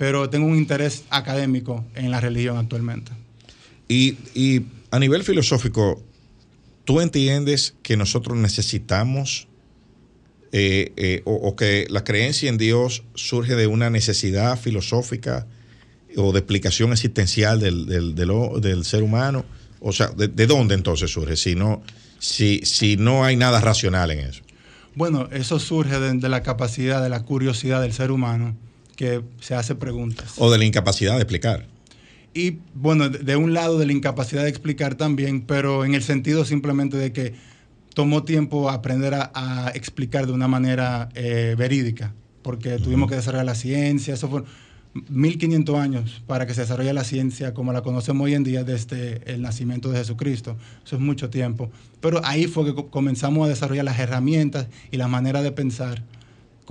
pero 0.02 0.32
tengo 0.32 0.47
un 0.47 0.58
interés 0.58 1.04
académico 1.12 1.86
en 1.93 2.10
la 2.10 2.20
religión 2.20 2.58
actualmente. 2.58 3.12
Y, 3.88 4.18
y 4.34 4.64
a 4.89 4.97
nivel 4.97 5.24
filosófico, 5.24 6.02
¿tú 6.86 7.02
entiendes 7.02 7.76
que 7.84 7.97
nosotros 7.97 8.36
necesitamos 8.36 9.47
eh, 10.54 10.91
eh, 10.97 11.22
o, 11.26 11.36
o 11.36 11.56
que 11.56 11.86
la 11.91 12.04
creencia 12.04 12.49
en 12.49 12.58
Dios 12.58 13.04
surge 13.14 13.56
de 13.56 13.68
una 13.68 13.91
necesidad 13.91 14.58
filosófica 14.60 15.45
o 16.18 16.32
de 16.32 16.39
explicación 16.39 16.91
existencial 16.93 17.60
del, 17.60 17.86
del- 17.86 18.16
del 18.16 18.84
ser 18.86 19.04
humano? 19.04 19.45
O 19.82 19.91
sea, 19.91 20.08
¿de, 20.08 20.30
de 20.30 20.47
dónde 20.47 20.74
entonces 20.74 21.12
surge 21.12 21.38
si 21.38 21.54
no, 21.54 21.84
si, 22.18 22.62
si 22.64 22.97
no 22.97 23.24
hay 23.24 23.36
nada 23.36 23.62
racional 23.62 24.10
en 24.10 24.22
eso? 24.22 24.41
Bueno, 24.95 25.30
eso 25.32 25.60
surge 25.60 25.99
de, 25.99 26.14
de 26.14 26.28
la 26.30 26.41
capacidad, 26.41 27.04
de 27.04 27.10
la 27.10 27.20
curiosidad 27.24 27.84
del 27.84 27.93
ser 27.93 28.10
humano 28.10 28.56
que 28.96 29.22
se 29.39 29.56
hace 29.56 29.76
preguntas. 29.76 30.34
O 30.38 30.52
de 30.52 30.58
la 30.58 30.66
incapacidad 30.66 31.16
de 31.16 31.22
explicar. 31.22 31.68
Y 32.34 32.60
bueno, 32.74 33.10
de, 33.10 33.36
un 33.36 33.54
lado 33.54 33.78
de 33.78 33.86
la 33.86 33.92
incapacidad 33.92 34.44
de 34.44 34.50
explicar 34.50 34.96
también, 34.96 35.42
pero 35.42 35.84
en 35.86 35.96
el 35.96 36.04
sentido 36.04 36.46
simplemente 36.46 36.96
de 36.98 37.12
que 37.12 37.34
tomó 37.94 38.24
tiempo 38.24 38.70
aprender 38.70 39.14
a, 39.16 39.32
a 39.34 39.70
explicar 39.72 40.28
de 40.28 40.32
una 40.34 40.48
manera 40.48 41.10
eh, 41.14 41.56
verídica, 41.58 42.14
porque 42.42 42.78
tuvimos 42.78 43.10
que 43.10 43.16
desarrollar 43.16 43.46
la 43.46 43.56
ciencia, 43.56 44.14
eso 44.14 44.30
fue 44.30 44.44
1500 45.10 45.76
años 45.80 46.22
para 46.28 46.46
que 46.46 46.54
se 46.54 46.62
desarrolle 46.62 46.94
la 46.94 47.04
ciencia 47.04 47.54
como 47.54 47.72
la 47.74 47.82
conocemos 47.82 48.26
hoy 48.26 48.34
en 48.34 48.44
día 48.44 48.64
desde 48.64 49.22
el 49.32 49.42
nacimiento 49.42 49.89
de 49.89 49.98
Jesucristo. 50.00 50.58
Eso 50.86 50.96
es 50.97 51.01
mucho 51.01 51.30
tiempo. 51.30 51.70
Pero 52.01 52.22
ahí 52.26 52.46
fue 52.47 52.66
que 52.66 52.74
co- 52.76 52.89
comenzamos 52.89 53.46
a 53.46 53.50
desarrollar 53.50 53.86
las 53.86 54.00
herramientas 54.00 54.68
y 54.92 54.97
la 54.97 55.08
manera 55.08 55.42
de 55.42 55.51
pensar 55.51 56.04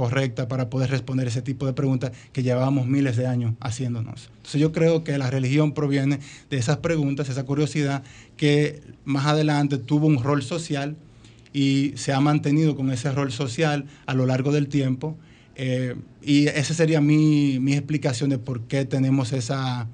correcta 0.01 0.49
para 0.49 0.71
poder 0.71 0.89
responder 0.89 1.29
ese 1.29 1.43
tipo 1.43 1.67
de 1.67 1.75
preguntas 1.75 2.13
que 2.33 2.43
llevábamos 2.43 2.87
miles 2.87 3.19
de 3.19 3.27
años 3.27 3.53
haciéndonos. 3.61 4.31
Entonces 4.37 4.59
yo 4.59 4.73
creo 4.73 5.05
que 5.05 5.19
la 5.19 5.29
religión 5.29 5.75
proviene 5.75 6.21
de 6.49 6.57
esas 6.57 6.79
preguntas, 6.79 7.29
esa 7.29 7.45
curiosidad 7.45 8.03
que 8.39 8.81
más 9.05 9.27
adelante 9.27 9.77
tuvo 9.77 10.07
un 10.07 10.23
rol 10.23 10.43
social 10.43 10.97
y 11.53 11.93
se 11.97 12.15
ha 12.15 12.21
mantenido 12.21 12.77
con 12.77 12.91
ese 12.91 13.13
rol 13.13 13.31
social 13.31 13.85
a 14.07 14.15
lo 14.15 14.25
largo 14.25 14.53
del 14.53 14.69
tiempo. 14.69 15.19
Eh, 15.57 15.97
y 16.23 16.47
esa 16.47 16.73
sería 16.73 17.03
mi, 17.03 17.59
mi 17.61 17.75
explicación 17.75 18.31
de 18.31 18.39
por 18.39 18.63
qué 18.63 18.87
tenemos 18.87 19.35
esa, 19.35 19.87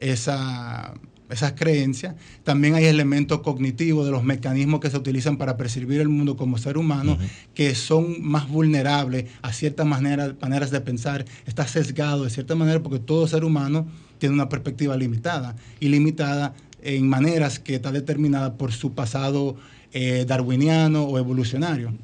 esa, 0.00 0.94
esas 1.30 1.52
creencias. 1.52 2.14
También 2.44 2.74
hay 2.74 2.84
elementos 2.84 3.40
cognitivos 3.40 4.06
de 4.06 4.12
los 4.12 4.24
mecanismos 4.24 4.80
que 4.80 4.90
se 4.90 4.96
utilizan 4.96 5.36
para 5.36 5.56
percibir 5.56 6.00
el 6.00 6.08
mundo 6.08 6.36
como 6.36 6.58
ser 6.58 6.78
humano, 6.78 7.18
que 7.54 7.74
son 7.74 8.22
más 8.22 8.48
vulnerables 8.48 9.26
a 9.42 9.52
ciertas 9.52 9.86
maneras, 9.86 10.34
maneras 10.40 10.70
de 10.70 10.80
pensar. 10.80 11.24
Está 11.46 11.66
sesgado 11.66 12.24
de 12.24 12.30
cierta 12.30 12.54
manera 12.54 12.82
porque 12.82 12.98
todo 12.98 13.26
ser 13.26 13.44
humano 13.44 13.86
tiene 14.18 14.34
una 14.34 14.48
perspectiva 14.48 14.96
limitada 14.96 15.56
y 15.80 15.88
limitada 15.88 16.54
en 16.82 17.08
maneras 17.08 17.58
que 17.58 17.74
está 17.74 17.90
determinada 17.90 18.54
por 18.56 18.72
su 18.72 18.94
pasado 18.94 19.56
eh, 19.92 20.24
darwiniano 20.26 21.04
o 21.04 21.18
evolucionario. 21.18 21.94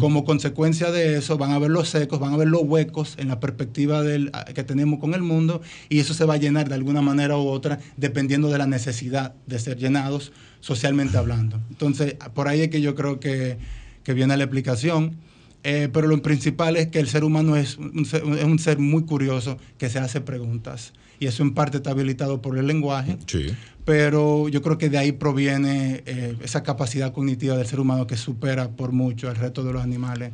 Como 0.00 0.24
consecuencia 0.24 0.90
de 0.90 1.18
eso 1.18 1.38
van 1.38 1.52
a 1.52 1.58
ver 1.58 1.70
los 1.70 1.88
secos, 1.88 2.18
van 2.18 2.32
a 2.32 2.36
ver 2.36 2.48
los 2.48 2.62
huecos 2.62 3.16
en 3.18 3.28
la 3.28 3.38
perspectiva 3.38 4.02
del, 4.02 4.32
que 4.54 4.64
tenemos 4.64 4.98
con 4.98 5.14
el 5.14 5.22
mundo 5.22 5.60
y 5.88 5.98
eso 6.00 6.14
se 6.14 6.24
va 6.24 6.34
a 6.34 6.36
llenar 6.38 6.68
de 6.68 6.74
alguna 6.74 7.02
manera 7.02 7.36
u 7.36 7.48
otra 7.48 7.78
dependiendo 7.96 8.48
de 8.48 8.58
la 8.58 8.66
necesidad 8.66 9.34
de 9.46 9.58
ser 9.58 9.78
llenados 9.78 10.32
socialmente 10.60 11.16
hablando. 11.16 11.60
Entonces, 11.70 12.16
por 12.34 12.48
ahí 12.48 12.62
es 12.62 12.68
que 12.68 12.80
yo 12.80 12.94
creo 12.94 13.20
que, 13.20 13.58
que 14.02 14.14
viene 14.14 14.36
la 14.36 14.44
explicación. 14.44 15.16
Eh, 15.64 15.88
pero 15.92 16.06
lo 16.06 16.22
principal 16.22 16.76
es 16.76 16.86
que 16.86 17.00
el 17.00 17.08
ser 17.08 17.24
humano 17.24 17.56
es 17.56 17.78
un 17.78 18.06
ser, 18.06 18.22
es 18.22 18.44
un 18.44 18.60
ser 18.60 18.78
muy 18.78 19.02
curioso 19.02 19.58
que 19.76 19.90
se 19.90 19.98
hace 19.98 20.20
preguntas. 20.20 20.92
Y 21.20 21.26
eso 21.26 21.42
en 21.42 21.54
parte 21.54 21.78
está 21.78 21.90
habilitado 21.90 22.40
por 22.42 22.56
el 22.58 22.66
lenguaje. 22.66 23.18
Sí. 23.26 23.46
Pero 23.84 24.48
yo 24.48 24.60
creo 24.62 24.76
que 24.78 24.88
de 24.90 24.98
ahí 24.98 25.12
proviene 25.12 26.02
eh, 26.06 26.36
esa 26.42 26.62
capacidad 26.62 27.12
cognitiva 27.12 27.56
del 27.56 27.66
ser 27.66 27.80
humano 27.80 28.06
que 28.06 28.16
supera 28.16 28.68
por 28.70 28.92
mucho 28.92 29.28
al 29.28 29.36
resto 29.36 29.64
de 29.64 29.72
los 29.72 29.82
animales 29.82 30.32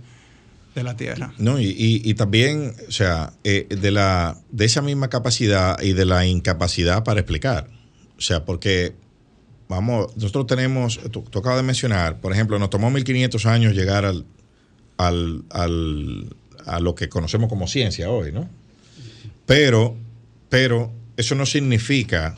de 0.74 0.82
la 0.82 0.96
Tierra. 0.96 1.32
No, 1.38 1.60
y, 1.60 1.66
y- 1.66 2.02
y 2.04 2.14
también, 2.14 2.72
o 2.88 2.90
sea, 2.90 3.32
eh, 3.44 3.66
de, 3.70 3.90
la, 3.92 4.36
de 4.50 4.64
esa 4.64 4.82
misma 4.82 5.08
capacidad 5.08 5.80
y 5.80 5.92
de 5.92 6.04
la 6.04 6.26
incapacidad 6.26 7.04
para 7.04 7.20
explicar. 7.20 7.68
O 8.18 8.20
sea, 8.20 8.44
porque, 8.44 8.92
vamos, 9.68 10.16
nosotros 10.16 10.46
tenemos, 10.48 10.98
tú, 11.12 11.22
tú 11.22 11.38
acabas 11.38 11.58
de 11.58 11.62
mencionar, 11.62 12.20
por 12.20 12.32
ejemplo, 12.32 12.58
nos 12.58 12.70
tomó 12.70 12.90
1500 12.90 13.46
años 13.46 13.72
llegar 13.74 14.04
al, 14.04 14.24
al, 14.96 15.44
al- 15.50 16.34
a 16.66 16.80
lo 16.80 16.96
que 16.96 17.08
conocemos 17.08 17.48
como 17.48 17.68
ciencia 17.68 18.10
hoy, 18.10 18.32
¿no? 18.32 18.48
Pero, 19.46 19.96
pero 20.54 20.92
eso 21.16 21.34
no 21.34 21.46
significa 21.46 22.36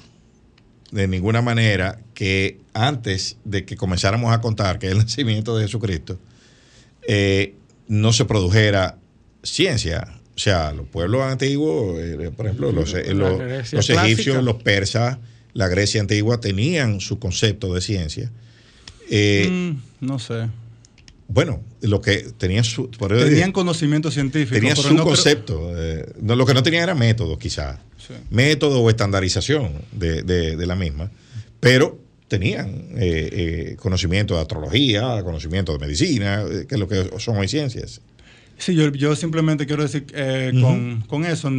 de 0.90 1.06
ninguna 1.06 1.43
manera 1.43 2.01
que 2.14 2.60
antes 2.72 3.36
de 3.44 3.66
que 3.66 3.76
comenzáramos 3.76 4.32
a 4.32 4.40
contar 4.40 4.78
que 4.78 4.86
es 4.86 4.93
el 4.93 4.98
nacimiento 5.05 5.55
de 5.56 5.64
Jesucristo, 5.64 6.18
eh, 7.06 7.55
no 7.88 8.12
se 8.14 8.24
produjera 8.24 8.97
ciencia. 9.43 10.14
O 10.34 10.38
sea, 10.38 10.72
los 10.72 10.86
pueblos 10.88 11.22
antiguos, 11.22 11.98
eh, 12.01 12.30
por 12.34 12.47
ejemplo, 12.47 12.72
los, 12.72 12.94
eh, 12.94 13.12
los- 13.14 13.40
egipcios, 13.90 14.43
los 14.43 14.62
persas, 14.62 15.18
la 15.52 15.68
Grecia 15.68 16.01
antigua 16.01 16.40
tenían 16.40 17.01
su 17.01 17.18
concepto 17.18 17.74
de 17.74 17.80
ciencia. 17.82 18.30
Eh, 19.10 19.47
Mm, 19.51 20.06
no 20.06 20.18
sé. 20.18 20.48
Bueno, 21.28 21.60
lo 21.80 22.01
que 22.01 22.18
tenían 22.38 22.62
su, 22.64 22.88
por 22.90 23.16
Tenían 23.16 23.51
conocimiento 23.52 24.10
científico. 24.10 24.55
tenían 24.55 24.76
su 24.76 24.94
no 24.94 25.05
concepto. 25.05 25.72
eh, 25.76 26.06
no, 26.22 26.36
lo 26.36 26.47
que 26.47 26.55
no 26.55 26.62
tenían 26.62 26.84
era 26.84 26.94
método, 26.94 27.36
quizás. 27.38 27.78
Sí. 28.07 28.15
Método 28.31 28.81
o 28.83 28.91
estandarización 28.91 29.73
de, 29.93 30.23
de- 30.23 30.57
de 30.57 30.66
la 30.66 30.77
misma. 30.77 31.11
Pero 31.61 31.99
tenían 32.28 32.69
eh, 32.97 33.28
eh, 33.73 33.77
conocimiento 33.78 34.35
de 34.35 34.41
astrología, 34.43 35.23
conocimiento 35.24 35.73
de 35.73 35.78
medicina, 35.78 36.43
eh, 36.43 36.66
que 36.69 36.74
es 36.74 36.81
lo 36.81 36.89
que 36.89 37.11
son 37.19 37.37
hoy 37.39 37.49
ciencias. 37.49 38.01
Sí, 38.59 38.74
yo, 38.74 38.91
yo 38.93 39.15
simplemente 39.16 39.66
quiero 39.66 39.83
decir 39.83 40.07
eh, 40.15 40.51
con, 40.61 41.03
con 41.09 41.24
eso, 41.24 41.51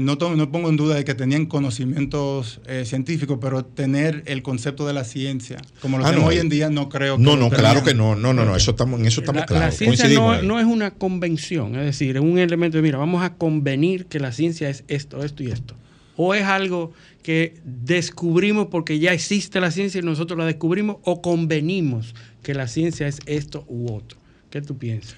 no, 0.00 0.18
to- 0.18 0.36
no 0.36 0.50
pongo 0.50 0.68
en 0.68 0.76
duda 0.76 0.96
de 0.96 1.04
que 1.04 1.14
tenían 1.14 1.46
conocimientos 1.46 2.60
eh, 2.66 2.84
científicos, 2.84 3.38
pero 3.40 3.64
tener 3.64 4.22
el 4.26 4.42
concepto 4.42 4.86
de 4.86 4.92
la 4.92 5.04
ciencia, 5.04 5.58
como 5.80 5.98
lo 5.98 6.04
Ah, 6.04 6.08
tenemos 6.10 6.24
no, 6.26 6.30
hoy 6.30 6.36
eh, 6.36 6.40
en 6.40 6.48
día, 6.48 6.70
no 6.70 6.88
creo 6.88 7.16
que 7.16 7.22
No, 7.22 7.36
no, 7.36 7.48
claro 7.50 7.82
que 7.82 7.94
no. 7.94 8.14
No, 8.16 8.32
no, 8.32 8.44
no. 8.44 8.54
Eso 8.56 8.72
estamos, 8.72 9.00
en 9.00 9.06
eso 9.06 9.20
estamos 9.20 9.40
La, 9.40 9.46
claros. 9.46 9.66
la 9.66 9.70
ciencia 9.72 10.08
no, 10.08 10.42
no 10.42 10.58
es 10.60 10.66
una 10.66 10.90
convención, 10.92 11.74
es 11.76 11.84
decir, 11.86 12.16
es 12.16 12.22
un 12.22 12.38
elemento 12.38 12.76
de, 12.76 12.82
mira, 12.82 12.98
vamos 12.98 13.22
a 13.22 13.34
convenir 13.34 14.06
que 14.06 14.20
la 14.20 14.32
ciencia 14.32 14.68
es 14.68 14.84
esto, 14.88 15.24
esto 15.24 15.42
y 15.42 15.46
esto. 15.50 15.74
O 16.16 16.34
es 16.34 16.44
algo 16.44 16.92
que 17.22 17.54
descubrimos 17.64 18.66
porque 18.68 18.98
ya 18.98 19.12
existe 19.12 19.60
la 19.60 19.70
ciencia 19.70 20.00
y 20.00 20.02
nosotros 20.02 20.38
la 20.38 20.46
descubrimos, 20.46 20.96
o 21.04 21.22
convenimos 21.22 22.14
que 22.42 22.54
la 22.54 22.66
ciencia 22.68 23.06
es 23.06 23.20
esto 23.26 23.64
u 23.68 23.92
otro. 23.92 24.18
¿Qué 24.50 24.60
tú 24.62 24.76
piensas? 24.78 25.14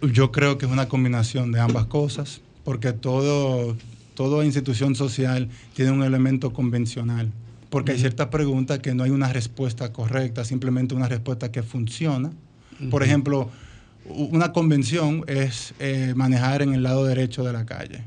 Yo 0.00 0.30
creo 0.32 0.56
que 0.58 0.66
es 0.66 0.72
una 0.72 0.88
combinación 0.88 1.50
de 1.52 1.60
ambas 1.60 1.86
cosas, 1.86 2.40
porque 2.64 2.92
todo, 2.92 3.76
toda 4.18 4.44
institución 4.44 4.96
social 4.96 5.48
tiene 5.74 5.92
un 5.92 6.02
elemento 6.02 6.52
convencional, 6.52 7.30
porque 7.70 7.92
hay 7.92 7.98
ciertas 8.00 8.26
preguntas 8.28 8.80
que 8.80 8.92
no 8.92 9.04
hay 9.04 9.10
una 9.12 9.32
respuesta 9.32 9.92
correcta, 9.92 10.44
simplemente 10.44 10.96
una 10.96 11.06
respuesta 11.08 11.52
que 11.52 11.62
funciona. 11.62 12.32
Por 12.90 13.04
ejemplo, 13.04 13.48
una 14.06 14.52
convención 14.52 15.22
es 15.28 15.72
eh, 15.78 16.14
manejar 16.16 16.62
en 16.62 16.74
el 16.74 16.82
lado 16.82 17.04
derecho 17.04 17.44
de 17.44 17.52
la 17.52 17.64
calle 17.64 18.02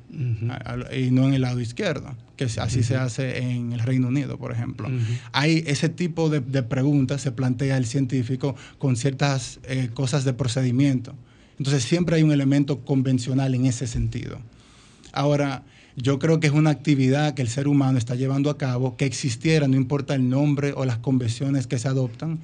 a- 0.49 0.73
a- 0.73 0.95
y 0.97 1.11
no 1.11 1.27
en 1.29 1.33
el 1.33 1.41
lado 1.43 1.61
izquierdo, 1.61 2.13
que 2.35 2.43
así 2.43 2.83
se 2.83 2.97
hace 2.97 3.37
en 3.37 3.71
el 3.71 3.79
Reino 3.79 4.09
Unido, 4.09 4.37
por 4.37 4.51
ejemplo. 4.51 4.89
Hay 5.31 5.63
ese 5.65 5.87
tipo 5.87 6.29
de, 6.29 6.41
de 6.41 6.61
preguntas, 6.63 7.21
se 7.21 7.31
plantea 7.31 7.77
el 7.77 7.85
científico 7.85 8.55
con 8.79 8.97
ciertas 8.97 9.59
eh, 9.63 9.89
cosas 9.93 10.25
de 10.25 10.33
procedimiento. 10.33 11.13
Entonces 11.57 11.83
siempre 11.83 12.17
hay 12.17 12.23
un 12.23 12.33
elemento 12.33 12.79
convencional 12.83 13.55
en 13.55 13.65
ese 13.65 13.87
sentido. 13.87 14.39
Ahora, 15.13 15.63
yo 15.95 16.19
creo 16.19 16.39
que 16.39 16.47
es 16.47 16.53
una 16.53 16.69
actividad 16.69 17.33
que 17.33 17.41
el 17.41 17.49
ser 17.49 17.67
humano 17.67 17.97
está 17.97 18.15
llevando 18.15 18.49
a 18.49 18.57
cabo, 18.57 18.95
que 18.97 19.05
existiera, 19.05 19.67
no 19.67 19.75
importa 19.75 20.15
el 20.15 20.29
nombre 20.29 20.73
o 20.75 20.85
las 20.85 20.97
convenciones 20.97 21.67
que 21.67 21.79
se 21.79 21.87
adoptan, 21.87 22.39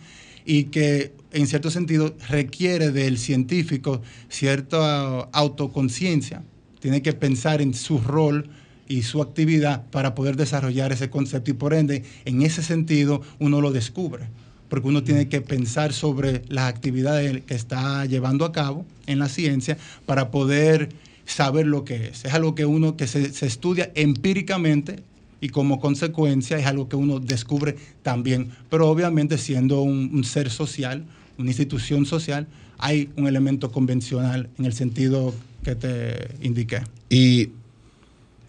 y 0.46 0.66
que 0.66 1.14
en 1.34 1.46
cierto 1.48 1.70
sentido 1.70 2.16
requiere 2.30 2.92
del 2.92 3.18
científico 3.18 4.02
cierta 4.30 5.20
autoconciencia. 5.20 6.44
Tiene 6.80 7.02
que 7.02 7.14
pensar 7.14 7.62
en 7.62 7.74
su 7.74 8.00
rol 8.00 8.50
y 8.88 9.04
su 9.04 9.22
actividad 9.22 9.84
para 9.92 10.16
poder 10.16 10.38
desarrollar 10.38 10.94
ese 10.94 11.10
concepto 11.10 11.52
y 11.52 11.54
por 11.54 11.74
ende, 11.74 12.04
en 12.24 12.42
ese 12.42 12.64
sentido, 12.64 13.22
uno 13.40 13.60
lo 13.60 13.72
descubre. 13.72 14.30
Porque 14.70 14.88
uno 14.88 15.04
tiene 15.04 15.28
que 15.28 15.42
pensar 15.42 15.94
sobre 15.94 16.44
las 16.48 16.70
actividades 16.70 17.42
que 17.44 17.54
está 17.54 18.06
llevando 18.06 18.46
a 18.46 18.52
cabo 18.52 18.86
en 19.06 19.20
la 19.20 19.30
ciencia 19.30 19.78
para 20.06 20.32
poder 20.32 20.90
saber 21.28 21.68
lo 21.68 21.86
que 21.86 22.08
es. 22.08 22.26
Es 22.26 22.34
algo 22.34 22.56
que 22.56 22.66
uno 22.66 22.98
que 22.98 23.06
se, 23.06 23.32
se 23.32 23.46
estudia 23.46 23.92
empíricamente 23.94 25.04
y 25.40 25.50
como 25.50 25.80
consecuencia 25.80 26.58
es 26.58 26.66
algo 26.66 26.90
que 26.90 26.96
uno 26.96 27.20
descubre 27.20 27.76
también. 28.02 28.50
Pero 28.70 28.90
obviamente 28.90 29.38
siendo 29.38 29.82
un, 29.82 30.24
ser 30.24 30.50
social, 30.50 31.06
una 31.38 31.50
institución 31.50 32.06
social, 32.06 32.48
hay 32.78 33.10
un 33.16 33.28
elemento 33.28 33.72
convencional 33.72 34.50
en 34.58 34.66
el 34.66 34.74
sentido 34.74 35.34
que 35.64 35.76
te 35.76 36.30
indiqué. 36.42 36.82
Y 37.10 37.52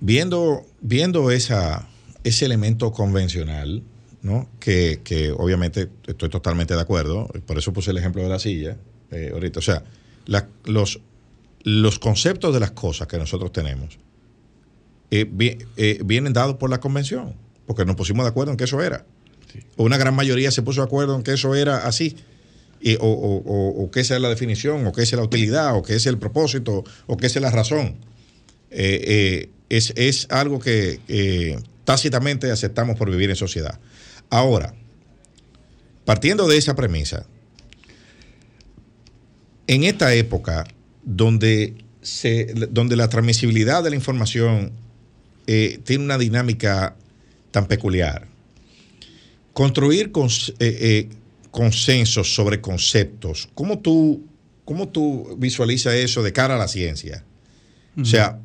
viendo, 0.01 0.65
viendo 0.81 1.31
esa, 1.31 1.89
ese 2.25 2.47
elemento 2.47 2.93
convencional, 2.93 3.83
¿no? 4.23 4.49
Que, 4.61 5.01
que 5.05 5.31
obviamente 5.31 5.89
estoy 6.07 6.29
totalmente 6.29 6.75
de 6.75 6.81
acuerdo, 6.81 7.29
por 7.47 7.59
eso 7.59 7.73
puse 7.73 7.91
el 7.91 7.99
ejemplo 7.99 8.23
de 8.23 8.29
la 8.29 8.39
silla 8.39 8.77
eh, 9.11 9.31
ahorita. 9.33 9.59
O 9.59 9.63
sea, 9.63 9.85
los, 10.65 11.01
los 11.69 11.99
conceptos 11.99 12.55
de 12.55 12.61
las 12.61 12.71
cosas 12.71 13.07
que 13.09 13.19
nosotros 13.19 13.53
tenemos 13.53 13.99
eh, 15.11 15.27
vi- 15.31 15.59
eh, 15.77 16.01
vienen 16.05 16.33
dados 16.33 16.57
por 16.57 16.71
la 16.71 16.81
convención, 16.81 17.35
porque 17.67 17.85
nos 17.85 17.97
pusimos 17.97 18.25
de 18.25 18.31
acuerdo 18.31 18.53
en 18.53 18.57
que 18.57 18.65
eso 18.65 18.83
era. 18.83 19.05
Una 19.77 19.97
gran 19.97 20.15
mayoría 20.15 20.51
se 20.51 20.63
puso 20.63 20.81
de 20.81 20.87
acuerdo 20.87 21.15
en 21.17 21.23
que 21.23 21.33
eso 21.33 21.55
era 21.55 21.87
así. 21.87 22.17
Y- 22.81 22.97
o, 22.97 23.01
o- 23.01 23.43
o- 23.45 23.85
o 23.85 23.91
que 23.91 24.01
esa 24.01 24.15
es 24.17 24.21
la 24.23 24.29
definición, 24.29 24.87
o 24.87 24.93
que 24.93 25.03
esa 25.03 25.17
es 25.17 25.19
la 25.21 25.25
utilidad, 25.25 25.75
o 25.77 25.83
que 25.83 25.93
ese 25.95 26.09
es 26.09 26.15
el 26.15 26.19
propósito, 26.19 26.85
o 27.07 27.17
que 27.17 27.27
esa 27.27 27.39
es 27.39 27.43
la 27.43 27.51
razón. 27.51 27.97
Eh, 28.71 29.51
es, 29.69 29.93
es 29.97 30.27
algo 30.31 30.59
que 30.61 31.59
tácitamente 31.85 32.51
aceptamos 32.51 32.97
por 32.97 33.11
vivir 33.11 33.31
en 33.31 33.37
sociedad. 33.37 33.79
Ahora, 34.31 34.75
partiendo 36.05 36.47
de 36.49 36.57
esa 36.59 36.75
premisa, 36.77 37.27
en 39.67 39.85
esta 39.85 40.15
época 40.15 40.67
donde, 41.11 41.75
se, 42.03 42.45
donde 42.71 42.95
la 42.97 43.09
transmisibilidad 43.09 43.83
de 43.83 43.89
la 43.91 43.97
información 43.97 44.73
eh, 45.47 45.81
tiene 45.85 46.05
una 46.05 46.19
dinámica 46.19 46.95
tan 47.51 47.67
peculiar, 47.67 48.27
construir 49.53 50.13
cons- 50.13 50.55
eh, 50.59 50.79
eh, 50.81 51.09
consensos 51.51 52.35
sobre 52.35 52.61
conceptos, 52.61 53.49
¿cómo 53.55 53.79
tú, 53.79 54.23
cómo 54.65 54.89
tú 54.89 55.35
visualizas 55.39 55.95
eso 55.95 56.23
de 56.23 56.33
cara 56.33 56.57
a 56.57 56.59
la 56.59 56.69
ciencia? 56.69 57.25
O 57.97 58.05
sea, 58.05 58.39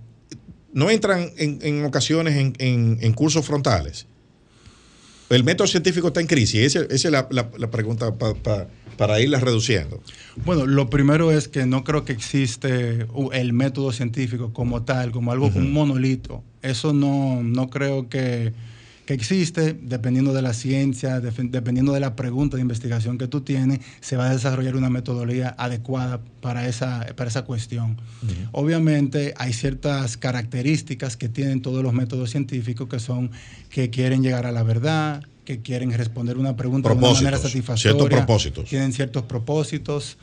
no 0.71 0.89
entran 0.89 1.29
en, 1.37 1.59
en 1.61 1.83
ocasiones 1.85 2.35
en, 2.37 2.53
en- 2.59 2.97
en 3.01 3.13
cursos 3.13 3.45
frontales. 3.45 4.07
El 5.35 5.43
método 5.43 5.67
científico 5.67 6.07
está 6.07 6.21
en 6.21 6.27
crisis. 6.27 6.61
Esa, 6.75 6.81
esa 6.81 7.07
es 7.07 7.11
la, 7.11 7.27
la- 7.31 7.49
la 7.57 7.69
pregunta 7.71 8.15
pa- 8.17 8.33
pa- 8.35 8.67
para 8.97 9.19
irla 9.19 9.39
reduciendo. 9.39 10.01
Bueno, 10.45 10.65
lo 10.67 10.89
primero 10.89 11.31
es 11.31 11.47
que 11.47 11.65
no 11.65 11.83
creo 11.83 12.05
que 12.05 12.13
existe 12.13 13.05
uh, 13.13 13.31
el 13.31 13.51
método 13.53 13.91
científico 13.91 14.53
como 14.53 14.83
tal, 14.83 15.11
como 15.11 15.31
algo, 15.31 15.47
Ujú. 15.47 15.59
un 15.59 15.73
monolito. 15.73 16.43
Eso 16.61 16.93
no, 16.93 17.41
no 17.43 17.69
creo 17.69 18.07
que, 18.09 18.53
que 19.05 19.13
existe. 19.13 19.73
Dependiendo 19.73 20.33
de 20.33 20.41
la 20.41 20.53
ciencia, 20.53 21.19
dependiendo 21.19 21.93
de 21.93 21.99
la 21.99 22.15
pregunta 22.15 22.57
de 22.57 22.61
investigación 22.61 23.17
que 23.17 23.27
tú 23.27 23.41
tienes, 23.41 23.79
se 24.01 24.17
va 24.17 24.29
a 24.29 24.33
desarrollar 24.33 24.75
una 24.75 24.89
metodología 24.89 25.55
adecuada 25.57 26.21
para 26.41 26.67
esa, 26.67 27.05
para 27.15 27.29
esa 27.29 27.43
cuestión. 27.43 27.97
Obviamente 28.51 29.33
hay 29.37 29.53
ciertas 29.53 30.17
características 30.17 31.17
que 31.17 31.29
tienen 31.29 31.61
todos 31.61 31.83
los 31.83 31.93
métodos 31.93 32.29
científicos 32.31 32.87
que 32.87 32.99
son 32.99 33.31
que 33.69 33.89
quieren 33.89 34.23
llegar 34.23 34.45
a 34.45 34.51
la 34.51 34.63
verdad, 34.63 35.23
que 35.45 35.61
quieren 35.61 35.91
responder 35.91 36.37
una 36.37 36.55
pregunta 36.55 36.89
de 36.89 36.95
una 36.95 37.11
manera 37.11 37.37
satisfactoria. 37.37 37.93
Ciertos 37.93 38.09
propósitos. 38.09 38.69
Tienen 38.69 38.93
ciertos 38.93 39.23
propósitos. 39.23 40.17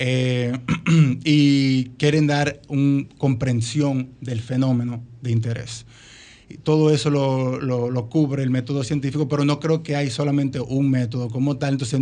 Eh, 0.00 0.56
y 1.24 1.86
quieren 1.98 2.28
dar 2.28 2.60
una 2.68 3.06
comprensión 3.18 4.10
del 4.20 4.40
fenómeno 4.40 5.02
de 5.22 5.32
interés. 5.32 5.86
Todo 6.62 6.90
eso 6.92 7.10
lo, 7.10 7.60
lo, 7.60 8.08
cubre 8.08 8.42
el 8.42 8.50
método 8.50 8.82
científico, 8.82 9.28
pero 9.28 9.44
no 9.44 9.60
creo 9.60 9.82
que 9.82 9.96
hay 9.96 10.10
solamente 10.10 10.60
un 10.60 10.90
método 10.90 11.28
como 11.28 11.58
tal. 11.58 11.74
Entonces, 11.74 12.00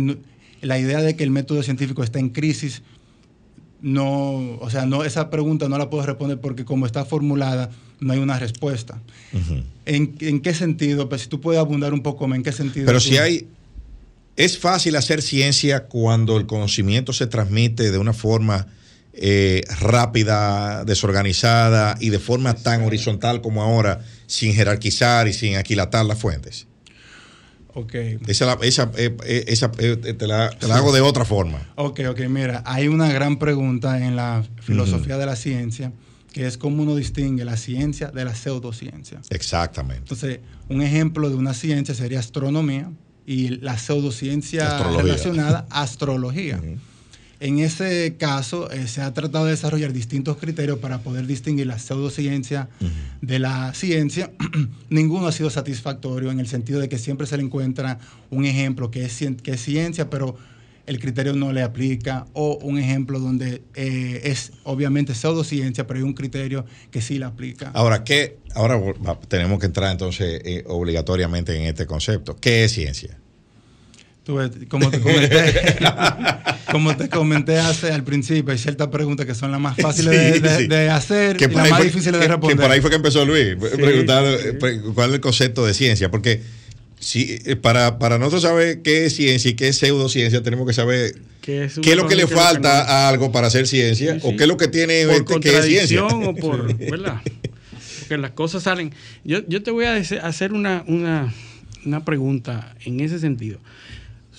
la 0.61 0.79
idea 0.79 1.01
de 1.01 1.15
que 1.15 1.23
el 1.23 1.31
método 1.31 1.63
científico 1.63 2.03
está 2.03 2.19
en 2.19 2.29
crisis, 2.29 2.81
no, 3.81 4.57
o 4.59 4.69
sea, 4.69 4.85
no, 4.85 5.03
esa 5.03 5.29
pregunta 5.29 5.67
no 5.69 5.77
la 5.77 5.89
puedo 5.89 6.05
responder 6.05 6.39
porque 6.39 6.65
como 6.65 6.85
está 6.85 7.05
formulada, 7.05 7.69
no 7.99 8.13
hay 8.13 8.19
una 8.19 8.39
respuesta. 8.39 9.01
¿En, 9.85 10.15
¿En, 10.19 10.39
qué 10.39 10.53
sentido? 10.53 11.09
Pues 11.09 11.21
si 11.21 11.27
tú 11.27 11.41
puedes 11.41 11.59
abundar 11.59 11.93
un 11.93 12.01
poco 12.01 12.27
más, 12.27 12.37
¿en 12.37 12.43
qué 12.43 12.51
sentido? 12.51 12.85
Pero 12.85 12.99
si 12.99 13.17
hay, 13.17 13.47
es 14.37 14.57
fácil 14.57 14.95
hacer 14.95 15.21
ciencia 15.21 15.85
cuando 15.85 16.37
el 16.37 16.45
conocimiento 16.45 17.11
se 17.11 17.27
transmite 17.27 17.91
de 17.91 17.97
una 17.97 18.13
forma 18.13 18.67
eh, 19.13 19.63
rápida, 19.81 20.85
desorganizada 20.85 21.97
y 21.99 22.09
de 22.09 22.19
forma 22.19 22.53
tan 22.53 22.83
horizontal 22.83 23.41
como 23.41 23.63
ahora, 23.63 24.01
sin 24.27 24.53
jerarquizar 24.53 25.27
y 25.27 25.33
sin 25.33 25.55
aquilatar 25.55 26.05
las 26.05 26.19
fuentes. 26.19 26.67
Ok. 27.73 27.93
Esa, 28.27 28.57
esa, 28.61 28.91
eh, 28.97 29.15
eh, 29.23 29.45
esa 29.47 29.71
te, 29.71 30.27
la, 30.27 30.47
hago 30.71 30.91
de 30.93 31.01
otra 31.01 31.25
forma. 31.25 31.59
Ok, 31.75 32.01
ok, 32.09 32.21
mira, 32.29 32.63
hay 32.65 32.87
una 32.87 33.11
gran 33.11 33.37
pregunta 33.37 34.05
en 34.05 34.15
la 34.15 34.43
filosofía 34.61 35.17
de 35.17 35.25
la 35.25 35.35
ciencia 35.35 35.91
que 36.33 36.45
es 36.45 36.57
cómo 36.57 36.83
uno 36.83 36.95
distingue 36.95 37.43
la 37.45 37.57
ciencia 37.57 38.09
de 38.09 38.23
la 38.23 38.35
pseudociencia. 38.35 39.21
Exactamente. 39.31 40.03
Entonces, 40.03 40.39
un 40.69 40.83
ejemplo 40.83 41.29
de 41.29 41.35
una 41.35 41.55
ciencia 41.55 41.95
sería 41.95 42.19
astronomía 42.19 42.91
y 43.25 43.57
la 43.57 43.77
pseudociencia 43.79 44.77
relacionada, 44.95 45.65
astrología. 45.71 46.61
En 47.39 47.59
ese 47.59 48.15
caso, 48.17 48.71
eh, 48.71 48.87
se 48.87 49.01
ha 49.01 49.13
tratado 49.13 49.45
de 49.45 49.51
desarrollar 49.51 49.93
distintos 49.93 50.37
criterios 50.37 50.79
para 50.79 50.99
poder 50.99 51.27
distinguir 51.27 51.67
la 51.67 51.77
pseudociencia 51.77 52.69
de 53.21 53.39
la 53.39 53.73
ciencia. 53.73 54.31
Ninguno 54.89 55.27
ha 55.27 55.31
sido 55.31 55.49
satisfactorio 55.49 56.31
en 56.31 56.39
el 56.39 56.47
sentido 56.47 56.79
de 56.79 56.89
que 56.89 56.97
siempre 56.97 57.27
se 57.27 57.37
le 57.37 57.43
encuentra 57.43 57.99
un 58.31 58.45
ejemplo 58.45 58.89
que 58.89 59.05
es, 59.05 59.23
que 59.43 59.51
es 59.51 59.61
ciencia, 59.61 60.09
pero 60.09 60.35
el 60.87 60.99
criterio 60.99 61.33
no 61.33 61.51
le 61.51 61.61
aplica, 61.61 62.25
o 62.33 62.57
un 62.61 62.79
ejemplo 62.79 63.19
donde 63.19 63.61
eh, 63.75 64.21
es 64.23 64.53
obviamente 64.63 65.13
pseudociencia, 65.13 65.85
pero 65.85 65.99
hay 65.99 66.03
un 66.03 66.13
criterio 66.13 66.65
que 66.89 67.01
sí 67.01 67.19
le 67.19 67.25
aplica. 67.25 67.71
Ahora, 67.73 68.03
¿qué? 68.03 68.39
Ahora 68.55 68.81
tenemos 69.27 69.59
que 69.59 69.65
entrar 69.67 69.91
entonces 69.91 70.41
eh, 70.43 70.63
obligatoriamente 70.65 71.55
en 71.55 71.63
este 71.63 71.85
concepto. 71.85 72.37
¿Qué 72.37 72.63
es 72.63 72.71
ciencia? 72.71 73.19
Como 74.69 74.89
te 74.89 74.99
comenté, 74.99 75.77
como 76.71 76.97
te 76.97 77.09
comenté 77.09 77.59
hace 77.59 77.91
al 77.91 78.03
principio, 78.03 78.51
hay 78.51 78.57
ciertas 78.57 78.89
preguntas 78.89 79.25
que 79.25 79.33
son 79.33 79.51
las 79.51 79.59
más 79.59 79.77
fáciles 79.77 80.41
de, 80.41 80.89
hacer 80.89 81.37
y 81.39 81.47
las 81.47 81.69
más 81.69 81.83
difíciles 81.83 82.19
de 82.19 82.27
responder. 82.27 82.57
Que 82.57 82.61
por 82.61 82.71
ahí 82.71 82.81
fue 82.81 82.89
que 82.89 82.97
empezó 82.97 83.25
Luis, 83.25 83.55
preguntando 83.55 84.33
eh, 84.33 84.81
cuál 84.93 85.09
es 85.09 85.15
el 85.15 85.21
concepto 85.21 85.65
de 85.65 85.73
ciencia, 85.73 86.11
porque 86.11 86.41
Sí, 86.99 87.39
eh, 87.45 87.55
para, 87.55 87.99
para 87.99 88.17
nosotros 88.17 88.41
saber 88.41 88.81
qué 88.81 89.05
es 89.05 89.15
ciencia 89.15 89.51
y 89.51 89.53
qué 89.53 89.67
es 89.67 89.77
pseudociencia, 89.77 90.41
tenemos 90.41 90.65
que 90.65 90.73
saber 90.73 91.15
qué 91.41 91.65
es, 91.65 91.77
lo 91.77 92.07
que 92.07 92.15
le 92.15 92.25
falta 92.25 92.81
a 92.81 93.07
algo 93.07 93.31
para 93.31 93.47
hacer 93.47 93.67
ciencia 93.67 94.17
o 94.23 94.35
qué 94.35 94.43
es 94.43 94.47
lo 94.47 94.57
que 94.57 94.67
tiene 94.67 95.05
por 95.05 95.39
que 95.39 95.57
es 95.57 95.65
ciencia. 95.65 96.05
o 96.05 96.35
por, 96.35 96.75
¿verdad? 96.89 97.21
Porque 97.99 98.17
las 98.17 98.31
cosas 98.31 98.63
salen. 98.63 98.93
Yo, 99.23 99.47
yo 99.47 99.61
te 99.61 99.69
voy 99.69 99.85
a 99.85 99.95
hacer 99.95 100.53
una, 100.53 100.83
una, 100.87 101.33
una 101.85 102.03
pregunta 102.03 102.75
en 102.83 102.99
ese 102.99 103.19
sentido. 103.19 103.59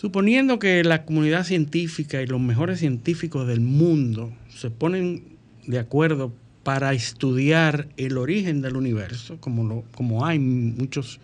Suponiendo 0.01 0.61
que 0.61 0.85
la 0.85 1.05
comunidad 1.05 1.43
científica 1.43 2.23
y 2.23 2.27
los 2.29 2.41
mejores 2.41 2.79
científicos 2.79 3.49
del 3.49 3.59
mundo 3.59 4.33
se 4.49 4.71
ponen 4.71 5.25
de 5.67 5.81
acuerdo 5.81 6.33
para 6.63 6.93
estudiar 6.93 7.89
el 7.97 8.17
origen 8.17 8.63
del 8.63 8.77
universo, 8.77 9.41
como, 9.41 10.25
hay 10.25 10.39
muchos 10.39 11.19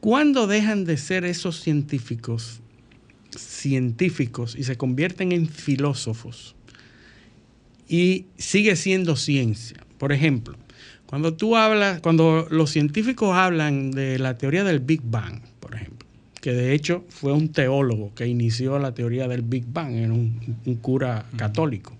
¿Cuándo 0.00 0.48
dejan 0.48 0.84
de 0.84 0.96
ser 0.96 1.24
esos 1.24 1.60
científicos 1.60 2.60
científicos 3.30 4.56
y 4.58 4.64
se 4.64 4.76
convierten 4.76 5.30
en 5.30 5.48
filósofos? 5.48 6.56
Y 7.88 8.26
sigue 8.36 8.74
siendo 8.74 9.14
ciencia. 9.14 9.76
Por 9.98 10.10
ejemplo, 10.10 10.56
cuando 11.06 11.34
tú 11.34 11.54
hablas, 11.54 12.00
cuando 12.00 12.48
los 12.50 12.70
científicos 12.70 13.36
hablan 13.36 13.92
de 13.92 14.18
la 14.18 14.36
teoría 14.36 14.64
del 14.64 14.80
Big 14.80 15.02
Bang, 15.04 15.40
que 16.46 16.52
de 16.52 16.74
hecho 16.74 17.04
fue 17.08 17.32
un 17.32 17.48
teólogo 17.48 18.14
que 18.14 18.24
inició 18.24 18.78
la 18.78 18.94
teoría 18.94 19.26
del 19.26 19.42
Big 19.42 19.64
Bang, 19.66 19.96
era 19.96 20.12
un, 20.12 20.78
cura 20.80 21.26
católico. 21.36 21.96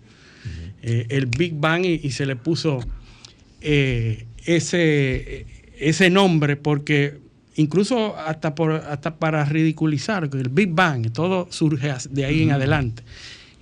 Eh, 0.83 1.05
el 1.09 1.27
Big 1.27 1.55
Bang 1.55 1.85
y, 1.85 2.09
se 2.13 2.27
le 2.27 2.37
puso 2.37 2.79
eh, 3.61 4.25
ese, 4.45 5.47
ese 5.81 6.11
nombre 6.11 6.55
porque 6.55 7.19
incluso 7.57 8.17
hasta, 8.17 8.55
por, 8.55 8.71
hasta 8.71 9.17
para 9.17 9.45
ridiculizar 9.45 10.31
el 10.33 10.49
Big 10.49 10.71
Bang, 10.71 11.11
todo 11.11 11.49
surge 11.51 11.93
de 12.11 12.25
ahí 12.25 12.45
en 12.45 12.53
adelante, 12.53 13.03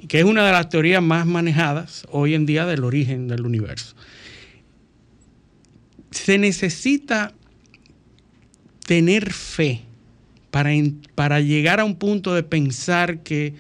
que 0.07 0.19
es 0.19 0.27
una 0.27 0.45
de 0.45 0.53
las 0.53 0.69
teorías 0.69 1.03
más 1.03 1.25
manejadas 1.25 2.07
hoy 2.11 2.35
en 2.35 2.45
día 2.45 2.67
del 2.67 2.85
origen 2.85 3.27
del 3.27 3.47
universo. 3.47 3.97
Se 6.11 6.37
necesita 6.37 7.33
tener 8.87 9.33
fe 9.33 9.81
para, 10.55 10.71
para 11.17 11.41
llegar 11.41 11.81
a 11.81 11.85
un 11.85 11.97
punto 11.97 12.33
de 12.33 12.45
pensar 12.45 13.25
que 13.25 13.55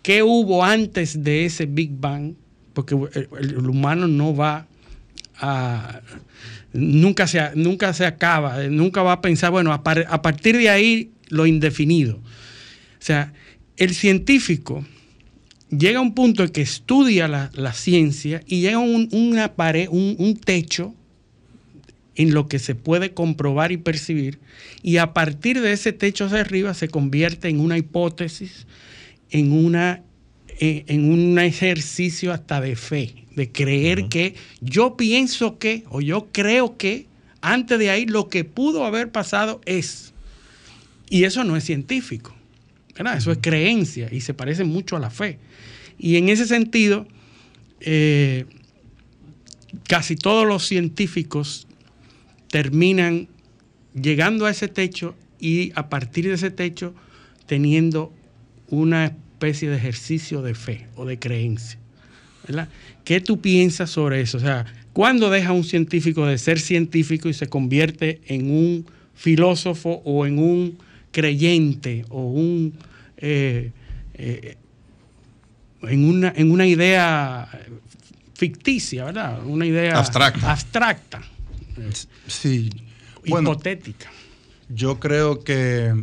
qué 0.00 0.22
hubo 0.22 0.64
antes 0.64 1.22
de 1.22 1.44
ese 1.44 1.66
Big 1.66 1.90
Bang, 2.00 2.32
porque 2.72 2.96
el 3.38 3.68
humano 3.68 4.08
no 4.08 4.34
va 4.34 4.66
a 5.36 6.00
nunca 6.72 7.26
se, 7.26 7.42
nunca 7.56 7.92
se 7.92 8.06
acaba, 8.06 8.62
nunca 8.68 9.02
va 9.02 9.12
a 9.12 9.20
pensar, 9.20 9.50
bueno, 9.50 9.70
a, 9.70 9.82
partir 9.82 10.56
de 10.56 10.70
ahí 10.70 11.10
lo 11.28 11.44
indefinido. 11.44 12.16
O 12.16 12.22
sea, 13.00 13.34
el 13.76 13.94
científico 13.94 14.82
llega 15.68 15.98
a 15.98 16.02
un 16.02 16.14
punto 16.14 16.42
en 16.42 16.48
que 16.48 16.62
estudia 16.62 17.28
la, 17.28 17.72
ciencia 17.74 18.40
y 18.46 18.62
llega 18.62 18.76
a 18.76 18.80
un, 18.80 19.10
una 19.12 19.52
pared, 19.56 19.88
un, 19.90 20.40
techo 20.42 20.94
en 22.16 22.34
lo 22.34 22.48
que 22.48 22.58
se 22.58 22.74
puede 22.74 23.12
comprobar 23.12 23.72
y 23.72 23.76
percibir, 23.76 24.38
y 24.82 24.98
a 24.98 25.12
partir 25.12 25.60
de 25.60 25.72
ese 25.72 25.92
techo 25.92 26.26
hacia 26.26 26.40
arriba 26.40 26.74
se 26.74 26.88
convierte 26.88 27.48
en 27.48 27.60
una 27.60 27.78
hipótesis, 27.78 28.66
en, 29.30 29.52
una, 29.52 30.02
en 30.58 31.10
un 31.10 31.38
ejercicio 31.38 32.32
hasta 32.32 32.60
de 32.60 32.76
fe 32.76 33.24
de 33.34 33.50
creer 33.50 34.08
que 34.08 34.34
yo 34.60 34.96
pienso 34.96 35.58
que 35.58 35.84
o 35.88 36.00
yo 36.00 36.28
creo 36.32 36.76
que 36.76 37.06
antes 37.40 37.78
de 37.78 37.90
ahí 37.90 38.06
lo 38.06 38.28
que 38.28 38.44
pudo 38.44 38.84
haber 38.84 39.10
pasado 39.10 39.60
es. 39.66 40.12
Y 41.10 41.24
eso 41.24 41.44
no 41.44 41.56
es 41.56 41.64
científico, 41.64 42.34
Eso 43.16 43.32
es 43.32 43.38
creencia 43.40 44.08
y 44.10 44.20
se 44.20 44.34
parece 44.34 44.64
mucho 44.64 44.96
a 44.96 45.00
la 45.00 45.10
fe. 45.10 45.38
Y 45.98 46.16
en 46.16 46.28
ese 46.28 46.46
sentido, 46.46 47.06
eh, 47.80 48.46
casi 49.86 50.16
todos 50.16 50.46
los 50.46 50.66
científicos 50.66 51.66
terminan 52.54 53.26
llegando 54.00 54.46
a 54.46 54.50
ese 54.52 54.68
techo 54.68 55.16
y 55.40 55.72
a 55.74 55.88
partir 55.88 56.28
de 56.28 56.34
ese 56.34 56.52
techo 56.52 56.94
teniendo 57.46 58.12
una 58.68 59.06
especie 59.06 59.68
de 59.68 59.76
ejercicio 59.76 60.40
de 60.40 60.54
fe 60.54 60.86
o 60.94 61.04
de 61.04 61.18
creencia. 61.18 61.80
¿verdad? 62.46 62.68
¿Qué 63.02 63.20
tú 63.20 63.40
piensas 63.40 63.90
sobre 63.90 64.20
eso? 64.20 64.36
O 64.36 64.40
sea, 64.40 64.66
¿cuándo 64.92 65.30
deja 65.30 65.50
un 65.50 65.64
científico 65.64 66.26
de 66.26 66.38
ser 66.38 66.60
científico 66.60 67.28
y 67.28 67.34
se 67.34 67.48
convierte 67.48 68.20
en 68.28 68.48
un 68.48 68.86
filósofo 69.16 70.00
o 70.04 70.24
en 70.24 70.38
un 70.38 70.78
creyente 71.10 72.04
o 72.08 72.22
un 72.22 72.74
eh, 73.16 73.72
eh, 74.14 74.56
en, 75.82 76.04
una, 76.04 76.32
en 76.36 76.52
una 76.52 76.68
idea 76.68 77.48
ficticia, 78.34 79.06
¿verdad? 79.06 79.44
Una 79.44 79.66
idea 79.66 79.98
abstracta. 79.98 80.52
abstracta 80.52 81.33
sí. 82.26 82.70
Hipotética. 83.24 84.10
yo 84.68 85.00
creo 85.00 85.40
que 85.40 85.94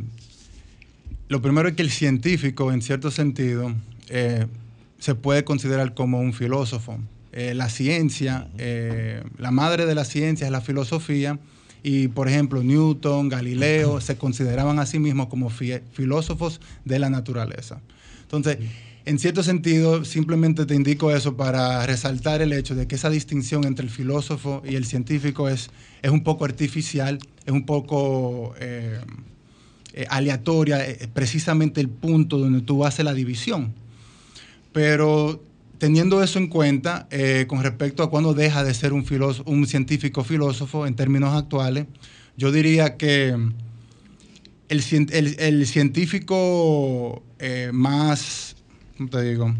lo 1.31 1.41
primero 1.41 1.69
es 1.69 1.75
que 1.75 1.81
el 1.81 1.91
científico, 1.91 2.73
en 2.73 2.81
cierto 2.81 3.09
sentido, 3.09 3.73
eh, 4.09 4.47
se 4.99 5.15
puede 5.15 5.45
considerar 5.45 5.93
como 5.93 6.19
un 6.19 6.33
filósofo. 6.33 6.99
Eh, 7.31 7.53
la 7.53 7.69
ciencia, 7.69 8.49
eh, 8.57 9.23
la 9.37 9.51
madre 9.51 9.85
de 9.85 9.95
la 9.95 10.03
ciencia 10.03 10.45
es 10.45 10.51
la 10.51 10.59
filosofía 10.59 11.39
y, 11.83 12.09
por 12.09 12.27
ejemplo, 12.27 12.63
Newton, 12.63 13.29
Galileo 13.29 14.01
se 14.01 14.17
consideraban 14.17 14.79
a 14.79 14.85
sí 14.85 14.99
mismos 14.99 15.27
como 15.27 15.49
filósofos 15.49 16.59
de 16.83 16.99
la 16.99 17.09
naturaleza. 17.09 17.79
Entonces, 18.23 18.57
en 19.05 19.17
cierto 19.17 19.41
sentido, 19.41 20.05
simplemente 20.05 20.65
te 20.65 20.75
indico 20.75 21.15
eso 21.15 21.35
para 21.35 21.85
resaltar 21.85 22.41
el 22.41 22.53
hecho 22.53 22.75
de 22.75 22.87
que 22.87 22.95
esa 22.95 23.09
distinción 23.09 23.65
entre 23.65 23.85
el 23.85 23.91
filósofo 23.91 24.61
y 24.63 24.75
el 24.75 24.85
científico 24.85 25.49
es, 25.49 25.71
es 26.01 26.11
un 26.11 26.23
poco 26.23 26.45
artificial, 26.45 27.19
es 27.45 27.51
un 27.51 27.65
poco... 27.65 28.53
Eh, 28.59 28.99
eh, 29.93 30.05
aleatoria, 30.09 30.87
eh, 30.87 31.09
precisamente 31.13 31.81
el 31.81 31.89
punto 31.89 32.37
donde 32.37 32.61
tú 32.61 32.85
haces 32.85 33.03
la 33.03 33.13
división. 33.13 33.73
Pero 34.71 35.43
teniendo 35.79 36.23
eso 36.23 36.39
en 36.39 36.47
cuenta, 36.47 37.09
con 37.47 37.61
respecto 37.61 38.01
a 38.01 38.09
cuándo 38.09 38.33
deja 38.33 38.63
de 38.63 38.73
ser 38.73 38.93
un, 38.93 39.05
un 39.45 39.67
científico 39.67 40.23
filósofo 40.23 40.87
en 40.87 40.95
términos 40.95 41.35
actuales, 41.35 41.87
yo 42.37 42.53
diría 42.53 42.95
que 42.95 43.35
el, 44.69 45.35
el, 45.39 45.67
científico 45.67 47.21
más, 47.73 48.55
¿cómo 49.01 49.09
te 49.09 49.21
digo? 49.23 49.51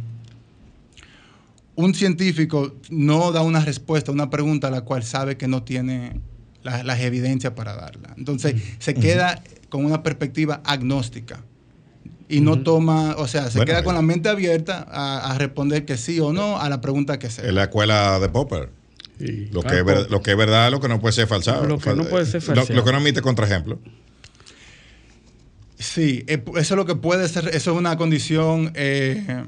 Un 1.76 1.96
científico 1.96 2.76
no 2.92 3.32
da 3.32 3.42
una 3.42 3.60
respuesta 3.66 4.12
a 4.12 4.14
una 4.14 4.30
pregunta 4.30 4.68
a 4.68 4.72
la 4.72 4.82
cual 4.82 5.04
sabe 5.04 5.36
que 5.36 5.48
no 5.48 5.64
tiene 5.64 6.20
las, 6.62 7.00
evidencias 7.00 7.54
para 7.54 7.76
darla. 7.76 8.14
Entonces, 8.18 8.62
se 8.78 8.94
queda 8.94 9.42
con 9.70 9.84
una 9.84 10.04
perspectiva 10.04 10.62
agnóstica 10.64 11.40
y 12.30 12.42
no 12.42 12.62
toma, 12.62 13.16
o 13.18 13.28
sea, 13.28 13.50
se 13.50 13.66
queda 13.66 13.84
con 13.84 13.96
la 13.96 14.04
mente 14.04 14.30
abierta 14.30 14.86
a, 14.92 15.36
responder 15.40 15.86
que 15.86 15.98
sí 15.98 16.20
o 16.20 16.32
no 16.32 16.60
a 16.60 16.70
la 16.70 16.80
pregunta 16.80 17.18
que 17.18 17.32
sea. 17.32 17.50
En 17.50 17.56
la 17.56 17.64
escuela 17.64 18.20
de 18.20 18.30
Popper. 18.30 18.70
Lo, 19.52 19.62
que 19.64 19.80
es 19.80 20.10
lo 20.10 20.22
que 20.22 20.32
es 20.32 20.38
verdad, 20.38 20.70
lo 20.72 20.80
que 20.80 20.88
no 20.88 21.00
puede 21.00 21.14
ser 21.14 21.28
falsado. 21.28 21.66
Lo 21.66 21.80
que 21.80 21.96
no 21.96 22.04
puede 22.06 22.26
ser 22.28 22.42
falsado. 22.42 22.76
Lo, 22.76 22.84
que 22.84 22.92
no 22.92 22.98
admite 22.98 23.22
contraejemplo. 23.22 23.80
Sí, 25.82 26.24
eh, 26.28 26.44
eso 26.58 26.74
es 26.74 26.78
lo 26.78 26.86
que 26.86 26.96
puede 26.96 27.28
ser, 27.28 27.48
eso 27.50 27.72
es 27.72 27.78
una 27.78 27.98
condición 27.98 28.72
eh, 28.76 29.44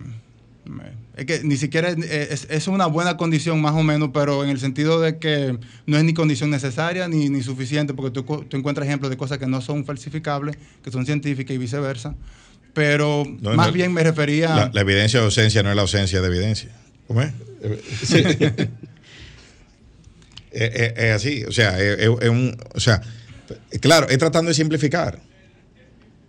es 1.15 1.26
que 1.26 1.43
ni 1.43 1.57
siquiera 1.57 1.89
es, 1.89 2.68
una 2.68 2.88
buena 2.88 3.18
condición 3.18 3.61
más 3.61 3.73
o 3.73 3.84
menos, 3.84 4.10
pero 4.14 4.43
en 4.43 4.49
el 4.49 4.60
sentido 4.60 4.99
de 4.99 5.19
que 5.19 5.60
no 5.85 5.97
es 5.97 6.03
ni 6.03 6.15
condición 6.15 6.49
necesaria 6.49 7.07
ni, 7.07 7.30
ni 7.30 7.43
suficiente, 7.43 7.93
porque 7.93 8.10
tú, 8.10 8.23
tú, 8.49 8.57
encuentras 8.57 8.88
ejemplos 8.88 9.11
de 9.11 9.18
cosas 9.18 9.38
que 9.38 9.45
no 9.45 9.61
son 9.61 9.85
falsificables, 9.85 10.57
que 10.84 10.89
son 10.89 11.05
científicas 11.05 11.53
y 11.53 11.60
viceversa. 11.60 12.15
Pero 12.73 13.26
más 13.41 13.72
bien 13.72 13.93
me 13.93 14.03
refería... 14.03 14.72
La, 14.73 14.81
evidencia 14.81 15.19
de 15.19 15.26
ausencia 15.26 15.61
no 15.61 15.69
es 15.69 15.76
la 15.76 15.84
ausencia 15.84 16.19
de 16.19 16.27
evidencia. 16.27 16.72
¿Cómo 17.07 17.22
es? 17.22 17.31
Sí. 18.03 18.23
es, 20.51 21.11
así, 21.14 21.43
o 21.45 21.51
sea, 21.51 21.80
es, 21.80 22.07
un, 22.07 22.57
o 22.73 22.80
sea, 22.80 23.01
claro, 23.80 24.10
es 24.10 24.18
tratando 24.18 24.49
de 24.49 24.55
simplificar 24.55 25.19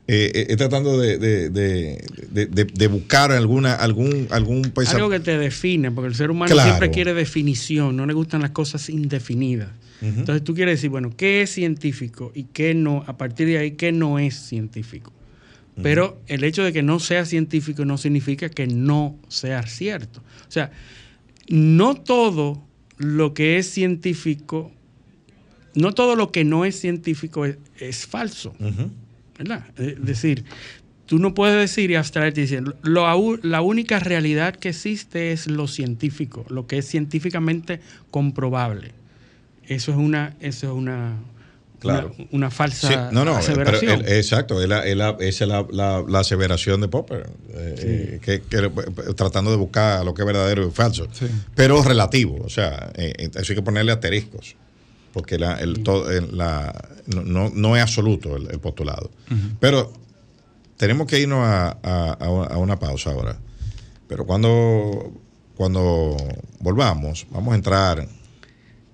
eh, 0.06 0.46
eh 0.50 0.56
tratando 0.56 0.98
de, 0.98 1.18
de, 1.18 2.86
buscar 2.88 3.32
alguna, 3.32 3.74
algún, 3.74 4.26
algún 4.30 4.62
pensamiento. 4.62 4.96
Algo 4.96 5.10
que 5.10 5.20
te 5.20 5.38
define, 5.38 5.90
porque 5.90 6.08
el 6.08 6.14
ser 6.14 6.30
humano 6.30 6.54
siempre 6.62 6.90
quiere 6.90 7.14
definición, 7.14 7.96
no 7.96 8.04
le 8.06 8.12
gustan 8.12 8.42
las 8.42 8.50
cosas 8.50 8.88
indefinidas. 8.88 9.70
Entonces 10.02 10.44
tú 10.44 10.54
quieres 10.54 10.78
decir, 10.78 10.90
bueno, 10.90 11.14
¿qué 11.16 11.40
es 11.40 11.50
científico 11.50 12.30
y 12.34 12.44
qué 12.44 12.74
no? 12.74 13.04
A 13.06 13.16
partir 13.16 13.46
de 13.46 13.56
ahí, 13.56 13.70
¿qué 13.70 13.90
no 13.90 14.18
es 14.18 14.34
científico? 14.34 15.12
Pero 15.82 16.20
el 16.26 16.44
hecho 16.44 16.62
de 16.62 16.72
que 16.72 16.82
no 16.82 17.00
sea 17.00 17.24
científico 17.24 17.84
no 17.84 17.98
significa 17.98 18.48
que 18.48 18.66
no 18.66 19.16
sea 19.28 19.66
cierto. 19.66 20.20
O 20.46 20.50
sea, 20.50 20.70
no 21.48 21.94
todo 21.94 22.62
lo 22.98 23.34
que 23.34 23.58
es 23.58 23.70
científico, 23.70 24.70
no 25.74 25.92
todo 25.92 26.16
lo 26.16 26.30
que 26.30 26.44
no 26.44 26.64
es 26.64 26.78
científico 26.78 27.44
es, 27.46 28.06
falso. 28.06 28.54
¿Verdad? 29.38 29.64
Es 29.76 30.04
decir, 30.04 30.44
tú 31.06 31.18
no 31.18 31.34
puedes 31.34 31.58
decir 31.58 31.90
y 31.90 31.96
abstraerte 31.96 32.40
diciendo, 32.42 32.74
la 32.82 33.60
única 33.60 33.98
realidad 34.00 34.54
que 34.54 34.70
existe 34.70 35.32
es 35.32 35.46
lo 35.46 35.66
científico, 35.66 36.44
lo 36.48 36.66
que 36.66 36.78
es 36.78 36.86
científicamente 36.86 37.80
comprobable. 38.10 38.92
Eso 39.66 39.92
es 39.92 39.96
una, 39.96 40.36
eso 40.40 40.66
es 40.66 40.72
una, 40.74 41.16
una, 42.30 42.50
falsa 42.50 43.08
aseveración. 43.08 44.02
exacto, 44.06 44.62
esa 44.62 44.84
es 44.84 45.48
la, 45.70 46.18
aseveración 46.18 46.80
de 46.80 46.88
Popper, 46.88 47.26
eh, 47.54 48.18
que, 48.22 48.40
tratando 49.14 49.50
de 49.50 49.56
buscar 49.56 50.04
lo 50.04 50.14
que 50.14 50.22
es 50.22 50.26
verdadero 50.26 50.66
y 50.66 50.70
falso, 50.70 51.08
pero 51.54 51.82
relativo, 51.82 52.42
o 52.44 52.48
sea, 52.48 52.92
eh, 52.94 53.30
eso 53.34 53.52
hay 53.52 53.56
que 53.56 53.62
ponerle 53.62 53.92
asteriscos 53.92 54.56
porque 55.14 55.38
la, 55.38 55.54
el, 55.60 55.82
la, 56.32 56.88
no, 57.06 57.48
no, 57.54 57.76
es 57.76 57.82
absoluto 57.82 58.36
el, 58.36 58.58
postulado. 58.58 59.12
Pero 59.60 59.92
tenemos 60.76 61.06
que 61.06 61.20
irnos 61.20 61.38
a, 61.40 61.70
a, 61.70 62.58
una 62.58 62.78
pausa 62.80 63.12
ahora. 63.12 63.38
Pero 64.08 64.26
cuando, 64.26 65.12
cuando 65.54 66.16
volvamos, 66.58 67.26
vamos 67.30 67.52
a 67.52 67.54
entrar 67.54 68.08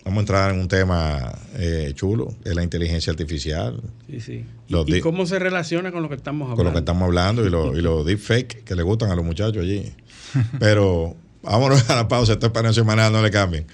vamos 0.04 0.18
a 0.18 0.20
entrar 0.20 0.54
en 0.54 0.60
un 0.60 0.68
tema 0.68 1.32
eh, 1.56 1.92
chulo, 1.94 2.34
es 2.44 2.54
la 2.54 2.62
inteligencia 2.62 3.10
artificial. 3.10 3.80
Sí, 4.06 4.20
sí. 4.20 4.44
¿Y, 4.68 5.00
cómo 5.00 5.24
se 5.24 5.38
relaciona 5.38 5.90
con 5.90 6.02
lo 6.02 6.10
que 6.10 6.16
estamos 6.16 6.50
hablando? 6.50 6.56
Con 6.56 6.66
lo 6.66 6.72
que 6.72 6.78
estamos 6.78 7.02
hablando 7.04 7.46
y 7.46 7.50
los 7.50 7.76
lo 7.76 8.04
deepfake 8.04 8.64
que 8.64 8.74
le 8.74 8.82
gustan 8.82 9.10
a 9.10 9.16
los 9.16 9.24
muchachos 9.24 9.62
allí. 9.62 9.90
Pero 10.58 11.16
vámonos 11.42 11.88
a 11.88 11.96
la 11.96 12.08
pausa, 12.08 12.34
esto 12.34 12.46
es 12.46 12.52
para 12.52 12.72
semanal, 12.74 13.10
no 13.10 13.22
le 13.22 13.30
cambien. 13.30 13.66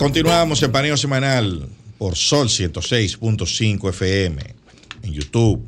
Continuamos 0.00 0.62
el 0.62 0.70
paneo 0.70 0.96
semanal 0.96 1.68
por 1.98 2.16
Sol 2.16 2.48
106.5 2.48 3.90
FM 3.90 4.42
en 5.02 5.12
YouTube, 5.12 5.62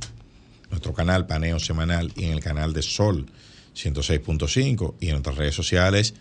nuestro 0.71 0.95
canal 0.95 1.27
Paneo 1.27 1.59
Semanal 1.59 2.11
y 2.17 2.25
en 2.25 2.33
el 2.33 2.41
canal 2.41 2.73
de 2.73 2.81
Sol 2.81 3.27
106.5 3.77 4.95
y 5.01 5.11
en 5.11 5.17
otras 5.17 5.37
redes 5.37 5.55
sociales 5.55 6.15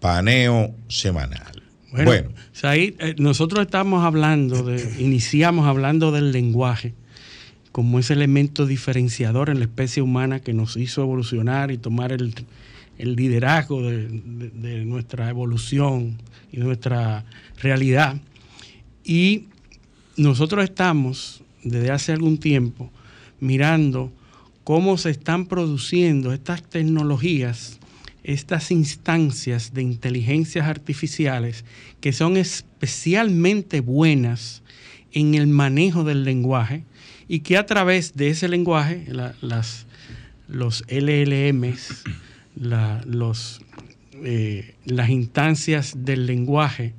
Paneo 0.00 0.74
Semanal. 0.88 1.62
Bueno, 1.92 2.30
eh, 2.62 3.14
nosotros 3.18 3.66
estamos 3.66 4.06
hablando 4.06 4.62
de, 4.62 4.94
iniciamos 4.98 5.66
hablando 5.66 6.12
del 6.12 6.32
lenguaje 6.32 6.94
como 7.72 7.98
ese 7.98 8.14
elemento 8.14 8.64
diferenciador 8.64 9.50
en 9.50 9.58
la 9.58 9.66
especie 9.66 10.02
humana 10.02 10.40
que 10.40 10.54
nos 10.54 10.78
hizo 10.78 11.02
evolucionar 11.02 11.70
y 11.70 11.76
tomar 11.76 12.10
el, 12.10 12.34
liderazgo 12.96 13.82
de 13.82 14.84
nuestra 14.86 15.28
evolución 15.28 16.18
y 16.52 16.58
nuestra 16.58 17.24
realidad. 17.62 18.20
Y 19.04 19.44
nosotros 20.16 20.64
estamos 20.64 21.42
desde 21.62 21.90
hace 21.90 22.12
algún 22.12 22.38
tiempo 22.38 22.90
mirando 23.40 24.12
cómo 24.64 24.98
se 24.98 25.10
están 25.10 25.46
produciendo 25.46 26.32
estas 26.32 26.62
tecnologías, 26.62 27.78
estas 28.22 28.70
instancias 28.70 29.72
de 29.72 29.82
inteligencias 29.82 30.66
artificiales 30.66 31.64
que 32.00 32.12
son 32.12 32.36
especialmente 32.36 33.80
buenas 33.80 34.62
en 35.12 35.34
el 35.34 35.46
manejo 35.46 36.04
del 36.04 36.24
lenguaje 36.24 36.84
y 37.28 37.40
que 37.40 37.56
a 37.56 37.66
través 37.66 38.14
de 38.14 38.28
ese 38.28 38.48
lenguaje, 38.48 39.06
las, 39.40 39.86
los 40.48 40.84
LLMs, 40.88 42.04
eh, 44.22 44.74
las 44.84 45.08
instancias 45.08 45.94
del 45.96 46.26
lenguaje 46.26 46.92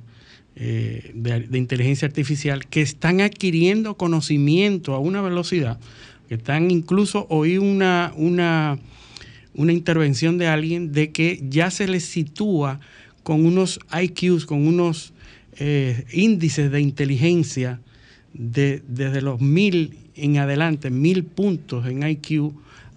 eh, 0.54 1.12
de, 1.14 1.58
inteligencia 1.58 2.06
artificial 2.06 2.66
que 2.66 2.82
están 2.82 3.20
adquiriendo 3.20 3.96
conocimiento 3.96 4.94
a 4.94 4.98
una 4.98 5.22
velocidad, 5.22 5.78
que 6.28 6.34
están 6.34 6.70
incluso 6.70 7.26
oí 7.30 7.58
una, 7.58 8.12
una, 8.16 8.78
una 9.54 9.72
intervención 9.72 10.38
de 10.38 10.48
alguien 10.48 10.92
de 10.92 11.10
que 11.10 11.42
ya 11.48 11.70
se 11.70 11.88
les 11.88 12.04
sitúa 12.04 12.80
con 13.22 13.46
unos 13.46 13.80
IQs, 13.92 14.44
con 14.44 14.66
unos 14.66 15.12
eh, 15.58 16.04
índices 16.12 16.70
de 16.70 16.80
inteligencia 16.80 17.80
de, 18.34 18.82
desde 18.88 19.22
los 19.22 19.40
mil 19.40 19.96
en 20.16 20.38
adelante, 20.38 20.90
mil 20.90 21.24
puntos 21.24 21.86
en 21.86 22.06
IQ 22.06 22.52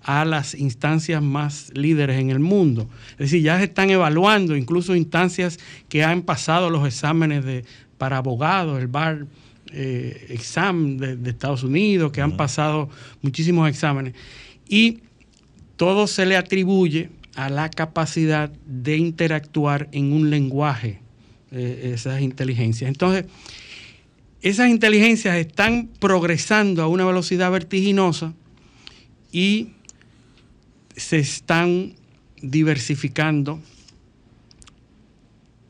a 0.05 0.23
las 0.23 0.53
instancias 0.53 1.21
más 1.21 1.71
líderes 1.73 2.19
en 2.19 2.29
el 2.29 2.39
mundo. 2.39 2.87
Es 3.13 3.31
decir, 3.31 3.41
ya 3.41 3.57
se 3.57 3.63
están 3.63 3.89
evaluando 3.89 4.55
incluso 4.55 4.95
instancias 4.95 5.57
que 5.89 6.03
han 6.03 6.21
pasado 6.21 6.69
los 6.69 6.87
exámenes 6.87 7.43
de, 7.43 7.65
para 7.97 8.17
abogados, 8.17 8.79
el 8.79 8.87
bar 8.87 9.25
eh, 9.73 10.27
exam 10.29 10.97
de, 10.97 11.27
Estados 11.27 11.63
Unidos, 11.63 12.11
que 12.11 12.21
han 12.21 12.37
pasado 12.37 12.87
muchísimos 13.23 13.67
exámenes. 13.67 14.13
Y 14.69 14.99
todo 15.75 16.05
se 16.05 16.27
le 16.27 16.37
atribuye 16.37 17.09
a 17.33 17.49
la 17.49 17.71
capacidad 17.71 18.51
de 18.67 18.97
interactuar 18.97 19.89
en 19.91 20.13
un 20.13 20.29
lenguaje, 20.29 20.99
eh, 21.51 21.93
esas 21.95 22.21
inteligencias. 22.21 22.89
Entonces, 22.89 23.25
esas 24.43 24.69
inteligencias 24.69 25.35
están 25.37 25.89
progresando 25.99 26.83
a 26.83 26.87
una 26.87 27.05
velocidad 27.05 27.49
vertiginosa 27.49 28.35
y 29.31 29.69
se 30.95 31.17
están 31.17 31.93
diversificando 32.41 33.59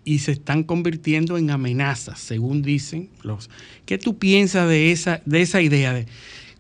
y 0.04 0.20
se 0.20 0.34
están 0.34 0.64
convirtiendo 0.64 1.38
en 1.38 1.50
amenazas, 1.50 2.20
según 2.20 2.62
dicen 2.62 3.10
los. 3.24 3.50
¿Qué 3.86 3.98
tú 3.98 4.18
piensas 4.18 4.70
de 4.70 4.92
esa, 4.92 5.22
de 5.26 5.42
esa 5.42 5.62
idea? 5.62 5.94
De, 5.94 6.06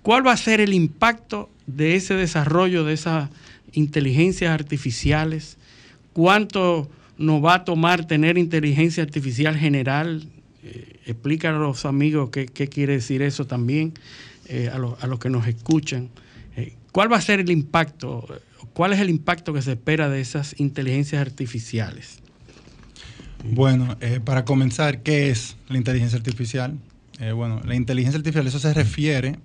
¿Cuál 0.02 0.26
va 0.26 0.34
a 0.34 0.38
ser 0.38 0.60
el 0.60 0.74
impacto 0.74 1.50
de 1.68 1.96
ese 1.96 2.16
desarrollo 2.16 2.84
de 2.84 2.94
esas 2.94 3.30
inteligencias 3.72 4.52
artificiales? 4.52 5.58
¿Cuánto 6.12 6.90
nos 7.18 7.44
va 7.44 7.56
a 7.56 7.66
tomar 7.66 8.08
tener 8.08 8.38
inteligencia 8.38 9.04
artificial 9.04 9.56
general? 9.56 10.28
Eh, 10.64 11.00
explica 11.06 11.50
a 11.50 11.60
los 11.60 11.86
amigos 11.86 12.32
qué, 12.32 12.48
qué 12.48 12.68
quiere 12.68 12.94
decir 12.94 13.22
eso 13.22 13.46
también, 13.46 13.94
eh, 14.48 14.70
a, 14.74 14.80
los, 14.80 15.02
a, 15.04 15.08
los 15.08 15.20
que 15.20 15.30
nos 15.30 15.48
escuchan. 15.48 16.10
Eh, 16.58 16.74
¿Cuál 16.92 17.12
va 17.12 17.18
a 17.18 17.22
ser 17.22 17.40
el 17.40 17.52
impacto? 17.52 18.28
¿Cuál 18.76 18.92
es 18.92 19.00
el 19.00 19.10
impacto 19.10 19.54
que 19.54 19.62
se 19.62 19.72
espera 19.72 20.10
de 20.10 20.20
esas 20.20 20.60
inteligencias 20.60 21.22
artificiales? 21.22 22.20
Bueno, 23.42 23.96
eh, 24.02 24.20
para 24.22 24.44
comenzar, 24.44 25.02
¿qué 25.02 25.30
es 25.30 25.56
la 25.70 25.78
inteligencia 25.78 26.18
artificial? 26.18 26.78
Eh, 27.22 27.32
bueno, 27.32 27.62
la 27.64 27.76
inteligencia 27.76 28.18
artificial, 28.18 28.46
eso 28.46 28.60
se 28.60 28.74
refiere 28.74 29.40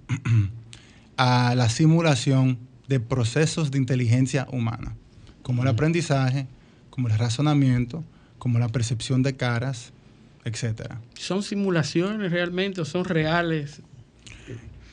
a 1.16 1.55
la 1.55 1.69
simulación 1.69 2.59
de 2.89 2.98
procesos 2.98 3.70
de 3.70 3.78
inteligencia 3.78 4.48
humana, 4.51 4.97
como 5.43 5.62
el 5.62 5.69
aprendizaje, 5.69 6.48
como 6.90 7.07
el 7.07 7.16
razonamiento, 7.16 8.02
como 8.40 8.59
la 8.59 8.69
percepción 8.69 9.23
de 9.23 9.36
caras, 9.36 9.93
etcétera. 10.44 11.01
¿Son 11.15 11.44
simulaciones 11.44 12.32
realmente 12.32 12.81
o 12.81 12.85
son 12.85 13.05
reales? 13.05 13.81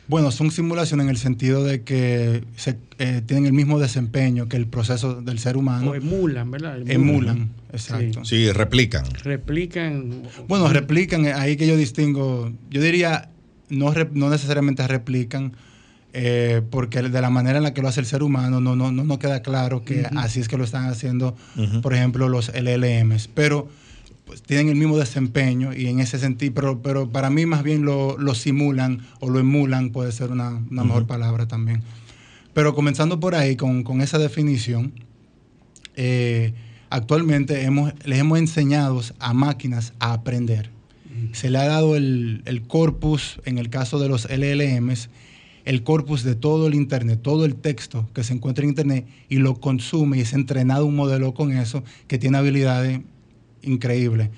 Bueno, 0.08 0.32
son 0.32 0.52
simulaciones 0.52 1.04
en 1.04 1.10
el 1.10 1.18
sentido 1.18 1.64
de 1.64 1.84
que 1.84 2.44
se, 2.56 2.78
eh, 2.98 3.22
tienen 3.26 3.46
el 3.46 3.54
mismo 3.54 3.78
desempeño 3.80 4.48
que 4.48 4.56
el 4.56 4.66
proceso 4.68 5.22
del 5.22 5.40
ser 5.40 5.58
humano. 5.58 5.92
O 5.92 5.96
emulan, 5.96 6.50
¿verdad? 6.50 6.78
Emulan, 6.78 6.92
emulan 6.92 7.50
exacto. 7.74 8.24
Sí. 8.24 8.46
sí, 8.46 8.52
replican. 8.52 9.06
Replican. 9.24 10.24
Bueno, 10.48 10.70
replican, 10.70 11.26
eh, 11.26 11.34
ahí 11.34 11.58
que 11.58 11.68
yo 11.68 11.76
distingo, 11.76 12.52
yo 12.70 12.82
diría, 12.82 13.30
no, 13.70 13.94
no 14.14 14.30
necesariamente 14.30 14.88
replican, 14.88 15.54
eh, 16.14 16.62
porque 16.70 17.02
de 17.02 17.22
la 17.22 17.30
manera 17.30 17.58
en 17.58 17.64
la 17.64 17.74
que 17.74 17.82
lo 17.82 17.90
hace 17.90 18.00
el 18.00 18.06
ser 18.06 18.24
humano 18.24 18.62
no, 18.62 18.76
no, 18.76 18.92
no, 18.92 19.04
no 19.04 19.20
queda 19.20 19.42
claro 19.42 19.84
que 19.84 20.02
uh 20.02 20.04
-huh. 20.04 20.20
así 20.20 20.40
es 20.40 20.48
que 20.48 20.58
lo 20.58 20.64
están 20.64 20.86
haciendo, 20.90 21.36
uh 21.58 21.62
-huh. 21.62 21.82
por 21.82 21.94
ejemplo, 21.94 22.30
los 22.30 22.50
LLMs. 22.56 23.28
Pero 23.28 23.68
pues, 24.28 24.44
tienen 24.44 24.68
el 24.68 24.76
mismo 24.76 24.98
desempeño 24.98 25.74
y 25.74 25.88
en 25.88 26.02
ese 26.02 26.20
sentido, 26.20 26.54
pero, 26.54 26.82
pero 26.82 27.10
para 27.10 27.30
mí 27.30 27.46
más 27.46 27.64
bien 27.64 27.86
lo, 27.86 28.18
lo 28.18 28.36
simulan 28.36 29.00
o 29.22 29.30
lo 29.30 29.40
emulan, 29.40 29.92
puede 29.92 30.12
ser 30.12 30.32
una, 30.32 30.50
una 30.50 30.60
uh 30.60 30.68
-huh. 30.68 30.88
mejor 30.88 31.08
palabra 31.08 31.48
también. 31.48 31.82
Pero 32.54 32.76
comenzando 32.76 33.20
por 33.20 33.36
ahí, 33.36 33.56
con, 33.56 33.84
con 33.84 34.02
esa 34.02 34.20
definición, 34.20 34.92
eh, 35.96 36.54
actualmente 36.90 37.64
hemos, 37.64 37.94
les 38.04 38.20
hemos 38.20 38.38
enseñado 38.38 39.02
a 39.20 39.34
máquinas 39.34 39.94
a 40.00 40.12
aprender. 40.12 40.70
Uh 41.06 41.10
-huh. 41.10 41.34
Se 41.34 41.50
le 41.50 41.60
ha 41.60 41.66
dado 41.66 41.96
el, 41.96 42.42
el, 42.46 42.64
corpus, 42.64 43.40
en 43.46 43.58
el 43.58 43.70
caso 43.70 43.98
de 43.98 44.10
los 44.10 44.28
LLMs, 44.30 45.10
el 45.64 45.84
corpus 45.84 46.24
de 46.24 46.36
todo 46.36 46.68
el 46.68 46.76
Internet, 46.76 47.22
todo 47.22 47.46
el 47.46 47.56
texto 47.56 48.10
que 48.14 48.26
se 48.26 48.34
encuentra 48.34 48.64
en 48.64 48.70
Internet 48.72 49.06
y 49.30 49.38
lo 49.38 49.56
consume 49.56 50.18
y 50.18 50.22
es 50.22 50.34
entrenado 50.34 50.86
un 50.86 50.96
modelo 50.96 51.34
con 51.34 51.52
eso 51.54 51.84
que 52.08 52.18
tiene 52.18 52.38
habilidades 52.38 53.00
increíble. 53.68 54.32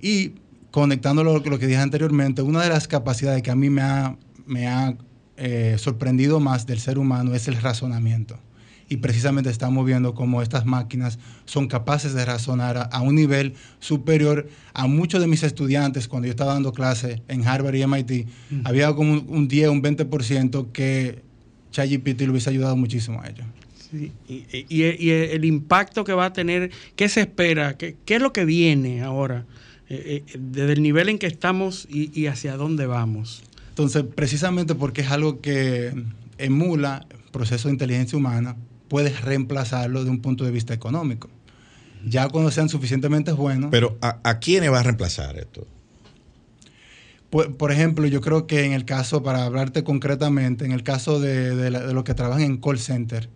Y 0.00 0.32
conectándolo 0.70 1.42
con 1.42 1.50
lo 1.50 1.58
que 1.58 1.66
dije 1.66 1.80
anteriormente, 1.80 2.42
una 2.42 2.62
de 2.62 2.68
las 2.68 2.88
capacidades 2.88 3.42
que 3.42 3.50
a 3.50 3.56
mí 3.56 3.70
me 3.70 3.82
ha, 3.82 4.16
me 4.46 4.66
ha 4.68 4.96
eh, 5.36 5.76
sorprendido 5.78 6.40
más 6.40 6.66
del 6.66 6.80
ser 6.80 6.98
humano 6.98 7.34
es 7.34 7.48
el 7.48 7.60
razonamiento. 7.60 8.38
Y 8.90 8.98
precisamente 8.98 9.50
estamos 9.50 9.84
viendo 9.84 10.14
cómo 10.14 10.40
estas 10.40 10.64
máquinas 10.64 11.18
son 11.44 11.68
capaces 11.68 12.14
de 12.14 12.24
razonar 12.24 12.78
a, 12.78 12.82
a, 12.82 13.02
un 13.02 13.14
nivel 13.14 13.54
superior 13.80 14.48
a 14.72 14.86
muchos 14.86 15.20
de 15.20 15.26
mis 15.26 15.42
estudiantes. 15.42 16.08
Cuando 16.08 16.26
yo 16.26 16.30
estaba 16.30 16.54
dando 16.54 16.72
clase 16.72 17.22
en 17.28 17.46
Harvard 17.46 17.74
y 17.74 17.86
MIT, 17.86 18.10
-huh. 18.10 18.62
había 18.64 18.94
como 18.94 19.12
un, 19.12 19.26
un 19.28 19.46
10, 19.46 19.68
un 19.68 19.82
20% 19.82 20.72
que 20.72 21.22
ChatGPT 21.70 22.22
le 22.22 22.30
hubiese 22.30 22.48
ayudado 22.48 22.76
muchísimo 22.76 23.20
a 23.20 23.28
ellos. 23.28 23.46
Sí. 23.90 24.12
Y, 24.28 24.44
y, 24.50 24.84
y, 24.84 25.10
el 25.10 25.44
impacto 25.44 26.04
que 26.04 26.12
va 26.12 26.26
a 26.26 26.32
tener, 26.32 26.70
¿qué 26.94 27.08
se 27.08 27.22
espera? 27.22 27.76
¿Qué, 27.76 27.96
qué 28.04 28.16
es 28.16 28.22
lo 28.22 28.32
que 28.32 28.44
viene 28.44 29.02
ahora? 29.02 29.46
Eh, 29.88 30.22
eh, 30.26 30.38
desde 30.38 30.74
el 30.74 30.82
nivel 30.82 31.08
en 31.08 31.18
que 31.18 31.26
estamos 31.26 31.88
y, 31.90 32.10
y, 32.18 32.26
hacia 32.26 32.56
dónde 32.56 32.86
vamos. 32.86 33.42
Entonces, 33.70 34.04
precisamente 34.14 34.74
porque 34.74 35.00
es 35.00 35.10
algo 35.10 35.40
que 35.40 35.94
emula 36.36 37.06
proceso 37.32 37.68
de 37.68 37.72
inteligencia 37.72 38.18
humana, 38.18 38.56
puedes 38.88 39.22
reemplazarlo 39.22 40.04
de 40.04 40.10
un 40.10 40.20
punto 40.20 40.44
de 40.44 40.50
vista 40.50 40.74
económico. 40.74 41.30
Ya 42.06 42.28
cuando 42.28 42.50
sean 42.50 42.68
suficientemente 42.68 43.32
buenos. 43.32 43.70
Pero 43.70 43.96
¿a, 44.00 44.18
a 44.22 44.38
quiénes 44.38 44.70
va 44.70 44.80
a 44.80 44.82
reemplazar 44.82 45.38
esto? 45.38 45.66
Por, 47.30 47.56
por, 47.56 47.72
ejemplo, 47.72 48.06
yo 48.06 48.20
creo 48.20 48.46
que 48.46 48.64
en 48.64 48.72
el 48.72 48.84
caso, 48.84 49.22
para 49.22 49.44
hablarte 49.44 49.84
concretamente, 49.84 50.64
en 50.64 50.72
el 50.72 50.82
caso 50.82 51.20
de, 51.20 51.54
de, 51.54 51.70
la, 51.70 51.86
de 51.86 51.92
los 51.92 52.04
que 52.04 52.14
trabajan 52.14 52.42
en 52.42 52.56
call 52.58 52.78
center, 52.78 53.28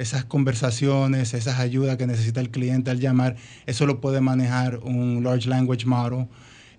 esas 0.00 0.24
conversaciones, 0.24 1.34
esas 1.34 1.58
ayudas 1.58 1.98
que 1.98 2.06
necesita 2.06 2.40
el 2.40 2.50
cliente 2.50 2.90
al 2.90 3.00
llamar, 3.00 3.36
eso 3.66 3.84
lo 3.84 4.00
puede 4.00 4.22
manejar 4.22 4.78
un 4.78 5.22
Large 5.22 5.48
Language 5.48 5.84
Model. 5.84 6.26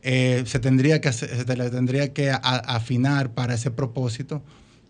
Eh, 0.02 0.44
se 0.48 0.58
tendría 0.58 1.02
que, 1.02 1.14
se 1.14 1.28
tendría 1.46 2.14
que 2.14 2.32
a, 2.32 2.38
afinar 2.38 3.30
para 3.34 3.54
ese 3.54 3.70
propósito, 3.70 4.42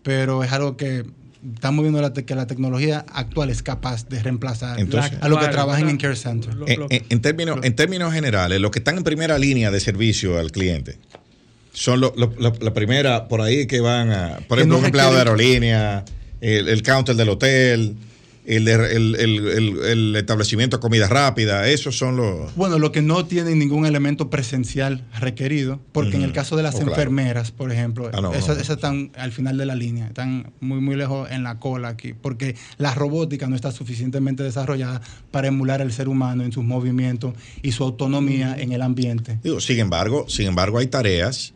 pero 0.02 0.42
es 0.42 0.50
algo 0.50 0.78
que 0.78 1.04
estamos 1.54 1.82
viendo 1.82 2.00
la 2.00 2.14
que 2.14 2.34
la 2.34 2.46
tecnología 2.46 3.04
actual 3.12 3.50
es 3.50 3.62
capaz 3.62 4.08
de 4.08 4.22
reemplazar 4.22 4.80
Entonces, 4.80 5.12
a 5.20 5.28
los 5.28 5.38
que 5.38 5.48
trabajan 5.48 5.90
en 5.90 5.98
Care 5.98 6.16
Center. 6.16 6.54
En, 6.66 6.86
en, 6.88 7.04
en, 7.10 7.20
términos, 7.20 7.58
en 7.62 7.76
términos 7.76 8.14
generales, 8.14 8.58
los 8.60 8.70
que 8.70 8.78
están 8.78 8.96
en 8.96 9.04
primera 9.04 9.36
línea 9.38 9.70
de 9.70 9.78
servicio 9.78 10.38
al 10.38 10.52
cliente, 10.52 10.96
son 11.74 12.00
lo, 12.00 12.14
lo, 12.16 12.32
lo, 12.38 12.54
la 12.58 12.72
primera 12.72 13.28
por 13.28 13.42
ahí 13.42 13.66
que 13.66 13.80
van 13.80 14.10
a, 14.10 14.38
por 14.48 14.58
ejemplo, 14.58 14.76
no 14.76 14.78
un 14.78 14.86
empleado 14.86 15.12
de 15.12 15.18
aerolínea, 15.18 16.04
el, 16.40 16.68
el 16.68 16.82
counter 16.82 17.14
del 17.14 17.28
hotel, 17.28 17.96
el, 18.44 18.66
el, 18.66 19.14
el, 19.16 19.78
el, 19.84 20.16
establecimiento 20.16 20.76
de 20.78 20.80
comida 20.80 21.06
rápida, 21.08 21.68
esos 21.68 21.96
son 21.96 22.16
los... 22.16 22.54
Bueno, 22.56 22.78
lo 22.78 22.90
que 22.90 23.02
no 23.02 23.24
tienen 23.24 23.58
ningún 23.58 23.86
elemento 23.86 24.30
presencial 24.30 25.04
requerido, 25.20 25.80
porque 25.92 26.10
uh 26.10 26.12
-huh. 26.12 26.16
en 26.16 26.22
el 26.22 26.32
caso 26.32 26.56
de 26.56 26.62
las 26.64 26.74
oh, 26.76 26.82
enfermeras, 26.82 27.50
claro. 27.50 27.56
por 27.56 27.72
ejemplo, 27.72 28.10
ah, 28.12 28.20
no, 28.20 28.32
esas, 28.32 28.56
no, 28.56 28.62
esas, 28.62 28.76
están 28.76 29.12
al 29.16 29.32
final 29.32 29.56
de 29.58 29.66
la 29.66 29.74
línea, 29.74 30.08
están 30.08 30.52
muy, 30.60 30.80
muy 30.80 30.96
lejos 30.96 31.30
en 31.30 31.44
la 31.44 31.60
cola 31.60 31.88
aquí, 31.88 32.14
porque 32.14 32.56
la 32.78 32.94
robótica 32.94 33.46
no 33.46 33.54
está 33.54 33.70
suficientemente 33.70 34.42
desarrollada 34.42 35.02
para 35.30 35.48
emular 35.48 35.80
al 35.80 35.92
ser 35.92 36.08
humano 36.08 36.42
en 36.44 36.52
sus 36.52 36.64
movimientos 36.64 37.34
y 37.62 37.72
su 37.72 37.84
autonomía 37.84 38.54
uh 38.56 38.58
-huh. 38.58 38.62
en 38.62 38.72
el 38.72 38.82
ambiente. 38.82 39.38
Digo, 39.42 39.60
sin 39.60 39.78
embargo, 39.78 40.26
sin 40.28 40.48
embargo, 40.48 40.78
hay 40.78 40.88
tareas 40.88 41.54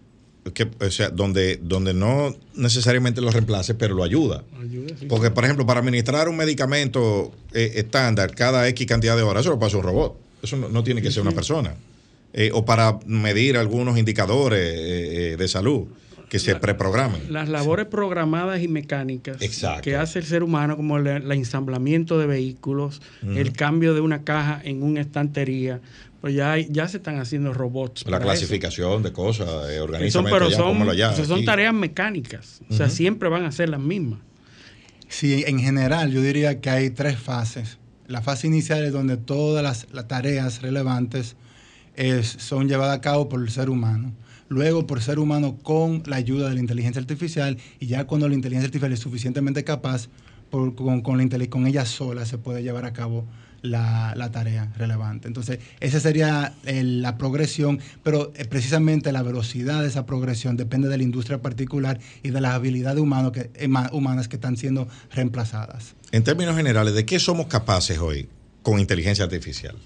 que, 0.54 0.68
o 0.80 0.90
sea, 0.90 1.10
donde, 1.10 1.56
donde 1.56 1.94
no 1.94 2.34
necesariamente 2.54 3.20
lo 3.20 3.30
reemplace, 3.30 3.74
pero 3.74 3.94
lo 3.94 4.02
ayuda. 4.04 4.44
ayuda 4.60 4.94
sí, 4.98 5.06
Porque, 5.06 5.30
por 5.30 5.44
ejemplo, 5.44 5.66
para 5.66 5.80
administrar 5.80 6.28
un 6.28 6.36
medicamento 6.36 7.32
eh, 7.52 7.72
estándar 7.76 8.34
cada 8.34 8.68
X 8.68 8.86
cantidad 8.86 9.16
de 9.16 9.22
horas, 9.22 9.42
eso 9.42 9.50
lo 9.50 9.58
pasa 9.58 9.76
un 9.76 9.82
robot. 9.82 10.16
Eso 10.42 10.56
no, 10.56 10.68
no 10.68 10.84
tiene 10.84 11.02
que 11.02 11.08
sí, 11.08 11.14
ser 11.14 11.22
una 11.22 11.32
persona. 11.32 11.74
Eh, 12.32 12.50
o 12.52 12.64
para 12.64 12.98
medir 13.06 13.56
algunos 13.56 13.98
indicadores 13.98 14.60
eh, 14.62 15.36
de 15.38 15.48
salud 15.48 15.86
que 16.28 16.38
se 16.38 16.56
preprogramen. 16.56 17.32
Las 17.32 17.48
labores 17.48 17.86
programadas 17.86 18.60
y 18.60 18.68
mecánicas 18.68 19.40
Exacto. 19.40 19.82
que 19.82 19.96
hace 19.96 20.18
el 20.18 20.24
ser 20.24 20.42
humano, 20.42 20.76
como 20.76 20.96
el, 20.96 21.06
el 21.06 21.32
ensamblamiento 21.32 22.18
de 22.18 22.26
vehículos, 22.26 23.00
uh 23.22 23.26
-huh. 23.26 23.36
el 23.38 23.52
cambio 23.52 23.94
de 23.94 24.00
una 24.00 24.24
caja 24.24 24.60
en 24.64 24.82
una 24.82 25.00
estantería, 25.00 25.80
pues 26.20 26.34
ya, 26.34 26.58
ya 26.58 26.88
se 26.88 26.96
están 26.96 27.18
haciendo 27.18 27.52
robots. 27.52 28.04
La 28.08 28.18
clasificación 28.18 28.92
eso. 28.94 29.00
de 29.00 29.12
cosas, 29.12 29.48
eh, 29.70 30.10
son, 30.10 30.24
pero 30.24 30.50
son, 30.50 30.88
allá, 30.88 31.14
son 31.14 31.44
tareas 31.44 31.72
mecánicas, 31.74 32.60
o 32.68 32.74
sea, 32.74 32.86
uh 32.86 32.88
-huh. 32.88 32.92
siempre 32.92 33.28
van 33.28 33.44
a 33.44 33.52
ser 33.52 33.68
las 33.68 33.80
mismas. 33.80 34.18
Sí, 35.08 35.44
en 35.46 35.60
general 35.60 36.10
yo 36.10 36.20
diría 36.20 36.60
que 36.60 36.70
hay 36.70 36.90
tres 36.90 37.16
fases. 37.18 37.78
La 38.08 38.22
fase 38.22 38.48
inicial 38.48 38.84
es 38.84 38.92
donde 38.92 39.16
todas 39.16 39.62
las, 39.62 39.86
las 39.92 40.08
tareas 40.08 40.62
relevantes 40.62 41.36
es, 41.94 42.26
son 42.26 42.68
llevadas 42.68 42.96
a 42.96 43.00
cabo 43.00 43.28
por 43.28 43.40
el 43.40 43.50
ser 43.50 43.70
humano. 43.70 44.12
Luego, 44.48 44.86
por 44.86 45.02
ser 45.02 45.18
humano 45.18 45.56
con 45.62 46.02
la 46.06 46.16
ayuda 46.16 46.48
de 46.48 46.54
la 46.54 46.60
inteligencia 46.60 47.00
artificial, 47.00 47.58
y 47.80 47.86
ya 47.86 48.06
cuando 48.06 48.28
la 48.28 48.34
inteligencia 48.34 48.66
artificial 48.66 48.92
es 48.92 49.00
suficientemente 49.00 49.64
capaz, 49.64 50.08
por, 50.50 50.74
con, 50.74 51.00
con, 51.02 51.18
la, 51.18 51.46
con 51.48 51.66
ella 51.66 51.84
sola 51.84 52.24
se 52.24 52.38
puede 52.38 52.62
llevar 52.62 52.84
a 52.84 52.92
cabo 52.92 53.26
la, 53.62 54.14
la, 54.16 54.30
tarea 54.30 54.72
relevante. 54.76 55.26
Entonces, 55.26 55.58
esa 55.80 55.98
sería 55.98 56.54
el, 56.64 57.02
la 57.02 57.18
progresión, 57.18 57.80
pero 58.02 58.32
eh, 58.36 58.44
precisamente 58.44 59.10
la 59.12 59.22
velocidad 59.22 59.82
de 59.82 59.88
esa 59.88 60.06
progresión 60.06 60.56
depende 60.56 60.88
de 60.88 60.96
la 60.96 61.02
industria 61.02 61.42
particular 61.42 61.98
y 62.22 62.30
de 62.30 62.40
las 62.40 62.54
habilidades 62.54 63.00
humano 63.00 63.32
que, 63.32 63.50
eh, 63.54 63.68
humanas 63.92 64.28
que 64.28 64.36
están 64.36 64.56
siendo 64.56 64.88
reemplazadas. 65.12 65.94
En 66.12 66.22
términos 66.22 66.56
generales, 66.56 66.94
¿de 66.94 67.04
qué 67.04 67.18
somos 67.18 67.46
capaces 67.46 67.98
hoy 67.98 68.28
con 68.62 68.78
inteligencia 68.78 69.24
artificial? 69.24 69.76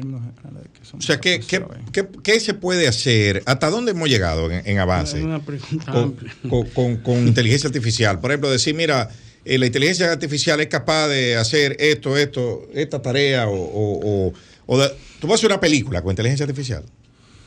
Eh, 0.00 0.96
o 0.96 1.00
sea, 1.00 1.20
¿qué, 1.20 1.40
qué, 1.40 1.64
qué, 1.92 2.08
¿qué, 2.22 2.40
se 2.40 2.54
puede 2.54 2.88
hacer? 2.88 3.42
¿Hasta 3.46 3.70
dónde 3.70 3.92
hemos 3.92 4.08
llegado 4.08 4.50
en, 4.50 4.66
en 4.66 4.78
avance 4.78 5.20
con, 5.20 6.16
con, 6.48 6.66
con, 6.66 6.96
con, 6.96 7.16
inteligencia 7.28 7.68
artificial? 7.68 8.20
Por 8.20 8.30
ejemplo, 8.30 8.50
decir, 8.50 8.74
mira, 8.74 9.10
eh, 9.44 9.58
la 9.58 9.66
inteligencia 9.66 10.10
artificial 10.10 10.60
es 10.60 10.68
capaz 10.68 11.08
de 11.08 11.36
hacer 11.36 11.76
esto, 11.78 12.16
esto, 12.16 12.68
esta 12.74 13.00
tarea, 13.02 13.48
o, 13.48 13.54
o, 13.54 14.28
o, 14.28 14.32
o 14.66 14.78
de, 14.78 14.90
tú 15.20 15.26
vas 15.26 15.32
a 15.32 15.36
hacer 15.36 15.50
una 15.50 15.60
película 15.60 16.02
con 16.02 16.12
inteligencia 16.12 16.44
artificial 16.44 16.84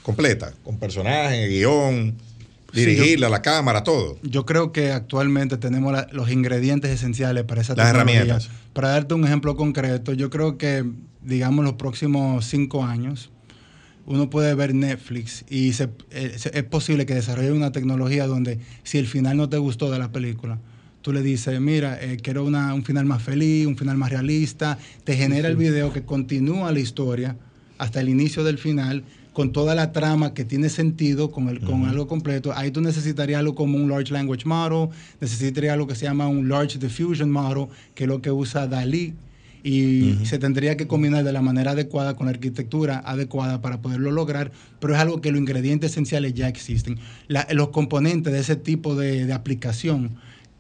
completa, 0.03 0.53
con 0.64 0.78
personajes, 0.78 1.49
guion. 1.49 2.15
Dirigirla, 2.73 3.30
la 3.30 3.41
cámara, 3.41 3.84
todo. 3.84 4.18
Yo 4.23 4.45
creo 4.45 4.72
que 4.72 4.91
actualmente 4.91 5.57
tenemos 5.57 5.91
la- 5.93 6.07
los 6.11 6.31
ingredientes 6.31 6.91
esenciales 6.91 7.43
para 7.43 7.61
esa 7.61 7.76
Las 7.76 7.89
herramientas. 7.89 8.49
Para 8.73 8.89
darte 8.89 9.14
un 9.14 9.26
ejemplo 9.26 9.56
concreto, 9.56 10.14
yo 10.14 10.30
creo 10.30 10.57
que, 10.57 10.85
digamos, 11.22 11.64
los 11.65 11.73
próximos 11.73 12.45
cinco 12.45 12.84
años, 12.84 13.30
uno 14.06 14.30
puede 14.30 14.56
ver 14.56 14.73
Netflix 14.73 15.45
y 15.49 15.73
se- 15.73 15.89
eh, 16.10 16.34
se- 16.38 16.57
es 16.57 16.64
posible 16.64 17.06
que 17.06 17.14
desarrolle 17.14 17.52
una 17.52 17.72
tecnología 17.72 18.26
donde 18.27 18.60
si 18.84 18.98
el 18.98 19.07
final 19.07 19.38
no 19.38 19.48
te 19.49 19.57
gustó 19.57 19.91
de 19.91 19.99
la 19.99 20.11
película, 20.11 20.60
tú 21.02 21.14
le 21.14 21.22
dices, 21.22 21.60
mira, 21.61 21.98
eh, 22.02 22.18
quiero 22.22 22.43
una- 22.43 22.73
un 22.73 22.84
final 22.84 23.06
más 23.06 23.22
feliz, 23.23 23.65
un 23.68 23.77
final 23.77 23.98
más 23.98 24.10
realista, 24.10 24.77
te 25.03 25.15
genera 25.15 25.48
el 25.49 25.56
video 25.56 25.93
que 25.93 26.03
continúa 26.03 26.72
la 26.72 26.80
historia 26.80 27.38
hasta 27.77 27.99
el 28.02 28.10
inicio 28.10 28.43
del 28.43 28.57
final 28.57 29.03
con 29.33 29.51
toda 29.53 29.75
la 29.75 29.91
trama 29.93 30.33
que 30.33 30.43
tiene 30.43 30.67
sentido 30.69 31.31
con, 31.31 31.47
el, 31.47 31.61
con 31.61 31.85
algo 31.85 32.07
completo. 32.07 32.51
Ahí 32.55 32.69
tú 32.71 32.81
necesitarías 32.81 33.39
algo 33.39 33.55
como 33.55 33.77
un 33.77 33.89
Large 33.89 34.11
Language 34.11 34.45
Model, 34.45 34.89
necesitarías 35.21 35.73
algo 35.73 35.87
que 35.87 35.95
se 35.95 36.03
llama 36.05 36.27
un 36.27 36.49
Large 36.49 36.79
Diffusion 36.79 37.31
Model, 37.31 37.67
que 37.95 38.03
es 38.03 38.07
lo 38.09 38.21
que 38.21 38.29
usa 38.31 38.67
Dalí, 38.67 39.13
y 39.63 40.15
se 40.25 40.39
tendría 40.39 40.75
que 40.75 40.87
combinar 40.87 41.23
de 41.23 41.31
la 41.31 41.41
manera 41.41 41.71
adecuada 41.71 42.15
con 42.15 42.25
la 42.25 42.31
arquitectura 42.31 43.01
adecuada 43.05 43.61
para 43.61 43.79
poderlo 43.81 44.11
lograr, 44.11 44.51
pero 44.79 44.95
es 44.95 44.99
algo 44.99 45.21
que 45.21 45.31
los 45.31 45.39
ingredientes 45.39 45.91
esenciales 45.91 46.33
ya 46.33 46.47
existen. 46.47 46.97
La- 47.27 47.47
los 47.51 47.69
componentes 47.69 48.33
de 48.33 48.39
ese 48.39 48.55
tipo 48.55 48.95
de, 48.95 49.25
de 49.27 49.33
aplicación 49.33 50.11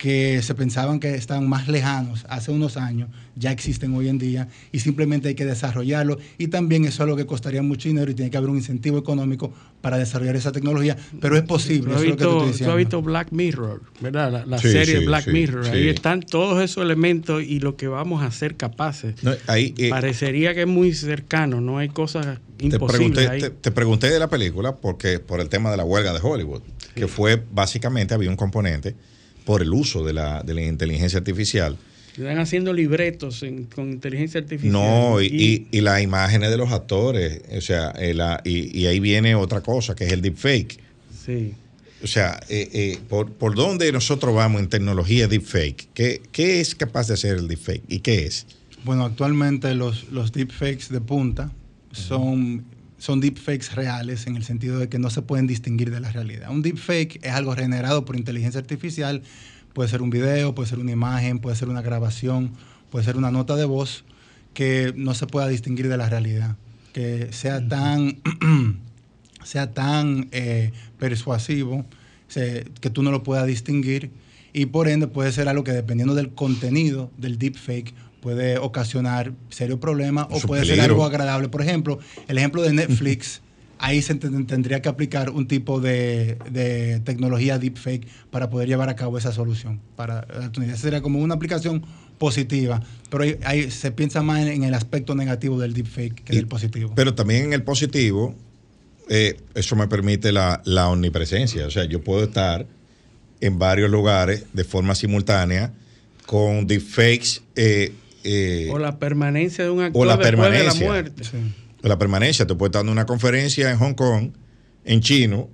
que 0.01 0.41
se 0.41 0.55
pensaban 0.55 0.99
que 0.99 1.13
estaban 1.13 1.47
más 1.47 1.67
lejanos 1.67 2.25
hace 2.27 2.49
unos 2.51 2.75
años, 2.75 3.07
ya 3.35 3.51
existen 3.51 3.93
hoy 3.93 4.09
en 4.09 4.17
día 4.17 4.47
y 4.71 4.79
simplemente 4.79 5.27
hay 5.27 5.35
que 5.35 5.45
desarrollarlo. 5.45 6.17
Y 6.39 6.47
también 6.47 6.85
eso 6.85 6.93
es 6.95 6.99
algo 7.01 7.15
que 7.15 7.27
costaría 7.27 7.61
mucho 7.61 7.87
dinero 7.87 8.09
y 8.09 8.15
tiene 8.15 8.31
que 8.31 8.37
haber 8.37 8.49
un 8.49 8.57
incentivo 8.57 8.97
económico 8.97 9.53
para 9.79 9.99
desarrollar 9.99 10.35
esa 10.35 10.51
tecnología, 10.51 10.97
pero 11.19 11.37
es 11.37 11.43
posible. 11.43 11.93
Tú 11.93 11.99
es 11.99 12.05
lo 12.09 12.17
que 12.17 12.17
te 12.17 12.23
estoy 12.23 12.47
visto, 12.47 12.65
tú 12.65 12.71
has 12.71 12.77
visto 12.77 13.01
Black 13.03 13.27
Mirror, 13.31 13.83
¿verdad? 13.99 14.31
La, 14.31 14.45
la 14.47 14.57
Sí, 14.57 14.71
serie 14.71 15.01
sí, 15.01 15.05
Black 15.05 15.25
sí, 15.25 15.31
Mirror. 15.33 15.65
sí. 15.65 15.71
Ahí 15.71 15.89
están 15.89 16.21
todos 16.21 16.63
esos 16.63 16.83
elementos 16.83 17.43
y 17.43 17.59
lo 17.59 17.75
que 17.75 17.87
vamos 17.87 18.23
a 18.23 18.31
ser 18.31 18.55
capaces. 18.57 19.23
No, 19.23 19.33
ahí, 19.45 19.75
eh, 19.77 19.89
Parecería 19.91 20.55
que 20.55 20.61
es 20.61 20.67
muy 20.67 20.95
cercano, 20.95 21.61
no 21.61 21.77
hay 21.77 21.89
cosas 21.89 22.39
te, 22.57 22.65
imposibles 22.65 23.11
pregunté, 23.11 23.27
ahí. 23.27 23.39
te, 23.39 23.49
te 23.51 23.69
pregunté 23.71 24.09
de 24.09 24.17
la 24.17 24.29
película 24.31 24.77
porque 24.77 25.19
por 25.19 25.39
el 25.41 25.49
tema 25.49 25.69
de 25.69 25.77
la 25.77 25.83
huelga 25.85 26.11
de 26.11 26.19
Hollywood, 26.23 26.63
que 26.95 27.07
fue 27.07 27.39
básicamente, 27.51 28.15
había 28.15 28.31
un 28.31 28.35
componente 28.35 28.95
por 29.45 29.61
el 29.61 29.73
uso 29.73 30.03
de 30.05 30.13
la, 30.13 30.43
de 30.43 30.53
la 30.53 30.61
inteligencia 30.63 31.19
artificial. 31.19 31.77
Están 32.17 32.39
haciendo 32.39 32.73
libretos 32.73 33.41
en- 33.43 33.65
con 33.65 33.89
inteligencia 33.91 34.41
artificial. 34.41 34.73
No, 34.73 35.21
y, 35.21 35.27
y- 35.27 35.67
y 35.71 35.81
las 35.81 36.01
imágenes 36.01 36.49
de 36.51 36.57
los 36.57 36.71
actores, 36.71 37.41
o 37.57 37.61
sea, 37.61 37.91
eh, 37.91 38.13
la- 38.13 38.41
y, 38.43 38.77
y 38.77 38.85
ahí 38.87 38.99
viene 38.99 39.33
otra 39.35 39.61
cosa, 39.61 39.95
que 39.95 40.05
es 40.05 40.11
el 40.11 40.21
deepfake. 40.21 40.79
sí. 41.25 41.53
O 42.03 42.07
sea, 42.07 42.39
eh, 42.49 42.67
eh, 42.73 42.97
por, 43.09 43.31
¿por 43.31 43.53
dónde 43.53 43.91
nosotros 43.91 44.33
vamos 44.33 44.59
en 44.59 44.69
tecnología 44.69 45.27
deepfake? 45.27 45.87
¿Qué, 45.93 46.19
¿Qué 46.31 46.59
es 46.59 46.73
capaz 46.73 47.07
de 47.07 47.13
hacer 47.13 47.37
el 47.37 47.47
deepfake? 47.47 47.83
¿Y 47.87 47.99
qué 47.99 48.25
es? 48.25 48.47
Bueno, 48.83 49.05
actualmente 49.05 49.75
los, 49.75 50.09
los 50.11 50.31
deepfakes 50.31 50.85
de 50.89 50.99
punta 50.99 51.51
son, 51.91 52.65
son 53.01 53.19
deepfakes 53.19 53.73
reales 53.73 54.27
en 54.27 54.35
el 54.35 54.43
sentido 54.43 54.77
de 54.77 54.87
que 54.87 54.99
no 54.99 55.09
se 55.09 55.23
pueden 55.23 55.47
distinguir 55.47 55.89
de 55.89 55.99
la 55.99 56.11
realidad. 56.11 56.51
Un 56.51 56.61
deepfake 56.61 57.19
es 57.25 57.31
algo 57.31 57.55
generado 57.55 58.05
por 58.05 58.15
inteligencia 58.15 58.61
artificial, 58.61 59.23
puede 59.73 59.89
ser 59.89 60.03
un 60.03 60.11
video, 60.11 60.53
puede 60.53 60.69
ser 60.69 60.77
una 60.77 60.91
imagen, 60.91 61.39
puede 61.39 61.55
ser 61.55 61.67
una 61.67 61.81
grabación, 61.81 62.51
puede 62.91 63.03
ser 63.03 63.17
una 63.17 63.31
nota 63.31 63.55
de 63.55 63.65
voz 63.65 64.03
que 64.53 64.93
no 64.95 65.15
se 65.15 65.25
pueda 65.25 65.47
distinguir 65.47 65.87
de 65.87 65.97
la 65.97 66.09
realidad, 66.09 66.57
que 66.93 67.29
sea 67.31 67.67
tan, 67.67 68.19
sea 69.43 69.73
tan 69.73 70.27
eh, 70.31 70.71
persuasivo 70.99 71.83
se- 72.27 72.65
que 72.81 72.91
tú 72.91 73.01
no 73.01 73.09
lo 73.09 73.23
puedas 73.23 73.47
distinguir. 73.47 74.11
Y 74.53 74.67
por 74.67 74.87
ende 74.87 75.07
puede 75.07 75.31
ser 75.31 75.47
algo 75.49 75.63
que 75.63 75.71
dependiendo 75.71 76.13
del 76.13 76.29
contenido 76.35 77.09
del 77.17 77.39
deepfake 77.39 77.95
puede 78.21 78.57
ocasionar 78.57 79.33
serios 79.49 79.79
problemas 79.79 80.27
o 80.29 80.39
puede 80.39 80.65
ser 80.65 80.79
algo 80.81 81.03
agradable. 81.05 81.49
Por 81.49 81.61
ejemplo, 81.61 81.99
el 82.27 82.37
ejemplo 82.37 82.61
de 82.61 82.71
Netflix, 82.73 83.41
ahí 83.79 84.01
se 84.01 84.15
ten- 84.15 84.45
tendría 84.45 84.81
que 84.81 84.89
aplicar 84.89 85.31
un 85.31 85.47
tipo 85.47 85.81
de, 85.81 86.37
de 86.51 86.99
tecnología 87.03 87.57
deepfake 87.57 88.07
para 88.29 88.49
poder 88.49 88.67
llevar 88.69 88.89
a 88.89 88.95
cabo 88.95 89.17
esa 89.17 89.31
solución. 89.31 89.81
Para. 89.95 90.25
Esa 90.63 90.77
sería 90.77 91.01
como 91.01 91.19
una 91.19 91.33
aplicación 91.35 91.83
positiva, 92.19 92.79
pero 93.09 93.23
ahí, 93.23 93.37
ahí 93.43 93.71
se 93.71 93.91
piensa 93.91 94.21
más 94.21 94.41
en, 94.41 94.49
en 94.49 94.63
el 94.65 94.75
aspecto 94.75 95.15
negativo 95.15 95.59
del 95.59 95.73
deepfake 95.73 96.23
que 96.23 96.33
Y- 96.33 96.35
del 96.37 96.47
positivo. 96.47 96.93
Pero 96.95 97.15
también 97.15 97.45
en 97.45 97.53
el 97.53 97.63
positivo, 97.63 98.35
eh, 99.09 99.37
eso 99.55 99.75
me 99.75 99.87
permite 99.87 100.31
la, 100.31 100.61
la 100.63 100.87
omnipresencia. 100.89 101.65
O 101.65 101.71
sea, 101.71 101.85
yo 101.85 102.03
puedo 102.03 102.23
estar 102.25 102.67
en 103.39 103.57
varios 103.57 103.89
lugares 103.89 104.45
de 104.53 104.63
forma 104.63 104.93
simultánea 104.93 105.73
con 106.27 106.67
deepfakes 106.67 107.41
eh, 107.55 107.91
eh, 108.23 108.69
O 108.71 108.79
la 108.79 108.99
permanencia 108.99 109.63
de 109.63 109.69
un 109.69 109.81
actor 109.81 110.01
o 110.01 110.05
la 110.05 110.17
después 110.17 110.31
de 110.31 110.37
la 110.37 110.49
permanencia. 110.49 110.85
muerte. 110.87 111.23
Sí. 111.23 111.37
la 111.83 111.97
permanencia. 111.97 112.45
Te 112.47 112.55
puedes 112.55 112.69
estar 112.69 112.79
dando 112.79 112.91
una 112.91 113.05
conferencia 113.05 113.71
en 113.71 113.77
Hong 113.77 113.93
Kong, 113.93 114.31
en 114.85 115.01
chino, 115.01 115.49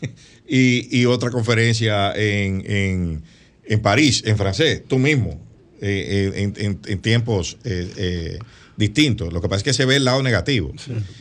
y, 0.48 0.98
y 1.00 1.06
otra 1.06 1.30
conferencia 1.30 2.12
en, 2.14 2.62
en, 2.70 3.22
en 3.64 3.80
París, 3.80 4.22
en 4.26 4.36
francés, 4.36 4.82
tú 4.86 4.98
mismo, 4.98 5.40
eh, 5.80 6.32
eh, 6.34 6.42
en, 6.42 6.54
en- 6.56 6.80
en 6.86 6.98
tiempos 7.00 7.58
eh, 7.64 7.90
eh, 7.96 8.38
distintos. 8.76 9.32
Lo 9.32 9.40
que 9.40 9.48
pasa 9.48 9.58
es 9.58 9.62
que 9.64 9.72
se 9.72 9.84
ve 9.86 9.96
el 9.96 10.04
lado 10.04 10.22
negativo. 10.22 10.72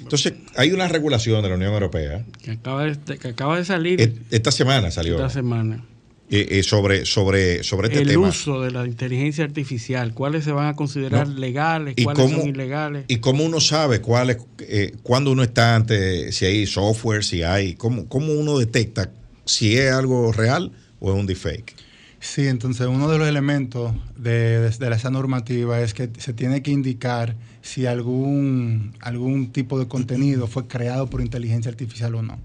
Entonces, 0.02 0.34
hay 0.56 0.72
una 0.72 0.88
regulación 0.88 1.42
de 1.42 1.50
la 1.50 1.56
Unión 1.56 1.74
Europea. 1.74 2.26
Que 2.44 2.52
acaba 2.52 2.84
de, 2.86 3.18
que 3.18 3.30
acaba 3.30 3.58
de 3.58 3.66
salir 3.66 4.02
Et- 4.02 4.16
Esta 4.32 4.52
semana 4.52 4.92
salió 4.92 5.16
esta 5.16 5.30
semana. 5.30 5.84
Eh, 6.32 6.48
eh, 6.52 6.64
sobre, 6.64 7.06
sobre, 7.06 7.64
sobre 7.64 7.88
este 7.90 8.02
el 8.02 8.08
tema. 8.08 8.30
uso 8.30 8.62
de 8.62 8.72
la 8.72 8.86
inteligencia 8.86 9.44
artificial, 9.44 10.14
cuáles 10.14 10.44
se 10.44 10.52
van 10.52 10.68
a 10.68 10.76
considerar 10.76 11.28
No. 11.28 11.40
legales, 11.40 11.94
¿Y 11.98 12.04
cuáles 12.04 12.24
cómo- 12.24 12.38
son 12.40 12.50
ilegales. 12.50 13.06
¿Y 13.08 13.18
cómo 13.18 13.44
uno 13.46 13.60
sabe 13.60 14.02
cuál 14.02 14.32
es, 14.32 14.38
eh, 14.60 14.94
cuándo 15.04 15.32
uno 15.32 15.44
está 15.44 15.76
ante, 15.76 16.32
si 16.32 16.46
hay 16.46 16.66
software, 16.66 17.24
si 17.24 17.44
hay, 17.44 17.76
cómo, 17.76 18.08
cómo 18.08 18.34
uno 18.34 18.58
detecta 18.58 19.12
si 19.46 19.78
es 19.78 19.92
algo 19.92 20.32
real 20.32 20.72
o 21.00 21.14
es 21.14 21.20
un 21.20 21.28
deepfake? 21.28 21.76
Sí, 22.20 22.48
entonces 22.48 22.88
uno 22.88 23.08
de 23.08 23.20
los 23.20 23.28
elementos 23.28 23.94
de, 24.18 24.60
de- 24.62 24.70
de 24.70 24.96
esa 24.96 25.12
normativa 25.12 25.80
es 25.82 25.94
que 25.94 26.10
se 26.18 26.34
tiene 26.34 26.64
que 26.64 26.72
indicar 26.72 27.36
si 27.62 27.86
algún, 27.86 28.94
algún 29.00 29.52
tipo 29.52 29.78
de 29.78 29.88
contenido 29.88 30.48
fue 30.48 30.66
creado 30.68 31.08
por 31.08 31.22
inteligencia 31.22 31.70
artificial 31.70 32.16
o 32.16 32.24
no. 32.24 32.40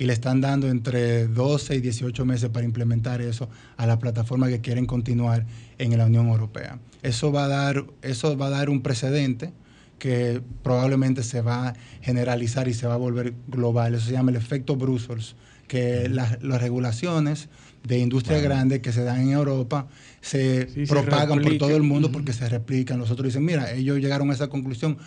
Y 0.00 0.06
le 0.06 0.14
están 0.14 0.40
dando 0.40 0.66
entre 0.66 1.26
12 1.26 1.76
y 1.76 1.80
18 1.82 2.24
meses 2.24 2.48
para 2.48 2.64
implementar 2.64 3.20
eso 3.20 3.50
a 3.76 3.86
la 3.86 3.98
plataforma 3.98 4.48
que 4.48 4.62
quieren 4.62 4.86
continuar 4.86 5.44
en 5.76 5.96
la 5.98 6.06
Unión 6.06 6.26
Europea. 6.28 6.78
Eso 7.02 7.30
va 7.32 7.44
a 7.44 7.48
dar, 7.48 7.84
eso 8.00 8.34
va 8.34 8.46
a 8.46 8.50
dar 8.50 8.70
un 8.70 8.80
precedente 8.80 9.52
que 9.98 10.40
probablemente 10.62 11.22
se 11.22 11.42
va 11.42 11.68
a 11.68 11.74
generalizar 12.00 12.66
y 12.66 12.72
se 12.72 12.86
va 12.86 12.94
a 12.94 12.96
volver 12.96 13.34
global. 13.46 13.94
Eso 13.94 14.06
se 14.06 14.12
llama 14.12 14.30
el 14.30 14.38
efecto 14.38 14.74
Brussels, 14.74 15.36
que 15.68 16.08
las, 16.08 16.42
las 16.42 16.62
regulaciones 16.62 17.50
de 17.86 17.98
industria 17.98 18.40
grande 18.40 18.80
que 18.80 18.92
se 18.92 19.04
dan 19.04 19.20
en 19.20 19.32
Europa 19.32 19.86
se 20.20 20.68
Sí, 20.68 20.86
se 20.86 20.92
propagan 20.92 21.40
por 21.40 21.58
todo 21.58 21.76
el 21.76 21.82
mundo 21.82 22.10
porque 22.10 22.32
se 22.32 22.48
replican. 22.48 22.98
Los 22.98 23.10
otros 23.10 23.26
dicen, 23.26 23.44
mira, 23.44 23.72
ellos 23.72 23.98
llegaron 23.98 24.30
a 24.30 24.34
esa 24.34 24.48
conclusión, 24.48 24.98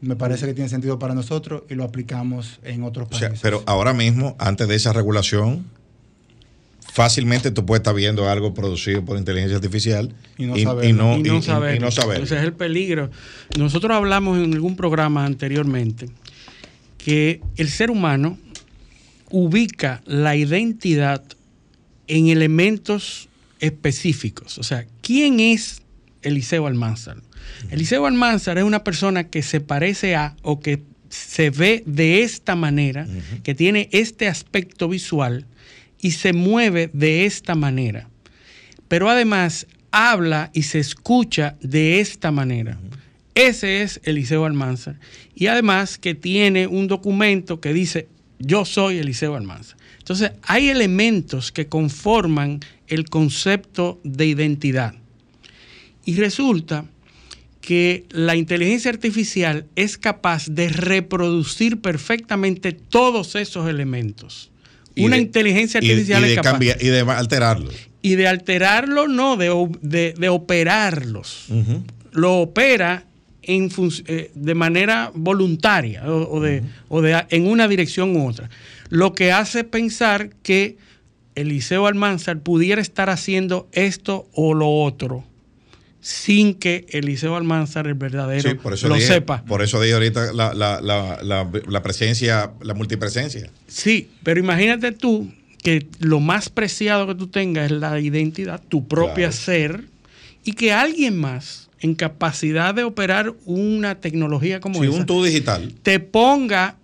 me 0.00 0.14
parece 0.16 0.46
que 0.46 0.54
tiene 0.54 0.68
sentido 0.68 0.98
para 0.98 1.14
nosotros 1.14 1.62
y 1.68 1.74
lo 1.74 1.84
aplicamos 1.84 2.60
en 2.62 2.82
otros 2.84 3.08
O 3.10 3.14
sea, 3.18 3.28
países. 3.28 3.42
pero 3.42 3.62
ahora 3.66 3.92
mismo, 3.92 4.36
antes 4.38 4.68
de 4.68 4.74
esa 4.76 4.92
regulación, 4.92 5.66
fácilmente 6.92 7.50
tú 7.50 7.64
puedes 7.66 7.80
estar 7.80 7.94
viendo 7.94 8.28
algo 8.28 8.54
producido 8.54 9.04
por 9.04 9.18
inteligencia 9.18 9.56
artificial 9.56 10.12
Y 10.36 10.46
no 10.46 10.56
y, 10.56 10.62
saberlo. 10.64 10.88
y 10.88 10.92
no, 10.92 11.16
y 11.18 11.22
no 11.22 11.42
saberlo. 11.42 11.88
Ese 11.88 12.36
es 12.36 12.42
el 12.42 12.52
peligro. 12.52 13.10
Nosotros 13.58 13.92
hablamos 13.96 14.38
en 14.38 14.52
algún 14.52 14.76
programa 14.76 15.24
anteriormente 15.24 16.06
que 16.98 17.40
el 17.56 17.68
ser 17.68 17.90
humano 17.90 18.38
ubica 19.30 20.02
la 20.06 20.36
identidad 20.36 21.22
en 22.06 22.28
elementos 22.28 23.28
específicos. 23.60 24.58
O 24.58 24.62
sea, 24.62 24.86
¿quién 25.02 25.40
es 25.40 25.82
Eliseo 26.22 26.66
Almanzar? 26.66 27.18
Eliseo 27.70 28.06
Almanzar 28.06 28.58
es 28.58 28.64
una 28.64 28.84
persona 28.84 29.28
que 29.28 29.42
se 29.42 29.60
parece 29.60 30.14
a 30.14 30.36
o 30.42 30.60
que 30.60 30.82
se 31.08 31.50
ve 31.50 31.82
de 31.86 32.22
esta 32.22 32.54
manera, 32.54 33.06
que 33.42 33.54
tiene 33.54 33.88
este 33.92 34.28
aspecto 34.28 34.88
visual 34.88 35.46
y 36.00 36.12
se 36.12 36.32
mueve 36.32 36.90
de 36.92 37.24
esta 37.24 37.54
manera 37.54 38.08
pero 38.88 39.10
además 39.10 39.66
habla 39.90 40.50
y 40.54 40.62
se 40.62 40.80
escucha 40.80 41.56
de 41.60 42.00
esta 42.00 42.30
manera. 42.30 42.78
Ese 43.34 43.82
es 43.82 44.00
Eliseo 44.02 44.46
Almanzar. 44.46 44.98
Y 45.34 45.46
además 45.46 45.98
que 45.98 46.14
tiene 46.14 46.66
un 46.66 46.88
documento 46.88 47.60
que 47.60 47.72
dice, 47.72 48.08
yo 48.38 48.64
soy 48.64 48.98
Eliseo 48.98 49.36
Almanzar. 49.36 49.78
Entonces, 49.98 50.32
hay 50.42 50.70
elementos 50.70 51.52
que 51.52 51.68
conforman 51.68 52.60
el 52.88 53.08
concepto 53.08 54.00
de 54.02 54.26
identidad. 54.26 54.94
Y 56.04 56.16
resulta 56.16 56.86
que 57.60 58.04
la 58.10 58.36
inteligencia 58.36 58.90
artificial 58.90 59.66
es 59.76 59.98
capaz 59.98 60.46
de 60.48 60.68
reproducir 60.68 61.80
perfectamente 61.80 62.72
todos 62.72 63.34
esos 63.34 63.68
elementos. 63.68 64.50
Y 64.94 65.04
una 65.04 65.16
de- 65.16 65.22
inteligencia 65.22 65.80
y- 65.82 65.86
y 65.86 65.90
artificial 65.90 66.22
de 66.22 66.28
es 66.30 66.34
capaz. 66.36 66.50
cambiar- 66.52 66.78
y 66.82 66.86
de 66.88 67.00
alterarlo. 67.00 67.70
Y 68.00 68.14
de 68.14 68.28
alterarlo, 68.28 69.08
no, 69.08 69.36
de, 69.36 69.48
de- 69.82 70.14
de 70.18 70.28
operarlos. 70.28 71.46
Lo 72.12 72.36
opera 72.38 73.04
en 73.42 73.70
eh, 74.06 74.30
de 74.34 74.54
manera 74.54 75.10
voluntaria 75.14 76.04
o, 76.10 76.36
o 76.36 76.40
de, 76.40 76.62
o 76.88 77.00
de- 77.00 77.24
en 77.30 77.46
una 77.46 77.66
dirección 77.68 78.16
u 78.16 78.28
otra. 78.28 78.48
Lo 78.88 79.14
que 79.14 79.32
hace 79.32 79.64
pensar 79.64 80.30
que 80.42 80.76
Eliseo 81.34 81.86
Almanzar 81.86 82.40
pudiera 82.40 82.80
estar 82.80 83.10
haciendo 83.10 83.68
esto 83.72 84.26
o 84.32 84.54
lo 84.54 84.68
otro 84.82 85.24
sin 86.10 86.54
que 86.54 86.86
Eliseo 86.88 87.36
Almanzar, 87.36 87.86
el 87.86 87.92
verdadero, 87.92 88.48
Sí, 88.48 88.56
por 88.56 88.72
eso 88.72 88.88
lo 88.88 88.94
dije, 88.94 89.08
sepa. 89.08 89.44
Por 89.44 89.60
eso 89.60 89.78
dije 89.78 89.92
ahorita 89.92 90.32
la, 90.32 90.54
la, 90.54 90.80
la, 90.80 91.18
la, 91.22 91.82
presencia, 91.82 92.50
la 92.62 92.72
multipresencia. 92.72 93.50
Sí, 93.66 94.08
pero 94.22 94.40
imagínate 94.40 94.92
tú 94.92 95.30
que 95.62 95.86
lo 95.98 96.20
más 96.20 96.48
preciado 96.48 97.06
que 97.06 97.14
tú 97.14 97.26
tengas 97.26 97.70
es 97.70 97.78
la 97.78 98.00
identidad, 98.00 98.62
tu 98.70 98.88
propia 98.88 99.28
Claro. 99.28 99.32
ser, 99.32 99.84
y 100.44 100.52
que 100.54 100.72
alguien 100.72 101.14
más 101.18 101.68
en 101.80 101.94
capacidad 101.94 102.74
de 102.74 102.84
operar 102.84 103.34
una 103.44 103.96
tecnología 103.96 104.60
como 104.60 104.80
Sí, 104.80 104.86
esa 104.88 104.96
un 105.00 105.04
tú 105.04 105.22
digital. 105.22 105.74
te 105.82 106.00
ponga 106.00 106.76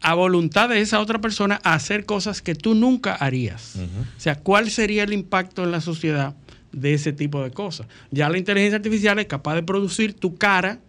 a 0.00 0.14
voluntad 0.14 0.68
de 0.68 0.80
esa 0.80 1.00
otra 1.00 1.20
persona 1.20 1.60
a 1.64 1.74
hacer 1.74 2.04
cosas 2.04 2.40
que 2.40 2.54
tú 2.54 2.76
nunca 2.76 3.14
harías. 3.16 3.74
O 4.16 4.20
sea, 4.20 4.36
¿cuál 4.36 4.70
sería 4.70 5.02
el 5.02 5.12
impacto 5.12 5.64
en 5.64 5.72
la 5.72 5.80
sociedad 5.80 6.34
de 6.74 6.94
ese 6.94 7.12
tipo 7.12 7.42
de 7.42 7.50
cosas? 7.50 7.86
Ya 8.10 8.28
la 8.28 8.38
inteligencia 8.38 8.76
artificial 8.76 9.18
es 9.18 9.26
capaz 9.26 9.54
de 9.54 9.62
producir 9.62 10.14
tu 10.14 10.36
cara, 10.36 10.80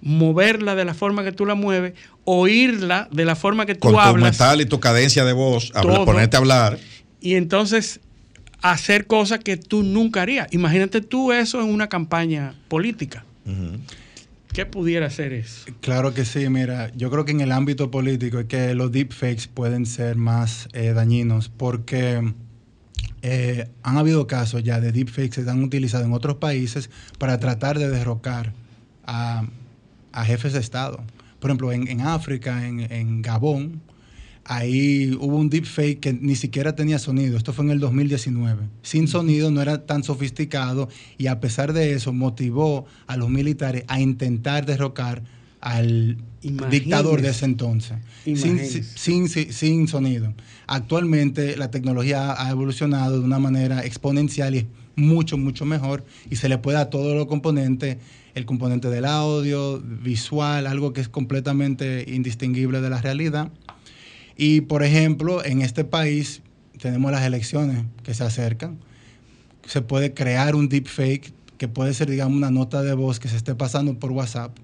moverla 0.00 0.74
de 0.74 0.84
la 0.84 0.94
forma 0.94 1.24
que 1.24 1.32
tú 1.32 1.46
la 1.46 1.54
mueves, 1.54 1.94
oírla 2.24 3.08
de 3.10 3.24
la 3.24 3.36
forma 3.36 3.66
que 3.66 3.74
tú 3.74 3.80
Con 3.80 3.92
tu 3.92 4.00
hablas 4.00 4.32
mental 4.32 4.60
y 4.60 4.66
tu 4.66 4.80
cadencia 4.80 5.24
de 5.24 5.32
voz, 5.32 5.72
ponerte 6.04 6.36
a 6.36 6.40
hablar. 6.40 6.78
y 7.20 7.34
entonces 7.34 8.00
hacer 8.60 9.06
cosas 9.06 9.40
que 9.40 9.56
tú 9.58 9.82
nunca 9.82 10.22
harías. 10.22 10.48
Imagínate 10.52 11.02
tú 11.02 11.32
eso 11.32 11.60
en 11.60 11.68
una 11.68 11.88
campaña 11.88 12.54
política. 12.68 13.24
¿Qué 14.54 14.64
pudiera 14.66 15.06
hacer 15.06 15.32
eso? 15.32 15.64
Claro 15.80 16.14
que 16.14 16.24
sí, 16.24 16.48
mira, 16.48 16.90
yo 16.94 17.10
creo 17.10 17.24
que 17.24 17.32
en 17.32 17.40
el 17.40 17.50
ámbito 17.52 17.90
político 17.90 18.38
es 18.38 18.46
que 18.46 18.74
los 18.74 18.92
deepfakes 18.92 19.48
pueden 19.52 19.84
ser 19.84 20.16
más 20.16 20.68
eh, 20.72 20.92
dañinos 20.94 21.48
porque 21.48 22.32
eh, 23.26 23.70
han 23.82 23.96
habido 23.96 24.26
casos 24.26 24.62
ya 24.62 24.80
de 24.80 24.92
deepfakes 24.92 25.30
que 25.30 25.44
se 25.44 25.50
han 25.50 25.64
utilizado 25.64 26.04
en 26.04 26.12
otros 26.12 26.36
países 26.36 26.90
para 27.18 27.40
tratar 27.40 27.78
de 27.78 27.88
derrocar 27.88 28.52
a, 29.06 29.46
a 30.12 30.24
jefes 30.26 30.52
de 30.52 30.60
Estado. 30.60 31.02
Por 31.40 31.50
ejemplo, 31.50 31.72
en, 31.72 31.88
en 31.88 32.02
África, 32.02 32.66
en, 32.66 32.80
en 32.92 33.22
Gabón, 33.22 33.80
ahí 34.44 35.16
hubo 35.18 35.38
un 35.38 35.48
deepfake 35.48 36.00
que 36.00 36.12
ni 36.12 36.36
siquiera 36.36 36.76
tenía 36.76 36.98
sonido. 36.98 37.38
Esto 37.38 37.54
fue 37.54 37.64
en 37.64 37.70
el 37.70 37.80
2019. 37.80 38.68
Sin 38.82 39.08
sonido, 39.08 39.50
no 39.50 39.62
era 39.62 39.86
tan 39.86 40.04
sofisticado 40.04 40.90
y 41.16 41.28
a 41.28 41.40
pesar 41.40 41.72
de 41.72 41.94
eso 41.94 42.12
motivó 42.12 42.84
a 43.06 43.16
los 43.16 43.30
militares 43.30 43.84
a 43.88 44.00
intentar 44.00 44.66
derrocar 44.66 45.22
al 45.64 46.18
Imagínese. 46.42 46.70
dictador 46.70 47.22
de 47.22 47.30
ese 47.30 47.46
entonces. 47.46 47.96
Sin, 48.24 48.58
sin, 48.58 49.28
sin, 49.28 49.52
sin 49.52 49.88
sonido. 49.88 50.34
Actualmente 50.66 51.56
la 51.56 51.70
tecnología 51.70 52.34
ha 52.38 52.50
evolucionado 52.50 53.18
de 53.18 53.24
una 53.24 53.38
manera 53.38 53.84
exponencial 53.84 54.54
y 54.54 54.58
es 54.58 54.66
mucho, 54.94 55.38
mucho 55.38 55.64
mejor 55.64 56.04
y 56.30 56.36
se 56.36 56.50
le 56.50 56.58
puede 56.58 56.76
a 56.76 56.90
todos 56.90 57.16
los 57.16 57.26
componentes, 57.26 57.96
el 58.34 58.44
componente 58.44 58.90
del 58.90 59.06
audio, 59.06 59.80
visual, 59.80 60.66
algo 60.66 60.92
que 60.92 61.00
es 61.00 61.08
completamente 61.08 62.04
indistinguible 62.08 62.82
de 62.82 62.90
la 62.90 63.00
realidad. 63.00 63.50
Y 64.36 64.60
por 64.62 64.82
ejemplo, 64.82 65.42
en 65.42 65.62
este 65.62 65.84
país 65.84 66.42
tenemos 66.78 67.10
las 67.10 67.22
elecciones 67.22 67.84
que 68.02 68.12
se 68.12 68.22
acercan. 68.22 68.78
Se 69.66 69.80
puede 69.80 70.12
crear 70.12 70.56
un 70.56 70.68
deepfake 70.68 71.32
que 71.56 71.68
puede 71.68 71.94
ser, 71.94 72.10
digamos, 72.10 72.36
una 72.36 72.50
nota 72.50 72.82
de 72.82 72.92
voz 72.92 73.18
que 73.18 73.28
se 73.28 73.36
esté 73.36 73.54
pasando 73.54 73.98
por 73.98 74.12
WhatsApp. 74.12 74.58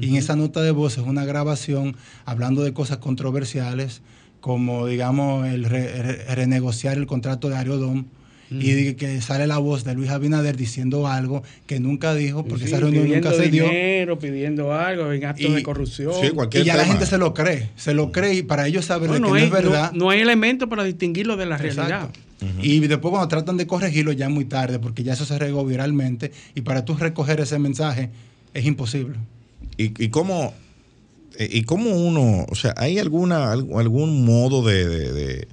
Y 0.00 0.08
en 0.10 0.16
esa 0.16 0.36
nota 0.36 0.62
de 0.62 0.70
voz 0.70 0.98
es 0.98 1.04
una 1.04 1.24
grabación 1.24 1.96
hablando 2.24 2.62
de 2.62 2.72
cosas 2.72 2.98
controversiales, 2.98 4.02
como, 4.40 4.86
digamos, 4.86 5.46
el 5.48 5.64
re- 5.64 6.02
re- 6.02 6.34
renegociar 6.34 6.96
el 6.96 7.06
contrato 7.06 7.48
de 7.48 7.56
Ariodom. 7.56 8.04
Y 8.52 8.94
que 8.94 9.20
sale 9.20 9.46
la 9.46 9.58
voz 9.58 9.84
de 9.84 9.94
Luis 9.94 10.10
Abinader 10.10 10.56
diciendo 10.56 11.06
algo 11.06 11.44
que 11.68 11.78
nunca 11.78 12.16
dijo, 12.16 12.44
porque 12.44 12.64
Sí, 12.64 12.70
esa 12.70 12.80
reunión 12.80 13.04
pidiendo 13.04 13.30
nunca 13.30 13.40
se 13.44 13.48
dio. 13.48 13.62
dinero, 13.62 14.18
pidiendo 14.18 14.72
algo, 14.74 15.12
en 15.12 15.24
actos 15.24 15.46
Y- 15.46 15.52
de 15.52 15.62
corrupción. 15.62 16.12
Sí, 16.20 16.30
cualquier 16.30 16.64
Y 16.64 16.66
ya 16.66 16.74
la 16.76 16.84
gente 16.84 17.06
se 17.06 17.16
lo 17.16 17.32
cree, 17.32 17.68
se 17.76 17.94
lo 17.94 18.10
cree 18.10 18.34
y 18.34 18.42
para 18.42 18.66
ellos 18.66 18.86
saber 18.86 19.08
No, 19.08 19.14
de 19.14 19.20
no 19.20 19.26
que 19.26 19.30
no 19.30 19.36
hay, 19.36 19.44
es 19.44 19.50
verdad. 19.52 19.92
no- 19.92 19.98
no 20.06 20.10
hay 20.10 20.18
elementos 20.20 20.68
para 20.68 20.82
distinguirlo 20.82 21.36
de 21.36 21.46
la 21.46 21.58
realidad. 21.58 21.84
Exacto. 22.08 22.18
Y 22.60 22.80
después 22.80 23.10
cuando 23.12 23.28
tratan 23.28 23.56
de 23.56 23.68
corregirlo 23.68 24.10
ya 24.10 24.24
es 24.26 24.32
muy 24.32 24.46
tarde, 24.46 24.80
porque 24.80 25.04
ya 25.04 25.12
eso 25.12 25.24
se 25.24 25.38
regó 25.38 25.64
viralmente 25.64 26.32
y 26.56 26.62
para 26.62 26.84
tú 26.84 26.96
recoger 26.96 27.38
ese 27.38 27.56
mensaje 27.60 28.10
es 28.52 28.64
imposible. 28.66 29.14
¿Y, 29.76 30.02
y 30.04 30.08
cómo 30.10 30.54
eh, 31.38 31.48
y 31.50 31.62
cómo 31.62 31.90
uno, 31.90 32.44
o 32.48 32.54
sea, 32.54 32.74
hay 32.76 32.98
alguna 32.98 33.52
alg- 33.54 33.78
algún 33.78 34.24
modo 34.24 34.62
de, 34.64 34.86
de- 34.88 35.12
de, 35.12 35.48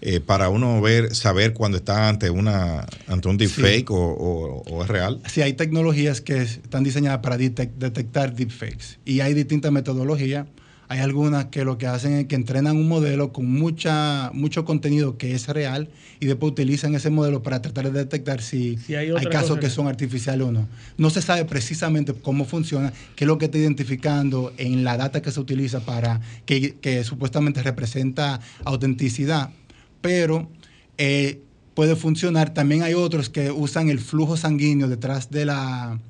eh, 0.00 0.20
para 0.20 0.48
uno 0.48 0.80
ver 0.80 1.14
saber 1.14 1.52
cuando 1.54 1.76
está 1.78 2.08
ante 2.08 2.30
una 2.30 2.86
ante 3.06 3.28
un 3.28 3.36
deepfake 3.36 3.90
o, 3.90 3.96
o- 3.96 4.62
o 4.70 4.82
es 4.82 4.88
real? 4.88 5.20
Sí, 5.32 5.42
hay 5.42 5.52
tecnologías 5.54 6.20
que 6.20 6.42
están 6.42 6.82
diseñadas 6.84 7.18
para 7.20 7.36
detec- 7.36 7.72
detectar 7.78 8.34
deepfakes 8.34 8.98
y 9.04 9.20
hay 9.20 9.34
distintas 9.34 9.70
metodologías. 9.72 10.46
Hay 10.90 11.00
algunas 11.00 11.46
que 11.46 11.64
lo 11.64 11.76
que 11.76 11.86
hacen 11.86 12.14
es 12.14 12.26
que 12.26 12.34
entrenan 12.34 12.76
un 12.76 12.88
modelo 12.88 13.30
con 13.32 13.46
mucha, 13.46 14.30
mucho 14.32 14.64
contenido 14.64 15.18
que 15.18 15.34
es 15.34 15.46
real 15.48 15.88
y 16.18 16.24
después 16.26 16.52
utilizan 16.52 16.94
ese 16.94 17.10
modelo 17.10 17.42
para 17.42 17.60
tratar 17.60 17.92
de 17.92 17.98
detectar 17.98 18.40
si, 18.40 18.78
Si 18.78 18.94
hay 18.94 19.10
casos 19.30 19.56
que 19.58 19.66
que- 19.66 19.70
son 19.70 19.86
artificiales 19.86 20.46
o 20.46 20.50
no. 20.52 20.66
No 20.96 21.10
se 21.10 21.20
sabe 21.20 21.44
precisamente 21.44 22.14
cómo 22.14 22.46
funciona, 22.46 22.92
qué 23.16 23.24
es 23.24 23.28
lo 23.28 23.36
que 23.36 23.44
está 23.46 23.58
identificando 23.58 24.52
en 24.56 24.82
la 24.82 24.96
data 24.96 25.20
que 25.20 25.30
se 25.30 25.40
utiliza 25.40 25.80
para 25.80 26.20
que, 26.46 26.76
que 26.80 27.04
supuestamente 27.04 27.62
representa 27.62 28.40
autenticidad, 28.64 29.50
pero 30.00 30.48
eh, 30.96 31.40
puede 31.74 31.96
funcionar. 31.96 32.54
También 32.54 32.82
hay 32.82 32.94
otros 32.94 33.28
que 33.28 33.50
usan 33.50 33.90
el 33.90 33.98
flujo 34.00 34.36
sanguíneo 34.38 34.88
detrás 34.88 35.30
de 35.30 35.44
la, 35.44 36.00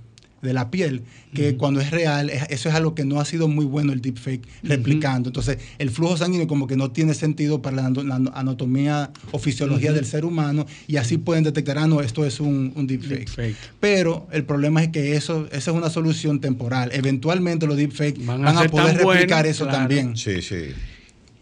de 0.42 0.52
la 0.52 0.70
piel, 0.70 1.02
que 1.34 1.56
cuando 1.56 1.80
es 1.80 1.90
real, 1.90 2.30
es- 2.30 2.44
eso 2.50 2.68
es 2.68 2.74
algo 2.74 2.94
que 2.94 3.04
no 3.04 3.20
ha 3.20 3.24
sido 3.24 3.48
muy 3.48 3.64
bueno 3.64 3.92
el 3.92 4.00
deepfake 4.00 4.42
replicando. 4.62 5.28
Entonces, 5.30 5.58
el 5.78 5.90
flujo 5.90 6.16
sanguíneo 6.16 6.46
como 6.46 6.66
que 6.66 6.76
no 6.76 6.90
tiene 6.90 7.14
sentido 7.14 7.60
para 7.60 7.76
la, 7.90 8.14
anatomía 8.34 9.10
o 9.32 9.38
fisiología 9.38 9.92
del 9.92 10.04
ser 10.04 10.24
humano 10.24 10.66
y 10.86 10.96
así 10.96 11.18
pueden 11.18 11.44
detectar, 11.44 11.78
ah, 11.78 11.86
no, 11.86 12.00
esto 12.00 12.24
es 12.24 12.40
un, 12.40 12.72
un 12.76 12.86
deepfake. 12.86 13.26
Deepfake. 13.26 13.56
Pero 13.80 14.26
el 14.32 14.44
problema 14.44 14.82
es 14.82 14.88
que 14.90 15.16
eso, 15.16 15.46
esa 15.52 15.70
es 15.70 15.76
una 15.76 15.90
solución 15.90 16.40
temporal. 16.40 16.90
Eventualmente 16.92 17.66
los 17.66 17.76
deepfakes 17.76 18.24
Van 18.24 18.42
van 18.42 18.56
a 18.56 18.60
a, 18.60 18.62
ser 18.62 18.70
poder 18.70 18.96
replicar 18.96 19.46
eso 19.46 19.64
claro. 19.64 19.78
también. 19.80 20.16
Sí, 20.16 20.40
sí. 20.42 20.66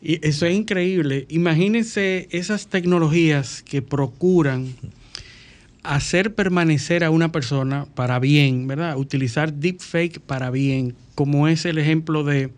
Y 0.02 0.24
eso 0.27 0.47
es 0.47 0.55
increíble. 0.55 1.27
Imagínense 1.31 2.28
esas 2.31 2.68
tecnologías 2.68 3.62
que 3.62 3.82
procuran 3.82 4.74
hacer 5.95 6.35
permanecer 6.35 7.05
a 7.05 7.11
una 7.11 7.33
persona 7.33 7.87
para 7.95 8.19
bien, 8.19 8.67
¿verdad? 8.67 8.97
Utilizar 8.97 9.53
deepfake 9.53 10.21
para 10.21 10.51
bien, 10.51 10.95
como 11.15 11.49
es 11.49 11.65
el 11.65 11.79
ejemplo 11.79 12.25
de 12.25 12.53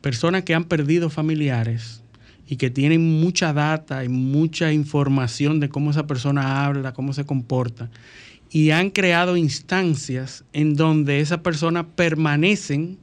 personas 0.00 0.44
que 0.44 0.54
han 0.54 0.64
perdido 0.64 1.10
familiares 1.10 2.02
y 2.46 2.56
que 2.56 2.70
tienen 2.70 3.20
mucha 3.20 3.52
data 3.52 4.04
y 4.04 4.08
mucha 4.08 4.72
información 4.72 5.60
de 5.60 5.68
cómo 5.68 5.90
esa 5.90 6.06
persona 6.06 6.64
habla, 6.64 6.94
cómo 6.94 7.12
se 7.12 7.26
comporta, 7.26 7.90
y 8.50 8.70
han 8.70 8.90
creado 8.90 9.36
instancias 9.36 10.44
en 10.52 10.74
donde 10.74 11.20
esas 11.20 11.40
personas 11.40 11.86
permanecen 11.94 12.98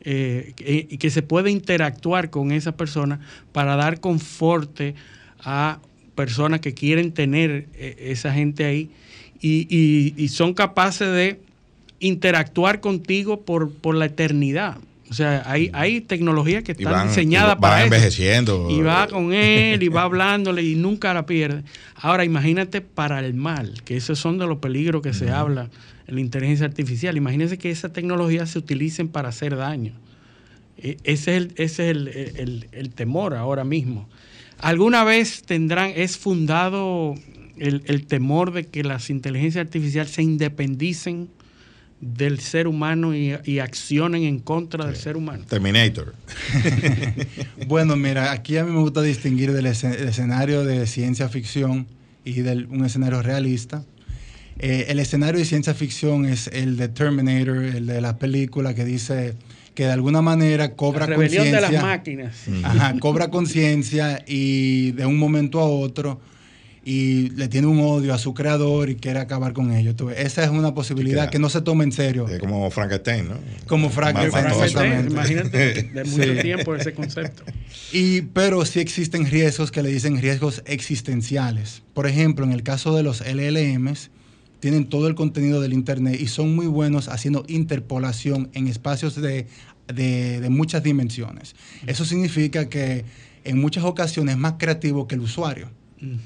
eh, 0.00 0.54
y 0.58 0.96
que 0.96 1.10
se 1.10 1.22
puede 1.22 1.50
interactuar 1.50 2.30
con 2.30 2.52
esa 2.52 2.76
persona 2.76 3.20
para 3.52 3.76
dar 3.76 4.00
conforte 4.00 4.94
a 5.38 5.80
personas 6.14 6.60
que 6.60 6.74
quieren 6.74 7.12
tener 7.12 7.66
eh, 7.74 7.96
esa 8.10 8.32
gente 8.32 8.64
ahí 8.64 8.90
y, 9.40 9.66
y- 9.74 10.14
y 10.16 10.28
son 10.28 10.54
capaces 10.54 11.08
de 11.08 11.40
interactuar 12.00 12.80
contigo 12.80 13.40
por, 13.42 13.70
por 13.72 13.94
la 13.94 14.06
eternidad. 14.06 14.78
O 15.10 15.12
sea, 15.14 15.42
hay, 15.46 15.70
hay 15.72 16.00
tecnologías 16.00 16.62
que 16.62 16.72
están 16.72 16.92
van, 16.92 17.08
diseñadas 17.08 17.56
y 17.58 17.60
para 17.60 17.74
van 17.74 17.86
eso. 17.86 17.94
envejeciendo. 17.94 18.68
Y 18.70 18.80
va 18.80 19.08
con 19.08 19.32
él 19.32 19.82
y 19.82 19.88
va 19.88 20.02
hablándole 20.02 20.62
y 20.62 20.76
nunca 20.76 21.12
la 21.12 21.26
pierde. 21.26 21.62
Ahora, 21.96 22.24
imagínate 22.24 22.80
para 22.80 23.18
el 23.20 23.34
mal, 23.34 23.82
que 23.84 23.96
esos 23.96 24.18
son 24.20 24.38
de 24.38 24.46
los 24.46 24.58
peligros 24.58 25.02
que 25.02 25.12
se 25.12 25.30
habla 25.30 25.68
en 26.06 26.14
la 26.14 26.20
inteligencia 26.20 26.64
artificial. 26.66 27.16
Imagínense 27.16 27.58
que 27.58 27.70
esas 27.70 27.92
tecnologías 27.92 28.50
se 28.50 28.58
utilicen 28.60 29.08
para 29.08 29.30
hacer 29.30 29.56
daño. 29.56 29.92
E- 30.78 30.96
Ese 31.02 31.36
es 31.36 31.42
el, 31.42 31.52
ese 31.56 31.64
es 31.64 31.90
el, 31.90 32.08
el- 32.08 32.66
el 32.70 32.90
temor 32.90 33.34
ahora 33.34 33.64
mismo. 33.64 34.08
¿Alguna 34.62 35.04
vez 35.04 35.42
tendrán, 35.42 35.92
es 35.94 36.16
fundado 36.18 37.14
el, 37.56 37.82
el 37.86 38.06
temor 38.06 38.52
de 38.52 38.64
que 38.66 38.82
las 38.84 39.10
inteligencias 39.10 39.64
artificiales 39.64 40.12
se 40.12 40.22
independicen 40.22 41.28
del 42.00 42.40
ser 42.40 42.66
humano 42.66 43.14
y, 43.14 43.34
y 43.44 43.58
accionen 43.58 44.22
en 44.22 44.38
contra 44.38 44.86
del 44.86 44.96
ser 44.96 45.18
humano. 45.18 45.44
Terminator. 45.46 46.14
bueno, 47.66 47.94
mira, 47.96 48.32
aquí 48.32 48.56
a 48.56 48.64
mí 48.64 48.72
me 48.72 48.80
gusta 48.80 49.02
distinguir 49.02 49.52
del 49.52 49.66
escen- 49.66 49.94
el 49.98 50.08
escenario 50.08 50.64
de 50.64 50.86
ciencia 50.86 51.28
ficción 51.28 51.86
y 52.24 52.40
de 52.40 52.66
un 52.70 52.84
escenario 52.86 53.20
realista. 53.22 53.84
Eh, 54.58 54.86
el 54.88 54.98
escenario 54.98 55.38
de 55.40 55.44
ciencia 55.44 55.74
ficción 55.74 56.24
es 56.24 56.46
el 56.48 56.76
de 56.76 56.88
Terminator, 56.88 57.56
el 57.64 57.86
de 57.86 58.00
la 58.00 58.18
película 58.18 58.74
que 58.74 58.84
dice 58.84 59.34
que 59.74 59.84
de 59.84 59.92
alguna 59.92 60.20
manera 60.22 60.74
cobra 60.74 61.06
rebelión 61.06 61.44
de 61.44 61.52
las 61.52 61.62
conciencia. 61.70 61.82
máquinas. 61.88 62.36
Ajá, 62.64 62.94
cobra 62.98 63.30
conciencia 63.30 64.22
y 64.26 64.92
de 64.92 65.06
un 65.06 65.16
momento 65.18 65.60
a 65.60 65.64
otro 65.64 66.20
y 66.82 67.28
le 67.30 67.46
tiene 67.48 67.66
un 67.66 67.78
odio 67.80 68.14
a 68.14 68.18
su 68.18 68.32
creador 68.32 68.88
y 68.88 68.96
quiere 68.96 69.18
acabar 69.20 69.52
con 69.52 69.70
ellos. 69.72 69.94
Esa 70.16 70.44
es 70.44 70.50
una 70.50 70.72
posibilidad 70.74 71.28
que 71.30 71.38
no 71.38 71.50
se 71.50 71.60
toma 71.60 71.84
en 71.84 71.92
serio. 71.92 72.26
Como 72.40 72.70
Frankenstein, 72.70 73.28
¿no? 73.28 73.34
Como 73.66 73.90
Frankenstein, 73.90 74.46
exactamente. 74.46 75.12
Imagínate, 75.12 75.82
de 75.94 76.04
mucho 76.04 76.34
Sí. 76.34 76.40
tiempo 76.40 76.74
ese 76.74 76.94
concepto. 76.94 77.44
Y, 77.92 78.22
pero 78.22 78.64
sí 78.64 78.80
existen 78.80 79.26
riesgos 79.26 79.70
que 79.70 79.82
le 79.82 79.90
dicen 79.90 80.20
riesgos 80.22 80.62
existenciales. 81.10 81.82
Por 81.94 82.06
ejemplo, 82.06 82.44
en 82.44 82.52
el 82.52 82.62
caso 82.62 82.96
de 82.96 83.02
los 83.02 83.20
LLMs, 83.20 84.10
tienen 84.60 84.88
todo 84.88 85.08
el 85.08 85.14
contenido 85.14 85.60
del 85.60 85.72
Internet 85.72 86.20
y 86.20 86.26
son 86.28 86.54
muy 86.54 86.66
buenos 86.66 87.08
haciendo 87.08 87.44
interpolación 87.48 88.50
en 88.52 88.68
espacios 88.68 89.16
de, 89.16 89.46
de- 89.92 90.40
de 90.40 90.50
muchas 90.50 90.82
dimensiones. 90.82 91.54
Eso 91.86 92.04
significa 92.04 92.68
que 92.68 93.04
en 93.44 93.58
muchas 93.60 93.84
ocasiones 93.84 94.34
es 94.34 94.40
más 94.40 94.54
creativo 94.58 95.08
que 95.08 95.14
el 95.16 95.22
usuario. 95.22 95.68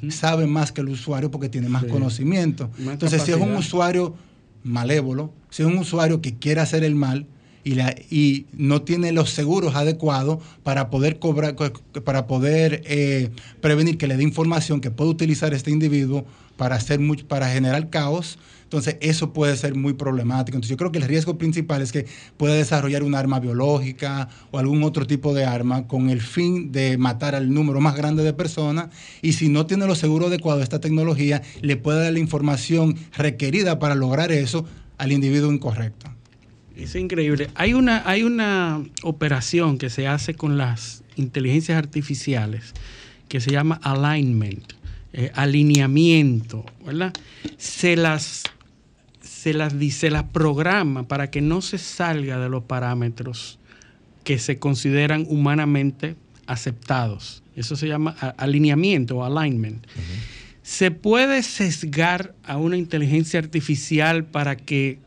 Sabe 0.08 0.46
más 0.46 0.70
que 0.70 0.82
el 0.82 0.88
usuario 0.88 1.30
porque 1.30 1.48
tiene 1.48 1.68
más 1.68 1.82
Sí. 1.82 1.88
conocimiento. 1.88 2.70
Más 2.78 2.92
Entonces, 2.94 3.22
si 3.22 3.32
es 3.32 3.38
un 3.38 3.54
usuario 3.56 4.14
malévolo, 4.62 5.32
si 5.50 5.62
es 5.62 5.68
un 5.68 5.78
usuario 5.78 6.20
que 6.20 6.34
quiere 6.38 6.60
hacer 6.60 6.84
el 6.84 6.94
mal 6.94 7.26
y, 7.64 7.74
la- 7.74 7.94
y 8.10 8.46
no 8.52 8.82
tiene 8.82 9.10
los 9.12 9.30
seguros 9.30 9.74
adecuados 9.74 10.38
para 10.62 10.90
poder 10.90 11.18
cobrar, 11.18 11.54
co- 11.54 11.72
para 12.04 12.26
poder 12.26 12.82
eh, 12.86 13.30
prevenir 13.60 13.96
que 13.98 14.06
le 14.06 14.16
dé 14.16 14.22
información 14.22 14.80
que 14.80 14.90
puede 14.90 15.10
utilizar 15.10 15.54
este 15.54 15.70
individuo 15.70 16.24
para 16.56 16.76
hacer 16.76 17.00
much- 17.00 17.24
para 17.24 17.48
generar 17.50 17.90
caos. 17.90 18.38
Entonces, 18.64 18.96
eso 19.00 19.32
puede 19.32 19.56
ser 19.56 19.74
muy 19.76 19.92
problemático. 19.92 20.56
Entonces, 20.56 20.70
yo 20.70 20.76
creo 20.76 20.90
que 20.90 20.98
el 20.98 21.04
riesgo 21.04 21.38
principal 21.38 21.80
es 21.80 21.92
que 21.92 22.06
puede 22.36 22.56
desarrollar 22.56 23.04
un 23.04 23.14
arma 23.14 23.38
biológica 23.38 24.28
o 24.50 24.58
algún 24.58 24.82
otro 24.82 25.06
tipo 25.06 25.32
de 25.32 25.44
arma 25.44 25.86
con 25.86 26.10
el 26.10 26.20
fin 26.20 26.72
de 26.72 26.98
matar 26.98 27.36
al 27.36 27.52
número 27.54 27.80
más 27.80 27.94
grande 27.94 28.24
de 28.24 28.32
personas. 28.32 28.88
Y 29.22 29.34
si 29.34 29.48
no 29.48 29.66
tiene 29.66 29.86
los 29.86 29.98
seguros 29.98 30.28
adecuados 30.28 30.62
esta 30.62 30.80
tecnología, 30.80 31.42
le 31.60 31.76
puede 31.76 32.02
dar 32.02 32.12
la 32.12 32.18
información 32.18 32.96
requerida 33.16 33.78
para 33.78 33.94
lograr 33.94 34.32
eso 34.32 34.64
al 34.98 35.12
individuo 35.12 35.52
incorrecto. 35.52 36.10
Es 36.74 36.96
increíble. 36.96 37.50
Hay 37.54 37.74
una, 37.74 38.02
hay 38.08 38.24
una 38.24 38.82
operación 39.04 39.78
que 39.78 39.88
se 39.90 40.08
hace 40.08 40.34
con 40.34 40.58
las 40.58 41.04
inteligencias 41.14 41.78
artificiales 41.78 42.72
que 43.28 43.40
se 43.40 43.52
llama 43.52 43.78
alignment, 43.84 44.72
eh, 45.16 45.30
alineamiento, 45.34 46.66
¿verdad? 46.84 47.12
Se 47.56 47.94
las, 47.94 48.42
se 49.20 49.54
las 49.54 49.78
dice, 49.78 50.00
se 50.00 50.10
las 50.10 50.24
programa 50.24 51.06
para 51.06 51.30
que 51.30 51.40
no 51.40 51.62
se 51.62 51.78
salga 51.78 52.40
de 52.40 52.48
los 52.48 52.64
parámetros 52.64 53.60
que 54.24 54.40
se 54.40 54.58
consideran 54.58 55.24
humanamente 55.28 56.16
aceptados. 56.46 57.44
Eso 57.54 57.76
se 57.76 57.86
llama 57.86 58.10
alineamiento 58.36 59.18
o 59.18 59.24
alignment. 59.24 59.86
¿Se 60.62 60.90
puede 60.90 61.44
sesgar 61.44 62.34
a 62.42 62.56
una 62.56 62.76
inteligencia 62.76 63.38
artificial 63.38 64.24
para 64.24 64.56
que 64.56 64.98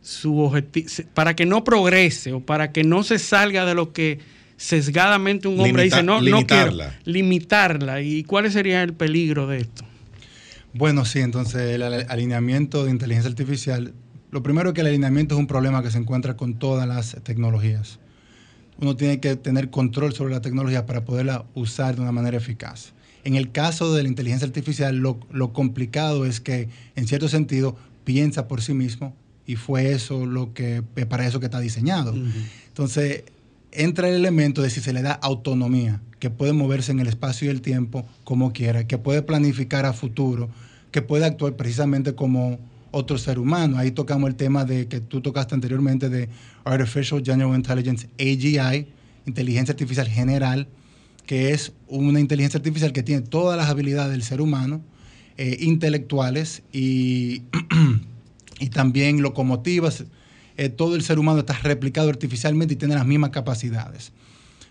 su 0.00 0.38
objetivo, 0.38 0.88
para 1.12 1.34
que 1.34 1.44
no 1.44 1.64
progrese 1.64 2.32
o 2.32 2.38
para 2.38 2.70
que 2.70 2.84
no 2.84 3.02
se 3.02 3.18
salga 3.18 3.66
de 3.66 3.74
lo 3.74 3.92
que 3.92 4.20
sesgadamente 4.56 5.48
un 5.48 5.60
hombre 5.60 5.84
Limita- 5.84 5.96
dice, 5.96 6.02
no, 6.02 6.14
no 6.20 6.20
quiero 6.46 6.70
limitarla. 6.72 6.98
limitarla? 7.04 8.02
¿Y 8.02 8.24
cuál 8.24 8.50
sería 8.50 8.82
el 8.82 8.94
peligro 8.94 9.46
de 9.46 9.58
esto? 9.58 9.84
Bueno, 10.72 11.04
sí, 11.04 11.20
entonces 11.20 11.62
el 11.74 11.82
alineamiento 11.82 12.84
de 12.84 12.90
inteligencia 12.90 13.30
artificial, 13.30 13.92
lo 14.30 14.42
primero 14.42 14.70
es 14.70 14.74
que 14.74 14.82
el 14.82 14.88
alineamiento 14.88 15.34
es 15.34 15.38
un 15.38 15.46
problema 15.46 15.82
que 15.82 15.90
se 15.90 15.98
encuentra 15.98 16.36
con 16.36 16.54
todas 16.58 16.86
las 16.86 17.16
tecnologías. 17.22 17.98
Uno 18.78 18.94
tiene 18.94 19.20
que 19.20 19.36
tener 19.36 19.70
control 19.70 20.12
sobre 20.12 20.34
la 20.34 20.42
tecnología 20.42 20.84
para 20.84 21.04
poderla 21.04 21.46
usar 21.54 21.96
de 21.96 22.02
una 22.02 22.12
manera 22.12 22.36
eficaz. 22.36 22.92
En 23.24 23.34
el 23.34 23.50
caso 23.50 23.94
de 23.94 24.02
la 24.02 24.08
inteligencia 24.08 24.46
artificial, 24.46 24.96
lo, 24.98 25.18
lo 25.32 25.52
complicado 25.54 26.26
es 26.26 26.40
que, 26.40 26.68
en 26.94 27.08
cierto 27.08 27.28
sentido, 27.28 27.76
piensa 28.04 28.46
por 28.46 28.60
sí 28.60 28.74
mismo 28.74 29.16
y 29.46 29.56
fue 29.56 29.92
eso 29.92 30.26
lo 30.26 30.52
que, 30.52 30.82
para 31.08 31.26
eso 31.26 31.40
que 31.40 31.46
está 31.46 31.58
diseñado. 31.58 32.14
Entonces, 32.68 33.24
entra 33.76 34.08
el 34.08 34.14
elemento 34.14 34.62
de 34.62 34.70
si 34.70 34.80
se 34.80 34.92
le 34.92 35.02
da 35.02 35.12
autonomía, 35.12 36.00
que 36.18 36.30
puede 36.30 36.52
moverse 36.52 36.92
en 36.92 37.00
el 37.00 37.06
espacio 37.06 37.46
y 37.46 37.50
el 37.50 37.60
tiempo 37.60 38.06
como 38.24 38.52
quiera, 38.52 38.86
que 38.86 38.98
puede 38.98 39.22
planificar 39.22 39.84
a 39.86 39.92
futuro, 39.92 40.48
que 40.90 41.02
puede 41.02 41.24
actuar 41.24 41.56
precisamente 41.56 42.14
como 42.14 42.58
otro 42.90 43.18
ser 43.18 43.38
humano. 43.38 43.78
Ahí 43.78 43.90
tocamos 43.90 44.28
el 44.28 44.36
tema 44.36 44.64
de 44.64 44.88
que 44.88 45.00
tú 45.00 45.20
tocaste 45.20 45.54
anteriormente 45.54 46.08
de 46.08 46.28
Artificial 46.64 47.22
General 47.24 47.54
Intelligence, 47.54 48.08
AGI, 48.18 48.88
inteligencia 49.26 49.72
artificial 49.72 50.08
general, 50.08 50.68
que 51.26 51.52
es 51.52 51.72
una 51.88 52.20
inteligencia 52.20 52.58
artificial 52.58 52.92
que 52.92 53.02
tiene 53.02 53.22
todas 53.22 53.56
las 53.56 53.68
habilidades 53.68 54.12
del 54.12 54.22
ser 54.22 54.40
humano, 54.40 54.80
eh, 55.36 55.58
intelectuales 55.60 56.62
y, 56.72 57.42
y 58.60 58.68
también 58.70 59.20
locomotivas. 59.20 60.04
Eh, 60.56 60.68
todo 60.68 60.96
el 60.96 61.02
ser 61.02 61.18
humano 61.18 61.40
está 61.40 61.54
replicado 61.54 62.08
artificialmente 62.08 62.74
y 62.74 62.76
tiene 62.76 62.94
las 62.94 63.06
mismas 63.06 63.30
capacidades. 63.30 64.12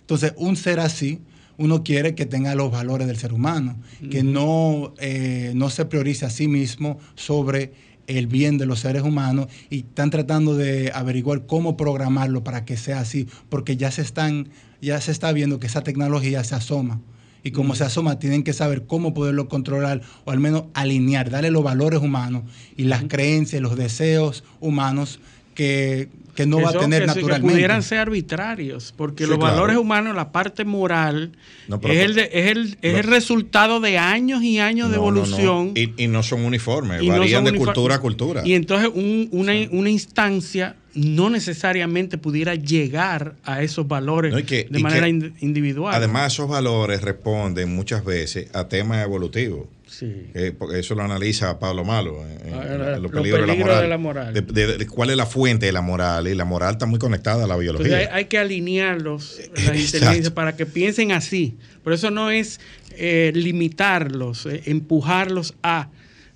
Entonces, 0.02 0.34
un 0.38 0.56
ser 0.56 0.80
así, 0.80 1.20
uno 1.58 1.84
quiere 1.84 2.16
que 2.16 2.26
tenga 2.26 2.54
los 2.56 2.72
valores 2.72 3.08
del 3.08 3.18
ser 3.18 3.34
humano, 3.34 3.78
que 4.12 4.24
no, 4.24 4.94
eh, 5.00 5.54
no 5.56 5.70
se 5.70 5.86
priorice 5.86 6.26
a 6.26 6.30
sí 6.30 6.48
mismo 6.48 7.00
sobre 7.16 7.74
el 8.08 8.28
bien 8.28 8.58
de 8.58 8.66
los 8.66 8.82
seres 8.82 9.04
humanos 9.04 9.48
y 9.70 9.80
están 9.80 10.10
tratando 10.10 10.56
de 10.56 10.92
averiguar 10.94 11.46
cómo 11.46 11.78
programarlo 11.78 12.44
para 12.44 12.66
que 12.66 12.78
sea 12.78 13.00
así, 13.00 13.28
porque 13.50 13.78
ya 13.78 13.92
se 13.92 14.02
están, 14.02 14.50
ya 14.82 15.00
se 15.02 15.12
está 15.12 15.32
viendo 15.32 15.60
que 15.60 15.68
esa 15.68 15.82
tecnología 15.82 16.44
se 16.44 16.56
asoma. 16.56 17.02
Y 17.44 17.52
como 17.52 17.76
se 17.76 17.84
asoma, 17.84 18.18
tienen 18.18 18.44
que 18.44 18.54
saber 18.54 18.88
cómo 18.88 19.14
poderlo 19.14 19.48
controlar 19.48 20.02
o 20.24 20.32
al 20.32 20.40
menos 20.40 20.64
alinear, 20.74 21.30
darle 21.30 21.52
los 21.52 21.64
valores 21.64 22.02
humanos 22.02 22.44
y 22.76 22.86
las 22.86 23.04
creencias, 23.04 23.62
los 23.62 23.76
deseos 23.76 24.44
humanos 24.60 25.20
que, 25.56 26.10
que 26.36 26.46
no 26.46 26.62
va 26.62 26.70
a 26.70 26.74
tener 26.78 27.04
que, 27.04 27.08
sí, 27.10 27.14
que 27.16 27.22
naturalmente. 27.22 27.54
pudieran 27.54 27.82
ser 27.82 28.00
arbitrarios, 28.00 28.94
porque 28.96 29.24
Sí, 29.24 29.30
los 29.30 29.40
claro. 29.40 29.54
valores 29.54 29.78
humanos, 29.78 30.16
la 30.16 30.32
parte 30.34 30.66
moral, 30.66 31.32
No, 31.70 31.80
es, 31.84 31.98
el, 32.00 32.14
de- 32.14 32.30
es, 32.34 32.52
el, 32.52 32.78
es 32.82 32.92
No. 32.94 33.00
el 33.00 33.04
resultado 33.06 33.80
de 33.80 33.98
años 33.98 34.44
y 34.44 34.60
años 34.60 34.90
de 34.90 34.98
No, 34.98 35.04
evolución. 35.04 35.72
Y, 35.76 35.94
y 36.04 36.08
no 36.08 36.22
son 36.24 36.44
uniformes, 36.44 37.02
y 37.02 37.08
varían 37.10 37.46
son 37.46 37.54
de 37.54 37.58
cultura 37.58 37.96
a 37.96 38.00
cultura. 38.00 38.42
Y 38.46 38.54
entonces 38.54 38.92
un- 38.94 39.30
una, 39.32 39.54
una 39.72 39.90
instancia 39.90 40.76
no 40.94 41.30
necesariamente 41.30 42.18
pudiera 42.18 42.56
llegar 42.56 43.36
a 43.44 43.62
esos 43.64 43.88
valores 43.88 44.34
No, 44.34 44.40
y 44.40 44.44
que- 44.44 44.68
de 44.70 44.80
manera 44.80 45.08
que- 45.08 45.32
individual. 45.40 45.96
Además, 45.96 46.34
esos 46.34 46.48
valores 46.50 47.02
responden 47.02 47.74
muchas 47.74 48.04
veces 48.04 48.48
a 48.54 48.68
temas 48.68 49.04
evolutivos. 49.04 49.68
Sí. 49.88 50.28
Eh, 50.34 50.52
porque 50.58 50.80
eso 50.80 50.94
lo 50.96 51.04
analiza 51.04 51.58
Pablo 51.60 51.86
Malo 51.86 52.22
en, 52.28 52.50
en 52.50 52.54
Ah, 52.54 52.98
los 53.00 53.12
peligros, 53.12 53.42
de, 53.42 53.48
la 53.48 53.56
moral. 53.56 53.82
de 53.82 53.88
la 53.88 53.98
moral. 53.98 54.34
De- 54.34 54.42
de- 54.42 54.78
de 54.78 54.88
cuál 54.88 55.10
es 55.12 55.16
la 55.18 55.26
fuente 55.26 55.68
de 55.68 55.72
la 55.72 55.82
moral. 55.82 56.28
Y 56.28 56.36
la 56.36 56.44
moral 56.46 56.74
está 56.74 56.86
muy 56.86 57.00
conectada 57.00 57.46
a 57.46 57.48
la 57.48 57.56
biología. 57.56 57.86
Entonces 57.88 58.10
hay, 58.12 58.18
hay 58.24 58.26
que 58.26 58.38
alinearlos, 58.38 59.40
las 59.56 59.76
inteligencias, 59.80 60.32
para 60.32 60.56
que 60.58 60.66
piensen 60.66 61.12
así. 61.12 61.56
Por 61.84 61.94
eso 61.94 62.12
no 62.12 62.30
es 62.32 62.60
eh, 62.98 63.32
limitarlos, 63.36 64.46
eh, 64.48 64.64
empujarlos 64.66 65.54
a, 65.64 65.90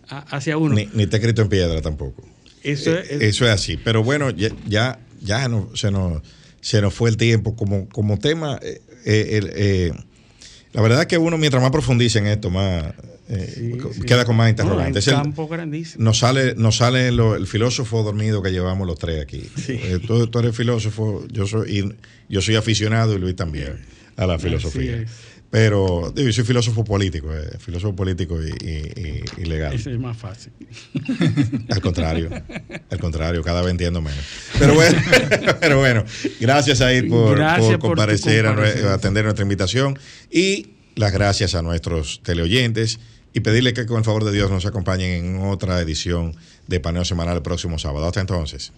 a- 0.08 0.20
hacia 0.38 0.58
uno. 0.58 0.76
ni, 0.76 0.88
ni 0.94 1.04
está 1.04 1.18
escrito 1.18 1.42
en 1.42 1.50
piedra 1.50 1.82
tampoco. 1.82 2.24
Eso 2.64 2.98
es, 2.98 3.10
Eso 3.12 3.46
es 3.46 3.52
así. 3.52 3.78
Pero 3.78 4.04
bueno, 4.04 4.30
ya, 4.30 4.50
ya, 4.68 5.00
ya 5.22 5.50
no- 5.50 5.70
se, 5.76 5.92
nos, 5.92 6.22
se 6.62 6.82
nos 6.82 6.94
fue 6.94 7.10
el 7.10 7.18
tiempo. 7.18 7.56
Como, 7.56 7.90
como 7.90 8.20
tema, 8.20 8.60
la 10.74 10.82
verdad 10.82 11.02
es 11.02 11.08
que 11.08 11.18
uno 11.18 11.38
mientras 11.38 11.62
más 11.62 11.72
profundiza 11.72 12.20
en 12.20 12.28
esto, 12.28 12.50
más 12.50 12.86
eh, 13.30 13.54
Sí, 13.56 13.74
sí. 13.94 14.02
queda 14.02 14.26
con 14.26 14.36
más 14.36 14.46
No, 14.46 14.50
interrogantes. 14.50 15.06
Es 15.06 15.14
el- 15.14 15.20
campo 15.22 15.48
grandísimo. 15.48 16.04
nos 16.04 16.18
sale, 16.20 16.56
nos 16.56 16.78
sale 16.78 17.12
lo- 17.12 17.36
el 17.36 17.46
filósofo 17.48 18.04
dormido 18.04 18.42
que 18.42 18.52
llevamos 18.52 18.88
los 18.88 18.98
tres 18.98 19.22
aquí. 19.22 19.44
Sí. 19.56 19.74
Eh, 19.82 20.00
tú, 20.06 20.28
tú 20.28 20.40
eres 20.40 20.56
filósofo, 20.56 21.26
yo 21.32 21.46
soy, 21.48 21.80
y 21.80 22.34
yo 22.34 22.42
soy 22.42 22.56
aficionado 22.56 23.16
y 23.16 23.20
Luis 23.20 23.36
también 23.36 23.80
a 24.18 24.26
la 24.26 24.38
filosofía. 24.40 25.06
Pero 25.52 26.14
yo 26.14 26.32
soy 26.32 26.44
filósofo 26.44 26.84
político, 26.84 27.34
eh, 27.36 27.58
filósofo 27.58 27.96
político 27.96 28.38
y, 28.40 28.50
y- 28.50 29.02
y- 29.02 29.42
y 29.42 29.46
legal. 29.46 29.74
Ese 29.74 29.92
es 29.94 30.00
más 30.00 30.16
fácil. 30.16 30.52
Al 31.70 31.82
contrario, 31.82 32.30
al 32.90 33.00
contrario, 33.00 33.42
cada 33.44 33.62
vez 33.62 33.72
entiendo 33.72 34.00
menos. 34.02 34.24
Pero 34.60 34.76
bueno, 34.76 35.02
pero 35.60 35.78
bueno 35.80 36.04
gracias 36.40 36.82
a 36.82 36.90
por, 37.10 37.38
Gracias 37.38 37.78
por 37.78 37.80
comparecer, 37.80 38.46
a 38.46 38.52
a 38.52 38.94
atender 38.94 39.24
nuestra 39.24 39.44
invitación 39.44 39.98
y 40.32 40.68
las 40.96 41.12
gracias 41.14 41.56
a 41.56 41.62
nuestros 41.64 42.22
teleoyentes 42.24 43.00
y 43.34 43.42
pedirle 43.42 43.74
que 43.74 43.86
con 43.86 43.98
el 43.98 44.04
favor 44.04 44.24
de 44.24 44.32
Dios 44.32 44.50
nos 44.50 44.66
acompañen 44.66 45.26
en 45.26 45.42
otra 45.46 45.80
edición 45.80 46.36
de 46.68 46.80
Paneo 46.80 47.06
Semanal 47.06 47.38
el 47.38 47.44
próximo 47.44 47.78
sábado. 47.80 48.08
Hasta 48.08 48.22
entonces. 48.22 48.72